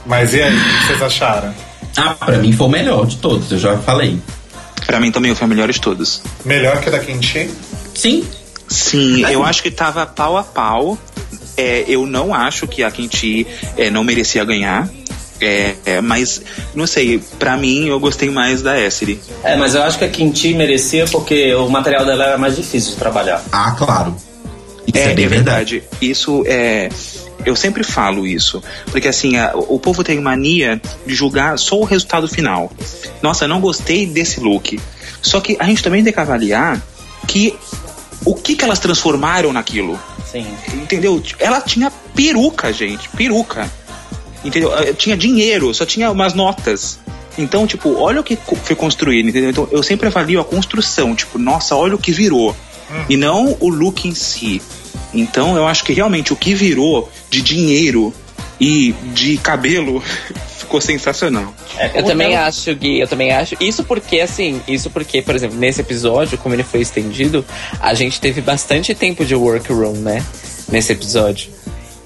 Mas 0.05 0.33
e 0.33 0.41
aí, 0.41 0.55
o 0.55 0.63
que 0.63 0.87
vocês 0.87 1.01
acharam? 1.01 1.53
Ah, 1.97 2.13
pra 2.13 2.37
mim 2.37 2.51
foi 2.51 2.67
o 2.67 2.69
melhor 2.69 3.05
de 3.05 3.17
todos, 3.17 3.51
eu 3.51 3.57
já 3.57 3.77
falei. 3.77 4.19
Pra 4.85 4.99
mim 4.99 5.11
também 5.11 5.33
foi 5.33 5.47
o 5.47 5.49
melhor 5.49 5.71
de 5.71 5.79
todos. 5.79 6.21
Melhor 6.43 6.79
que 6.79 6.89
a 6.89 6.91
da 6.91 6.99
Kimchi? 6.99 7.49
Sim. 7.93 8.25
Sim, 8.67 9.21
eu 9.31 9.43
acho 9.43 9.61
que 9.63 9.71
tava 9.71 10.05
pau 10.05 10.37
a 10.37 10.43
pau. 10.43 10.97
É, 11.57 11.85
eu 11.87 12.05
não 12.05 12.33
acho 12.33 12.67
que 12.67 12.83
a 12.83 12.91
Quinti 12.91 13.47
é, 13.77 13.89
não 13.89 14.03
merecia 14.03 14.43
ganhar. 14.43 14.89
É, 15.39 15.75
é, 15.85 16.01
mas, 16.01 16.41
não 16.73 16.87
sei, 16.87 17.21
pra 17.39 17.55
mim 17.57 17.87
eu 17.87 17.99
gostei 17.99 18.29
mais 18.29 18.61
da 18.61 18.79
Esri. 18.79 19.19
É, 19.43 19.55
mas 19.55 19.75
eu 19.75 19.83
acho 19.83 19.97
que 19.97 20.05
a 20.05 20.09
Quinti 20.09 20.53
merecia 20.53 21.05
porque 21.07 21.53
o 21.55 21.69
material 21.69 22.05
dela 22.05 22.25
era 22.25 22.37
mais 22.37 22.55
difícil 22.55 22.91
de 22.93 22.97
trabalhar. 22.97 23.43
Ah, 23.51 23.71
claro. 23.77 24.15
Isso 24.87 24.97
É, 24.97 25.07
é, 25.07 25.11
é 25.11 25.15
verdade. 25.15 25.29
verdade. 25.79 25.83
Isso 26.01 26.43
é. 26.45 26.89
Eu 27.45 27.55
sempre 27.55 27.83
falo 27.83 28.25
isso. 28.25 28.61
Porque 28.91 29.07
assim, 29.07 29.37
a- 29.37 29.51
o 29.55 29.77
povo 29.79 30.03
tem 30.03 30.19
mania 30.19 30.81
de 31.05 31.13
julgar 31.13 31.57
só 31.59 31.79
o 31.79 31.83
resultado 31.83 32.27
final. 32.27 32.71
Nossa, 33.21 33.47
não 33.47 33.59
gostei 33.61 34.05
desse 34.05 34.39
look. 34.39 34.79
Só 35.21 35.39
que 35.39 35.55
a 35.59 35.65
gente 35.65 35.83
também 35.83 36.03
tem 36.03 36.11
que 36.13 36.19
avaliar 36.19 36.81
que 37.27 37.55
o 38.25 38.33
que, 38.35 38.55
que 38.55 38.63
elas 38.65 38.79
transformaram 38.79 39.53
naquilo. 39.53 39.99
Sim. 40.29 40.45
Entendeu? 40.73 41.21
Ela 41.39 41.61
tinha 41.61 41.91
peruca, 42.13 42.73
gente. 42.73 43.07
Peruca. 43.09 43.71
Entendeu? 44.43 44.75
Eh, 44.77 44.93
Tinha 44.93 45.15
dinheiro, 45.15 45.73
só 45.73 45.85
tinha 45.85 46.11
umas 46.11 46.33
notas. 46.33 46.99
Então, 47.37 47.67
tipo, 47.67 47.95
olha 47.95 48.21
o 48.21 48.23
que 48.23 48.37
foi 48.63 48.75
construído, 48.75 49.29
entendeu? 49.29 49.49
Então, 49.49 49.67
eu 49.71 49.83
sempre 49.83 50.07
avalio 50.07 50.39
a 50.39 50.45
construção. 50.45 51.15
Tipo, 51.15 51.37
nossa, 51.37 51.75
olha 51.75 51.95
o 51.95 51.99
que 51.99 52.11
virou. 52.11 52.55
E 53.09 53.17
não 53.17 53.57
o 53.59 53.69
look 53.69 54.07
em 54.07 54.13
si. 54.13 54.61
Então, 55.13 55.55
eu 55.55 55.67
acho 55.67 55.83
que 55.83 55.91
realmente 55.93 56.31
o 56.31 56.35
que 56.35 56.53
virou 56.53 57.09
de 57.29 57.41
dinheiro 57.41 58.13
e 58.59 58.93
de 59.13 59.37
cabelo 59.37 60.01
ficou 60.65 60.81
sensacional. 60.81 61.53
É, 61.77 61.99
Eu 61.99 62.03
também 62.03 62.33
ela- 62.33 62.47
acho, 62.47 62.73
Gui, 62.75 62.99
eu 62.99 63.07
também 63.07 63.31
acho. 63.31 63.55
Isso 63.59 63.83
porque, 63.83 64.19
assim, 64.19 64.61
isso 64.67 64.89
porque, 64.89 65.21
por 65.21 65.35
exemplo, 65.35 65.57
nesse 65.57 65.79
episódio, 65.81 66.37
como 66.37 66.53
ele 66.53 66.63
foi 66.63 66.81
estendido, 66.81 67.45
a 67.79 67.93
gente 67.93 68.19
teve 68.19 68.41
bastante 68.41 68.93
tempo 68.93 69.23
de 69.23 69.35
workroom, 69.35 69.93
né? 69.93 70.23
Nesse 70.69 70.91
episódio. 70.93 71.49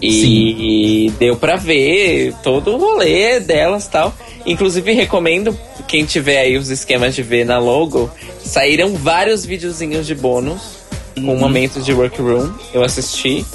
E 0.01 1.11
deu 1.19 1.35
pra 1.35 1.55
ver 1.57 2.33
todo 2.41 2.71
o 2.73 2.77
rolê 2.77 3.39
delas 3.39 3.85
e 3.85 3.89
tal. 3.89 4.13
Inclusive, 4.45 4.93
recomendo 4.93 5.57
quem 5.87 6.05
tiver 6.05 6.39
aí 6.39 6.57
os 6.57 6.69
esquemas 6.69 7.13
de 7.15 7.21
ver 7.21 7.45
na 7.45 7.57
logo. 7.59 8.09
Saíram 8.43 8.93
vários 8.95 9.45
videozinhos 9.45 10.07
de 10.07 10.15
bônus 10.15 10.79
com 11.15 11.35
momentos 11.35 11.85
de 11.85 11.91
workroom. 11.93 12.49
Eu 12.73 12.81
assisti. 12.83 13.45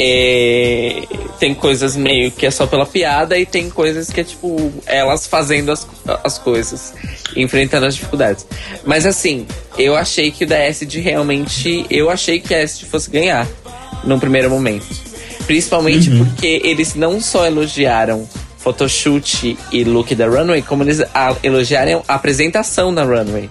É, 0.00 1.02
tem 1.38 1.54
coisas 1.54 1.96
meio 1.96 2.30
que 2.30 2.46
é 2.46 2.50
só 2.50 2.66
pela 2.66 2.86
piada 2.86 3.38
e 3.38 3.44
tem 3.44 3.68
coisas 3.68 4.10
que 4.10 4.20
é 4.20 4.24
tipo 4.24 4.72
elas 4.86 5.26
fazendo 5.26 5.70
as, 5.72 5.86
as 6.24 6.38
coisas, 6.38 6.94
enfrentando 7.36 7.86
as 7.86 7.94
dificuldades. 7.94 8.46
Mas 8.84 9.04
assim, 9.06 9.46
eu 9.76 9.96
achei 9.96 10.30
que 10.30 10.44
o 10.44 10.46
da 10.46 10.66
Acid 10.66 10.94
realmente. 11.00 11.84
Eu 11.90 12.10
achei 12.10 12.40
que 12.40 12.54
a 12.54 12.62
Acid 12.62 12.86
fosse 12.86 13.10
ganhar 13.10 13.46
num 14.04 14.18
primeiro 14.18 14.48
momento. 14.48 14.86
Principalmente 15.46 16.10
porque 16.10 16.60
eles 16.64 16.94
não 16.94 17.20
só 17.20 17.46
elogiaram 17.46 18.28
photoshoot 18.58 19.56
e 19.72 19.84
look 19.84 20.14
da 20.14 20.26
runway, 20.26 20.60
como 20.62 20.82
eles 20.82 21.00
a, 21.14 21.34
elogiaram 21.42 22.02
a 22.06 22.14
apresentação 22.14 22.92
da 22.94 23.02
runway. 23.04 23.48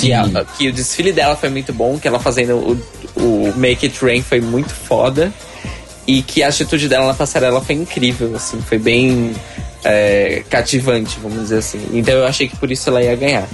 Que, 0.00 0.12
a- 0.12 0.44
que 0.56 0.68
o 0.68 0.72
desfile 0.72 1.12
dela 1.12 1.36
foi 1.36 1.50
muito 1.50 1.72
bom, 1.72 1.98
que 1.98 2.08
ela 2.08 2.18
fazendo 2.18 2.56
o, 2.56 2.80
o 3.22 3.52
Make 3.56 3.86
It 3.86 4.04
Rain 4.04 4.22
foi 4.22 4.40
muito 4.40 4.70
foda. 4.74 5.32
E 6.06 6.22
que 6.22 6.42
a 6.42 6.48
atitude 6.48 6.88
dela 6.88 7.06
na 7.06 7.14
passarela 7.14 7.60
foi 7.60 7.74
incrível, 7.74 8.32
assim, 8.36 8.60
foi 8.60 8.78
bem 8.78 9.32
é, 9.84 10.42
cativante, 10.48 11.18
vamos 11.20 11.40
dizer 11.42 11.58
assim. 11.58 11.80
Então 11.92 12.14
eu 12.14 12.26
achei 12.26 12.48
que 12.48 12.56
por 12.56 12.70
isso 12.70 12.88
ela 12.88 13.02
ia 13.02 13.16
ganhar. 13.16 13.46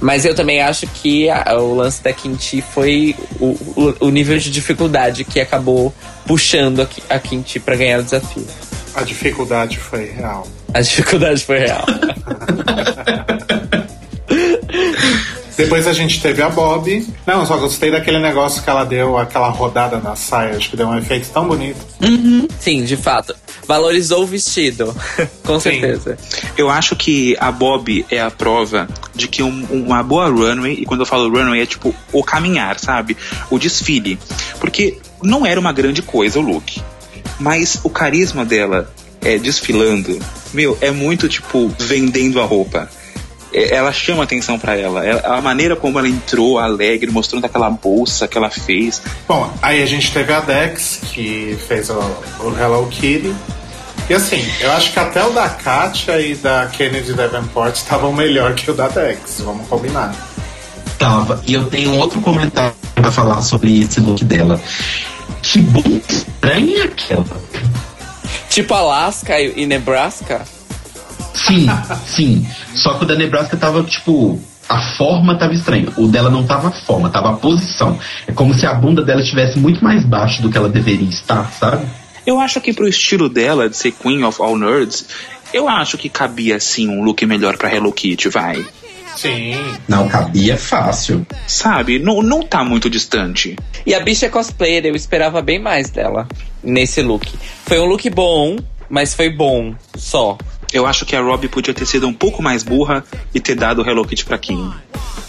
Mas 0.00 0.24
eu 0.24 0.34
também 0.34 0.60
acho 0.60 0.86
que 0.86 1.28
a- 1.30 1.54
o 1.58 1.74
lance 1.76 2.02
da 2.02 2.12
Quinti 2.12 2.60
foi 2.62 3.14
o, 3.38 3.46
o, 3.76 3.94
o 4.06 4.10
nível 4.10 4.36
de 4.38 4.50
dificuldade 4.50 5.22
que 5.24 5.38
acabou 5.38 5.94
puxando 6.26 6.80
a, 6.82 7.14
a 7.14 7.18
Quinti 7.20 7.60
pra 7.60 7.76
ganhar 7.76 8.00
o 8.00 8.02
desafio. 8.02 8.46
A 8.94 9.02
dificuldade 9.02 9.78
foi 9.78 10.06
real. 10.06 10.46
A 10.74 10.80
dificuldade 10.80 11.44
foi 11.44 11.58
real. 11.60 11.84
Depois 15.56 15.86
a 15.86 15.92
gente 15.92 16.20
teve 16.20 16.40
a 16.42 16.48
Bob. 16.48 17.06
Não, 17.26 17.44
só 17.46 17.56
gostei 17.58 17.90
daquele 17.90 18.18
negócio 18.18 18.62
que 18.62 18.70
ela 18.70 18.84
deu, 18.84 19.18
aquela 19.18 19.48
rodada 19.50 19.98
na 19.98 20.16
saia. 20.16 20.56
Acho 20.56 20.70
que 20.70 20.76
deu 20.76 20.88
um 20.88 20.96
efeito 20.98 21.28
tão 21.32 21.46
bonito. 21.46 21.78
Sim, 22.58 22.84
de 22.84 22.96
fato. 22.96 23.34
Valorizou 23.66 24.22
o 24.22 24.26
vestido, 24.26 24.94
com 25.44 25.60
Sim. 25.60 25.80
certeza. 25.80 26.18
Eu 26.56 26.68
acho 26.70 26.96
que 26.96 27.36
a 27.38 27.52
Bob 27.52 28.04
é 28.10 28.20
a 28.20 28.30
prova 28.30 28.88
de 29.14 29.28
que 29.28 29.42
um- 29.42 29.64
uma 29.70 30.02
boa 30.02 30.28
runway, 30.28 30.74
e 30.74 30.84
quando 30.84 31.00
eu 31.00 31.06
falo 31.06 31.28
runway 31.30 31.60
é 31.62 31.66
tipo 31.66 31.94
o 32.12 32.24
caminhar, 32.24 32.78
sabe? 32.80 33.16
O 33.50 33.58
desfile. 33.58 34.18
Porque 34.58 34.98
não 35.22 35.46
era 35.46 35.60
uma 35.60 35.72
grande 35.72 36.02
coisa 36.02 36.38
o 36.38 36.42
look. 36.42 36.80
Mas 37.38 37.78
o 37.84 37.90
carisma 37.90 38.44
dela 38.44 38.92
é 39.20 39.38
desfilando, 39.38 40.18
meu, 40.52 40.76
é 40.80 40.90
muito 40.90 41.28
tipo 41.28 41.70
vendendo 41.78 42.40
a 42.40 42.44
roupa. 42.44 42.90
É, 43.52 43.74
Ela 43.74 43.92
chama 43.92 44.22
atenção 44.22 44.58
pra 44.58 44.76
ela. 44.76 45.04
É- 45.06 45.26
A 45.26 45.40
maneira 45.40 45.76
como 45.76 45.98
ela 45.98 46.08
entrou, 46.08 46.58
alegre, 46.58 47.10
mostrando 47.10 47.44
aquela 47.44 47.70
bolsa 47.70 48.26
que 48.28 48.36
ela 48.38 48.50
fez. 48.50 49.02
Bom, 49.28 49.50
aí 49.60 49.82
a 49.82 49.86
gente 49.86 50.12
teve 50.12 50.32
a 50.32 50.40
Dex, 50.40 51.00
que 51.12 51.58
fez 51.68 51.90
o, 51.90 51.94
o 52.40 52.56
Hello 52.58 52.86
Kitty. 52.88 53.34
E 54.10 54.14
assim, 54.14 54.44
eu 54.60 54.72
acho 54.72 54.92
que 54.92 54.98
até 54.98 55.24
o 55.24 55.30
da 55.30 55.48
Katia 55.48 56.20
e 56.20 56.34
da 56.34 56.66
Kennedy 56.66 57.12
Davenport 57.14 57.74
estavam 57.76 58.12
melhor 58.12 58.54
que 58.54 58.70
o 58.70 58.74
da 58.74 58.88
Dex, 58.88 59.40
vamos 59.44 59.66
combinar. 59.68 60.14
Tava. 60.98 61.40
E 61.46 61.54
eu 61.54 61.66
tenho 61.66 61.90
um 61.92 61.98
outro 61.98 62.20
comentário 62.20 62.74
pra 62.94 63.10
falar 63.12 63.40
sobre 63.42 63.80
esse 63.82 64.00
look 64.00 64.24
dela. 64.24 64.60
Que 65.42 65.58
bom 65.60 65.82
estranha 66.08 66.84
aquela. 66.84 67.24
Tipo 68.48 68.74
Alaska 68.74 69.40
e 69.40 69.64
Nebraska. 69.66 70.42
Sim, 71.34 71.66
sim. 72.06 72.46
Só 72.74 72.94
que 72.94 73.04
o 73.04 73.06
da 73.06 73.14
Nebraska 73.14 73.56
tava, 73.56 73.82
tipo, 73.84 74.40
a 74.68 74.80
forma 74.96 75.36
tava 75.36 75.52
estranha. 75.52 75.88
O 75.96 76.06
dela 76.06 76.30
não 76.30 76.44
tava 76.44 76.68
a 76.68 76.72
forma, 76.72 77.10
tava 77.10 77.30
a 77.30 77.34
posição. 77.34 77.98
É 78.26 78.32
como 78.32 78.54
se 78.54 78.66
a 78.66 78.74
bunda 78.74 79.02
dela 79.02 79.20
estivesse 79.20 79.58
muito 79.58 79.82
mais 79.82 80.04
baixo 80.04 80.42
do 80.42 80.50
que 80.50 80.56
ela 80.56 80.68
deveria 80.68 81.08
estar, 81.08 81.50
sabe? 81.52 81.86
Eu 82.26 82.38
acho 82.38 82.60
que 82.60 82.72
pro 82.72 82.88
estilo 82.88 83.28
dela 83.28 83.68
de 83.68 83.76
ser 83.76 83.92
Queen 83.92 84.22
of 84.24 84.40
All 84.40 84.56
Nerds, 84.56 85.06
eu 85.52 85.68
acho 85.68 85.98
que 85.98 86.08
cabia 86.08 86.58
sim 86.60 86.88
um 86.88 87.02
look 87.02 87.24
melhor 87.26 87.56
pra 87.56 87.74
Hello 87.74 87.92
Kitty, 87.92 88.28
vai. 88.28 88.64
Sim. 89.16 89.54
Não, 89.86 90.08
cabia 90.08 90.56
fácil. 90.56 91.26
Sabe? 91.46 91.98
Não, 91.98 92.22
não 92.22 92.42
tá 92.42 92.64
muito 92.64 92.88
distante. 92.88 93.56
E 93.84 93.94
a 93.94 94.00
bicha 94.00 94.26
é 94.26 94.28
cosplayer, 94.28 94.86
eu 94.86 94.94
esperava 94.94 95.42
bem 95.42 95.58
mais 95.58 95.90
dela 95.90 96.26
nesse 96.62 97.02
look. 97.02 97.28
Foi 97.66 97.78
um 97.78 97.84
look 97.84 98.08
bom, 98.08 98.56
mas 98.88 99.14
foi 99.14 99.28
bom 99.28 99.74
só. 99.96 100.38
Eu 100.72 100.86
acho 100.86 101.04
que 101.04 101.14
a 101.14 101.20
Robbie 101.20 101.48
podia 101.48 101.74
ter 101.74 101.86
sido 101.86 102.08
um 102.08 102.14
pouco 102.14 102.42
mais 102.42 102.62
burra 102.62 103.04
e 103.34 103.40
ter 103.40 103.54
dado 103.54 103.82
o 103.82 103.88
Hello 103.88 104.04
Kitty 104.06 104.24
pra 104.24 104.38
Kim. 104.38 104.72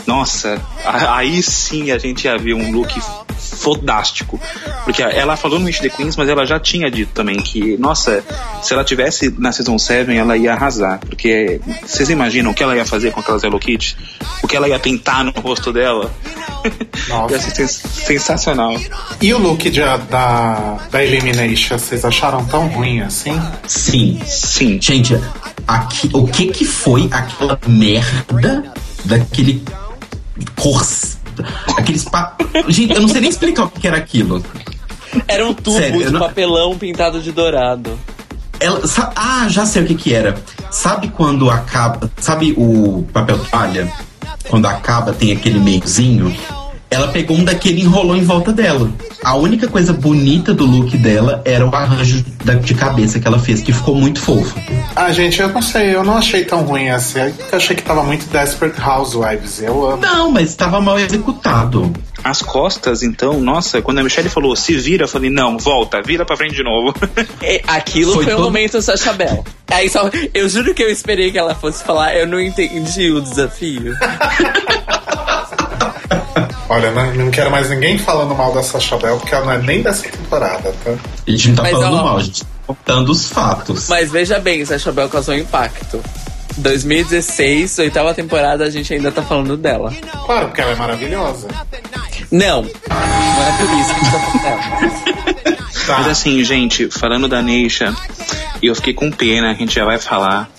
Nossa, 0.06 0.62
aí 0.86 1.42
sim 1.42 1.92
a 1.92 1.98
gente 1.98 2.26
ia 2.26 2.38
ver 2.38 2.54
um 2.54 2.72
look 2.72 2.94
fodástico. 3.38 4.40
Porque 4.84 5.02
ela 5.02 5.38
falou 5.38 5.60
no 5.60 5.66
Wish 5.66 5.80
the 5.82 5.90
Queens, 5.90 6.18
mas 6.18 6.28
ela 6.28 6.46
já 6.46 6.60
tinha 6.60 6.92
dito 6.92 7.12
também 7.14 7.38
que, 7.42 7.78
nossa, 7.78 8.24
se 8.62 8.74
ela 8.74 8.84
tivesse 8.84 9.34
na 9.38 9.52
Season 9.52 9.78
7, 9.78 10.12
ela 10.16 10.36
ia 10.36 10.54
arrasar. 10.54 11.00
Porque 11.00 11.62
vocês 11.86 12.10
imaginam 12.10 12.52
o 12.52 12.54
que 12.54 12.62
ela 12.64 12.76
ia 12.76 12.86
fazer 12.86 13.12
com 13.12 13.22
aquelas 13.22 13.44
Hello 13.44 13.60
Kitty? 13.60 13.96
O 14.44 14.48
que 14.48 14.56
ela 14.58 14.68
ia 14.68 14.78
pintar 14.80 15.24
no 15.24 15.32
rosto 15.32 15.72
dela? 15.72 16.12
Nossa. 17.08 17.36
Achei 17.38 17.52
sens- 17.52 17.82
sensacional. 18.06 18.76
E 19.22 19.34
o 19.34 19.38
look 19.38 19.70
de- 19.70 19.80
da, 20.10 20.78
da 20.92 21.04
Elimination, 21.04 21.78
vocês 21.78 22.04
acharam 22.04 22.44
tão 22.46 22.68
ruim 22.68 23.00
assim? 23.02 23.40
Sim. 23.68 24.20
Sim. 24.26 24.80
Gente, 24.82 25.18
aqui, 25.68 26.10
o 26.14 26.28
que 26.28 26.48
que 26.48 26.66
foi 26.66 27.08
aquela 27.12 27.58
merda 27.68 28.64
daquele 29.06 29.64
cors... 30.56 31.18
Aqueles 31.78 32.04
pa... 32.06 32.36
Gente, 32.68 32.94
eu 32.94 33.02
não 33.02 33.08
sei 33.08 33.22
nem 33.22 33.30
explicar 33.30 33.64
o 33.64 33.70
que 33.70 33.88
era 33.88 33.98
aquilo. 33.98 34.44
Era 35.28 35.46
um 35.48 35.54
tubo 35.54 35.78
Sério, 35.78 36.06
de 36.06 36.12
não- 36.12 36.20
papelão 36.20 36.78
pintado 36.78 37.20
de 37.22 37.32
dourado. 37.32 38.00
Ela, 38.60 38.86
sa- 38.88 39.12
ah, 39.16 39.48
já 39.50 39.66
sei 39.66 39.84
o 39.84 39.86
que 39.88 39.96
que 39.96 40.14
era. 40.14 40.36
Sabe 40.70 41.08
quando 41.10 41.50
acaba... 41.50 42.10
Sabe 42.20 42.54
o 42.58 43.04
papel 43.12 43.40
toalha? 43.46 43.92
Quando 44.48 44.68
acaba 44.68 45.12
tem 45.14 45.32
aquele 45.32 45.60
meiozinho? 45.60 46.36
Ela 46.94 47.08
pegou 47.08 47.36
um 47.36 47.44
daquele 47.44 47.82
e 47.82 47.84
enrolou 47.86 48.16
em 48.16 48.24
volta 48.24 48.52
dela. 48.54 48.92
A 49.24 49.36
única 49.36 49.68
coisa 49.68 49.92
bonita 49.94 50.54
do 50.54 50.64
look 50.66 50.96
dela 50.98 51.42
era 51.44 51.66
o 51.68 51.74
arranjo 51.76 52.24
da- 52.46 52.54
de 52.56 52.74
cabeça 52.76 53.20
que 53.20 53.28
ela 53.28 53.40
fez, 53.40 53.62
que 53.62 53.74
ficou 53.74 53.96
muito 53.96 54.22
fofo. 54.22 54.54
Ah, 54.96 55.12
gente, 55.12 55.42
eu 55.42 55.48
não 55.50 55.62
sei, 55.62 55.96
eu 55.96 56.04
não 56.04 56.18
achei 56.18 56.46
tão 56.46 56.62
ruim 56.64 56.90
assim. 56.90 57.20
Eu 57.20 57.34
achei 57.58 57.76
que 57.76 57.82
tava 57.82 58.04
muito 58.04 58.28
Desperate 58.28 58.80
Housewives. 58.80 59.60
Eu 59.62 59.90
amo. 59.90 60.02
Não, 60.04 60.30
mas 60.30 60.50
estava 60.50 60.80
mal 60.80 61.00
executado. 61.00 61.92
As 62.24 62.42
costas, 62.42 63.02
então, 63.02 63.40
nossa, 63.42 63.82
quando 63.82 63.98
a 64.00 64.04
Michelle 64.04 64.30
falou 64.30 64.56
se 64.56 64.76
vira, 64.78 65.06
eu 65.06 65.08
falei, 65.10 65.30
não, 65.30 65.58
volta, 65.58 66.02
vira 66.02 66.24
pra 66.26 66.38
frente 66.38 66.56
de 66.56 66.64
novo. 66.64 66.94
E 67.42 67.62
aquilo 67.68 68.14
Foi 68.14 68.26
foi, 68.26 68.34
o 68.34 68.38
todo- 68.38 68.46
momento 68.46 68.82
Sacha 68.82 69.12
Bell. 69.14 69.44
Aí 69.72 69.90
só, 69.90 70.10
eu 70.34 70.48
juro 70.48 70.74
que 70.74 70.84
eu 70.84 70.90
esperei 70.90 71.32
que 71.32 71.38
ela 71.40 71.56
fosse 71.56 71.84
falar, 71.84 72.16
eu 72.16 72.28
não 72.28 72.40
entendi 72.40 73.10
o 73.12 73.20
desafio. 73.20 73.94
Olha, 76.74 76.90
não, 76.90 77.14
não 77.14 77.30
quero 77.30 77.52
mais 77.52 77.70
ninguém 77.70 78.00
falando 78.00 78.34
mal 78.34 78.52
da 78.52 78.64
Sacha 78.64 78.98
Bell, 78.98 79.18
porque 79.18 79.36
ela 79.36 79.46
não 79.46 79.54
é 79.54 79.58
nem 79.60 79.84
dessa 79.84 80.10
temporada, 80.10 80.74
tá? 80.84 80.92
A 81.28 81.30
gente 81.30 81.50
não 81.50 81.56
tá 81.56 81.62
Mas, 81.62 81.72
falando 81.72 81.98
ó, 81.98 82.04
mal, 82.04 82.18
a 82.18 82.24
gente 82.24 82.44
tá 82.44 82.50
contando 82.66 83.12
os 83.12 83.28
fatos. 83.28 83.88
Mas 83.88 84.12
veja 84.12 84.40
bem, 84.40 84.66
Sacha 84.66 84.92
Bell 84.92 85.08
causou 85.08 85.36
impacto. 85.36 86.02
2016, 86.58 87.78
oitava 87.78 88.12
temporada, 88.16 88.64
a 88.64 88.72
gente 88.72 88.92
ainda 88.92 89.12
tá 89.12 89.22
falando 89.22 89.56
dela. 89.56 89.94
Claro, 90.26 90.48
porque 90.48 90.62
ela 90.62 90.72
é 90.72 90.76
maravilhosa. 90.76 91.48
Não, 92.32 92.64
não 92.64 92.70
é 92.70 93.58
por 93.58 93.80
isso 93.80 93.94
que 93.94 94.00
a 94.00 94.04
gente 94.04 94.12
tá 94.12 94.20
falando 94.20 94.42
dela. 94.42 95.64
Tá. 95.84 95.98
Mas 95.98 96.08
assim, 96.08 96.42
gente, 96.46 96.90
falando 96.90 97.28
da 97.28 97.42
Neisha, 97.42 97.94
eu 98.62 98.74
fiquei 98.74 98.94
com 98.94 99.12
pena, 99.12 99.52
a 99.52 99.54
gente 99.54 99.76
já 99.76 99.84
vai 99.84 100.00
falar 100.00 100.50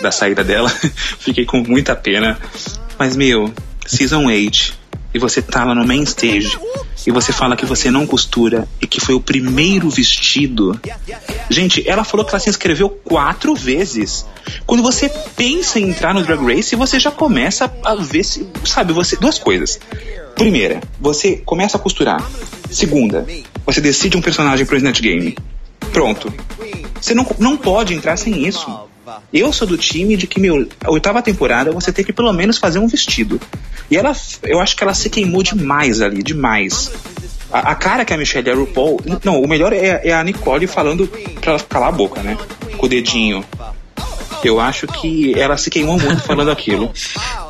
da 0.00 0.10
saída 0.10 0.42
dela. 0.42 0.70
fiquei 1.20 1.44
com 1.44 1.58
muita 1.58 1.94
pena. 1.94 2.38
Mas, 2.98 3.14
meu, 3.14 3.52
Season 3.84 4.24
8, 4.24 4.72
e 5.14 5.18
você 5.18 5.44
lá 5.54 5.74
no 5.74 5.86
main 5.86 6.02
stage, 6.02 6.58
e 7.06 7.10
você 7.10 7.32
fala 7.32 7.56
que 7.56 7.66
você 7.66 7.90
não 7.90 8.06
costura, 8.06 8.68
e 8.80 8.86
que 8.86 9.00
foi 9.00 9.14
o 9.14 9.20
primeiro 9.20 9.90
vestido. 9.90 10.78
Gente, 11.50 11.86
ela 11.88 12.04
falou 12.04 12.24
que 12.24 12.32
ela 12.32 12.40
se 12.40 12.48
inscreveu 12.48 12.88
quatro 12.88 13.54
vezes. 13.54 14.24
Quando 14.66 14.82
você 14.82 15.08
pensa 15.36 15.78
em 15.78 15.90
entrar 15.90 16.14
no 16.14 16.22
Drag 16.22 16.42
Race, 16.42 16.74
você 16.74 16.98
já 16.98 17.10
começa 17.10 17.72
a 17.84 17.94
ver 17.94 18.24
se. 18.24 18.46
Sabe, 18.64 18.92
você. 18.92 19.16
Duas 19.16 19.38
coisas. 19.38 19.78
Primeira, 20.34 20.80
você 21.00 21.36
começa 21.36 21.76
a 21.76 21.80
costurar. 21.80 22.24
Segunda, 22.70 23.26
você 23.66 23.80
decide 23.80 24.16
um 24.16 24.22
personagem 24.22 24.64
pro 24.64 24.76
Snatch 24.76 25.00
Game. 25.00 25.36
Pronto. 25.92 26.32
Você 27.00 27.14
não, 27.14 27.26
não 27.38 27.56
pode 27.56 27.94
entrar 27.94 28.16
sem 28.16 28.46
isso. 28.46 28.88
Eu 29.32 29.52
sou 29.52 29.66
do 29.66 29.76
time 29.78 30.16
de 30.16 30.26
que, 30.26 30.40
meu, 30.40 30.68
a 30.84 30.90
oitava 30.90 31.22
temporada 31.22 31.72
você 31.72 31.92
tem 31.92 32.04
que 32.04 32.12
pelo 32.12 32.32
menos 32.32 32.58
fazer 32.58 32.78
um 32.78 32.86
vestido. 32.86 33.40
E 33.90 33.96
ela, 33.96 34.12
eu 34.42 34.60
acho 34.60 34.76
que 34.76 34.82
ela 34.82 34.94
se 34.94 35.10
queimou 35.10 35.42
demais 35.42 36.00
ali, 36.00 36.22
demais. 36.22 36.90
A, 37.52 37.72
a 37.72 37.74
cara 37.74 38.04
que 38.04 38.14
a 38.14 38.16
Michelle 38.16 38.48
e 38.48 38.52
a 38.52 38.54
RuPaul. 38.54 39.00
Não, 39.24 39.40
o 39.40 39.48
melhor 39.48 39.72
é, 39.72 40.00
é 40.04 40.12
a 40.12 40.24
Nicole 40.24 40.66
falando 40.66 41.06
pra 41.40 41.52
ela 41.52 41.60
calar 41.60 41.88
a 41.88 41.92
boca, 41.92 42.22
né? 42.22 42.36
Com 42.76 42.86
o 42.86 42.88
dedinho. 42.88 43.44
Eu 44.42 44.58
acho 44.58 44.86
que 44.86 45.38
ela 45.38 45.56
se 45.56 45.70
queimou 45.70 45.98
muito 45.98 46.22
falando 46.22 46.50
aquilo. 46.50 46.90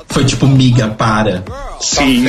Foi 0.09 0.25
tipo, 0.25 0.47
miga, 0.47 0.89
para. 0.89 1.43
Sim. 1.81 2.27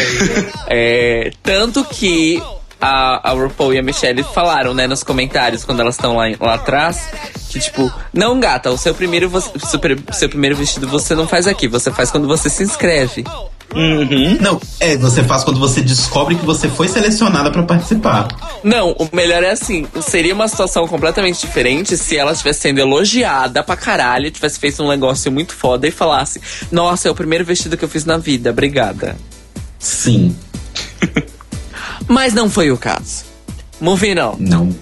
É, 0.68 1.32
tanto 1.44 1.84
que 1.84 2.42
a, 2.84 3.30
a 3.30 3.34
RuPaul 3.34 3.74
e 3.74 3.80
a 3.80 3.84
Michelle 3.84 4.24
falaram, 4.24 4.74
né, 4.74 4.88
nos 4.88 5.04
comentários, 5.04 5.64
quando 5.64 5.80
elas 5.80 5.96
estão 5.96 6.16
lá, 6.18 6.26
lá 6.40 6.54
atrás, 6.56 7.08
que 7.50 7.60
tipo, 7.60 7.92
não, 8.14 8.40
gata, 8.40 8.70
o 8.72 8.78
seu 8.78 8.94
primeiro, 8.94 9.30
vo- 9.30 9.42
seu, 9.42 9.80
pri- 9.80 10.04
seu 10.12 10.28
primeiro 10.30 10.56
vestido 10.56 10.88
você 10.88 11.16
não 11.16 11.28
faz 11.28 11.48
aqui, 11.48 11.68
você 11.68 11.92
faz 11.92 12.12
quando 12.12 12.28
você 12.28 12.50
se 12.50 12.64
inscreve. 12.64 13.24
Uhum. 13.76 14.38
Não, 14.40 14.62
é, 14.80 14.96
você 14.98 15.24
faz 15.24 15.44
quando 15.44 15.60
você 15.60 15.82
descobre 15.82 16.36
que 16.36 16.46
você 16.46 16.70
foi 16.70 16.88
selecionada 16.88 17.50
pra 17.50 17.64
participar. 17.64 18.28
Não, 18.64 18.92
o 18.92 19.10
melhor 19.12 19.42
é 19.42 19.50
assim, 19.50 19.88
seria 20.02 20.34
uma 20.36 20.48
situação 20.48 20.88
completamente 20.88 21.40
diferente 21.42 21.98
se 21.98 22.16
ela 22.16 22.34
estivesse 22.34 22.60
sendo 22.60 22.78
elogiada 22.80 23.64
pra 23.64 23.76
caralho, 23.76 24.30
tivesse 24.30 24.60
feito 24.60 24.84
um 24.84 24.90
negócio 24.90 25.32
muito 25.32 25.56
foda 25.56 25.88
e 25.88 25.92
falasse, 25.92 26.40
nossa, 26.72 27.08
é 27.08 27.12
o 27.12 27.16
primeiro 27.16 27.44
vestido 27.44 27.76
que 27.76 27.84
eu 27.84 27.90
fiz 27.90 28.06
na 28.06 28.18
vida, 28.18 28.52
obrigada. 28.52 29.16
Sim, 29.80 30.36
Mas 32.08 32.34
não 32.34 32.50
foi 32.50 32.72
o 32.72 32.78
caso. 32.78 33.24
Moving 33.80 34.20
on. 34.20 34.36
não. 34.40 34.76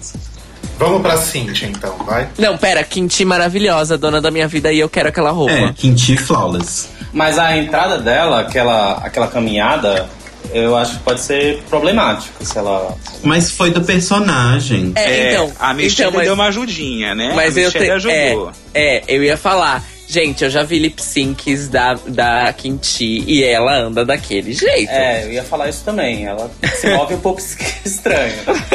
Vamos 0.78 1.02
pra 1.02 1.16
Cintia, 1.16 1.68
então, 1.68 1.94
vai? 2.04 2.28
Não, 2.38 2.56
pera, 2.58 2.82
Quinti 2.82 3.24
maravilhosa, 3.24 3.96
dona 3.96 4.20
da 4.20 4.32
minha 4.32 4.48
vida, 4.48 4.72
e 4.72 4.80
eu 4.80 4.88
quero 4.88 5.10
aquela 5.10 5.30
roupa. 5.30 5.52
É, 5.52 5.72
Quinti 5.72 6.16
Flawless. 6.16 6.88
Mas 7.12 7.38
a 7.38 7.56
entrada 7.56 7.98
dela, 7.98 8.40
aquela, 8.40 8.94
aquela 8.94 9.28
caminhada, 9.28 10.08
eu 10.52 10.74
acho 10.76 10.94
que 10.96 11.04
pode 11.04 11.20
ser 11.20 11.62
problemático 11.68 12.44
se 12.44 12.58
ela. 12.58 12.96
Mas 13.22 13.50
foi 13.50 13.70
do 13.70 13.82
personagem. 13.82 14.92
É, 14.96 15.32
então, 15.34 15.52
a 15.60 15.72
Michelle 15.72 16.08
então, 16.08 16.12
mas- 16.18 16.24
deu 16.24 16.34
uma 16.34 16.46
ajudinha, 16.46 17.14
né? 17.14 17.32
Mas 17.36 17.56
a 17.56 17.60
eu 17.60 17.66
Michelle 17.66 17.84
te, 17.86 17.90
ajudou. 17.92 18.52
é, 18.74 18.96
é, 18.96 19.04
eu 19.06 19.22
ia 19.22 19.36
falar. 19.36 19.84
Gente, 20.12 20.44
eu 20.44 20.50
já 20.50 20.62
vi 20.62 20.78
lip 20.78 21.02
syncs 21.02 21.68
da, 21.68 21.94
da 22.06 22.52
Quinti 22.52 23.24
e 23.26 23.42
ela 23.42 23.74
anda 23.74 24.04
daquele 24.04 24.52
jeito. 24.52 24.90
É, 24.90 25.24
eu 25.24 25.32
ia 25.32 25.42
falar 25.42 25.70
isso 25.70 25.82
também. 25.86 26.26
Ela 26.26 26.50
se 26.74 26.90
move 26.90 27.14
um 27.14 27.18
pouco 27.18 27.40
estranho. 27.82 28.34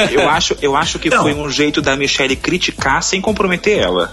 Eu 0.10 0.28
acho, 0.28 0.58
eu 0.64 0.76
acho 0.76 0.98
que 0.98 1.12
Não. 1.12 1.22
foi 1.22 1.36
um 1.36 1.48
jeito 1.48 1.80
da 1.80 1.96
Michelle 1.96 2.36
criticar 2.36 3.04
sem 3.04 3.22
comprometer 3.22 3.78
ela. 3.78 4.12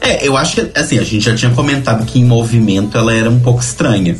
É, 0.00 0.26
eu 0.26 0.36
acho 0.36 0.56
que, 0.56 0.72
assim, 0.76 0.98
a 0.98 1.04
gente 1.04 1.20
já 1.20 1.36
tinha 1.36 1.52
comentado 1.52 2.04
que 2.04 2.18
em 2.18 2.24
movimento 2.24 2.98
ela 2.98 3.14
era 3.14 3.30
um 3.30 3.38
pouco 3.38 3.60
estranha. 3.60 4.18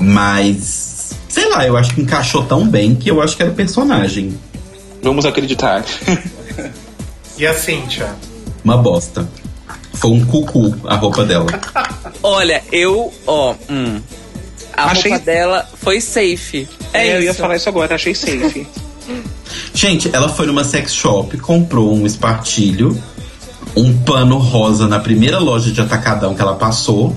Mas, 0.00 1.10
sei 1.28 1.50
lá, 1.50 1.66
eu 1.66 1.76
acho 1.76 1.94
que 1.94 2.00
encaixou 2.00 2.44
tão 2.44 2.66
bem 2.66 2.94
que 2.94 3.10
eu 3.10 3.20
acho 3.20 3.36
que 3.36 3.42
era 3.42 3.52
o 3.52 3.54
personagem. 3.54 4.38
Vamos 5.02 5.26
acreditar. 5.26 5.84
E 7.38 7.46
a 7.46 7.52
Cintia? 7.52 8.16
Uma 8.64 8.78
bosta. 8.78 9.28
Foi 9.96 10.10
um 10.10 10.24
cucu 10.24 10.74
a 10.86 10.94
roupa 10.96 11.24
dela. 11.24 11.46
Olha, 12.22 12.62
eu, 12.70 13.12
ó, 13.26 13.54
hum, 13.70 14.00
a 14.74 14.90
Achei- 14.90 15.10
roupa 15.12 15.24
dela 15.24 15.68
foi 15.82 16.00
safe. 16.00 16.68
É, 16.92 17.16
eu 17.16 17.22
ia 17.22 17.30
isso. 17.30 17.40
falar 17.40 17.56
isso 17.56 17.68
agora, 17.68 17.94
achei 17.94 18.14
safe. 18.14 18.66
Gente, 19.72 20.10
ela 20.12 20.28
foi 20.28 20.46
numa 20.46 20.64
sex 20.64 20.92
shop, 20.94 21.36
comprou 21.38 21.94
um 21.94 22.06
espartilho, 22.06 23.00
um 23.76 23.96
pano 23.98 24.38
rosa 24.38 24.88
na 24.88 24.98
primeira 24.98 25.38
loja 25.38 25.70
de 25.70 25.80
atacadão 25.80 26.34
que 26.34 26.40
ela 26.42 26.54
passou. 26.54 27.14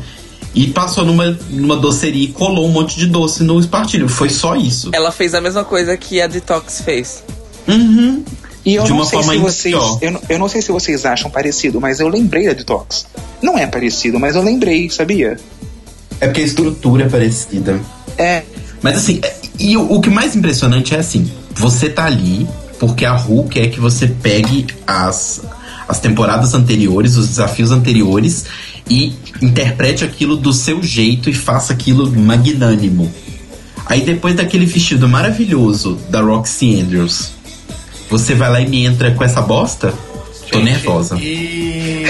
E 0.53 0.65
passou 0.67 1.05
numa, 1.05 1.37
numa 1.51 1.77
doceria 1.77 2.23
e 2.25 2.27
colou 2.29 2.65
um 2.65 2.71
monte 2.71 2.97
de 2.97 3.05
doce 3.05 3.43
no 3.43 3.59
espartilho. 3.59 4.09
Foi 4.09 4.29
só 4.29 4.55
isso. 4.55 4.89
Ela 4.93 5.11
fez 5.11 5.35
a 5.35 5.41
mesma 5.41 5.63
coisa 5.63 5.95
que 5.95 6.19
a 6.19 6.25
Detox 6.27 6.81
fez. 6.81 7.23
Uhum. 7.67 8.23
E 8.65 8.75
eu 8.75 8.83
De 8.83 8.89
não 8.89 8.97
uma 8.97 9.05
sei 9.05 9.19
forma 9.19 9.33
se 9.33 9.39
vocês. 9.39 9.75
Eu, 10.01 10.11
não- 10.11 10.21
eu 10.29 10.39
não 10.39 10.49
sei 10.49 10.61
se 10.61 10.71
vocês 10.71 11.05
acham 11.05 11.31
parecido, 11.31 11.79
mas 11.79 11.99
eu 11.99 12.07
lembrei 12.07 12.45
da 12.47 12.53
Detox. 12.53 13.05
Não 13.41 13.57
é 13.57 13.65
parecido, 13.65 14.19
mas 14.19 14.35
eu 14.35 14.41
lembrei, 14.43 14.89
sabia? 14.89 15.37
É 16.19 16.27
porque 16.27 16.41
a 16.41 16.45
estrutura 16.45 17.05
é 17.05 17.09
parecida. 17.09 17.79
É. 18.17 18.43
Mas 18.81 18.97
assim, 18.97 19.19
é- 19.23 19.35
e 19.57 19.77
o, 19.77 19.93
o 19.93 20.01
que 20.01 20.09
mais 20.09 20.35
impressionante 20.35 20.93
é 20.93 20.99
assim, 20.99 21.29
você 21.53 21.89
tá 21.89 22.05
ali 22.05 22.47
porque 22.77 23.05
a 23.05 23.13
Ru 23.13 23.43
quer 23.45 23.67
que 23.69 23.79
você 23.79 24.07
pegue 24.07 24.65
as, 24.87 25.41
as 25.87 25.99
temporadas 25.99 26.53
anteriores, 26.53 27.15
os 27.17 27.27
desafios 27.27 27.71
anteriores 27.71 28.45
e 28.89 29.13
interprete 29.41 30.03
aquilo 30.03 30.35
do 30.37 30.51
seu 30.53 30.81
jeito 30.83 31.29
e 31.29 31.33
faça 31.33 31.73
aquilo 31.73 32.09
magnânimo. 32.11 33.11
Aí 33.85 34.01
depois 34.01 34.35
daquele 34.35 34.65
vestido 34.65 35.07
maravilhoso 35.09 35.97
da 36.09 36.21
Roxy 36.21 36.79
Andrews, 36.81 37.31
você 38.09 38.33
vai 38.33 38.49
lá 38.49 38.59
e 38.59 38.67
me 38.67 38.85
entra 38.85 39.11
com 39.11 39.23
essa 39.23 39.41
bosta? 39.41 39.93
Tô 40.51 40.59
nervosa. 40.59 41.15
E. 41.17 42.05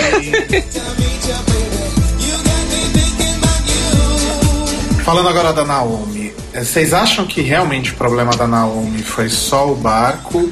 Falando 5.04 5.28
agora 5.28 5.52
da 5.52 5.66
Naomi, 5.66 6.32
eh, 6.54 6.64
vocês 6.64 6.94
acham 6.94 7.26
que 7.26 7.42
realmente 7.42 7.92
o 7.92 7.96
problema 7.96 8.36
da 8.36 8.48
Naomi 8.48 9.02
foi 9.02 9.28
só 9.28 9.72
o 9.72 9.76
barco? 9.76 10.52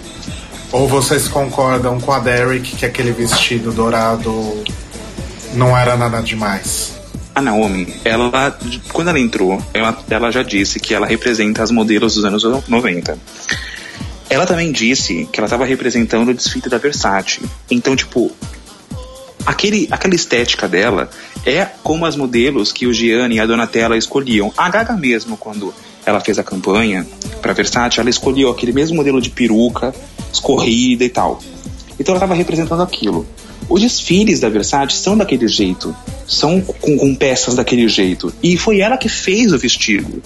Ou 0.72 0.88
vocês 0.88 1.28
concordam 1.30 2.00
com 2.02 2.12
a 2.12 2.20
Derek 2.20 2.76
que 2.76 2.86
aquele 2.86 3.12
vestido 3.12 3.72
dourado 3.72 4.64
não 5.54 5.78
era 5.78 5.96
nada 5.96 6.22
demais? 6.22 6.94
A 7.34 7.42
Naomi, 7.42 7.96
ela, 8.04 8.58
quando 8.92 9.10
ela 9.10 9.20
entrou, 9.20 9.62
ela, 9.74 9.98
ela 10.10 10.32
já 10.32 10.42
disse 10.44 10.80
que 10.80 10.94
ela 10.94 11.06
representa 11.06 11.62
as 11.64 11.72
modelos 11.72 12.16
dos 12.16 12.26
anos 12.26 12.44
90. 12.68 13.18
Ela 14.30 14.46
também 14.46 14.72
disse 14.72 15.28
que 15.32 15.40
ela 15.40 15.46
estava 15.46 15.66
representando 15.66 16.30
o 16.30 16.34
desfile 16.34 16.70
da 16.70 16.78
Versace. 16.78 17.42
Então, 17.72 17.96
tipo, 17.96 18.32
aquele, 19.46 19.88
aquela 19.90 20.16
estética 20.16 20.68
dela 20.68 21.10
é 21.46 21.66
como 21.82 22.06
as 22.06 22.16
modelos 22.16 22.72
que 22.72 22.86
o 22.86 22.94
Gianni 22.94 23.36
e 23.36 23.40
a 23.40 23.46
Donatella 23.46 23.98
escolhiam. 23.98 24.52
A 24.58 24.70
Gaga 24.70 24.98
mesmo, 24.98 25.38
quando 25.38 25.74
ela 26.06 26.20
fez 26.20 26.38
a 26.38 26.44
campanha 26.44 27.08
para 27.42 27.54
Versace, 27.54 28.00
ela 28.00 28.10
escolheu 28.10 28.50
aquele 28.50 28.74
mesmo 28.74 28.98
modelo 28.98 29.22
de 29.22 29.30
peruca, 29.30 29.96
escorrida 30.32 31.06
e 31.06 31.10
tal. 31.10 31.40
Então 32.00 32.14
ela 32.14 32.18
estava 32.18 32.36
representando 32.36 32.84
aquilo. 32.84 33.26
Os 33.70 33.82
desfiles 33.82 34.40
da 34.40 34.50
Versace 34.50 34.96
são 34.98 35.18
daquele 35.18 35.48
jeito, 35.48 35.96
são 36.28 36.62
com, 36.62 36.98
com 36.98 37.16
peças 37.16 37.56
daquele 37.56 37.88
jeito. 37.88 38.34
E 38.42 38.58
foi 38.58 38.80
ela 38.80 38.98
que 38.98 39.10
fez 39.10 39.52
o 39.52 39.58
vestido. 39.58 40.22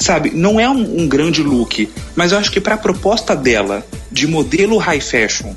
Sabe, 0.00 0.30
não 0.34 0.58
é 0.58 0.68
um, 0.68 1.02
um 1.02 1.06
grande 1.06 1.42
look, 1.42 1.86
mas 2.16 2.32
eu 2.32 2.38
acho 2.38 2.50
que 2.50 2.58
para 2.60 2.74
a 2.74 2.78
proposta 2.78 3.36
dela 3.36 3.86
de 4.10 4.26
modelo 4.26 4.78
high 4.78 5.00
fashion, 5.00 5.52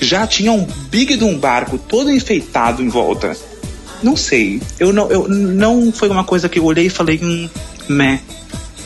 já 0.00 0.24
tinha 0.26 0.52
um 0.52 0.64
big 0.88 1.16
de 1.16 1.24
um 1.24 1.36
barco 1.36 1.76
todo 1.76 2.10
enfeitado 2.10 2.80
em 2.80 2.88
volta. 2.88 3.36
Não 4.00 4.16
sei, 4.16 4.62
eu 4.78 4.92
não, 4.92 5.10
eu 5.10 5.28
não 5.28 5.92
foi 5.92 6.08
uma 6.08 6.22
coisa 6.24 6.48
que 6.48 6.58
eu 6.60 6.64
olhei 6.64 6.86
e 6.86 6.90
falei, 6.90 7.18
hum, 7.22 7.48
meh. 7.88 8.20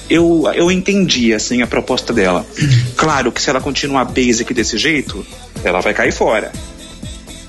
Eu, 0.09 0.45
eu 0.55 0.71
entendi, 0.71 1.35
assim, 1.35 1.61
a 1.63 1.67
proposta 1.67 2.13
dela. 2.13 2.47
Claro 2.97 3.31
que 3.33 3.43
se 3.43 3.51
ela 3.51 3.61
continuar 3.61 4.05
basic 4.07 4.55
desse 4.55 4.79
jeito, 4.79 5.27
ela 5.63 5.81
vai 5.81 5.93
cair 5.93 6.13
fora. 6.13 6.51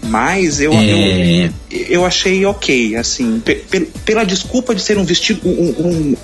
Mas 0.03 0.59
eu, 0.59 0.73
É. 0.73 1.45
eu, 1.71 1.79
eu 1.89 2.05
achei 2.05 2.45
ok, 2.45 2.95
assim, 2.95 3.39
pe- 3.43 3.63
pe- 3.69 3.87
pela 4.05 4.23
desculpa 4.25 4.73
de 4.73 4.81
ser 4.81 4.97
um 4.97 5.03
vestido, 5.03 5.41
um, 5.47 5.51
um- 5.79 6.17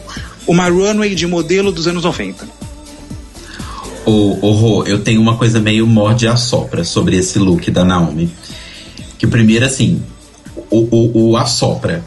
uma 0.47 0.67
runway 0.69 1.15
de 1.15 1.25
modelo 1.27 1.71
dos 1.71 1.87
anos 1.87 2.03
90. 2.03 2.47
Ô, 4.05 4.37
ô 4.41 4.51
Rô, 4.51 4.83
eu 4.85 4.99
tenho 5.01 5.21
uma 5.21 5.37
coisa 5.37 5.59
meio 5.59 5.87
morde 5.87 6.27
a 6.27 6.35
sopra 6.35 6.83
sobre 6.83 7.15
esse 7.17 7.39
look 7.39 7.71
da 7.71 7.85
Naomi. 7.85 8.29
Que 9.17 9.25
primeiro, 9.25 9.65
assim, 9.65 10.01
o, 10.69 10.79
o, 10.91 11.29
o 11.31 11.37
assopra. 11.37 12.03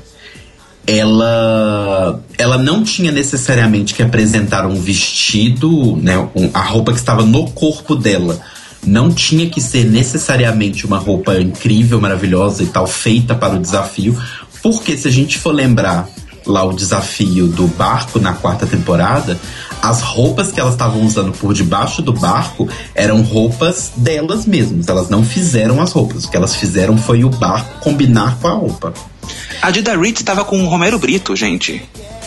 Ela, 0.87 2.23
ela 2.39 2.59
não 2.59 2.85
tinha 2.85 3.11
necessariamente 3.11 3.93
que 3.93 4.03
apresentar 4.03 4.67
um 4.67 4.77
vestido, 4.81 5.97
né, 5.97 6.17
um- 6.35 6.51
a 6.55 6.61
roupa 6.63 6.93
que 6.93 6.99
estava 6.99 7.25
no 7.25 7.51
corpo 7.51 7.97
dela. 7.97 8.41
Não 8.87 9.11
tinha 9.13 9.51
que 9.51 9.61
ser 9.61 9.85
necessariamente 9.85 10.87
uma 10.87 10.99
roupa 10.99 11.41
incrível, 11.41 12.01
maravilhosa 12.01 12.63
e 12.63 12.67
tal, 12.67 12.87
feita 12.87 13.35
para 13.35 13.57
o 13.57 13.59
desafio. 13.59 14.17
Porque 14.63 14.97
se 14.97 15.09
a 15.09 15.11
gente 15.11 15.39
for 15.39 15.53
lembrar 15.53 16.09
lá 16.47 16.65
o 16.65 16.73
desafio 16.73 17.47
do 17.47 17.67
barco 17.67 18.19
na 18.19 18.33
quarta 18.33 18.67
temporada, 18.67 19.39
as 19.83 20.01
roupas 20.01 20.53
que 20.53 20.61
elas 20.61 20.73
estavam 20.73 21.03
usando 21.03 21.33
por 21.33 21.53
debaixo 21.53 22.01
do 22.03 22.13
barco 22.13 22.69
eram 22.95 23.23
roupas 23.23 23.93
delas 23.97 24.47
mesmas. 24.47 24.89
Elas 24.89 25.09
não 25.09 25.25
fizeram 25.25 25.81
as 25.81 25.93
roupas. 25.93 26.25
O 26.25 26.31
que 26.31 26.37
elas 26.37 26.55
fizeram 26.55 26.97
foi 26.97 27.25
o 27.25 27.29
barco 27.29 27.81
combinar 27.81 28.39
com 28.41 28.49
a 28.49 28.53
roupa. 28.53 28.95
A 29.61 29.71
Dida 29.71 29.97
Ritz 29.97 30.21
estava 30.21 30.45
com 30.45 30.63
o 30.63 30.69
Romero 30.69 30.99
Brito, 30.99 31.35
gente. 31.35 31.83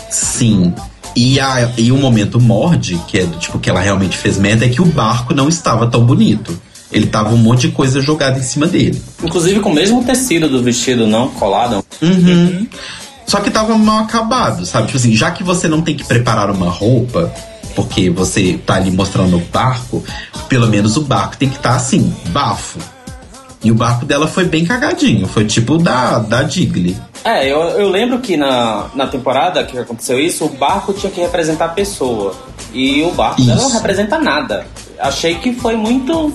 Sim. 0.10 0.74
E, 1.16 1.40
a, 1.40 1.72
e 1.78 1.92
o 1.92 1.98
momento 1.98 2.40
morde, 2.40 3.00
que 3.08 3.20
é 3.20 3.26
do 3.26 3.38
tipo 3.38 3.60
que 3.60 3.70
ela 3.70 3.82
realmente 3.82 4.18
fez 4.18 4.38
merda, 4.38 4.66
é 4.66 4.70
que 4.70 4.82
o 4.82 4.86
barco 4.86 5.34
não 5.34 5.50
estava 5.50 5.88
tão 5.88 6.06
bonito. 6.06 6.60
Ele 6.92 7.08
tava 7.08 7.34
um 7.34 7.38
monte 7.38 7.68
de 7.68 7.74
coisa 7.74 8.02
jogada 8.02 8.40
em 8.40 8.44
cima 8.44 8.66
dele. 8.66 9.00
Inclusive 9.24 9.60
com 9.60 9.70
o 9.70 9.74
mesmo 9.74 10.04
tecido 10.04 10.50
do 10.50 10.62
vestido, 10.62 11.06
não 11.06 11.30
colado. 11.30 11.84
Uhum. 12.02 12.68
Só 13.30 13.40
que 13.42 13.52
tava 13.52 13.78
mal 13.78 14.00
acabado, 14.00 14.66
sabe? 14.66 14.88
Tipo 14.88 14.98
assim, 14.98 15.16
já 15.16 15.30
que 15.30 15.44
você 15.44 15.68
não 15.68 15.84
tem 15.84 15.96
que 15.96 16.04
preparar 16.04 16.50
uma 16.50 16.68
roupa, 16.68 17.32
porque 17.76 18.10
você 18.10 18.60
tá 18.66 18.74
ali 18.74 18.90
mostrando 18.90 19.38
o 19.38 19.40
barco, 19.40 20.04
pelo 20.48 20.66
menos 20.68 20.98
o 20.98 21.02
barco 21.02 21.38
tem 21.38 21.48
que 21.48 21.58
estar 21.58 21.76
assim, 21.76 22.12
bafo. 22.30 22.80
E 23.64 23.70
o 23.70 23.76
barco 23.76 24.04
dela 24.04 24.28
foi 24.28 24.46
bem 24.46 24.66
cagadinho, 24.66 25.28
foi 25.28 25.46
tipo 25.46 25.78
da, 25.78 26.18
da 26.18 26.42
Digley. 26.42 26.98
É, 27.24 27.46
eu, 27.46 27.60
eu 27.60 27.90
lembro 27.90 28.18
que 28.18 28.36
na, 28.36 28.88
na 28.96 29.06
temporada 29.06 29.64
que 29.64 29.78
aconteceu 29.78 30.20
isso, 30.20 30.46
o 30.46 30.50
barco 30.50 30.92
tinha 30.92 31.12
que 31.12 31.22
representar 31.22 31.66
a 31.66 31.70
pessoa. 31.70 32.34
E 32.74 33.04
o 33.04 33.12
barco 33.12 33.44
dela 33.44 33.62
não 33.62 33.70
representa 33.70 34.18
nada. 34.18 34.66
Achei 34.98 35.36
que 35.36 35.54
foi 35.54 35.76
muito. 35.76 36.34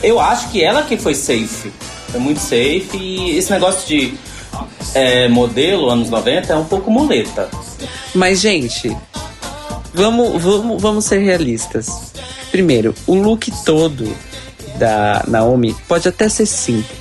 Eu 0.00 0.20
acho 0.20 0.48
que 0.50 0.62
ela 0.62 0.84
que 0.84 0.96
foi 0.96 1.16
safe. 1.16 1.72
Foi 2.12 2.20
muito 2.20 2.38
safe. 2.38 2.88
E 2.94 3.36
esse 3.36 3.50
negócio 3.50 3.84
de 3.88 4.14
é, 4.94 5.28
modelo 5.28 5.90
anos 5.90 6.08
90 6.10 6.52
é 6.52 6.56
um 6.56 6.64
pouco 6.64 6.90
muleta. 6.90 7.48
Mas, 8.14 8.40
gente, 8.40 8.94
vamos, 9.94 10.42
vamos, 10.42 10.80
vamos 10.82 11.04
ser 11.04 11.18
realistas. 11.18 12.12
Primeiro, 12.50 12.94
o 13.06 13.14
look 13.14 13.50
todo 13.64 14.14
da 14.78 15.24
Naomi 15.28 15.74
pode 15.86 16.08
até 16.08 16.28
ser 16.28 16.46
simples, 16.46 16.98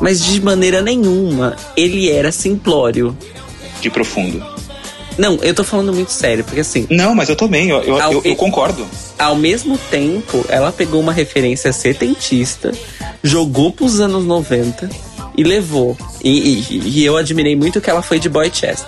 mas 0.00 0.22
de 0.24 0.40
maneira 0.40 0.82
nenhuma 0.82 1.56
ele 1.76 2.10
era 2.10 2.30
simplório. 2.32 3.16
De 3.80 3.90
profundo. 3.90 4.44
Não, 5.18 5.36
eu 5.42 5.54
tô 5.54 5.62
falando 5.62 5.92
muito 5.92 6.10
sério, 6.10 6.42
porque 6.42 6.60
assim, 6.60 6.86
Não, 6.90 7.14
mas 7.14 7.28
eu 7.28 7.36
também, 7.36 7.68
eu, 7.68 7.82
eu, 7.82 7.98
eu- 7.98 8.22
eu 8.24 8.34
concordo. 8.36 8.84
ao 9.18 9.36
mesmo 9.36 9.78
tempo, 9.90 10.44
ela 10.48 10.72
pegou 10.72 11.00
uma 11.00 11.12
referência 11.12 11.72
setentista, 11.72 12.72
jogou 13.22 13.70
pros 13.70 14.00
anos 14.00 14.24
90 14.24 14.88
e 15.36 15.42
levou. 15.44 15.96
E, 16.22 16.64
e- 16.70 16.78
e 17.00 17.04
eu 17.04 17.16
admirei 17.16 17.54
muito 17.56 17.80
que 17.80 17.90
ela 17.90 18.02
foi 18.02 18.18
de 18.18 18.28
boy 18.28 18.50
chest 18.52 18.84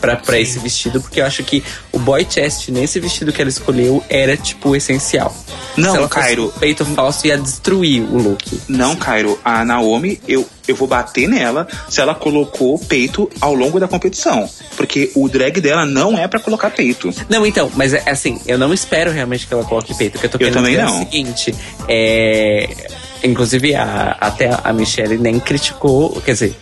pra, 0.00 0.16
pra 0.16 0.38
esse 0.38 0.58
vestido, 0.58 1.00
porque 1.00 1.20
eu 1.20 1.24
acho 1.24 1.42
que 1.44 1.64
o 1.90 1.98
boy 1.98 2.26
chest 2.28 2.68
nesse 2.68 3.00
vestido 3.00 3.32
que 3.32 3.40
ela 3.40 3.48
escolheu 3.48 4.04
era, 4.10 4.36
tipo, 4.36 4.76
essencial. 4.76 5.34
Não, 5.78 5.90
Se 5.92 5.96
ela 5.96 6.08
Cairo. 6.08 6.52
peito 6.60 6.84
falso, 6.84 7.26
ia 7.26 7.38
destruir 7.38 8.02
o 8.02 8.18
look. 8.18 8.60
Não, 8.68 8.94
Cairo, 8.94 9.38
a 9.44 9.64
Naomi, 9.64 10.20
eu, 10.28 10.46
eu 10.68 10.76
vou 10.76 10.86
bater 10.86 11.26
nela 11.26 11.66
se 11.88 12.00
ela 12.02 12.14
colocou 12.14 12.78
peito 12.78 13.28
ao 13.40 13.54
longo 13.54 13.80
da 13.80 13.88
competição. 13.88 14.48
Porque 14.76 15.10
o 15.16 15.26
drag 15.28 15.58
dela 15.60 15.84
não 15.86 16.16
é 16.18 16.28
pra 16.28 16.38
colocar 16.38 16.70
peito. 16.70 17.12
Não, 17.28 17.44
então, 17.46 17.72
mas 17.74 17.92
é 17.94 18.02
assim, 18.08 18.38
eu 18.46 18.56
não 18.58 18.72
espero 18.74 19.10
realmente 19.10 19.46
que 19.48 19.54
ela 19.54 19.64
coloque 19.64 19.94
peito. 19.96 20.16
O 20.16 20.20
que 20.20 20.26
eu 20.26 20.30
tô 20.30 20.38
Eu 20.38 20.52
também 20.52 20.76
é 20.76 20.82
não. 20.84 20.94
o 20.96 20.98
seguinte: 20.98 21.52
é. 21.88 22.68
Inclusive, 23.24 23.74
a- 23.74 24.16
até 24.20 24.50
a 24.62 24.72
Michelle 24.72 25.16
nem 25.18 25.40
criticou, 25.40 26.20
quer 26.24 26.32
dizer, 26.34 26.56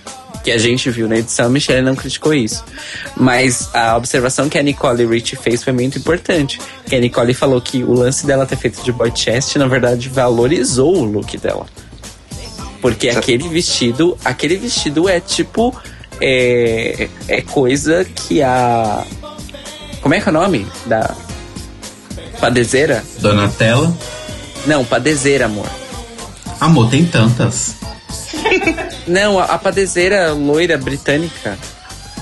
que 0.44 0.50
a 0.50 0.58
gente 0.58 0.90
viu 0.90 1.08
na 1.08 1.16
edição, 1.16 1.46
a 1.46 1.48
Michelle 1.48 1.82
não 1.82 1.94
criticou 1.94 2.32
isso. 2.34 2.64
Mas 3.16 3.68
a 3.74 3.96
observação 3.96 4.48
que 4.48 4.58
a 4.58 4.62
Nicole 4.62 5.04
Rich 5.06 5.36
fez 5.36 5.62
foi 5.62 5.72
muito 5.72 5.98
importante. 5.98 6.60
Que 6.86 6.96
a 6.96 7.00
Nicole 7.00 7.32
falou 7.34 7.60
que 7.60 7.82
o 7.84 7.92
lance 7.92 8.26
dela 8.26 8.44
ter 8.46 8.56
feito 8.56 8.82
de 8.82 8.90
boy 8.92 9.12
chest, 9.14 9.54
na 9.56 9.66
verdade, 9.66 10.08
valorizou 10.08 10.96
o 10.96 11.04
look 11.04 11.36
dela. 11.38 11.66
Porque 12.80 13.08
aquele 13.08 13.48
vestido, 13.48 14.16
aquele 14.24 14.56
vestido 14.56 15.08
é 15.08 15.20
tipo. 15.20 15.74
É, 16.20 17.08
é 17.28 17.40
coisa 17.42 18.04
que 18.04 18.42
a. 18.42 19.04
Como 20.00 20.14
é 20.14 20.20
que 20.20 20.28
é 20.28 20.30
o 20.30 20.34
nome? 20.34 20.66
Da. 20.86 21.14
Padezeira? 22.40 23.04
Donatella. 23.20 23.96
Não, 24.66 24.84
padezeira, 24.84 25.44
amor. 25.46 25.66
Amor, 26.62 26.88
tem 26.88 27.04
tantas. 27.04 27.74
Não, 29.04 29.36
a, 29.36 29.46
a 29.46 29.58
padezeira 29.58 30.30
loira 30.32 30.78
britânica. 30.78 31.58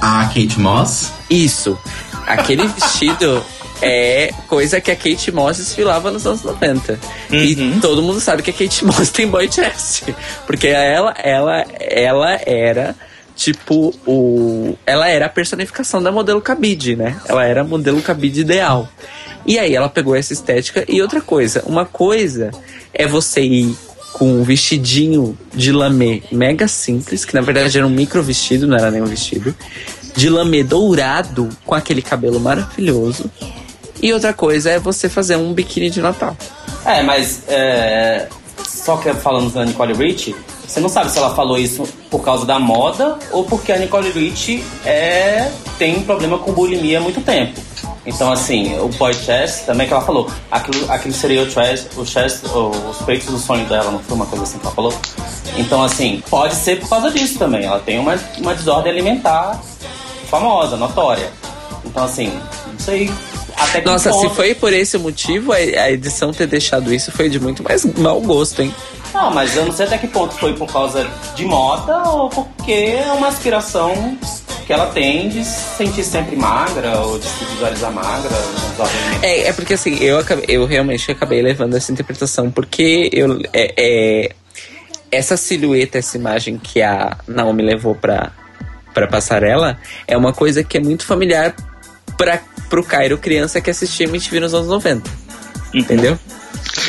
A 0.00 0.24
Kate 0.28 0.58
Moss. 0.58 1.12
Isso. 1.28 1.78
Aquele 2.26 2.66
vestido 2.66 3.44
é 3.82 4.32
coisa 4.48 4.80
que 4.80 4.90
a 4.90 4.96
Kate 4.96 5.30
Moss 5.30 5.58
desfilava 5.58 6.10
nos 6.10 6.26
anos 6.26 6.42
90. 6.42 6.98
E 7.30 7.78
todo 7.82 8.00
mundo 8.00 8.18
sabe 8.18 8.42
que 8.42 8.48
a 8.48 8.54
Kate 8.54 8.82
Moss 8.82 9.10
tem 9.10 9.28
boy 9.28 9.46
chest. 9.52 10.04
Porque 10.46 10.68
ela, 10.68 11.14
ela, 11.18 11.66
ela 11.78 12.40
era 12.46 12.96
tipo 13.36 13.94
o. 14.06 14.74
Ela 14.86 15.10
era 15.10 15.26
a 15.26 15.28
personificação 15.28 16.02
da 16.02 16.10
modelo 16.10 16.40
cabide, 16.40 16.96
né? 16.96 17.20
Ela 17.28 17.44
era 17.44 17.60
a 17.60 17.64
modelo 17.64 18.00
cabide 18.00 18.40
ideal. 18.40 18.88
E 19.44 19.58
aí 19.58 19.76
ela 19.76 19.90
pegou 19.90 20.16
essa 20.16 20.32
estética. 20.32 20.82
E 20.88 21.02
outra 21.02 21.20
coisa, 21.20 21.62
uma 21.66 21.84
coisa 21.84 22.50
é 22.94 23.06
você 23.06 23.42
ir 23.42 23.76
com 24.12 24.40
um 24.40 24.42
vestidinho 24.42 25.36
de 25.54 25.72
lamê 25.72 26.22
mega 26.30 26.68
simples, 26.68 27.24
que 27.24 27.34
na 27.34 27.40
verdade 27.40 27.76
era 27.78 27.86
um 27.86 27.90
micro 27.90 28.22
vestido, 28.22 28.66
não 28.66 28.76
era 28.76 28.90
nem 28.90 29.00
um 29.00 29.06
vestido, 29.06 29.54
de 30.16 30.28
lamê 30.28 30.62
dourado 30.62 31.48
com 31.64 31.74
aquele 31.74 32.02
cabelo 32.02 32.40
maravilhoso. 32.40 33.30
E 34.02 34.12
outra 34.12 34.32
coisa 34.32 34.70
é 34.70 34.78
você 34.78 35.08
fazer 35.08 35.36
um 35.36 35.52
biquíni 35.52 35.90
de 35.90 36.00
Natal. 36.00 36.36
É, 36.84 37.02
mas 37.02 37.42
é, 37.48 38.28
só 38.66 38.96
que 38.96 39.12
falando 39.14 39.52
da 39.52 39.64
Nicole 39.64 39.92
Rich, 39.92 40.34
você 40.66 40.80
não 40.80 40.88
sabe 40.88 41.10
se 41.10 41.18
ela 41.18 41.34
falou 41.34 41.58
isso 41.58 41.84
por 42.10 42.22
causa 42.22 42.46
da 42.46 42.58
moda 42.58 43.18
ou 43.30 43.44
porque 43.44 43.72
a 43.72 43.78
Nicole 43.78 44.10
Rich 44.10 44.64
é, 44.84 45.50
tem 45.78 46.02
problema 46.02 46.38
com 46.38 46.52
bulimia 46.52 46.98
há 46.98 47.00
muito 47.00 47.20
tempo. 47.20 47.60
Então, 48.12 48.32
assim, 48.32 48.76
o 48.78 48.88
boy 48.88 49.14
chest 49.14 49.64
também 49.64 49.86
que 49.86 49.92
ela 49.92 50.02
falou, 50.02 50.28
aquilo, 50.50 50.90
aquilo 50.90 51.14
seria 51.14 51.42
o 51.42 51.50
chest, 51.50 51.86
o 51.96 52.04
chest, 52.04 52.42
os 52.44 52.98
peitos 53.06 53.28
do 53.28 53.38
sonho 53.38 53.64
dela, 53.66 53.90
não 53.92 54.00
foi 54.00 54.16
uma 54.16 54.26
coisa 54.26 54.44
assim 54.44 54.58
que 54.58 54.66
ela 54.66 54.74
falou? 54.74 54.92
Então, 55.56 55.82
assim, 55.82 56.22
pode 56.28 56.54
ser 56.54 56.80
por 56.80 56.88
causa 56.88 57.10
disso 57.10 57.38
também. 57.38 57.64
Ela 57.64 57.78
tem 57.78 57.98
uma, 57.98 58.18
uma 58.38 58.54
desordem 58.54 58.92
alimentar 58.92 59.60
famosa, 60.28 60.76
notória. 60.76 61.30
Então, 61.84 62.04
assim, 62.04 62.32
não 62.66 62.78
sei 62.78 63.10
até 63.56 63.80
que 63.80 63.86
Nossa, 63.86 64.10
ponto... 64.10 64.28
se 64.28 64.34
foi 64.34 64.54
por 64.54 64.72
esse 64.72 64.98
motivo, 64.98 65.52
a 65.52 65.56
a 65.56 65.90
edição 65.92 66.32
ter 66.32 66.46
deixado 66.46 66.92
isso 66.92 67.12
foi 67.12 67.28
de 67.28 67.38
muito 67.38 67.62
mais 67.62 67.84
mau 67.84 68.20
gosto, 68.20 68.60
hein? 68.62 68.74
Não, 69.12 69.30
mas 69.32 69.56
eu 69.56 69.64
não 69.64 69.72
sei 69.72 69.86
até 69.86 69.98
que 69.98 70.06
ponto 70.06 70.34
foi 70.38 70.54
por 70.54 70.70
causa 70.72 71.08
de 71.34 71.44
moda 71.44 72.02
ou 72.08 72.28
porque 72.28 72.72
é 72.72 73.12
uma 73.12 73.28
aspiração 73.28 74.16
que 74.66 74.72
ela 74.72 74.86
tem 74.86 75.28
de 75.28 75.44
se 75.44 75.76
sentir 75.76 76.04
sempre 76.04 76.36
magra 76.36 77.00
ou 77.00 77.18
de 77.18 77.26
se 77.26 77.44
visualizar 77.44 77.92
magra. 77.92 78.30
É, 79.22 79.48
é 79.48 79.52
porque 79.52 79.74
assim, 79.74 79.96
eu, 79.98 80.18
acabei- 80.18 80.44
eu 80.48 80.64
realmente 80.64 81.10
acabei 81.10 81.42
levando 81.42 81.74
essa 81.76 81.90
interpretação, 81.90 82.50
porque 82.52 83.10
eu, 83.12 83.40
é, 83.52 83.74
é- 83.76 84.30
essa 85.10 85.36
silhueta, 85.36 85.98
essa 85.98 86.16
imagem 86.16 86.56
que 86.56 86.80
a 86.80 87.16
Naomi 87.26 87.64
levou 87.64 87.96
pra, 87.96 88.30
pra 88.94 89.08
passarela 89.08 89.76
é 90.06 90.16
uma 90.16 90.32
coisa 90.32 90.62
que 90.62 90.76
é 90.76 90.80
muito 90.80 91.04
familiar 91.04 91.52
pra, 92.16 92.38
pro 92.68 92.84
Cairo 92.84 93.18
criança 93.18 93.60
que 93.60 93.70
assistia 93.70 94.06
MTV 94.06 94.38
nos 94.38 94.54
anos 94.54 94.68
90. 94.68 95.10
Entendeu? 95.74 96.16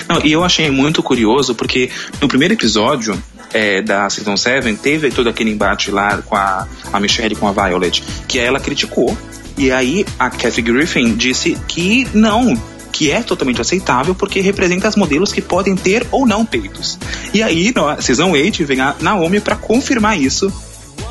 Não, 0.08 0.22
e 0.24 0.32
eu 0.32 0.44
achei 0.44 0.70
muito 0.70 1.02
curioso 1.02 1.56
porque 1.56 1.90
no 2.20 2.28
primeiro 2.28 2.54
episódio 2.54 3.22
é, 3.54 3.82
da 3.82 4.10
Season 4.10 4.38
7 4.38 4.74
teve 4.76 5.12
todo 5.12 5.30
aquele 5.30 5.52
embate 5.52 5.92
lá 5.92 6.18
com 6.22 6.36
a, 6.36 6.68
a 6.92 7.00
Michelle 7.00 7.36
com 7.36 7.48
a 7.48 7.52
Violet, 7.52 8.04
que 8.28 8.40
ela 8.40 8.60
criticou. 8.60 9.18
E 9.58 9.72
aí 9.72 10.06
a 10.18 10.30
Kathy 10.30 10.62
Griffin 10.62 11.16
disse 11.16 11.58
que 11.68 12.08
não, 12.14 12.56
que 12.92 13.12
é 13.12 13.22
totalmente 13.22 13.62
aceitável 13.62 14.16
porque 14.16 14.40
representa 14.40 14.88
as 14.88 14.96
modelos 14.96 15.32
que 15.32 15.42
podem 15.42 15.76
ter 15.76 16.06
ou 16.12 16.26
não 16.26 16.46
peitos. 16.46 16.98
E 17.34 17.42
aí, 17.44 17.74
na 17.76 18.02
Season 18.02 18.32
8, 18.32 18.66
vem 18.66 18.80
a 18.80 18.96
Naomi 19.00 19.40
para 19.40 19.56
confirmar 19.56 20.20
isso 20.20 20.52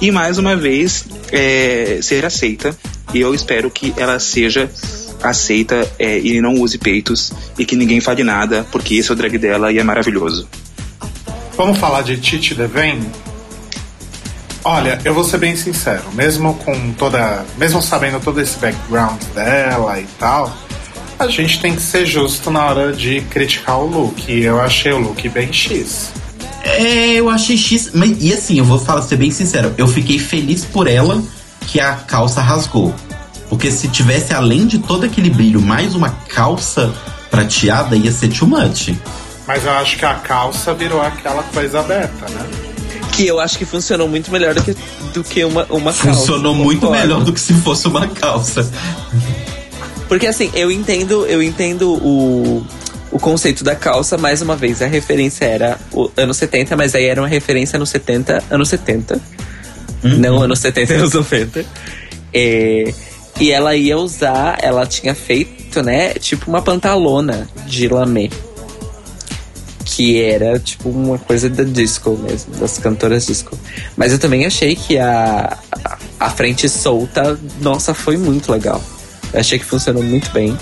e 0.00 0.10
mais 0.10 0.38
uma 0.38 0.56
vez 0.56 1.04
é, 1.32 1.98
ser 2.02 2.24
aceita. 2.24 2.76
E 3.12 3.20
eu 3.20 3.34
espero 3.34 3.70
que 3.70 3.92
ela 3.96 4.18
seja 4.20 4.70
aceita 5.22 5.90
é, 5.98 6.18
e 6.18 6.40
não 6.40 6.54
use 6.54 6.78
peitos 6.78 7.32
e 7.58 7.64
que 7.64 7.76
ninguém 7.76 8.00
fale 8.00 8.22
nada, 8.22 8.66
porque 8.70 8.94
esse 8.94 9.10
é 9.10 9.12
o 9.12 9.16
drag 9.16 9.36
dela 9.38 9.72
e 9.72 9.78
é 9.78 9.82
maravilhoso. 9.82 10.48
Vamos 11.56 11.78
falar 11.78 12.02
de 12.02 12.16
Titi 12.16 12.54
Devane? 12.54 13.10
Olha, 14.62 15.00
eu 15.04 15.14
vou 15.14 15.24
ser 15.24 15.38
bem 15.38 15.56
sincero, 15.56 16.04
mesmo 16.12 16.54
com 16.54 16.92
toda. 16.92 17.44
Mesmo 17.56 17.80
sabendo 17.80 18.20
todo 18.20 18.40
esse 18.40 18.58
background 18.58 19.20
dela 19.34 19.98
e 19.98 20.06
tal, 20.18 20.54
a 21.18 21.26
gente 21.28 21.60
tem 21.60 21.74
que 21.74 21.82
ser 21.82 22.04
justo 22.04 22.50
na 22.50 22.64
hora 22.64 22.92
de 22.92 23.22
criticar 23.22 23.78
o 23.78 23.86
look. 23.86 24.30
E 24.30 24.44
eu 24.44 24.60
achei 24.60 24.92
o 24.92 24.98
look 24.98 25.28
bem 25.30 25.52
X. 25.52 26.10
É, 26.62 27.14
eu 27.14 27.28
achei 27.30 27.56
X. 27.56 27.90
Mas, 27.94 28.16
e 28.20 28.32
assim, 28.32 28.58
eu 28.58 28.64
vou 28.64 28.78
falar, 28.78 29.02
ser 29.02 29.16
bem 29.16 29.30
sincero, 29.30 29.74
eu 29.78 29.88
fiquei 29.88 30.18
feliz 30.18 30.64
por 30.64 30.86
ela 30.86 31.22
que 31.66 31.80
a 31.80 31.94
calça 31.94 32.42
rasgou. 32.42 32.94
Porque 33.60 33.72
se 33.72 33.88
tivesse, 33.88 34.32
além 34.32 34.66
de 34.66 34.78
todo 34.78 35.04
aquele 35.04 35.28
brilho, 35.28 35.60
mais 35.60 35.94
uma 35.94 36.08
calça 36.08 36.94
prateada, 37.30 37.94
ia 37.94 38.10
ser 38.10 38.28
too 38.28 38.48
much. 38.48 38.94
Mas 39.46 39.66
eu 39.66 39.72
acho 39.72 39.98
que 39.98 40.04
a 40.06 40.14
calça 40.14 40.72
virou 40.72 40.98
aquela 41.02 41.42
coisa 41.42 41.80
aberta, 41.80 42.26
né? 42.30 42.46
Que 43.12 43.26
eu 43.26 43.38
acho 43.38 43.58
que 43.58 43.66
funcionou 43.66 44.08
muito 44.08 44.32
melhor 44.32 44.54
do 44.54 44.62
que, 44.62 44.74
do 45.12 45.22
que 45.22 45.44
uma, 45.44 45.66
uma 45.68 45.92
calça. 45.92 46.14
Funcionou 46.14 46.54
muito 46.54 46.80
concordo. 46.80 47.02
melhor 47.02 47.22
do 47.22 47.34
que 47.34 47.40
se 47.40 47.52
fosse 47.52 47.86
uma 47.86 48.08
calça. 48.08 48.66
Porque 50.08 50.26
assim, 50.26 50.50
eu 50.54 50.72
entendo, 50.72 51.26
eu 51.26 51.42
entendo 51.42 51.92
o, 51.92 52.66
o 53.12 53.18
conceito 53.18 53.62
da 53.62 53.76
calça, 53.76 54.16
mais 54.16 54.40
uma 54.40 54.56
vez, 54.56 54.80
a 54.80 54.86
referência 54.86 55.44
era 55.44 55.78
o 55.92 56.10
anos 56.16 56.38
70, 56.38 56.78
mas 56.78 56.94
aí 56.94 57.04
era 57.04 57.20
uma 57.20 57.28
referência 57.28 57.76
anos 57.76 57.90
70, 57.90 58.42
anos 58.50 58.70
70. 58.70 59.20
Não 60.02 60.42
anos 60.42 60.60
70, 60.60 60.94
anos 60.94 61.12
90. 61.12 61.62
É, 62.32 62.94
e 63.40 63.50
ela 63.50 63.74
ia 63.74 63.96
usar, 63.96 64.58
ela 64.62 64.86
tinha 64.86 65.14
feito, 65.14 65.82
né, 65.82 66.12
tipo 66.14 66.50
uma 66.50 66.60
pantalona 66.60 67.48
de 67.66 67.88
lamé. 67.88 68.28
Que 69.82 70.22
era 70.22 70.58
tipo 70.58 70.88
uma 70.90 71.18
coisa 71.18 71.48
da 71.48 71.64
disco 71.64 72.16
mesmo, 72.22 72.54
das 72.56 72.78
cantoras 72.78 73.26
disco. 73.26 73.58
Mas 73.96 74.12
eu 74.12 74.18
também 74.18 74.46
achei 74.46 74.76
que 74.76 74.98
a, 74.98 75.58
a, 76.18 76.30
frente 76.30 76.68
solta, 76.68 77.38
nossa, 77.60 77.92
foi 77.92 78.16
muito 78.16 78.52
legal. 78.52 78.80
Eu 79.32 79.40
achei 79.40 79.58
que 79.58 79.64
funcionou 79.64 80.02
muito 80.02 80.30
bem. 80.30 80.56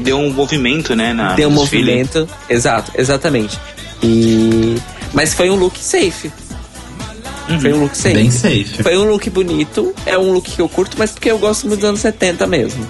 Deu 0.00 0.18
um 0.18 0.32
movimento, 0.32 0.96
né? 0.96 1.12
Na, 1.12 1.34
Deu 1.34 1.48
um 1.48 1.54
desfile. 1.54 1.82
movimento. 1.84 2.28
Exato, 2.48 2.90
exatamente. 2.96 3.56
E. 4.02 4.76
Mas 5.12 5.34
foi 5.34 5.50
um 5.50 5.54
look 5.54 5.78
safe. 5.78 6.32
Foi 7.60 7.72
um 7.72 7.82
look 7.82 7.96
safe. 7.96 8.14
Bem 8.14 8.30
safe. 8.30 8.82
Foi 8.82 8.96
um 8.96 9.10
look 9.10 9.28
bonito. 9.30 9.94
É 10.06 10.18
um 10.18 10.32
look 10.32 10.50
que 10.50 10.60
eu 10.60 10.68
curto, 10.68 10.96
mas 10.98 11.10
porque 11.10 11.30
eu 11.30 11.38
gosto 11.38 11.66
muito 11.66 11.80
dos 11.80 11.88
anos 11.88 12.00
70 12.00 12.46
mesmo. 12.46 12.86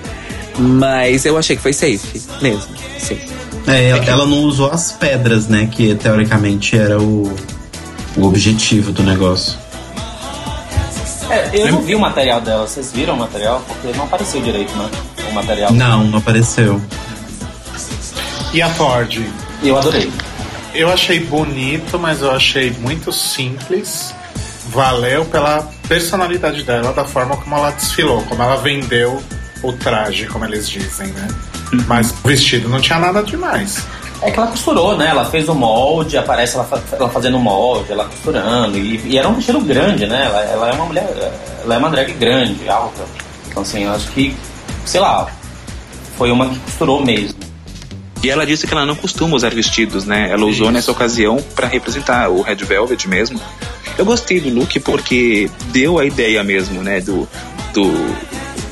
Mas 0.59 1.25
eu 1.25 1.37
achei 1.37 1.57
que 1.57 1.63
foi 1.63 1.73
safe 1.73 2.23
mesmo. 2.41 2.69
Sim. 2.99 3.19
É, 3.67 3.89
ela, 3.89 4.05
ela 4.05 4.27
não 4.27 4.45
usou 4.45 4.71
as 4.71 4.93
pedras, 4.93 5.49
né? 5.49 5.69
Que 5.71 5.95
teoricamente 5.95 6.77
era 6.77 7.01
o, 7.01 7.35
o 8.17 8.25
objetivo 8.25 8.93
do 8.93 9.03
negócio. 9.03 9.59
É, 11.31 11.51
eu 11.55 11.73
não 11.73 11.83
vi 11.83 11.95
o 11.95 11.99
material 11.99 12.41
dela. 12.41 12.67
Vocês 12.67 12.93
viram 12.93 13.15
o 13.15 13.19
material? 13.19 13.63
Porque 13.67 13.97
não 13.97 14.05
apareceu 14.05 14.41
direito, 14.41 14.73
né? 14.77 14.89
O 15.31 15.33
material. 15.33 15.73
Não, 15.73 16.05
não 16.05 16.19
apareceu. 16.19 16.81
E 18.53 18.63
a 18.63 18.69
Ford? 18.71 19.21
Eu 19.63 19.77
adorei. 19.77 20.13
Eu 20.75 20.91
achei 20.93 21.21
bonito, 21.21 21.99
mas 21.99 22.21
eu 22.21 22.31
achei 22.31 22.71
muito 22.71 23.11
simples. 23.13 24.15
Valeu 24.75 25.25
pela 25.27 25.71
personalidade 25.89 26.65
dela, 26.65 26.93
da 26.93 27.05
forma 27.05 27.37
como 27.37 27.55
ela 27.55 27.71
desfilou, 27.71 28.23
como 28.25 28.43
ela 28.43 28.57
vendeu 28.57 29.23
o 29.63 29.73
traje, 29.73 30.27
como 30.27 30.45
eles 30.45 30.69
dizem, 30.69 31.07
né? 31.09 31.29
Mas 31.87 32.11
o 32.11 32.27
vestido 32.27 32.69
não 32.69 32.81
tinha 32.81 32.99
nada 32.99 33.23
demais. 33.23 33.87
É 34.21 34.31
que 34.31 34.39
ela 34.39 34.49
costurou, 34.49 34.97
né? 34.97 35.09
Ela 35.09 35.25
fez 35.27 35.49
o 35.49 35.55
molde, 35.55 36.17
aparece 36.17 36.57
ela, 36.57 36.69
ela 36.93 37.09
fazendo 37.09 37.37
o 37.37 37.41
molde, 37.41 37.93
ela 37.93 38.07
costurando. 38.07 38.77
E, 38.77 39.01
e 39.07 39.19
era 39.19 39.29
um 39.29 39.35
vestido 39.35 39.61
grande, 39.61 40.07
né? 40.07 40.25
Ela, 40.25 40.41
ela 40.43 40.71
é 40.71 40.73
uma 40.73 40.87
mulher. 40.87 41.33
Ela 41.63 41.75
é 41.75 41.79
uma 41.79 41.91
drag 41.91 42.13
grande, 42.15 42.69
alta. 42.69 43.05
Então, 43.49 43.63
assim, 43.63 43.85
eu 43.85 43.93
acho 43.93 44.09
que, 44.09 44.35
sei 44.85 45.01
lá, 45.01 45.29
foi 46.17 46.33
uma 46.33 46.49
que 46.49 46.59
costurou 46.59 47.05
mesmo. 47.05 47.34
E 48.25 48.31
ela 48.31 48.47
disse 48.47 48.67
que 48.67 48.73
ela 48.73 48.87
não 48.87 48.97
costuma 48.97 49.37
usar 49.37 49.55
vestidos, 49.55 50.07
né? 50.07 50.31
Ela 50.31 50.47
usou 50.47 50.71
nessa 50.71 50.91
ocasião 50.91 51.37
para 51.55 51.67
representar 51.69 52.31
o 52.31 52.41
Red 52.41 52.57
Velvet 52.57 53.07
mesmo. 53.07 53.39
Eu 53.99 54.05
gostei 54.07 54.41
do 54.41 54.49
look 54.49 54.81
porque 54.81 55.51
deu 55.67 55.99
a 55.99 56.07
ideia 56.07 56.43
mesmo, 56.43 56.83
né? 56.83 57.03
Do, 57.03 57.29
do 57.75 57.93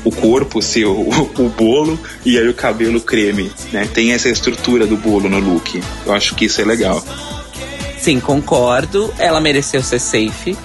o 0.03 0.11
corpo 0.11 0.59
ser 0.59 0.85
o, 0.85 1.07
o 1.37 1.49
bolo 1.55 1.99
e 2.25 2.37
aí 2.37 2.47
o 2.49 2.53
cabelo 2.55 2.99
creme, 2.99 3.51
né? 3.71 3.87
Tem 3.93 4.11
essa 4.11 4.27
estrutura 4.27 4.87
do 4.87 4.97
bolo 4.97 5.29
no 5.29 5.39
look. 5.39 5.81
Eu 6.05 6.13
acho 6.13 6.33
que 6.33 6.45
isso 6.45 6.59
é 6.59 6.65
legal. 6.65 7.01
Sim, 7.99 8.19
concordo. 8.19 9.13
Ela 9.19 9.39
mereceu 9.39 9.83
ser 9.83 9.99
safe. 9.99 10.57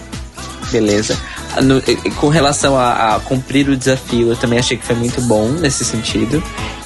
Beleza. 0.72 1.16
No- 1.62 1.82
com 2.16 2.28
relação 2.28 2.76
a, 2.76 3.16
a 3.16 3.20
cumprir 3.20 3.68
o 3.68 3.76
desafio, 3.76 4.30
eu 4.30 4.36
também 4.36 4.58
achei 4.58 4.76
que 4.78 4.84
foi 4.86 4.96
muito 4.96 5.20
bom 5.20 5.48
nesse 5.50 5.84
sentido. 5.84 6.42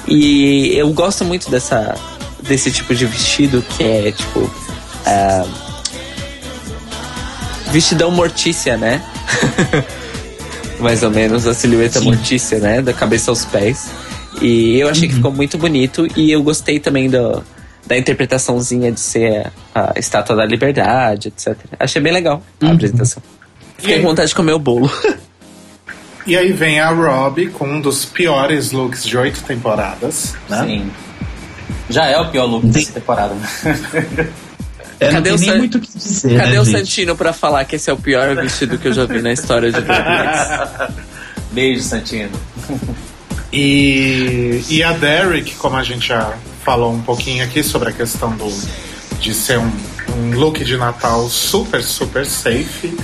E 0.07 0.73
eu 0.75 0.91
gosto 0.91 1.23
muito 1.23 1.49
dessa, 1.49 1.95
desse 2.41 2.71
tipo 2.71 2.93
de 2.93 3.05
vestido 3.05 3.61
que 3.61 3.83
é 3.83 4.11
tipo. 4.11 4.51
ah, 5.05 5.45
vestidão 7.71 8.11
mortícia, 8.11 8.77
né? 8.77 9.01
Mais 10.79 11.01
ou 11.01 11.09
menos 11.09 11.47
a 11.47 11.53
silhueta 11.53 11.99
Sim. 11.99 12.05
mortícia, 12.05 12.59
né? 12.59 12.81
Da 12.81 12.93
cabeça 12.93 13.31
aos 13.31 13.45
pés. 13.45 13.89
E 14.41 14.79
eu 14.79 14.89
achei 14.89 15.07
que 15.07 15.15
ficou 15.15 15.31
muito 15.31 15.57
bonito. 15.57 16.07
E 16.15 16.31
eu 16.31 16.43
gostei 16.43 16.79
também 16.79 17.09
do, 17.09 17.43
da 17.85 17.97
interpretaçãozinha 17.97 18.91
de 18.91 18.99
ser 18.99 19.51
a 19.73 19.93
estátua 19.97 20.35
da 20.35 20.45
liberdade, 20.45 21.29
etc. 21.29 21.57
Achei 21.79 22.01
bem 22.01 22.13
legal 22.13 22.43
a 22.61 22.71
apresentação. 22.71 23.23
Fiquei 23.77 23.99
com 23.99 24.07
vontade 24.07 24.29
de 24.29 24.35
comer 24.35 24.53
o 24.53 24.59
bolo. 24.59 24.89
E 26.25 26.37
aí 26.37 26.51
vem 26.53 26.79
a 26.79 26.89
Robbie 26.89 27.47
com 27.49 27.67
um 27.67 27.81
dos 27.81 28.05
piores 28.05 28.71
looks 28.71 29.03
de 29.03 29.17
oito 29.17 29.41
temporadas, 29.43 30.35
né? 30.49 30.63
Sim. 30.65 30.91
Já 31.89 32.05
é 32.07 32.17
o 32.19 32.29
pior 32.29 32.45
look 32.45 32.65
dessa 32.67 32.93
temporada, 32.93 33.33
né? 33.35 33.49
É, 34.99 35.09
Cadê 35.11 35.29
não 35.31 35.35
o 35.35 35.39
tem 35.39 35.47
nem 35.47 35.55
San- 35.55 35.57
muito 35.57 35.77
o 35.77 35.81
que 35.81 35.97
dizer, 35.97 36.37
Cadê 36.37 36.51
né, 36.53 36.61
o 36.61 36.63
gente? 36.65 36.77
Santino 36.77 37.15
pra 37.15 37.33
falar 37.33 37.65
que 37.65 37.75
esse 37.75 37.89
é 37.89 37.93
o 37.93 37.97
pior 37.97 38.33
vestido 38.35 38.77
que 38.77 38.87
eu 38.87 38.93
já 38.93 39.05
vi 39.05 39.21
na 39.21 39.33
história 39.33 39.69
de 39.71 39.81
Drag 39.81 40.01
Race? 40.01 40.93
Beijo, 41.51 41.83
Santino. 41.83 42.31
E, 43.51 44.63
e 44.69 44.81
a 44.83 44.93
Derek, 44.93 45.55
como 45.55 45.75
a 45.75 45.83
gente 45.83 46.07
já 46.07 46.33
falou 46.63 46.93
um 46.93 47.01
pouquinho 47.01 47.43
aqui 47.43 47.61
sobre 47.63 47.89
a 47.89 47.91
questão 47.91 48.31
do, 48.35 48.47
de 49.19 49.33
ser 49.33 49.59
um, 49.59 49.71
um 50.17 50.31
look 50.37 50.63
de 50.63 50.77
Natal 50.77 51.27
super, 51.29 51.83
super 51.83 52.25
safe. 52.25 52.97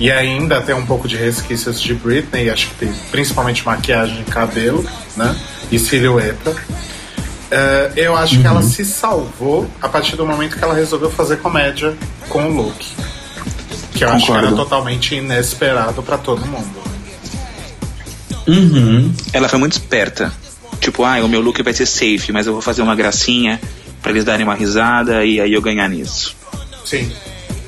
E 0.00 0.10
ainda 0.10 0.60
tem 0.60 0.74
um 0.74 0.86
pouco 0.86 1.08
de 1.08 1.16
resquícios 1.16 1.80
de 1.80 1.92
Britney, 1.94 2.50
acho 2.50 2.68
que 2.68 2.74
tem 2.76 2.92
principalmente 3.10 3.64
maquiagem 3.64 4.20
e 4.20 4.30
cabelo, 4.30 4.88
né? 5.16 5.36
E 5.72 5.78
silhueta. 5.78 6.54
Eh, 7.50 7.92
eu 7.96 8.16
acho 8.16 8.40
que 8.40 8.46
ela 8.46 8.62
se 8.62 8.84
salvou 8.84 9.68
a 9.80 9.88
partir 9.88 10.14
do 10.16 10.24
momento 10.24 10.56
que 10.56 10.62
ela 10.62 10.74
resolveu 10.74 11.10
fazer 11.10 11.38
comédia 11.38 11.96
com 12.28 12.44
o 12.44 12.52
look. 12.52 12.86
Que 13.94 14.04
eu 14.04 14.10
acho 14.10 14.26
que 14.26 14.32
era 14.32 14.42
Concordo. 14.42 14.56
totalmente 14.64 15.14
inesperado 15.16 16.02
pra 16.02 16.16
todo 16.16 16.46
mundo. 16.46 16.78
Uhum. 18.46 19.12
Ela 19.32 19.48
foi 19.48 19.58
muito 19.58 19.72
esperta. 19.72 20.32
Tipo, 20.80 21.04
ah, 21.04 21.18
o 21.24 21.28
meu 21.28 21.40
look 21.40 21.60
vai 21.62 21.72
ser 21.72 21.86
safe, 21.86 22.30
mas 22.32 22.46
eu 22.46 22.52
vou 22.52 22.62
fazer 22.62 22.82
uma 22.82 22.94
gracinha 22.94 23.60
pra 24.00 24.12
eles 24.12 24.24
darem 24.24 24.44
uma 24.44 24.54
risada 24.54 25.24
e 25.24 25.40
aí 25.40 25.52
eu 25.52 25.60
ganhar 25.60 25.88
nisso. 25.88 26.36
Sim. 26.84 27.10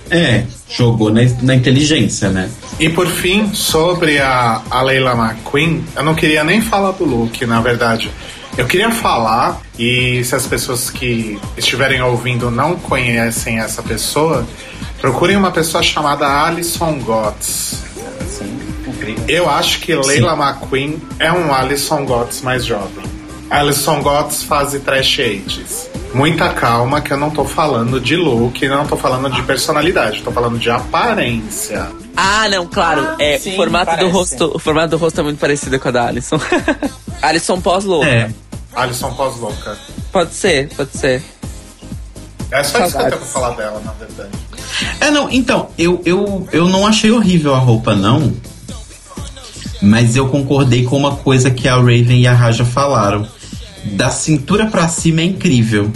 É, 0.08 0.44
jogou 0.70 1.10
na, 1.10 1.20
na 1.42 1.54
inteligência, 1.54 2.30
né? 2.30 2.48
E 2.78 2.88
por 2.88 3.06
fim, 3.06 3.52
sobre 3.52 4.18
a, 4.18 4.62
a 4.70 4.82
Leila 4.82 5.12
McQueen, 5.12 5.84
eu 5.96 6.02
não 6.02 6.14
queria 6.14 6.44
nem 6.44 6.60
falar 6.60 6.92
do 6.92 7.04
look, 7.04 7.44
na 7.44 7.60
verdade. 7.60 8.10
Eu 8.56 8.66
queria 8.66 8.90
falar, 8.90 9.60
e 9.78 10.22
se 10.24 10.34
as 10.34 10.46
pessoas 10.46 10.90
que 10.90 11.38
estiverem 11.56 12.02
ouvindo 12.02 12.50
não 12.50 12.76
conhecem 12.76 13.58
essa 13.58 13.82
pessoa, 13.82 14.46
procurem 15.00 15.36
uma 15.36 15.50
pessoa 15.50 15.82
chamada 15.82 16.26
Alison 16.26 16.98
Gotts. 17.00 17.82
Sim, 18.28 18.58
incrível. 18.86 19.24
Eu 19.28 19.48
acho 19.48 19.80
que 19.80 19.94
Leila 19.94 20.34
McQueen 20.34 21.00
é 21.18 21.32
um 21.32 21.52
Alison 21.52 22.04
Gotts 22.04 22.42
mais 22.42 22.64
jovem. 22.64 23.04
Alison 23.48 24.02
Gotts 24.02 24.42
faz 24.42 24.72
trash 24.84 25.20
ages. 25.20 25.89
Muita 26.12 26.48
calma 26.50 27.00
que 27.00 27.12
eu 27.12 27.16
não 27.16 27.30
tô 27.30 27.44
falando 27.44 28.00
de 28.00 28.16
look, 28.16 28.66
não 28.68 28.84
tô 28.86 28.96
falando 28.96 29.30
de 29.30 29.42
personalidade, 29.42 30.22
tô 30.22 30.32
falando 30.32 30.58
de 30.58 30.68
aparência. 30.68 31.88
Ah, 32.16 32.48
não, 32.48 32.66
claro. 32.66 33.00
Ah, 33.10 33.16
é, 33.20 33.38
sim, 33.38 33.52
o 33.52 33.56
formato 33.56 33.92
do 33.92 33.96
parece. 33.96 34.12
rosto, 34.12 34.52
o 34.54 34.58
formato 34.58 34.88
do 34.88 34.96
rosto 34.96 35.20
é 35.20 35.22
muito 35.22 35.38
parecido 35.38 35.78
com 35.78 35.88
a 35.88 35.90
da 35.92 36.06
Alison. 36.08 36.38
Alison 37.22 37.60
pós-louca. 37.60 38.08
É. 38.08 38.30
Alison 38.74 39.12
pós-louca. 39.14 39.78
Pode 40.10 40.34
ser, 40.34 40.68
pode 40.76 40.96
ser. 40.96 41.22
É 42.50 42.64
só 42.64 42.84
isso 42.84 42.96
que 42.96 43.02
eu 43.02 43.08
tenho 43.08 43.18
pra 43.18 43.26
Saudades. 43.26 43.32
falar 43.32 43.50
dela, 43.50 43.80
na 43.84 43.92
verdade. 43.92 44.30
É, 45.00 45.10
não, 45.12 45.30
então, 45.30 45.68
eu, 45.78 46.02
eu, 46.04 46.48
eu 46.52 46.68
não 46.68 46.86
achei 46.86 47.10
horrível 47.12 47.54
a 47.54 47.58
roupa, 47.58 47.94
não. 47.94 48.32
Mas 49.80 50.16
eu 50.16 50.28
concordei 50.28 50.84
com 50.84 50.96
uma 50.96 51.16
coisa 51.16 51.50
que 51.50 51.68
a 51.68 51.76
Raven 51.76 52.20
e 52.20 52.26
a 52.26 52.34
Raja 52.34 52.64
falaram. 52.64 53.26
Da 53.84 54.10
cintura 54.10 54.66
pra 54.66 54.88
cima 54.88 55.20
é 55.20 55.24
incrível. 55.24 55.90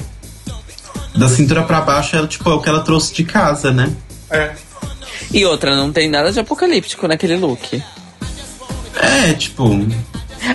Da 1.14 1.28
cintura 1.28 1.62
pra 1.62 1.80
baixo 1.80 2.16
é 2.16 2.26
tipo 2.26 2.48
é 2.50 2.54
o 2.54 2.60
que 2.60 2.68
ela 2.68 2.80
trouxe 2.80 3.14
de 3.14 3.24
casa, 3.24 3.72
né? 3.72 3.92
É. 4.30 4.52
E 5.32 5.44
outra, 5.44 5.76
não 5.76 5.92
tem 5.92 6.08
nada 6.08 6.32
de 6.32 6.40
apocalíptico 6.40 7.06
naquele 7.06 7.36
look. 7.36 7.82
É, 8.96 9.32
tipo. 9.34 9.64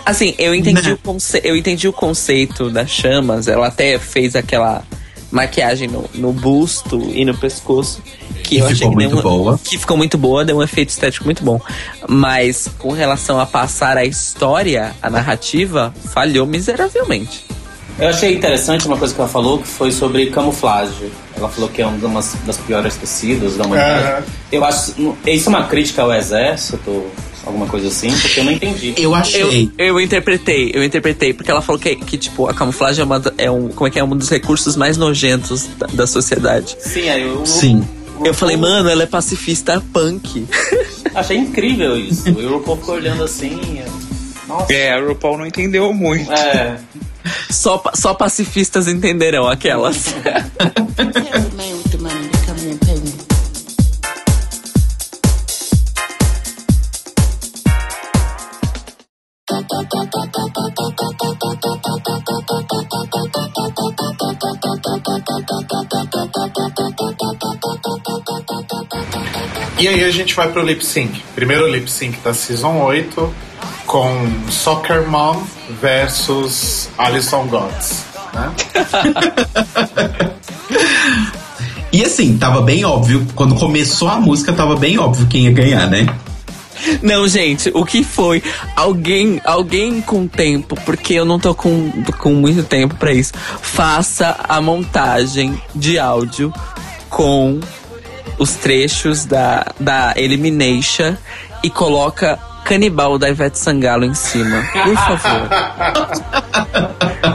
Assim, 0.06 0.36
eu 0.38 0.54
entendi, 0.54 0.90
Né? 0.90 0.94
o 0.94 0.98
conce... 0.98 1.42
eu 1.44 1.56
entendi 1.56 1.88
o 1.88 1.94
conceito 1.94 2.70
das 2.70 2.90
chamas. 2.90 3.48
Ela 3.48 3.68
até 3.68 3.98
fez 3.98 4.36
aquela 4.36 4.84
maquiagem 5.32 5.88
no, 5.88 6.10
no 6.14 6.32
busto 6.34 7.00
e 7.14 7.24
no 7.26 7.36
pescoço. 7.38 8.02
Que 8.50 8.56
Que 8.56 8.62
eu 8.62 8.66
achei 8.66 8.78
ficou 8.78 8.92
que 8.92 8.98
deu 8.98 9.10
muito 9.12 9.20
um- 9.20 9.30
boa. 9.32 9.60
Que 9.64 9.78
ficou 9.78 9.96
muito 9.98 10.18
boa, 10.18 10.44
deu 10.44 10.58
um 10.58 10.64
efeito 10.64 10.90
estético 10.90 11.24
muito 11.26 11.44
bom. 11.44 11.62
Mas 12.08 12.68
com 12.80 12.92
relação 12.92 13.40
a 13.40 13.46
passar 13.46 13.96
a 13.96 14.04
história, 14.06 14.96
a 15.02 15.10
narrativa, 15.10 15.94
falhou 16.14 16.48
miseravelmente. 16.48 17.46
Eu 18.00 18.08
achei 18.08 18.34
interessante 18.34 18.88
uma 18.88 18.98
coisa 18.98 19.14
que 19.14 19.20
ela 19.20 19.30
falou, 19.30 19.60
que 19.60 19.68
foi 19.68 19.92
sobre 19.92 20.28
camuflagem. 20.28 21.12
Ela 21.38 21.50
falou 21.50 21.70
que 21.70 21.82
é 21.82 21.86
uma 21.86 21.98
das- 22.14 22.36
das 22.46 22.58
piores 22.58 22.96
tecidos 22.96 23.56
da 23.58 23.66
humanidade. 23.66 24.04
Aham. 24.08 24.24
Eu 24.52 24.64
acho. 24.66 24.94
Isso 25.28 25.48
é 25.48 25.50
uma 25.50 25.64
crítica 25.68 26.02
ao 26.02 26.14
exército, 26.14 27.06
alguma 27.46 27.66
coisa 27.68 27.90
assim, 27.90 28.10
porque 28.18 28.40
eu 28.40 28.46
não 28.46 28.52
entendi. 28.54 28.94
Eu 28.98 29.14
achei. 29.14 29.70
Eu, 29.78 29.86
eu 29.88 30.02
interpretei, 30.02 30.72
eu 30.74 30.84
interpretei, 30.84 31.34
porque 31.34 31.52
ela 31.52 31.62
falou 31.62 31.80
que, 31.80 31.96
que 31.98 32.18
tipo, 32.18 32.48
a 32.48 32.54
camuflagem 32.54 33.02
é, 33.02 33.06
uma, 33.06 33.22
é 33.38 33.52
um, 33.52 33.68
como 33.68 33.88
é 33.88 33.92
que 33.92 34.00
é, 34.00 34.04
um 34.04 34.16
dos 34.16 34.30
recursos 34.30 34.76
mais 34.78 34.96
nojentos 34.98 35.68
da, 35.78 35.88
da 35.88 36.08
sociedade. 36.08 36.78
Sim, 36.80 37.10
aí 37.10 37.22
eu. 37.24 37.46
Sim. 37.46 37.86
Eu 38.24 38.34
falei, 38.34 38.58
mano, 38.58 38.90
ela 38.90 39.04
é 39.04 39.06
pacifista 39.06 39.82
punk. 39.94 40.46
Achei 41.16 41.38
incrível 41.38 41.98
isso. 41.98 42.30
E 42.30 42.46
o 42.46 42.58
RuPaul 42.58 42.78
ficou 42.78 42.96
olhando 42.96 43.24
assim. 43.24 43.82
Nossa. 44.48 44.74
É, 44.74 44.94
a 44.94 45.00
RuPaul 45.00 45.38
não 45.38 45.46
entendeu 45.46 45.94
muito. 45.94 46.32
É. 46.32 46.78
Só, 47.50 47.82
só 47.94 48.14
pacifistas 48.14 48.88
entenderão 48.88 49.48
aquelas. 49.48 50.14
E 69.80 69.88
aí 69.88 70.04
a 70.04 70.12
gente 70.12 70.36
vai 70.36 70.52
pro 70.52 70.62
lip 70.62 70.86
sync. 70.86 71.24
Primeiro 71.34 71.66
lip 71.68 71.90
sync 71.90 72.20
da 72.20 72.34
Season 72.34 72.82
8 72.82 73.34
com 73.86 74.14
Soccer 74.50 75.08
Mom 75.08 75.42
versus 75.82 76.90
Alison 76.98 77.48
Gotts. 77.48 78.04
Né? 78.34 78.52
E 81.92 82.04
assim, 82.04 82.38
tava 82.38 82.62
bem 82.62 82.86
óbvio. 82.86 83.26
Quando 83.34 83.56
começou 83.56 84.08
a 84.08 84.20
música, 84.20 84.54
tava 84.54 84.76
bem 84.76 85.00
óbvio 85.00 85.26
quem 85.28 85.46
ia 85.46 85.52
ganhar, 85.52 85.90
né? 85.90 86.06
Não, 87.02 87.28
gente, 87.28 87.72
o 87.74 87.84
que 87.84 88.04
foi? 88.04 88.44
Alguém, 88.76 89.42
alguém 89.44 90.00
com 90.00 90.28
tempo, 90.28 90.78
porque 90.86 91.16
eu 91.16 91.26
não 91.26 91.40
tô 91.40 91.56
com, 91.56 91.92
com 92.20 92.34
muito 92.34 92.64
tempo 92.64 92.96
pra 92.96 93.12
isso. 93.12 93.34
Faça 93.62 94.36
a 94.48 94.62
montagem 94.62 95.60
de 95.76 95.98
áudio 95.98 96.54
com 97.10 97.60
os 98.40 98.54
trechos 98.56 99.26
da, 99.26 99.68
da 99.80 100.14
Elimination 100.16 101.16
e 101.64 101.70
coloca 101.70 102.40
Canibal 102.66 103.18
da 103.18 103.30
Ivete 103.30 103.60
Sangalo 103.60 104.06
em 104.06 104.14
cima. 104.14 104.64
Por 104.72 104.96
favor. 104.96 105.50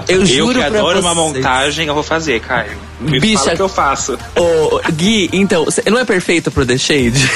Eu 0.08 0.20
Eu 0.20 0.26
juro 0.26 0.52
que 0.54 0.58
pra 0.58 0.66
adoro 0.66 1.00
vocês. 1.00 1.04
uma 1.04 1.14
montagem, 1.14 1.86
eu 1.86 1.94
vou 1.94 2.02
fazer, 2.02 2.40
Caio. 2.40 2.76
Me 3.00 3.18
Bicha- 3.20 3.44
fala 3.44 3.56
que 3.56 3.62
eu 3.62 3.68
faço. 3.68 4.18
Ô, 4.36 4.80
Gui, 4.92 5.28
então, 5.32 5.66
não 5.90 5.98
é 5.98 6.04
perfeito 6.04 6.50
pro 6.50 6.64
The 6.64 6.78
Shade? 6.78 7.30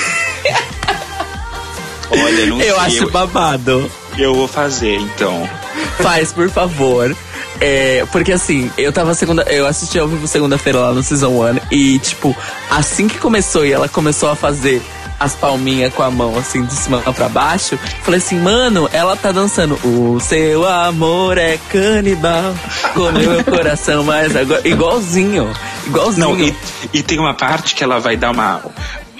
Olha, 2.10 2.46
não 2.46 2.60
Eu 2.60 2.74
sei, 2.76 2.84
acho 2.86 3.04
eu, 3.04 3.10
babado. 3.10 3.90
eu 4.16 4.34
vou 4.34 4.48
fazer, 4.48 4.96
então. 4.96 5.48
Faz, 6.00 6.32
por 6.32 6.48
favor. 6.50 7.14
É, 7.60 8.06
porque 8.12 8.32
assim, 8.32 8.70
eu 8.78 8.92
tava 8.92 9.14
segunda. 9.14 9.42
Eu 9.42 9.66
assisti 9.66 9.98
ao 9.98 10.08
vivo 10.08 10.26
segunda-feira 10.26 10.80
lá 10.80 10.92
no 10.92 11.02
Season 11.02 11.28
1 11.28 11.60
e, 11.70 11.98
tipo, 11.98 12.36
assim 12.70 13.08
que 13.08 13.18
começou 13.18 13.66
e 13.66 13.72
ela 13.72 13.88
começou 13.88 14.30
a 14.30 14.36
fazer 14.36 14.82
as 15.18 15.34
palminhas 15.34 15.92
com 15.92 16.02
a 16.02 16.10
mão, 16.10 16.38
assim, 16.38 16.64
de 16.64 16.72
cima 16.74 17.00
pra 17.12 17.28
baixo, 17.28 17.76
falei 18.02 18.18
assim, 18.18 18.38
mano, 18.38 18.88
ela 18.92 19.16
tá 19.16 19.32
dançando. 19.32 19.74
O 19.84 20.20
seu 20.20 20.66
amor 20.66 21.36
é 21.38 21.58
canibal, 21.68 22.54
comeu 22.94 23.30
meu 23.30 23.44
coração, 23.44 24.04
mas 24.04 24.36
agora. 24.36 24.66
Igualzinho. 24.66 25.50
Igualzinho. 25.86 26.28
Não, 26.28 26.38
e, 26.38 26.54
e 26.92 27.02
tem 27.02 27.18
uma 27.18 27.34
parte 27.34 27.74
que 27.74 27.82
ela 27.82 27.98
vai 27.98 28.16
dar 28.16 28.30
uma, 28.30 28.62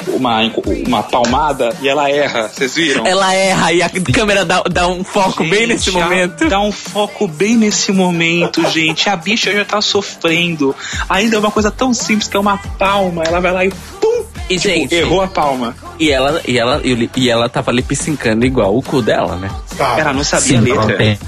uma, 0.09 0.41
uma 0.87 1.03
palmada 1.03 1.75
e 1.81 1.89
ela 1.89 2.11
erra, 2.11 2.49
vocês 2.49 2.75
viram? 2.75 3.07
Ela 3.07 3.35
erra 3.35 3.73
e 3.73 3.83
a 3.83 3.91
câmera 3.91 4.45
dá, 4.45 4.63
dá 4.63 4.87
um 4.87 5.05
foco 5.05 5.43
bem 5.45 5.61
Gente, 5.61 5.69
nesse 5.69 5.91
ela 5.91 6.05
momento. 6.05 6.49
Dá 6.49 6.61
um 6.61 6.73
foco 6.73 7.27
bem 7.27 7.57
nesse 7.57 7.93
momento, 7.93 8.69
gente. 8.71 9.09
A 9.09 9.17
bicha 9.17 9.53
já 9.53 9.65
tá 9.65 9.81
sofrendo. 9.81 10.75
Ainda 11.09 11.37
é 11.37 11.39
uma 11.39 11.51
coisa 11.51 11.71
tão 11.71 11.93
simples 11.93 12.29
que 12.29 12.37
é 12.37 12.41
uma 12.41 12.59
palma. 12.79 13.23
Ela 13.25 13.41
vai 13.41 13.53
lá 13.53 13.65
e 13.65 13.71
pum! 14.01 14.25
E, 14.49 14.57
Tipo, 14.57 14.75
gente, 14.75 14.95
errou 14.95 15.21
a 15.21 15.29
palma. 15.29 15.77
E 15.99 16.11
ela, 16.11 16.41
e 16.47 16.59
ela, 16.59 16.81
e, 16.83 17.29
ela 17.29 17.49
tava 17.51 17.71
lip 17.71 17.95
syncando 17.95 18.47
igual 18.47 18.77
o 18.77 18.83
cu 18.83 19.03
dela, 19.03 19.37
né? 19.37 19.51
Tá. 19.77 19.99
Ela 19.99 20.13
não 20.13 20.25
sabia 20.25 20.59
a 20.59 20.69
ela 20.69 20.85
letra. 20.87 21.19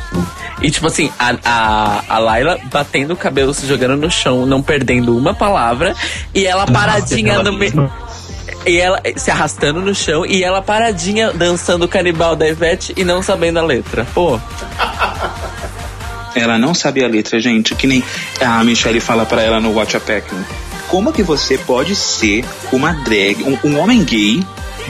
E 0.62 0.70
tipo 0.70 0.86
assim, 0.86 1.10
a, 1.18 1.34
a, 1.44 2.05
a 2.09 2.18
Laila 2.18 2.59
batendo 2.70 3.14
o 3.14 3.16
cabelo, 3.16 3.52
se 3.55 3.66
jogando 3.66 3.97
no 3.97 4.10
chão, 4.10 4.44
não 4.47 4.62
perdendo 4.62 5.16
uma 5.16 5.34
palavra. 5.34 5.94
E 6.34 6.47
ela 6.47 6.66
paradinha 6.66 7.34
ela 7.34 7.42
no 7.44 7.52
meio. 7.52 7.90
E 8.66 8.78
ela 8.78 9.01
se 9.16 9.31
arrastando 9.31 9.81
no 9.81 9.95
chão 9.95 10.27
e 10.27 10.45
ela 10.45 10.61
paradinha 10.61 11.32
dançando 11.32 11.85
o 11.85 11.89
canibal 11.89 12.37
da 12.37 12.47
Ivete 12.47 12.93
e 12.97 13.05
não 13.05 13.23
sabendo 13.23 13.59
a 13.59 13.62
letra. 13.62 14.07
Pô, 14.12 14.39
Ela 16.35 16.59
não 16.59 16.74
sabia 16.74 17.07
a 17.07 17.09
letra, 17.09 17.41
gente. 17.41 17.74
Que 17.74 17.87
nem 17.87 18.03
a 18.41 18.62
Michelle 18.65 19.01
fala 19.01 19.27
pra 19.27 19.43
ela 19.43 19.61
no 19.61 19.73
Watch 19.73 19.97
a 19.97 20.01
Packing. 20.01 20.45
Como 20.89 21.12
que 21.12 21.23
você 21.23 21.57
pode 21.57 21.95
ser 21.95 22.45
uma 22.73 22.93
drag, 22.93 23.43
um, 23.45 23.59
um 23.69 23.78
homem 23.78 24.03
gay, 24.03 24.45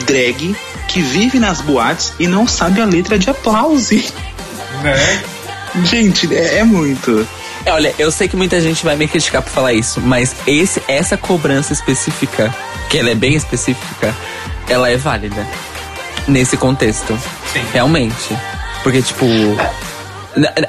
drag, 0.06 0.56
que 0.88 1.00
vive 1.02 1.38
nas 1.38 1.60
boates 1.60 2.14
e 2.18 2.26
não 2.26 2.46
sabe 2.46 2.80
a 2.80 2.84
letra 2.84 3.18
de 3.18 3.30
aplause? 3.30 4.10
Né? 4.84 5.22
Gente, 5.84 6.34
é, 6.34 6.58
é 6.58 6.64
muito. 6.64 7.28
É, 7.66 7.72
olha, 7.72 7.94
eu 7.98 8.10
sei 8.10 8.28
que 8.28 8.36
muita 8.36 8.58
gente 8.62 8.82
vai 8.82 8.96
me 8.96 9.06
criticar 9.06 9.42
por 9.42 9.50
falar 9.50 9.74
isso, 9.74 10.00
mas 10.00 10.34
esse, 10.46 10.80
essa 10.88 11.18
cobrança 11.18 11.74
específica, 11.74 12.54
que 12.90 12.98
ela 12.98 13.10
é 13.10 13.14
bem 13.14 13.34
específica, 13.34 14.14
ela 14.68 14.90
é 14.90 14.96
válida 14.96 15.46
nesse 16.26 16.56
contexto. 16.56 17.16
Sim. 17.52 17.64
Realmente. 17.72 18.36
Porque, 18.82 19.00
tipo. 19.00 19.24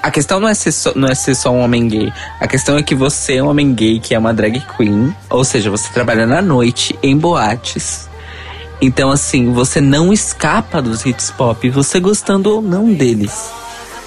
A 0.02 0.10
questão 0.10 0.39
não 0.39 0.48
é, 0.48 0.53
ser 0.53 0.72
só, 0.72 0.91
não 0.95 1.07
é 1.07 1.14
ser 1.14 1.35
só 1.35 1.52
um 1.52 1.60
homem 1.60 1.88
gay. 1.88 2.11
A 2.39 2.48
questão 2.48 2.77
é 2.77 2.84
que 2.84 2.95
você 2.95 3.35
é 3.35 3.43
um 3.43 3.49
homem 3.49 3.73
gay 3.73 3.99
que 3.99 4.15
é 4.15 4.19
uma 4.19 4.34
drag 4.34 4.61
queen. 4.76 5.15
Ou 5.30 5.43
seja, 5.43 5.69
você 5.69 5.91
trabalha 5.91 6.26
na 6.26 6.41
noite, 6.41 6.98
em 7.03 7.18
boates. 7.18 8.10
Então, 8.81 9.11
assim, 9.11 9.52
você 9.52 9.80
não 9.80 10.11
escapa 10.11 10.81
dos 10.81 11.06
hits 11.06 11.30
pop, 11.31 11.69
você 11.69 11.99
gostando 11.99 12.56
ou 12.56 12.61
não 12.61 12.91
deles. 12.91 13.52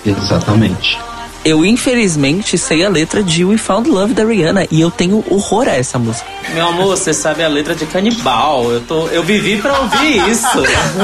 Exatamente. 0.04 0.98
Eu, 1.44 1.62
infelizmente, 1.62 2.56
sei 2.56 2.82
a 2.84 2.88
letra 2.88 3.22
de 3.22 3.44
We 3.44 3.58
Found 3.58 3.90
Love 3.90 4.14
da 4.14 4.24
Rihanna 4.24 4.66
e 4.70 4.80
eu 4.80 4.90
tenho 4.90 5.22
horror 5.28 5.68
a 5.68 5.72
essa 5.72 5.98
música. 5.98 6.26
Meu 6.54 6.68
amor, 6.68 6.86
você 6.86 7.12
sabe 7.12 7.42
a 7.42 7.48
letra 7.48 7.74
de 7.74 7.84
canibal. 7.84 8.72
Eu, 8.72 8.80
tô, 8.80 9.08
eu 9.08 9.22
vivi 9.22 9.60
pra 9.60 9.78
ouvir 9.80 10.26
isso. 10.30 10.46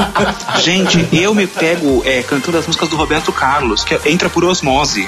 Gente, 0.63 1.07
eu 1.13 1.35
me 1.35 1.45
pego 1.45 2.01
é, 2.05 2.23
cantando 2.23 2.57
as 2.57 2.65
músicas 2.65 2.89
do 2.89 2.95
Roberto 2.95 3.31
Carlos, 3.31 3.83
que 3.83 3.99
entra 4.09 4.31
por 4.31 4.43
osmose. 4.43 5.07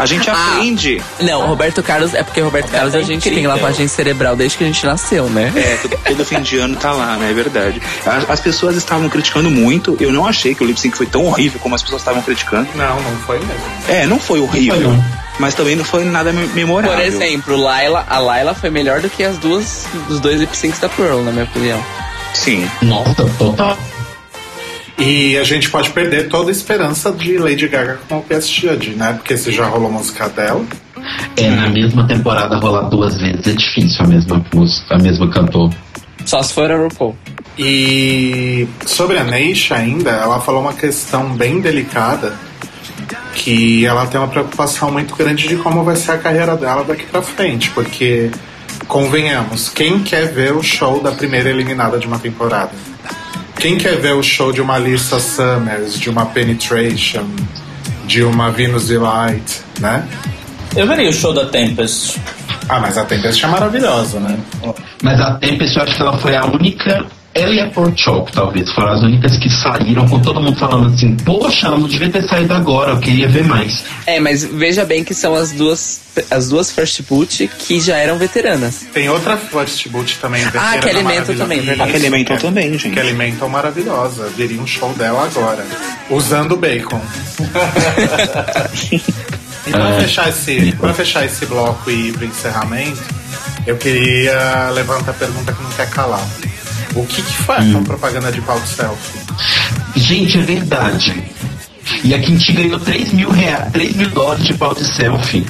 A 0.00 0.06
gente 0.06 0.30
Ah. 0.30 0.54
aprende. 0.56 1.02
Não, 1.20 1.46
Roberto 1.46 1.82
Carlos 1.82 2.14
é 2.14 2.22
porque 2.22 2.40
Roberto 2.40 2.70
Carlos 2.70 2.94
a 2.94 3.02
gente 3.02 3.22
tem 3.24 3.32
incrível. 3.32 3.50
lavagem 3.50 3.86
cerebral 3.86 4.34
desde 4.34 4.56
que 4.56 4.64
a 4.64 4.66
gente 4.66 4.84
nasceu, 4.86 5.28
né? 5.28 5.52
É, 5.54 5.76
todo, 5.82 5.96
todo 6.06 6.24
fim 6.24 6.40
de 6.40 6.56
ano 6.58 6.74
tá 6.76 6.92
lá, 6.92 7.16
né? 7.16 7.30
É 7.30 7.34
verdade. 7.34 7.82
As, 8.06 8.28
as 8.30 8.40
pessoas 8.40 8.76
estavam 8.76 9.08
criticando 9.10 9.50
muito. 9.50 9.96
Eu 10.00 10.10
não 10.10 10.26
achei 10.26 10.54
que 10.54 10.64
o 10.64 10.66
lip 10.66 10.80
sync 10.80 10.96
foi 10.96 11.06
tão 11.06 11.26
horrível 11.26 11.60
como 11.60 11.74
as 11.74 11.82
pessoas 11.82 12.00
estavam 12.00 12.22
criticando. 12.22 12.66
Não, 12.74 13.00
não 13.00 13.16
foi 13.26 13.38
mesmo. 13.40 13.62
É, 13.88 14.06
não 14.06 14.18
foi 14.18 14.40
horrível. 14.40 14.80
Não 14.80 14.88
foi, 14.90 14.96
não. 14.96 15.20
Mas 15.38 15.54
também 15.54 15.76
não 15.76 15.84
foi 15.84 16.04
nada 16.04 16.32
me- 16.32 16.46
memorável. 16.48 16.96
Por 16.96 17.04
exemplo, 17.04 17.56
Laila, 17.56 18.04
a 18.08 18.18
Laila 18.18 18.54
foi 18.54 18.70
melhor 18.70 19.00
do 19.00 19.08
que 19.10 19.22
as 19.22 19.36
duas, 19.38 19.86
os 20.08 20.18
dois 20.20 20.40
lip 20.40 20.56
syncs 20.56 20.78
da 20.80 20.88
Pearl, 20.88 21.20
na 21.22 21.30
minha 21.30 21.44
opinião. 21.44 21.82
Sim. 22.34 22.70
Nossa, 22.82 23.24
total. 23.38 23.76
E 25.00 25.38
a 25.38 25.44
gente 25.44 25.70
pode 25.70 25.90
perder 25.90 26.28
toda 26.28 26.50
a 26.50 26.52
esperança 26.52 27.10
de 27.10 27.38
Lady 27.38 27.66
Gaga 27.66 27.98
com 28.06 28.18
o 28.18 28.24
Guest 28.28 28.60
Judge, 28.60 28.90
né? 28.90 29.14
Porque 29.14 29.36
se 29.36 29.50
já 29.50 29.66
rolou 29.66 29.90
música 29.90 30.28
dela. 30.28 30.62
É, 31.38 31.48
na 31.48 31.70
mesma 31.70 32.06
temporada 32.06 32.58
rolar 32.58 32.88
duas 32.90 33.18
vezes 33.18 33.46
é 33.46 33.52
difícil 33.52 34.04
a 34.04 34.06
mesma 34.06 34.44
música, 34.54 34.94
a 34.94 34.98
mesma 34.98 35.30
cantor. 35.30 35.72
Só 36.26 36.42
se 36.42 36.52
for 36.52 36.70
a 36.70 36.76
RuPaul. 36.76 37.16
E 37.58 38.68
sobre 38.84 39.18
a 39.18 39.24
Neisha 39.24 39.74
ainda, 39.74 40.10
ela 40.10 40.38
falou 40.38 40.60
uma 40.60 40.74
questão 40.74 41.30
bem 41.34 41.60
delicada 41.60 42.34
que 43.34 43.86
ela 43.86 44.06
tem 44.06 44.20
uma 44.20 44.28
preocupação 44.28 44.90
muito 44.90 45.16
grande 45.16 45.48
de 45.48 45.56
como 45.56 45.82
vai 45.82 45.96
ser 45.96 46.12
a 46.12 46.18
carreira 46.18 46.56
dela 46.56 46.84
daqui 46.84 47.06
pra 47.06 47.22
frente, 47.22 47.70
porque 47.70 48.30
convenhamos, 48.86 49.68
quem 49.68 50.00
quer 50.00 50.30
ver 50.32 50.52
o 50.52 50.62
show 50.62 51.02
da 51.02 51.12
primeira 51.12 51.48
eliminada 51.48 51.98
de 51.98 52.06
uma 52.06 52.18
temporada? 52.18 52.70
Quem 53.60 53.76
quer 53.76 54.00
ver 54.00 54.14
o 54.14 54.22
show 54.22 54.52
de 54.52 54.62
uma 54.62 54.78
Lisa 54.78 55.20
Summers, 55.20 55.98
de 56.00 56.08
uma 56.08 56.24
Penetration, 56.24 57.28
de 58.06 58.22
uma 58.22 58.50
Venus 58.50 58.88
Delight, 58.88 59.60
né? 59.78 60.08
Eu 60.74 60.86
veria 60.86 61.10
o 61.10 61.12
show 61.12 61.34
da 61.34 61.44
Tempest. 61.44 62.18
Ah, 62.66 62.80
mas 62.80 62.96
a 62.96 63.04
Tempest 63.04 63.44
é 63.44 63.48
maravilhosa, 63.48 64.18
né? 64.18 64.38
Mas 65.02 65.20
a 65.20 65.34
Tempest, 65.34 65.76
eu 65.76 65.82
acho 65.82 65.94
que 65.94 66.00
ela 66.00 66.16
foi 66.16 66.34
a 66.34 66.46
única. 66.46 67.04
Ela 67.32 67.54
e 67.54 67.60
a 67.60 67.68
Porchop, 67.70 68.32
talvez, 68.32 68.68
foram 68.72 68.88
as 68.92 69.02
únicas 69.02 69.36
que 69.36 69.48
saíram 69.48 70.08
com 70.08 70.18
todo 70.18 70.40
mundo 70.40 70.58
falando 70.58 70.92
assim: 70.92 71.14
Poxa, 71.16 71.68
ela 71.68 71.78
não 71.78 71.86
devia 71.86 72.10
ter 72.10 72.24
saído 72.28 72.52
agora, 72.52 72.90
eu 72.90 72.98
queria 72.98 73.28
ver 73.28 73.44
mais. 73.44 73.84
É, 74.04 74.18
mas 74.18 74.42
veja 74.44 74.84
bem 74.84 75.04
que 75.04 75.14
são 75.14 75.34
as 75.36 75.52
duas, 75.52 76.00
as 76.28 76.48
duas 76.48 76.72
First 76.72 77.02
Boot 77.08 77.48
que 77.60 77.78
já 77.78 77.96
eram 77.96 78.18
veteranas. 78.18 78.84
Tem 78.92 79.08
outra 79.08 79.36
First 79.36 79.86
Boot 79.90 80.18
também. 80.18 80.44
veterana 80.44 80.78
que 80.78 80.88
Elemental 80.88 81.04
maravilhosa. 81.04 81.42
também, 81.42 81.60
verdade. 81.60 81.92
Que 82.24 82.32
é- 82.32 82.36
também, 82.36 82.72
gente. 82.78 82.90
Que 82.94 82.98
Elemental 82.98 83.48
maravilhosa. 83.48 84.28
Viria 84.36 84.60
um 84.60 84.66
show 84.66 84.92
dela 84.94 85.24
agora. 85.24 85.64
Usando 86.10 86.56
bacon. 86.56 87.00
e 89.66 89.70
pra, 89.70 89.88
Ah, 89.88 90.00
fechar 90.00 90.28
esse, 90.28 90.72
pra 90.72 90.92
fechar 90.94 91.24
esse 91.24 91.46
bloco 91.46 91.90
e 91.90 92.08
ir 92.08 92.12
pro 92.12 92.24
encerramento, 92.24 93.00
eu 93.66 93.76
queria 93.76 94.70
levantar 94.70 95.12
a 95.12 95.14
pergunta 95.14 95.52
que 95.52 95.62
não 95.62 95.70
quer 95.70 95.88
calar. 95.90 96.26
O 96.94 97.06
que, 97.06 97.22
que 97.22 97.32
foi 97.32 97.56
Hum. 97.60 97.70
essa 97.70 97.80
propaganda 97.84 98.32
de 98.32 98.40
palco 98.40 98.66
selfie? 98.66 99.20
Gente, 99.96 100.38
é 100.38 100.42
verdade. 100.42 101.22
E 102.04 102.14
a 102.14 102.18
Kinti 102.20 102.52
ganhou 102.52 102.78
3 102.78 103.12
mil, 103.12 103.30
rea... 103.30 103.68
3 103.72 103.96
mil 103.96 104.08
dólares 104.10 104.44
de 104.44 104.54
pau 104.54 104.74
de 104.74 104.84
selfie. 104.84 105.44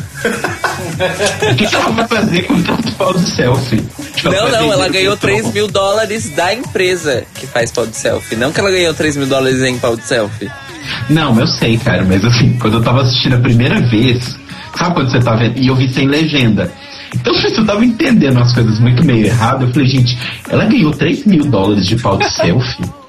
o 1.52 1.54
que, 1.56 1.66
que 1.66 1.74
ela 1.74 1.90
vai 1.90 2.08
fazer 2.08 2.42
com 2.42 2.62
tanto 2.62 2.92
pau 2.92 3.12
de 3.12 3.30
selfie? 3.30 3.84
Tipo, 4.14 4.30
Não, 4.30 4.48
não, 4.50 4.72
ela 4.72 4.88
ganhou 4.88 5.16
troco. 5.16 5.36
3 5.40 5.52
mil 5.54 5.68
dólares 5.68 6.30
da 6.30 6.54
empresa 6.54 7.24
que 7.34 7.46
faz 7.46 7.70
pau 7.70 7.86
de 7.86 7.96
selfie. 7.96 8.36
Não 8.36 8.52
que 8.52 8.60
ela 8.60 8.70
ganhou 8.70 8.94
3 8.94 9.16
mil 9.16 9.26
dólares 9.26 9.62
em 9.62 9.78
pau 9.78 9.96
de 9.96 10.04
selfie. 10.06 10.50
Não, 11.08 11.38
eu 11.38 11.46
sei, 11.46 11.76
cara, 11.78 12.04
mas 12.04 12.24
assim, 12.24 12.56
quando 12.58 12.74
eu 12.78 12.82
tava 12.82 13.02
assistindo 13.02 13.34
a 13.36 13.40
primeira 13.40 13.80
vez, 13.88 14.36
sabe 14.76 14.94
quando 14.94 15.10
você 15.10 15.20
tá 15.20 15.36
vendo? 15.36 15.58
E 15.58 15.66
eu 15.68 15.76
vi 15.76 15.92
sem 15.92 16.06
legenda. 16.08 16.72
Então, 17.14 17.34
se 17.34 17.54
eu 17.56 17.66
tava 17.66 17.84
entendendo 17.84 18.38
as 18.40 18.52
coisas 18.52 18.78
muito 18.78 19.04
meio 19.04 19.26
errado, 19.26 19.64
eu 19.64 19.72
falei, 19.72 19.88
gente, 19.88 20.16
ela 20.48 20.64
ganhou 20.64 20.92
3 20.92 21.24
mil 21.24 21.44
dólares 21.44 21.86
de 21.86 21.96
pau 21.96 22.16
de 22.16 22.30
selfie? 22.30 22.84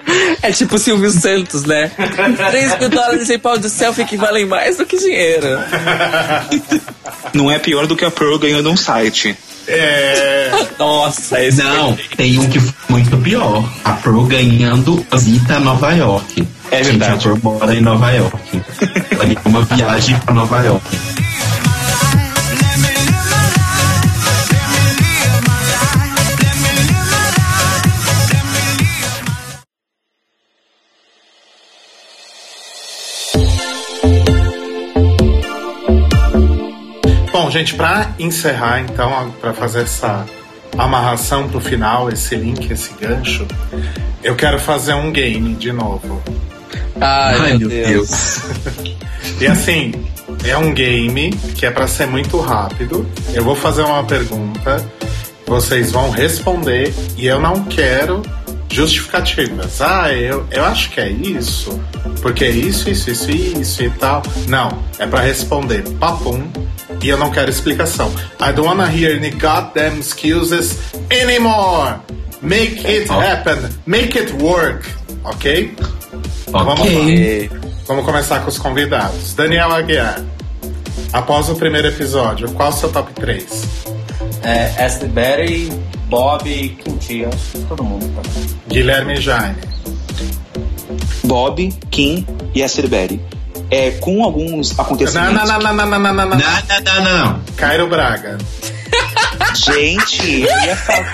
É 0.41 0.51
tipo 0.51 0.79
Silvio 0.79 1.11
Santos, 1.11 1.63
né? 1.63 1.91
3 2.49 2.79
mil 2.79 2.89
dólares 2.89 3.29
em 3.29 3.37
pau 3.37 3.55
de 3.59 3.69
selfie 3.69 4.03
que 4.03 4.17
valem 4.17 4.47
mais 4.47 4.77
do 4.77 4.85
que 4.85 4.97
dinheiro. 4.97 5.47
Não 7.33 7.51
é 7.51 7.59
pior 7.59 7.85
do 7.85 7.95
que 7.95 8.03
a 8.03 8.09
Pearl 8.09 8.37
ganhando 8.39 8.71
um 8.71 8.75
site. 8.75 9.37
É. 9.67 10.49
Nossa, 10.79 11.39
esse 11.41 11.61
Não, 11.61 11.95
tem 12.17 12.39
um 12.39 12.49
que 12.49 12.59
foi 12.59 12.73
muito 12.89 13.15
pior. 13.19 13.63
A 13.85 13.93
Pearl 13.93 14.23
ganhando 14.23 15.05
a 15.11 15.17
visita 15.17 15.57
a 15.57 15.59
Nova 15.59 15.91
York. 15.91 16.47
É 16.71 16.77
Gente, 16.83 16.97
verdade. 16.97 17.13
a 17.13 17.17
Pearl 17.17 17.37
mora 17.43 17.75
em 17.75 17.81
Nova 17.81 18.11
York. 18.11 18.61
Ela 19.11 19.25
ganhou 19.25 19.41
uma 19.45 19.61
viagem 19.61 20.17
pra 20.19 20.33
Nova 20.33 20.61
York. 20.61 20.97
Gente, 37.51 37.75
pra 37.75 38.11
encerrar, 38.17 38.79
então, 38.79 39.31
pra 39.39 39.53
fazer 39.53 39.83
essa 39.83 40.25
amarração 40.77 41.47
pro 41.49 41.59
final, 41.59 42.09
esse 42.09 42.35
link, 42.35 42.71
esse 42.71 42.93
gancho, 42.99 43.45
eu 44.23 44.35
quero 44.35 44.59
fazer 44.59 44.93
um 44.93 45.11
game 45.11 45.53
de 45.55 45.71
novo. 45.71 46.21
Ai, 46.99 47.57
meu 47.57 47.69
Deus. 47.69 48.41
E 49.39 49.47
assim, 49.47 49.93
é 50.45 50.57
um 50.57 50.73
game 50.73 51.31
que 51.55 51.65
é 51.65 51.71
pra 51.71 51.87
ser 51.87 52.07
muito 52.07 52.39
rápido. 52.39 53.07
Eu 53.33 53.43
vou 53.43 53.55
fazer 53.55 53.81
uma 53.81 54.03
pergunta, 54.03 54.85
vocês 55.45 55.91
vão 55.91 56.09
responder 56.09 56.93
e 57.17 57.27
eu 57.27 57.39
não 57.39 57.65
quero 57.65 58.21
justificativas. 58.71 59.81
Ah, 59.81 60.13
eu, 60.13 60.45
eu 60.51 60.65
acho 60.65 60.89
que 60.89 60.99
é 60.99 61.09
isso, 61.09 61.79
porque 62.21 62.45
é 62.45 62.49
isso, 62.49 62.89
isso, 62.89 63.09
isso, 63.11 63.31
isso 63.31 63.83
e 63.83 63.89
tal. 63.91 64.21
Não, 64.47 64.83
é 64.97 65.05
pra 65.05 65.21
responder 65.21 65.83
papum 65.99 66.43
e 67.01 67.09
eu 67.09 67.17
não 67.17 67.31
quero 67.31 67.49
explicação. 67.49 68.11
I 68.39 68.51
don't 68.53 68.67
wanna 68.67 68.91
hear 68.91 69.17
any 69.17 69.31
goddamn 69.31 69.99
excuses 69.99 70.77
anymore. 71.11 71.99
Make 72.41 72.85
it 72.87 73.11
happen, 73.11 73.69
make 73.85 74.17
it 74.17 74.33
work, 74.41 74.87
ok? 75.23 75.75
Vamos 76.47 76.79
lá. 76.79 77.59
Vamos 77.87 78.05
começar 78.05 78.39
com 78.39 78.49
os 78.49 78.57
convidados. 78.57 79.33
Daniel 79.33 79.71
Aguiar. 79.71 80.21
Após 81.13 81.49
o 81.49 81.55
primeiro 81.55 81.87
episódio, 81.87 82.49
qual 82.51 82.69
o 82.69 82.71
seu 82.71 82.89
top 82.89 83.13
3? 83.13 83.67
É, 84.43 84.83
Ashley 84.83 85.09
Berry, 85.09 85.71
Bob 86.11 86.45
e 86.45 86.67
que 86.99 87.25
todo 87.69 87.85
mundo 87.85 88.05
tá. 88.13 88.21
Guilherme 88.67 89.15
Jaime. 89.15 89.55
Bob, 91.23 91.73
Kim 91.89 92.27
e 92.53 92.61
Esther 92.61 92.89
Berry. 92.89 93.21
É, 93.69 93.91
com 93.91 94.21
alguns 94.21 94.77
acontecimentos. 94.77 95.33
não, 95.33 95.45
não, 95.45 95.73
não, 95.73 95.73
não, 95.73 95.85
não, 95.85 95.99
não, 95.99 96.13
não, 96.13 96.25
não. 96.25 96.37
Não, 96.37 96.37
não, 96.37 97.03
não, 97.03 97.27
não. 97.27 97.41
Cairo 97.55 97.87
Braga. 97.87 98.37
Gente, 99.55 100.41
eu 100.41 100.63
ia 100.65 100.75
falar. 100.75 101.11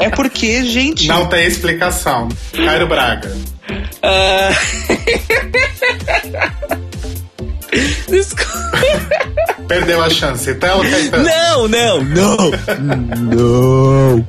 É 0.00 0.08
porque, 0.08 0.64
gente. 0.64 1.06
Não 1.06 1.26
tem 1.26 1.46
explicação. 1.46 2.28
Cairo 2.56 2.86
Braga. 2.86 3.36
Ah. 4.02 4.48
Desculpa. 8.08 8.78
Perdeu 9.68 10.02
a 10.02 10.08
chance. 10.08 10.54
Telo 10.54 10.82
Caetano. 10.82 11.24
Não, 11.24 11.68
não, 11.68 12.04
não. 12.04 12.36
não. 13.18 14.26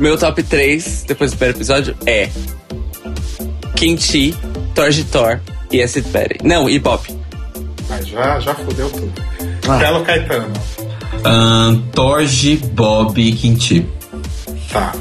Meu 0.00 0.18
top 0.18 0.42
3, 0.42 1.04
depois 1.06 1.30
do 1.30 1.36
primeiro 1.36 1.58
episódio, 1.58 1.96
é 2.06 2.28
Kimchi, 3.76 4.34
Torge 4.74 5.04
Thor 5.04 5.38
e 5.70 5.82
Acid 5.82 6.06
Berry. 6.08 6.38
Não, 6.42 6.68
e 6.68 6.80
Pop. 6.80 7.06
Mas 7.88 8.08
já, 8.08 8.40
já 8.40 8.54
fudeu 8.54 8.90
tudo. 8.90 9.12
Ah. 9.68 9.78
Telo 9.78 10.02
Caetano. 10.02 10.52
Ahn, 11.24 11.82
Torge, 11.92 12.56
Bob 12.56 13.20
e 13.20 13.32
Quinti. 13.32 13.86
Tá. 14.72 14.92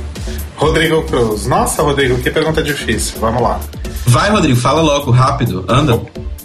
Rodrigo 0.58 1.02
Cruz. 1.04 1.48
Nossa, 1.48 1.82
Rodrigo, 1.82 2.18
que 2.20 2.30
pergunta 2.30 2.62
difícil. 2.62 3.16
Vamos 3.20 3.42
lá. 3.42 3.60
Vai, 4.06 4.30
Rodrigo, 4.30 4.60
fala 4.60 4.82
logo, 4.82 5.10
rápido. 5.10 5.66
Anda. 5.68 6.00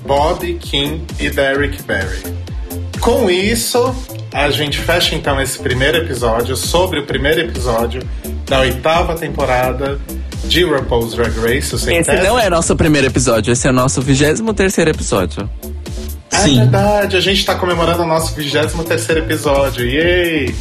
Bob, 0.07 0.55
Kim 0.61 1.03
e 1.19 1.29
Derrick 1.29 1.83
Barry. 1.83 2.23
Com 3.01 3.29
isso, 3.29 3.95
a 4.33 4.51
gente 4.51 4.79
fecha 4.79 5.15
então 5.15 5.41
esse 5.41 5.59
primeiro 5.59 5.99
episódio 5.99 6.57
sobre 6.57 7.01
o 7.01 7.07
primeiro 7.07 7.41
episódio 7.41 8.03
da 8.47 8.61
oitava 8.61 9.15
temporada 9.15 9.99
de 10.45 10.65
RuPaul's 10.65 11.15
Drag 11.15 11.37
Race, 11.41 11.75
o 11.75 11.91
Esse 11.91 12.23
não 12.23 12.39
é 12.39 12.49
nosso 12.49 12.77
primeiro 12.77 13.09
episódio, 13.09 13.53
esse 13.53 13.67
é 13.67 13.71
o 13.71 13.73
nosso 13.73 14.01
23 14.01 14.57
terceiro 14.57 14.91
episódio. 14.91 15.51
É 16.31 16.37
Sim. 16.37 16.59
verdade, 16.59 17.17
a 17.17 17.21
gente 17.21 17.45
tá 17.45 17.55
comemorando 17.55 18.03
o 18.03 18.07
nosso 18.07 18.35
23 18.35 19.09
episódio. 19.17 19.85
Yay! 19.85 20.55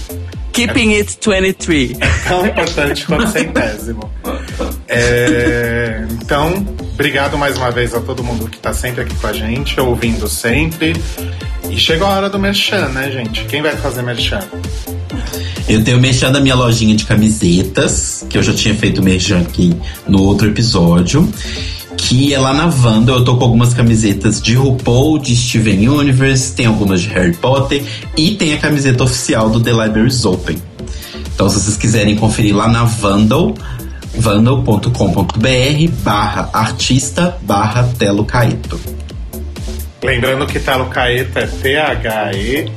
Keeping 0.55 0.95
It 0.95 1.19
23. 1.21 1.97
Tão 2.25 2.45
importante 2.45 3.05
quanto 3.05 3.27
centésimo. 3.27 4.09
É, 4.87 6.05
então, 6.13 6.65
obrigado 6.95 7.37
mais 7.37 7.57
uma 7.57 7.69
vez 7.71 7.93
a 7.93 7.99
todo 7.99 8.23
mundo 8.23 8.49
que 8.49 8.57
tá 8.57 8.73
sempre 8.73 9.01
aqui 9.01 9.13
com 9.15 9.27
a 9.27 9.33
gente, 9.33 9.79
ouvindo 9.79 10.27
sempre. 10.29 10.93
E 11.69 11.77
chegou 11.77 12.07
a 12.07 12.11
hora 12.11 12.29
do 12.29 12.39
merchan, 12.39 12.87
né, 12.87 13.11
gente? 13.11 13.43
Quem 13.45 13.61
vai 13.61 13.75
fazer 13.75 14.01
merchan? 14.01 14.41
Eu 15.67 15.83
tenho 15.83 15.99
mexendo 15.99 16.37
a 16.37 16.39
minha 16.39 16.55
lojinha 16.55 16.95
de 16.95 17.05
camisetas, 17.05 18.25
que 18.29 18.37
eu 18.37 18.43
já 18.43 18.53
tinha 18.53 18.73
feito 18.73 19.03
merchan 19.03 19.41
aqui 19.41 19.75
no 20.07 20.21
outro 20.21 20.47
episódio. 20.47 21.29
Que 21.97 22.33
é 22.33 22.39
lá 22.39 22.53
na 22.53 22.65
Wanda, 22.65 23.11
eu 23.11 23.25
tô 23.25 23.35
com 23.35 23.43
algumas 23.43 23.73
camisetas 23.73 24.41
de 24.41 24.53
RuPaul, 24.55 25.19
de 25.19 25.35
Steven 25.35 25.89
Universe, 25.89 26.53
tem 26.53 26.65
algumas 26.65 27.01
de 27.01 27.09
Harry 27.09 27.35
Potter 27.35 27.83
e 28.15 28.35
tem 28.35 28.53
a 28.53 28.57
camiseta 28.57 29.03
oficial 29.03 29.49
do 29.49 29.59
The 29.59 29.71
Libraries 29.71 30.23
Open. 30.23 30.57
Então, 31.33 31.49
se 31.49 31.59
vocês 31.59 31.75
quiserem 31.75 32.15
conferir 32.15 32.55
lá 32.55 32.67
na 32.69 32.85
Vandal, 32.85 33.55
vandal.com.br 34.17 35.91
barra 36.03 36.49
artista 36.53 37.37
barra 37.41 37.83
Telo 37.97 38.25
Caeto. 38.25 38.79
Lembrando 40.03 40.45
que 40.45 40.59
Talo 40.59 40.85
Caeta 40.85 41.39
é 41.39 41.47
T-H-E-L-L-O. 41.47 42.67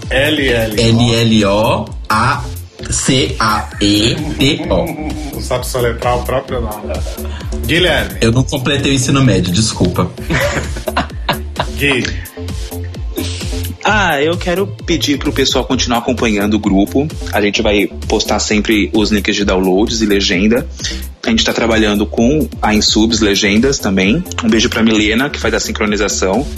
L-L-O-A-C-A-E-T-O. 3.59 4.87
Não 5.35 5.43
sabe 5.43 5.67
soletrar 5.67 6.17
o 6.19 6.23
próprio 6.23 6.63
nome. 6.63 6.93
Guilherme, 7.67 8.17
Eu 8.23 8.33
não 8.33 8.43
completei 8.43 8.93
o 8.93 8.95
ensino 8.95 9.23
médio, 9.23 9.53
desculpa. 9.53 10.11
Gui, 11.77 12.03
Ah, 13.85 14.21
eu 14.23 14.37
quero 14.39 14.67
pedir 14.87 15.19
pro 15.19 15.33
pessoal 15.33 15.65
continuar 15.65 15.99
acompanhando 15.99 16.55
o 16.55 16.59
grupo. 16.59 17.07
A 17.33 17.41
gente 17.43 17.61
vai 17.63 17.87
postar 18.09 18.39
sempre 18.39 18.91
os 18.95 19.11
links 19.11 19.37
de 19.37 19.45
downloads 19.45 20.01
e 20.01 20.07
legenda. 20.07 20.67
A 21.29 21.31
gente 21.31 21.45
tá 21.45 21.53
trabalhando 21.53 22.07
com 22.07 22.49
a 22.63 22.75
Insubs 22.75 23.21
Legendas 23.21 23.79
também. 23.79 24.25
Um 24.43 24.49
beijo 24.49 24.71
pra 24.71 24.83
Milena, 24.83 25.29
que 25.29 25.39
faz 25.39 25.53
a 25.53 25.61
sincronização. 25.61 26.49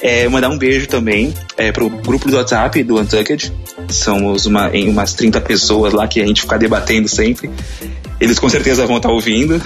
É, 0.00 0.28
mandar 0.28 0.48
um 0.48 0.56
beijo 0.56 0.86
também 0.86 1.34
é, 1.56 1.72
pro 1.72 1.90
grupo 1.90 2.30
do 2.30 2.36
WhatsApp 2.36 2.84
do 2.84 3.00
Untucked. 3.00 3.52
Somos 3.88 4.46
uma, 4.46 4.70
em 4.70 4.88
umas 4.88 5.12
30 5.14 5.40
pessoas 5.40 5.92
lá 5.92 6.06
que 6.06 6.20
a 6.20 6.26
gente 6.26 6.42
fica 6.42 6.56
debatendo 6.56 7.08
sempre. 7.08 7.50
Eles 8.20 8.38
com 8.38 8.48
certeza 8.48 8.86
vão 8.86 8.98
estar 8.98 9.10
ouvindo. 9.10 9.60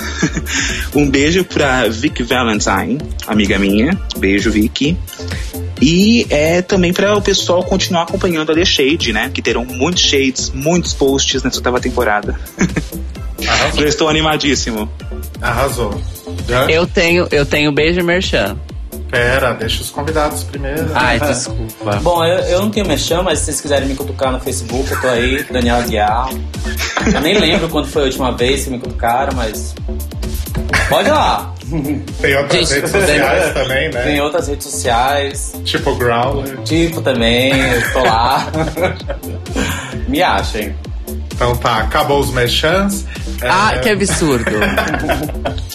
um 0.96 1.06
beijo 1.06 1.44
pra 1.44 1.86
Vic 1.88 2.22
Valentine, 2.22 2.98
amiga 3.26 3.58
minha. 3.58 4.00
Beijo, 4.16 4.50
Vicky. 4.50 4.96
E 5.82 6.26
é 6.30 6.62
também 6.62 6.94
para 6.94 7.14
o 7.14 7.20
pessoal 7.20 7.62
continuar 7.62 8.04
acompanhando 8.04 8.52
a 8.52 8.54
The 8.54 8.64
Shade, 8.64 9.12
né? 9.12 9.30
Que 9.34 9.42
terão 9.42 9.66
muitos 9.66 10.02
shades, 10.02 10.50
muitos 10.54 10.94
posts 10.94 11.42
nessa 11.42 11.58
oitava 11.58 11.78
temporada. 11.78 12.40
arrasou. 13.48 13.80
Já 13.82 13.88
estou 13.88 14.08
animadíssimo. 14.08 14.90
arrasou. 15.40 16.00
Já? 16.48 16.64
Eu 16.70 16.86
tenho, 16.86 17.26
eu 17.30 17.44
tenho 17.46 17.72
beijo 17.72 18.02
merchan. 18.02 18.56
Pera, 19.10 19.52
deixa 19.54 19.82
os 19.82 19.90
convidados 19.90 20.42
primeiro. 20.42 20.90
Ai, 20.94 21.20
desculpa. 21.20 21.96
Bom, 22.02 22.24
eu, 22.24 22.38
eu 22.40 22.60
não 22.60 22.70
tenho 22.70 22.86
mexão, 22.86 23.22
mas 23.22 23.38
se 23.38 23.44
vocês 23.46 23.60
quiserem 23.60 23.88
me 23.88 23.94
cutucar 23.94 24.32
no 24.32 24.40
Facebook, 24.40 24.90
eu 24.90 25.00
tô 25.00 25.06
aí, 25.08 25.44
Daniel 25.50 25.76
Aguiar. 25.76 26.28
Eu 27.14 27.20
nem 27.20 27.38
lembro 27.38 27.68
quando 27.68 27.86
foi 27.86 28.02
a 28.02 28.04
última 28.06 28.32
vez 28.32 28.64
que 28.64 28.70
me 28.70 28.78
cutucaram, 28.80 29.32
mas. 29.36 29.74
Pode 30.88 31.08
ir 31.08 31.12
lá. 31.12 31.52
Tem 32.20 32.36
outras 32.36 32.68
Gente, 32.68 32.74
redes 32.74 32.92
tem- 32.92 33.00
sociais 33.00 33.54
também, 33.54 33.90
né? 33.90 34.02
Tem 34.02 34.20
outras 34.20 34.48
redes 34.48 34.66
sociais, 34.66 35.54
Tipo 35.64 35.94
Growler. 35.96 36.58
tipo 36.62 37.00
também, 37.00 37.52
eu 37.58 37.92
tô 37.92 38.00
lá. 38.04 38.46
me 40.08 40.22
achem. 40.22 40.74
Então 41.34 41.54
tá, 41.56 41.78
acabou 41.78 42.20
os 42.20 42.30
merchans. 42.30 43.04
É, 43.40 43.48
Ah, 43.48 43.78
que 43.82 43.88
absurdo. 43.88 44.50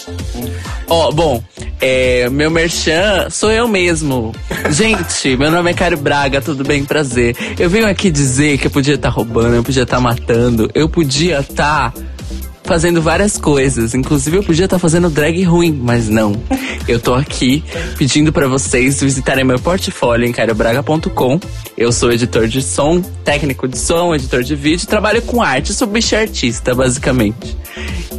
Ó, 0.88 1.10
bom, 1.10 1.42
é, 1.80 2.28
meu 2.28 2.50
merchan 2.50 3.28
sou 3.30 3.50
eu 3.50 3.66
mesmo. 3.66 4.34
Gente, 4.70 5.36
meu 5.36 5.50
nome 5.50 5.70
é 5.70 5.74
Caio 5.74 5.96
Braga, 5.96 6.40
tudo 6.40 6.64
bem? 6.64 6.84
Prazer. 6.84 7.34
Eu 7.58 7.70
venho 7.70 7.88
aqui 7.88 8.10
dizer 8.10 8.58
que 8.58 8.66
eu 8.66 8.70
podia 8.70 8.94
estar 8.96 9.08
roubando, 9.08 9.54
eu 9.54 9.62
podia 9.62 9.84
estar 9.84 10.00
matando, 10.00 10.70
eu 10.74 10.88
podia 10.88 11.40
estar 11.40 11.94
fazendo 12.64 13.02
várias 13.02 13.36
coisas. 13.36 13.94
Inclusive, 13.94 14.38
eu 14.38 14.42
podia 14.42 14.64
estar 14.64 14.78
fazendo 14.78 15.10
drag 15.10 15.42
ruim, 15.42 15.72
mas 15.72 16.08
não. 16.08 16.34
Eu 16.86 16.98
tô 16.98 17.14
aqui 17.14 17.62
pedindo 17.96 18.32
pra 18.32 18.46
vocês 18.48 19.00
visitarem 19.00 19.44
meu 19.44 19.58
portfólio 19.58 20.26
em 20.26 20.32
cariobraga.com. 20.32 21.40
Eu 21.76 21.92
sou 21.92 22.12
editor 22.12 22.46
de 22.46 22.62
som, 22.62 23.00
técnico 23.00 23.66
de 23.66 23.78
som, 23.78 24.14
editor 24.14 24.42
de 24.42 24.54
vídeo, 24.54 24.86
trabalho 24.86 25.22
com 25.22 25.42
arte, 25.42 25.72
sou 25.72 25.86
bicho 25.86 26.14
artista, 26.14 26.74
basicamente. 26.74 27.56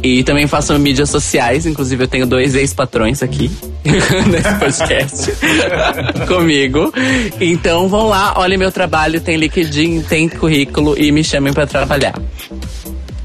E 0.02 0.22
também 0.22 0.46
faço 0.46 0.78
mídias 0.78 1.08
sociais, 1.08 1.64
inclusive 1.64 2.04
eu 2.04 2.08
tenho 2.08 2.26
dois 2.26 2.54
ex-patrões 2.54 3.22
aqui 3.22 3.50
nesse 3.84 4.54
podcast 4.58 5.32
comigo. 6.28 6.92
Então 7.40 7.88
vão 7.88 8.08
lá, 8.08 8.34
olhem 8.36 8.58
meu 8.58 8.70
trabalho, 8.70 9.20
tem 9.20 9.36
LinkedIn, 9.36 10.02
tem 10.02 10.28
currículo 10.28 10.98
e 10.98 11.10
me 11.10 11.24
chamem 11.24 11.52
pra 11.52 11.66
trabalhar. 11.66 12.14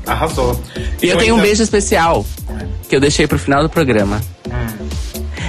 Arrasou. 0.05 0.59
E 1.01 1.07
eu 1.09 1.17
tenho 1.17 1.34
um 1.34 1.38
ainda- 1.38 1.47
beijo 1.47 1.63
especial 1.63 2.26
que 2.88 2.95
eu 2.95 2.99
deixei 2.99 3.27
pro 3.27 3.38
final 3.39 3.61
do 3.61 3.69
programa. 3.69 4.21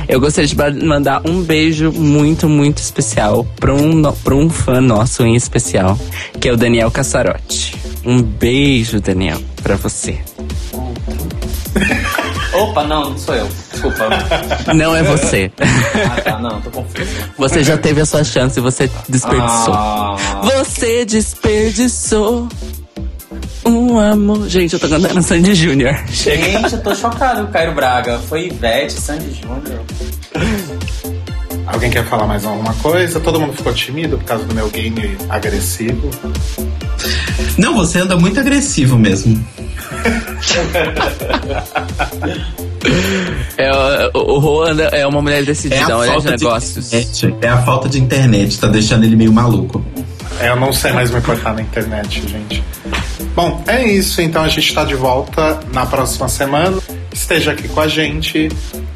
Eu 0.08 0.18
gostaria 0.20 0.48
de 0.48 0.84
mandar 0.84 1.22
um 1.24 1.40
beijo 1.40 1.92
muito, 1.92 2.48
muito 2.48 2.78
especial 2.78 3.46
pra 3.60 3.72
um, 3.72 4.02
pra 4.12 4.34
um 4.34 4.50
fã 4.50 4.80
nosso 4.80 5.22
em 5.24 5.36
especial, 5.36 5.96
que 6.40 6.48
é 6.48 6.52
o 6.52 6.56
Daniel 6.56 6.90
Cassarotti. 6.90 7.76
Um 8.04 8.20
beijo, 8.20 9.00
Daniel, 9.00 9.40
pra 9.62 9.76
você. 9.76 10.18
Opa, 12.52 12.82
não, 12.84 13.10
não 13.10 13.18
sou 13.18 13.34
eu. 13.34 13.48
Desculpa. 13.70 14.08
Não 14.74 14.94
é 14.96 15.02
você. 15.02 15.50
Ah, 15.92 16.20
tá, 16.20 16.38
não, 16.38 16.60
tô 16.60 16.70
confuso. 16.70 17.08
Você 17.36 17.62
já 17.64 17.76
teve 17.76 18.00
a 18.00 18.06
sua 18.06 18.24
chance 18.24 18.58
e 18.58 18.62
você 18.62 18.90
desperdiçou. 19.08 19.74
Ah, 19.74 20.16
Você 20.42 21.04
desperdiçou 21.04 22.48
um 23.64 23.98
amor. 23.98 24.48
Gente, 24.48 24.72
eu 24.74 24.80
tô 24.80 24.88
cantando 24.88 25.22
Sandy 25.22 25.54
Júnior. 25.54 25.94
Gente, 26.08 26.72
eu 26.74 26.82
tô 26.82 26.94
chocado 26.94 27.42
com 27.42 27.48
o 27.48 27.52
Cairo 27.52 27.74
Braga. 27.74 28.18
Foi 28.28 28.46
Ivete, 28.46 28.92
Sandy 28.94 29.32
Júnior. 29.40 29.80
Alguém 31.66 31.90
quer 31.90 32.04
falar 32.04 32.26
mais 32.26 32.44
alguma 32.44 32.74
coisa? 32.74 33.20
Todo 33.20 33.38
mundo 33.40 33.52
ficou 33.52 33.72
tímido 33.72 34.18
por 34.18 34.24
causa 34.24 34.44
do 34.44 34.54
meu 34.54 34.68
game 34.70 35.16
agressivo. 35.28 36.10
Não, 37.56 37.74
você 37.76 38.00
anda 38.00 38.16
muito 38.16 38.40
agressivo 38.40 38.98
mesmo. 38.98 39.42
É, 43.56 44.10
o 44.14 44.38
Roan 44.38 44.76
é 44.92 45.06
uma 45.06 45.20
mulher 45.20 45.42
É 45.42 45.44
decidida, 45.44 45.84
a 45.84 45.88
uma 45.88 45.96
mulher 45.98 46.08
de 46.08 46.22
falta 46.22 46.36
de 46.36 46.44
negócios. 46.44 46.86
internet. 46.92 47.34
É 47.42 47.48
a 47.48 47.58
falta 47.62 47.88
de 47.88 48.00
internet, 48.00 48.58
tá 48.58 48.66
deixando 48.66 49.04
ele 49.04 49.16
meio 49.16 49.32
maluco. 49.32 49.84
É, 50.40 50.48
eu 50.48 50.56
não 50.56 50.72
sei 50.72 50.92
mais 50.92 51.10
me 51.10 51.20
portar 51.20 51.54
na 51.54 51.60
internet, 51.62 52.22
gente. 52.26 52.64
Bom, 53.34 53.62
é 53.66 53.86
isso. 53.86 54.20
Então 54.20 54.42
a 54.42 54.48
gente 54.48 54.72
tá 54.74 54.84
de 54.84 54.94
volta 54.94 55.60
na 55.72 55.86
próxima 55.86 56.28
semana. 56.28 56.78
Esteja 57.12 57.52
aqui 57.52 57.68
com 57.68 57.80
a 57.80 57.88
gente. 57.88 58.48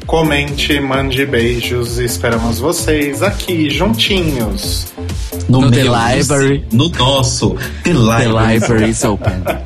Comente, 0.05 0.79
mande 0.79 1.25
beijos. 1.25 1.99
e 1.99 2.05
Esperamos 2.05 2.59
vocês 2.59 3.21
aqui 3.23 3.69
juntinhos. 3.69 4.87
No 5.49 5.69
The 5.71 5.83
meu, 5.83 5.93
Library. 5.93 6.65
No 6.71 6.89
nosso 6.89 7.51
The 7.83 7.91
The 7.91 7.93
Library. 7.93 8.53
library 8.53 8.89
is 8.89 9.03
open. 9.03 9.43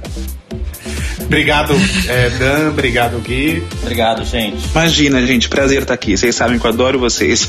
Obrigado, 1.25 1.73
é, 2.07 2.29
Dan. 2.31 2.69
Obrigado, 2.69 3.19
Gui. 3.19 3.63
Obrigado, 3.83 4.25
gente. 4.25 4.65
Imagina, 4.71 5.23
gente, 5.27 5.47
prazer 5.47 5.83
estar 5.83 5.93
aqui. 5.93 6.17
Vocês 6.17 6.33
sabem 6.35 6.57
que 6.57 6.65
eu 6.65 6.71
adoro 6.71 6.97
vocês. 6.99 7.47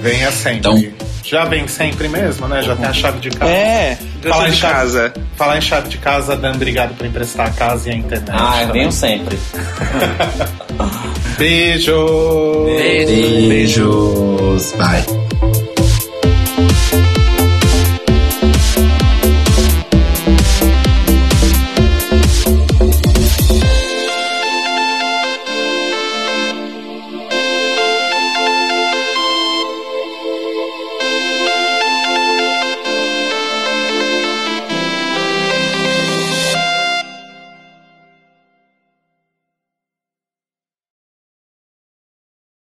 Venha 0.00 0.30
sempre. 0.32 0.58
Então- 0.58 0.84
Já 1.22 1.44
vem 1.44 1.66
sempre 1.68 2.08
mesmo, 2.08 2.46
né? 2.48 2.62
Já 2.62 2.74
tem 2.76 2.86
a 2.86 2.92
chave 2.94 3.18
de 3.18 3.30
casa. 3.30 3.50
É, 3.50 3.98
Falar 4.30 4.50
de 4.50 4.56
chave- 4.56 4.74
casa. 4.74 5.12
Falar 5.36 5.58
em 5.58 5.60
chave 5.60 5.88
de 5.88 5.98
casa, 5.98 6.36
Dan, 6.36 6.52
obrigado 6.54 6.94
por 6.96 7.06
emprestar 7.06 7.48
a 7.48 7.50
casa 7.50 7.88
e 7.88 7.92
a 7.92 7.96
internet. 7.96 8.30
Ah, 8.32 8.62
eu 8.62 8.66
também. 8.68 8.80
venho 8.82 8.92
sempre. 8.92 9.38
Beijo! 11.38 12.64
Beijo. 12.66 13.48
Beijos. 13.48 14.72
Bye. 14.72 15.33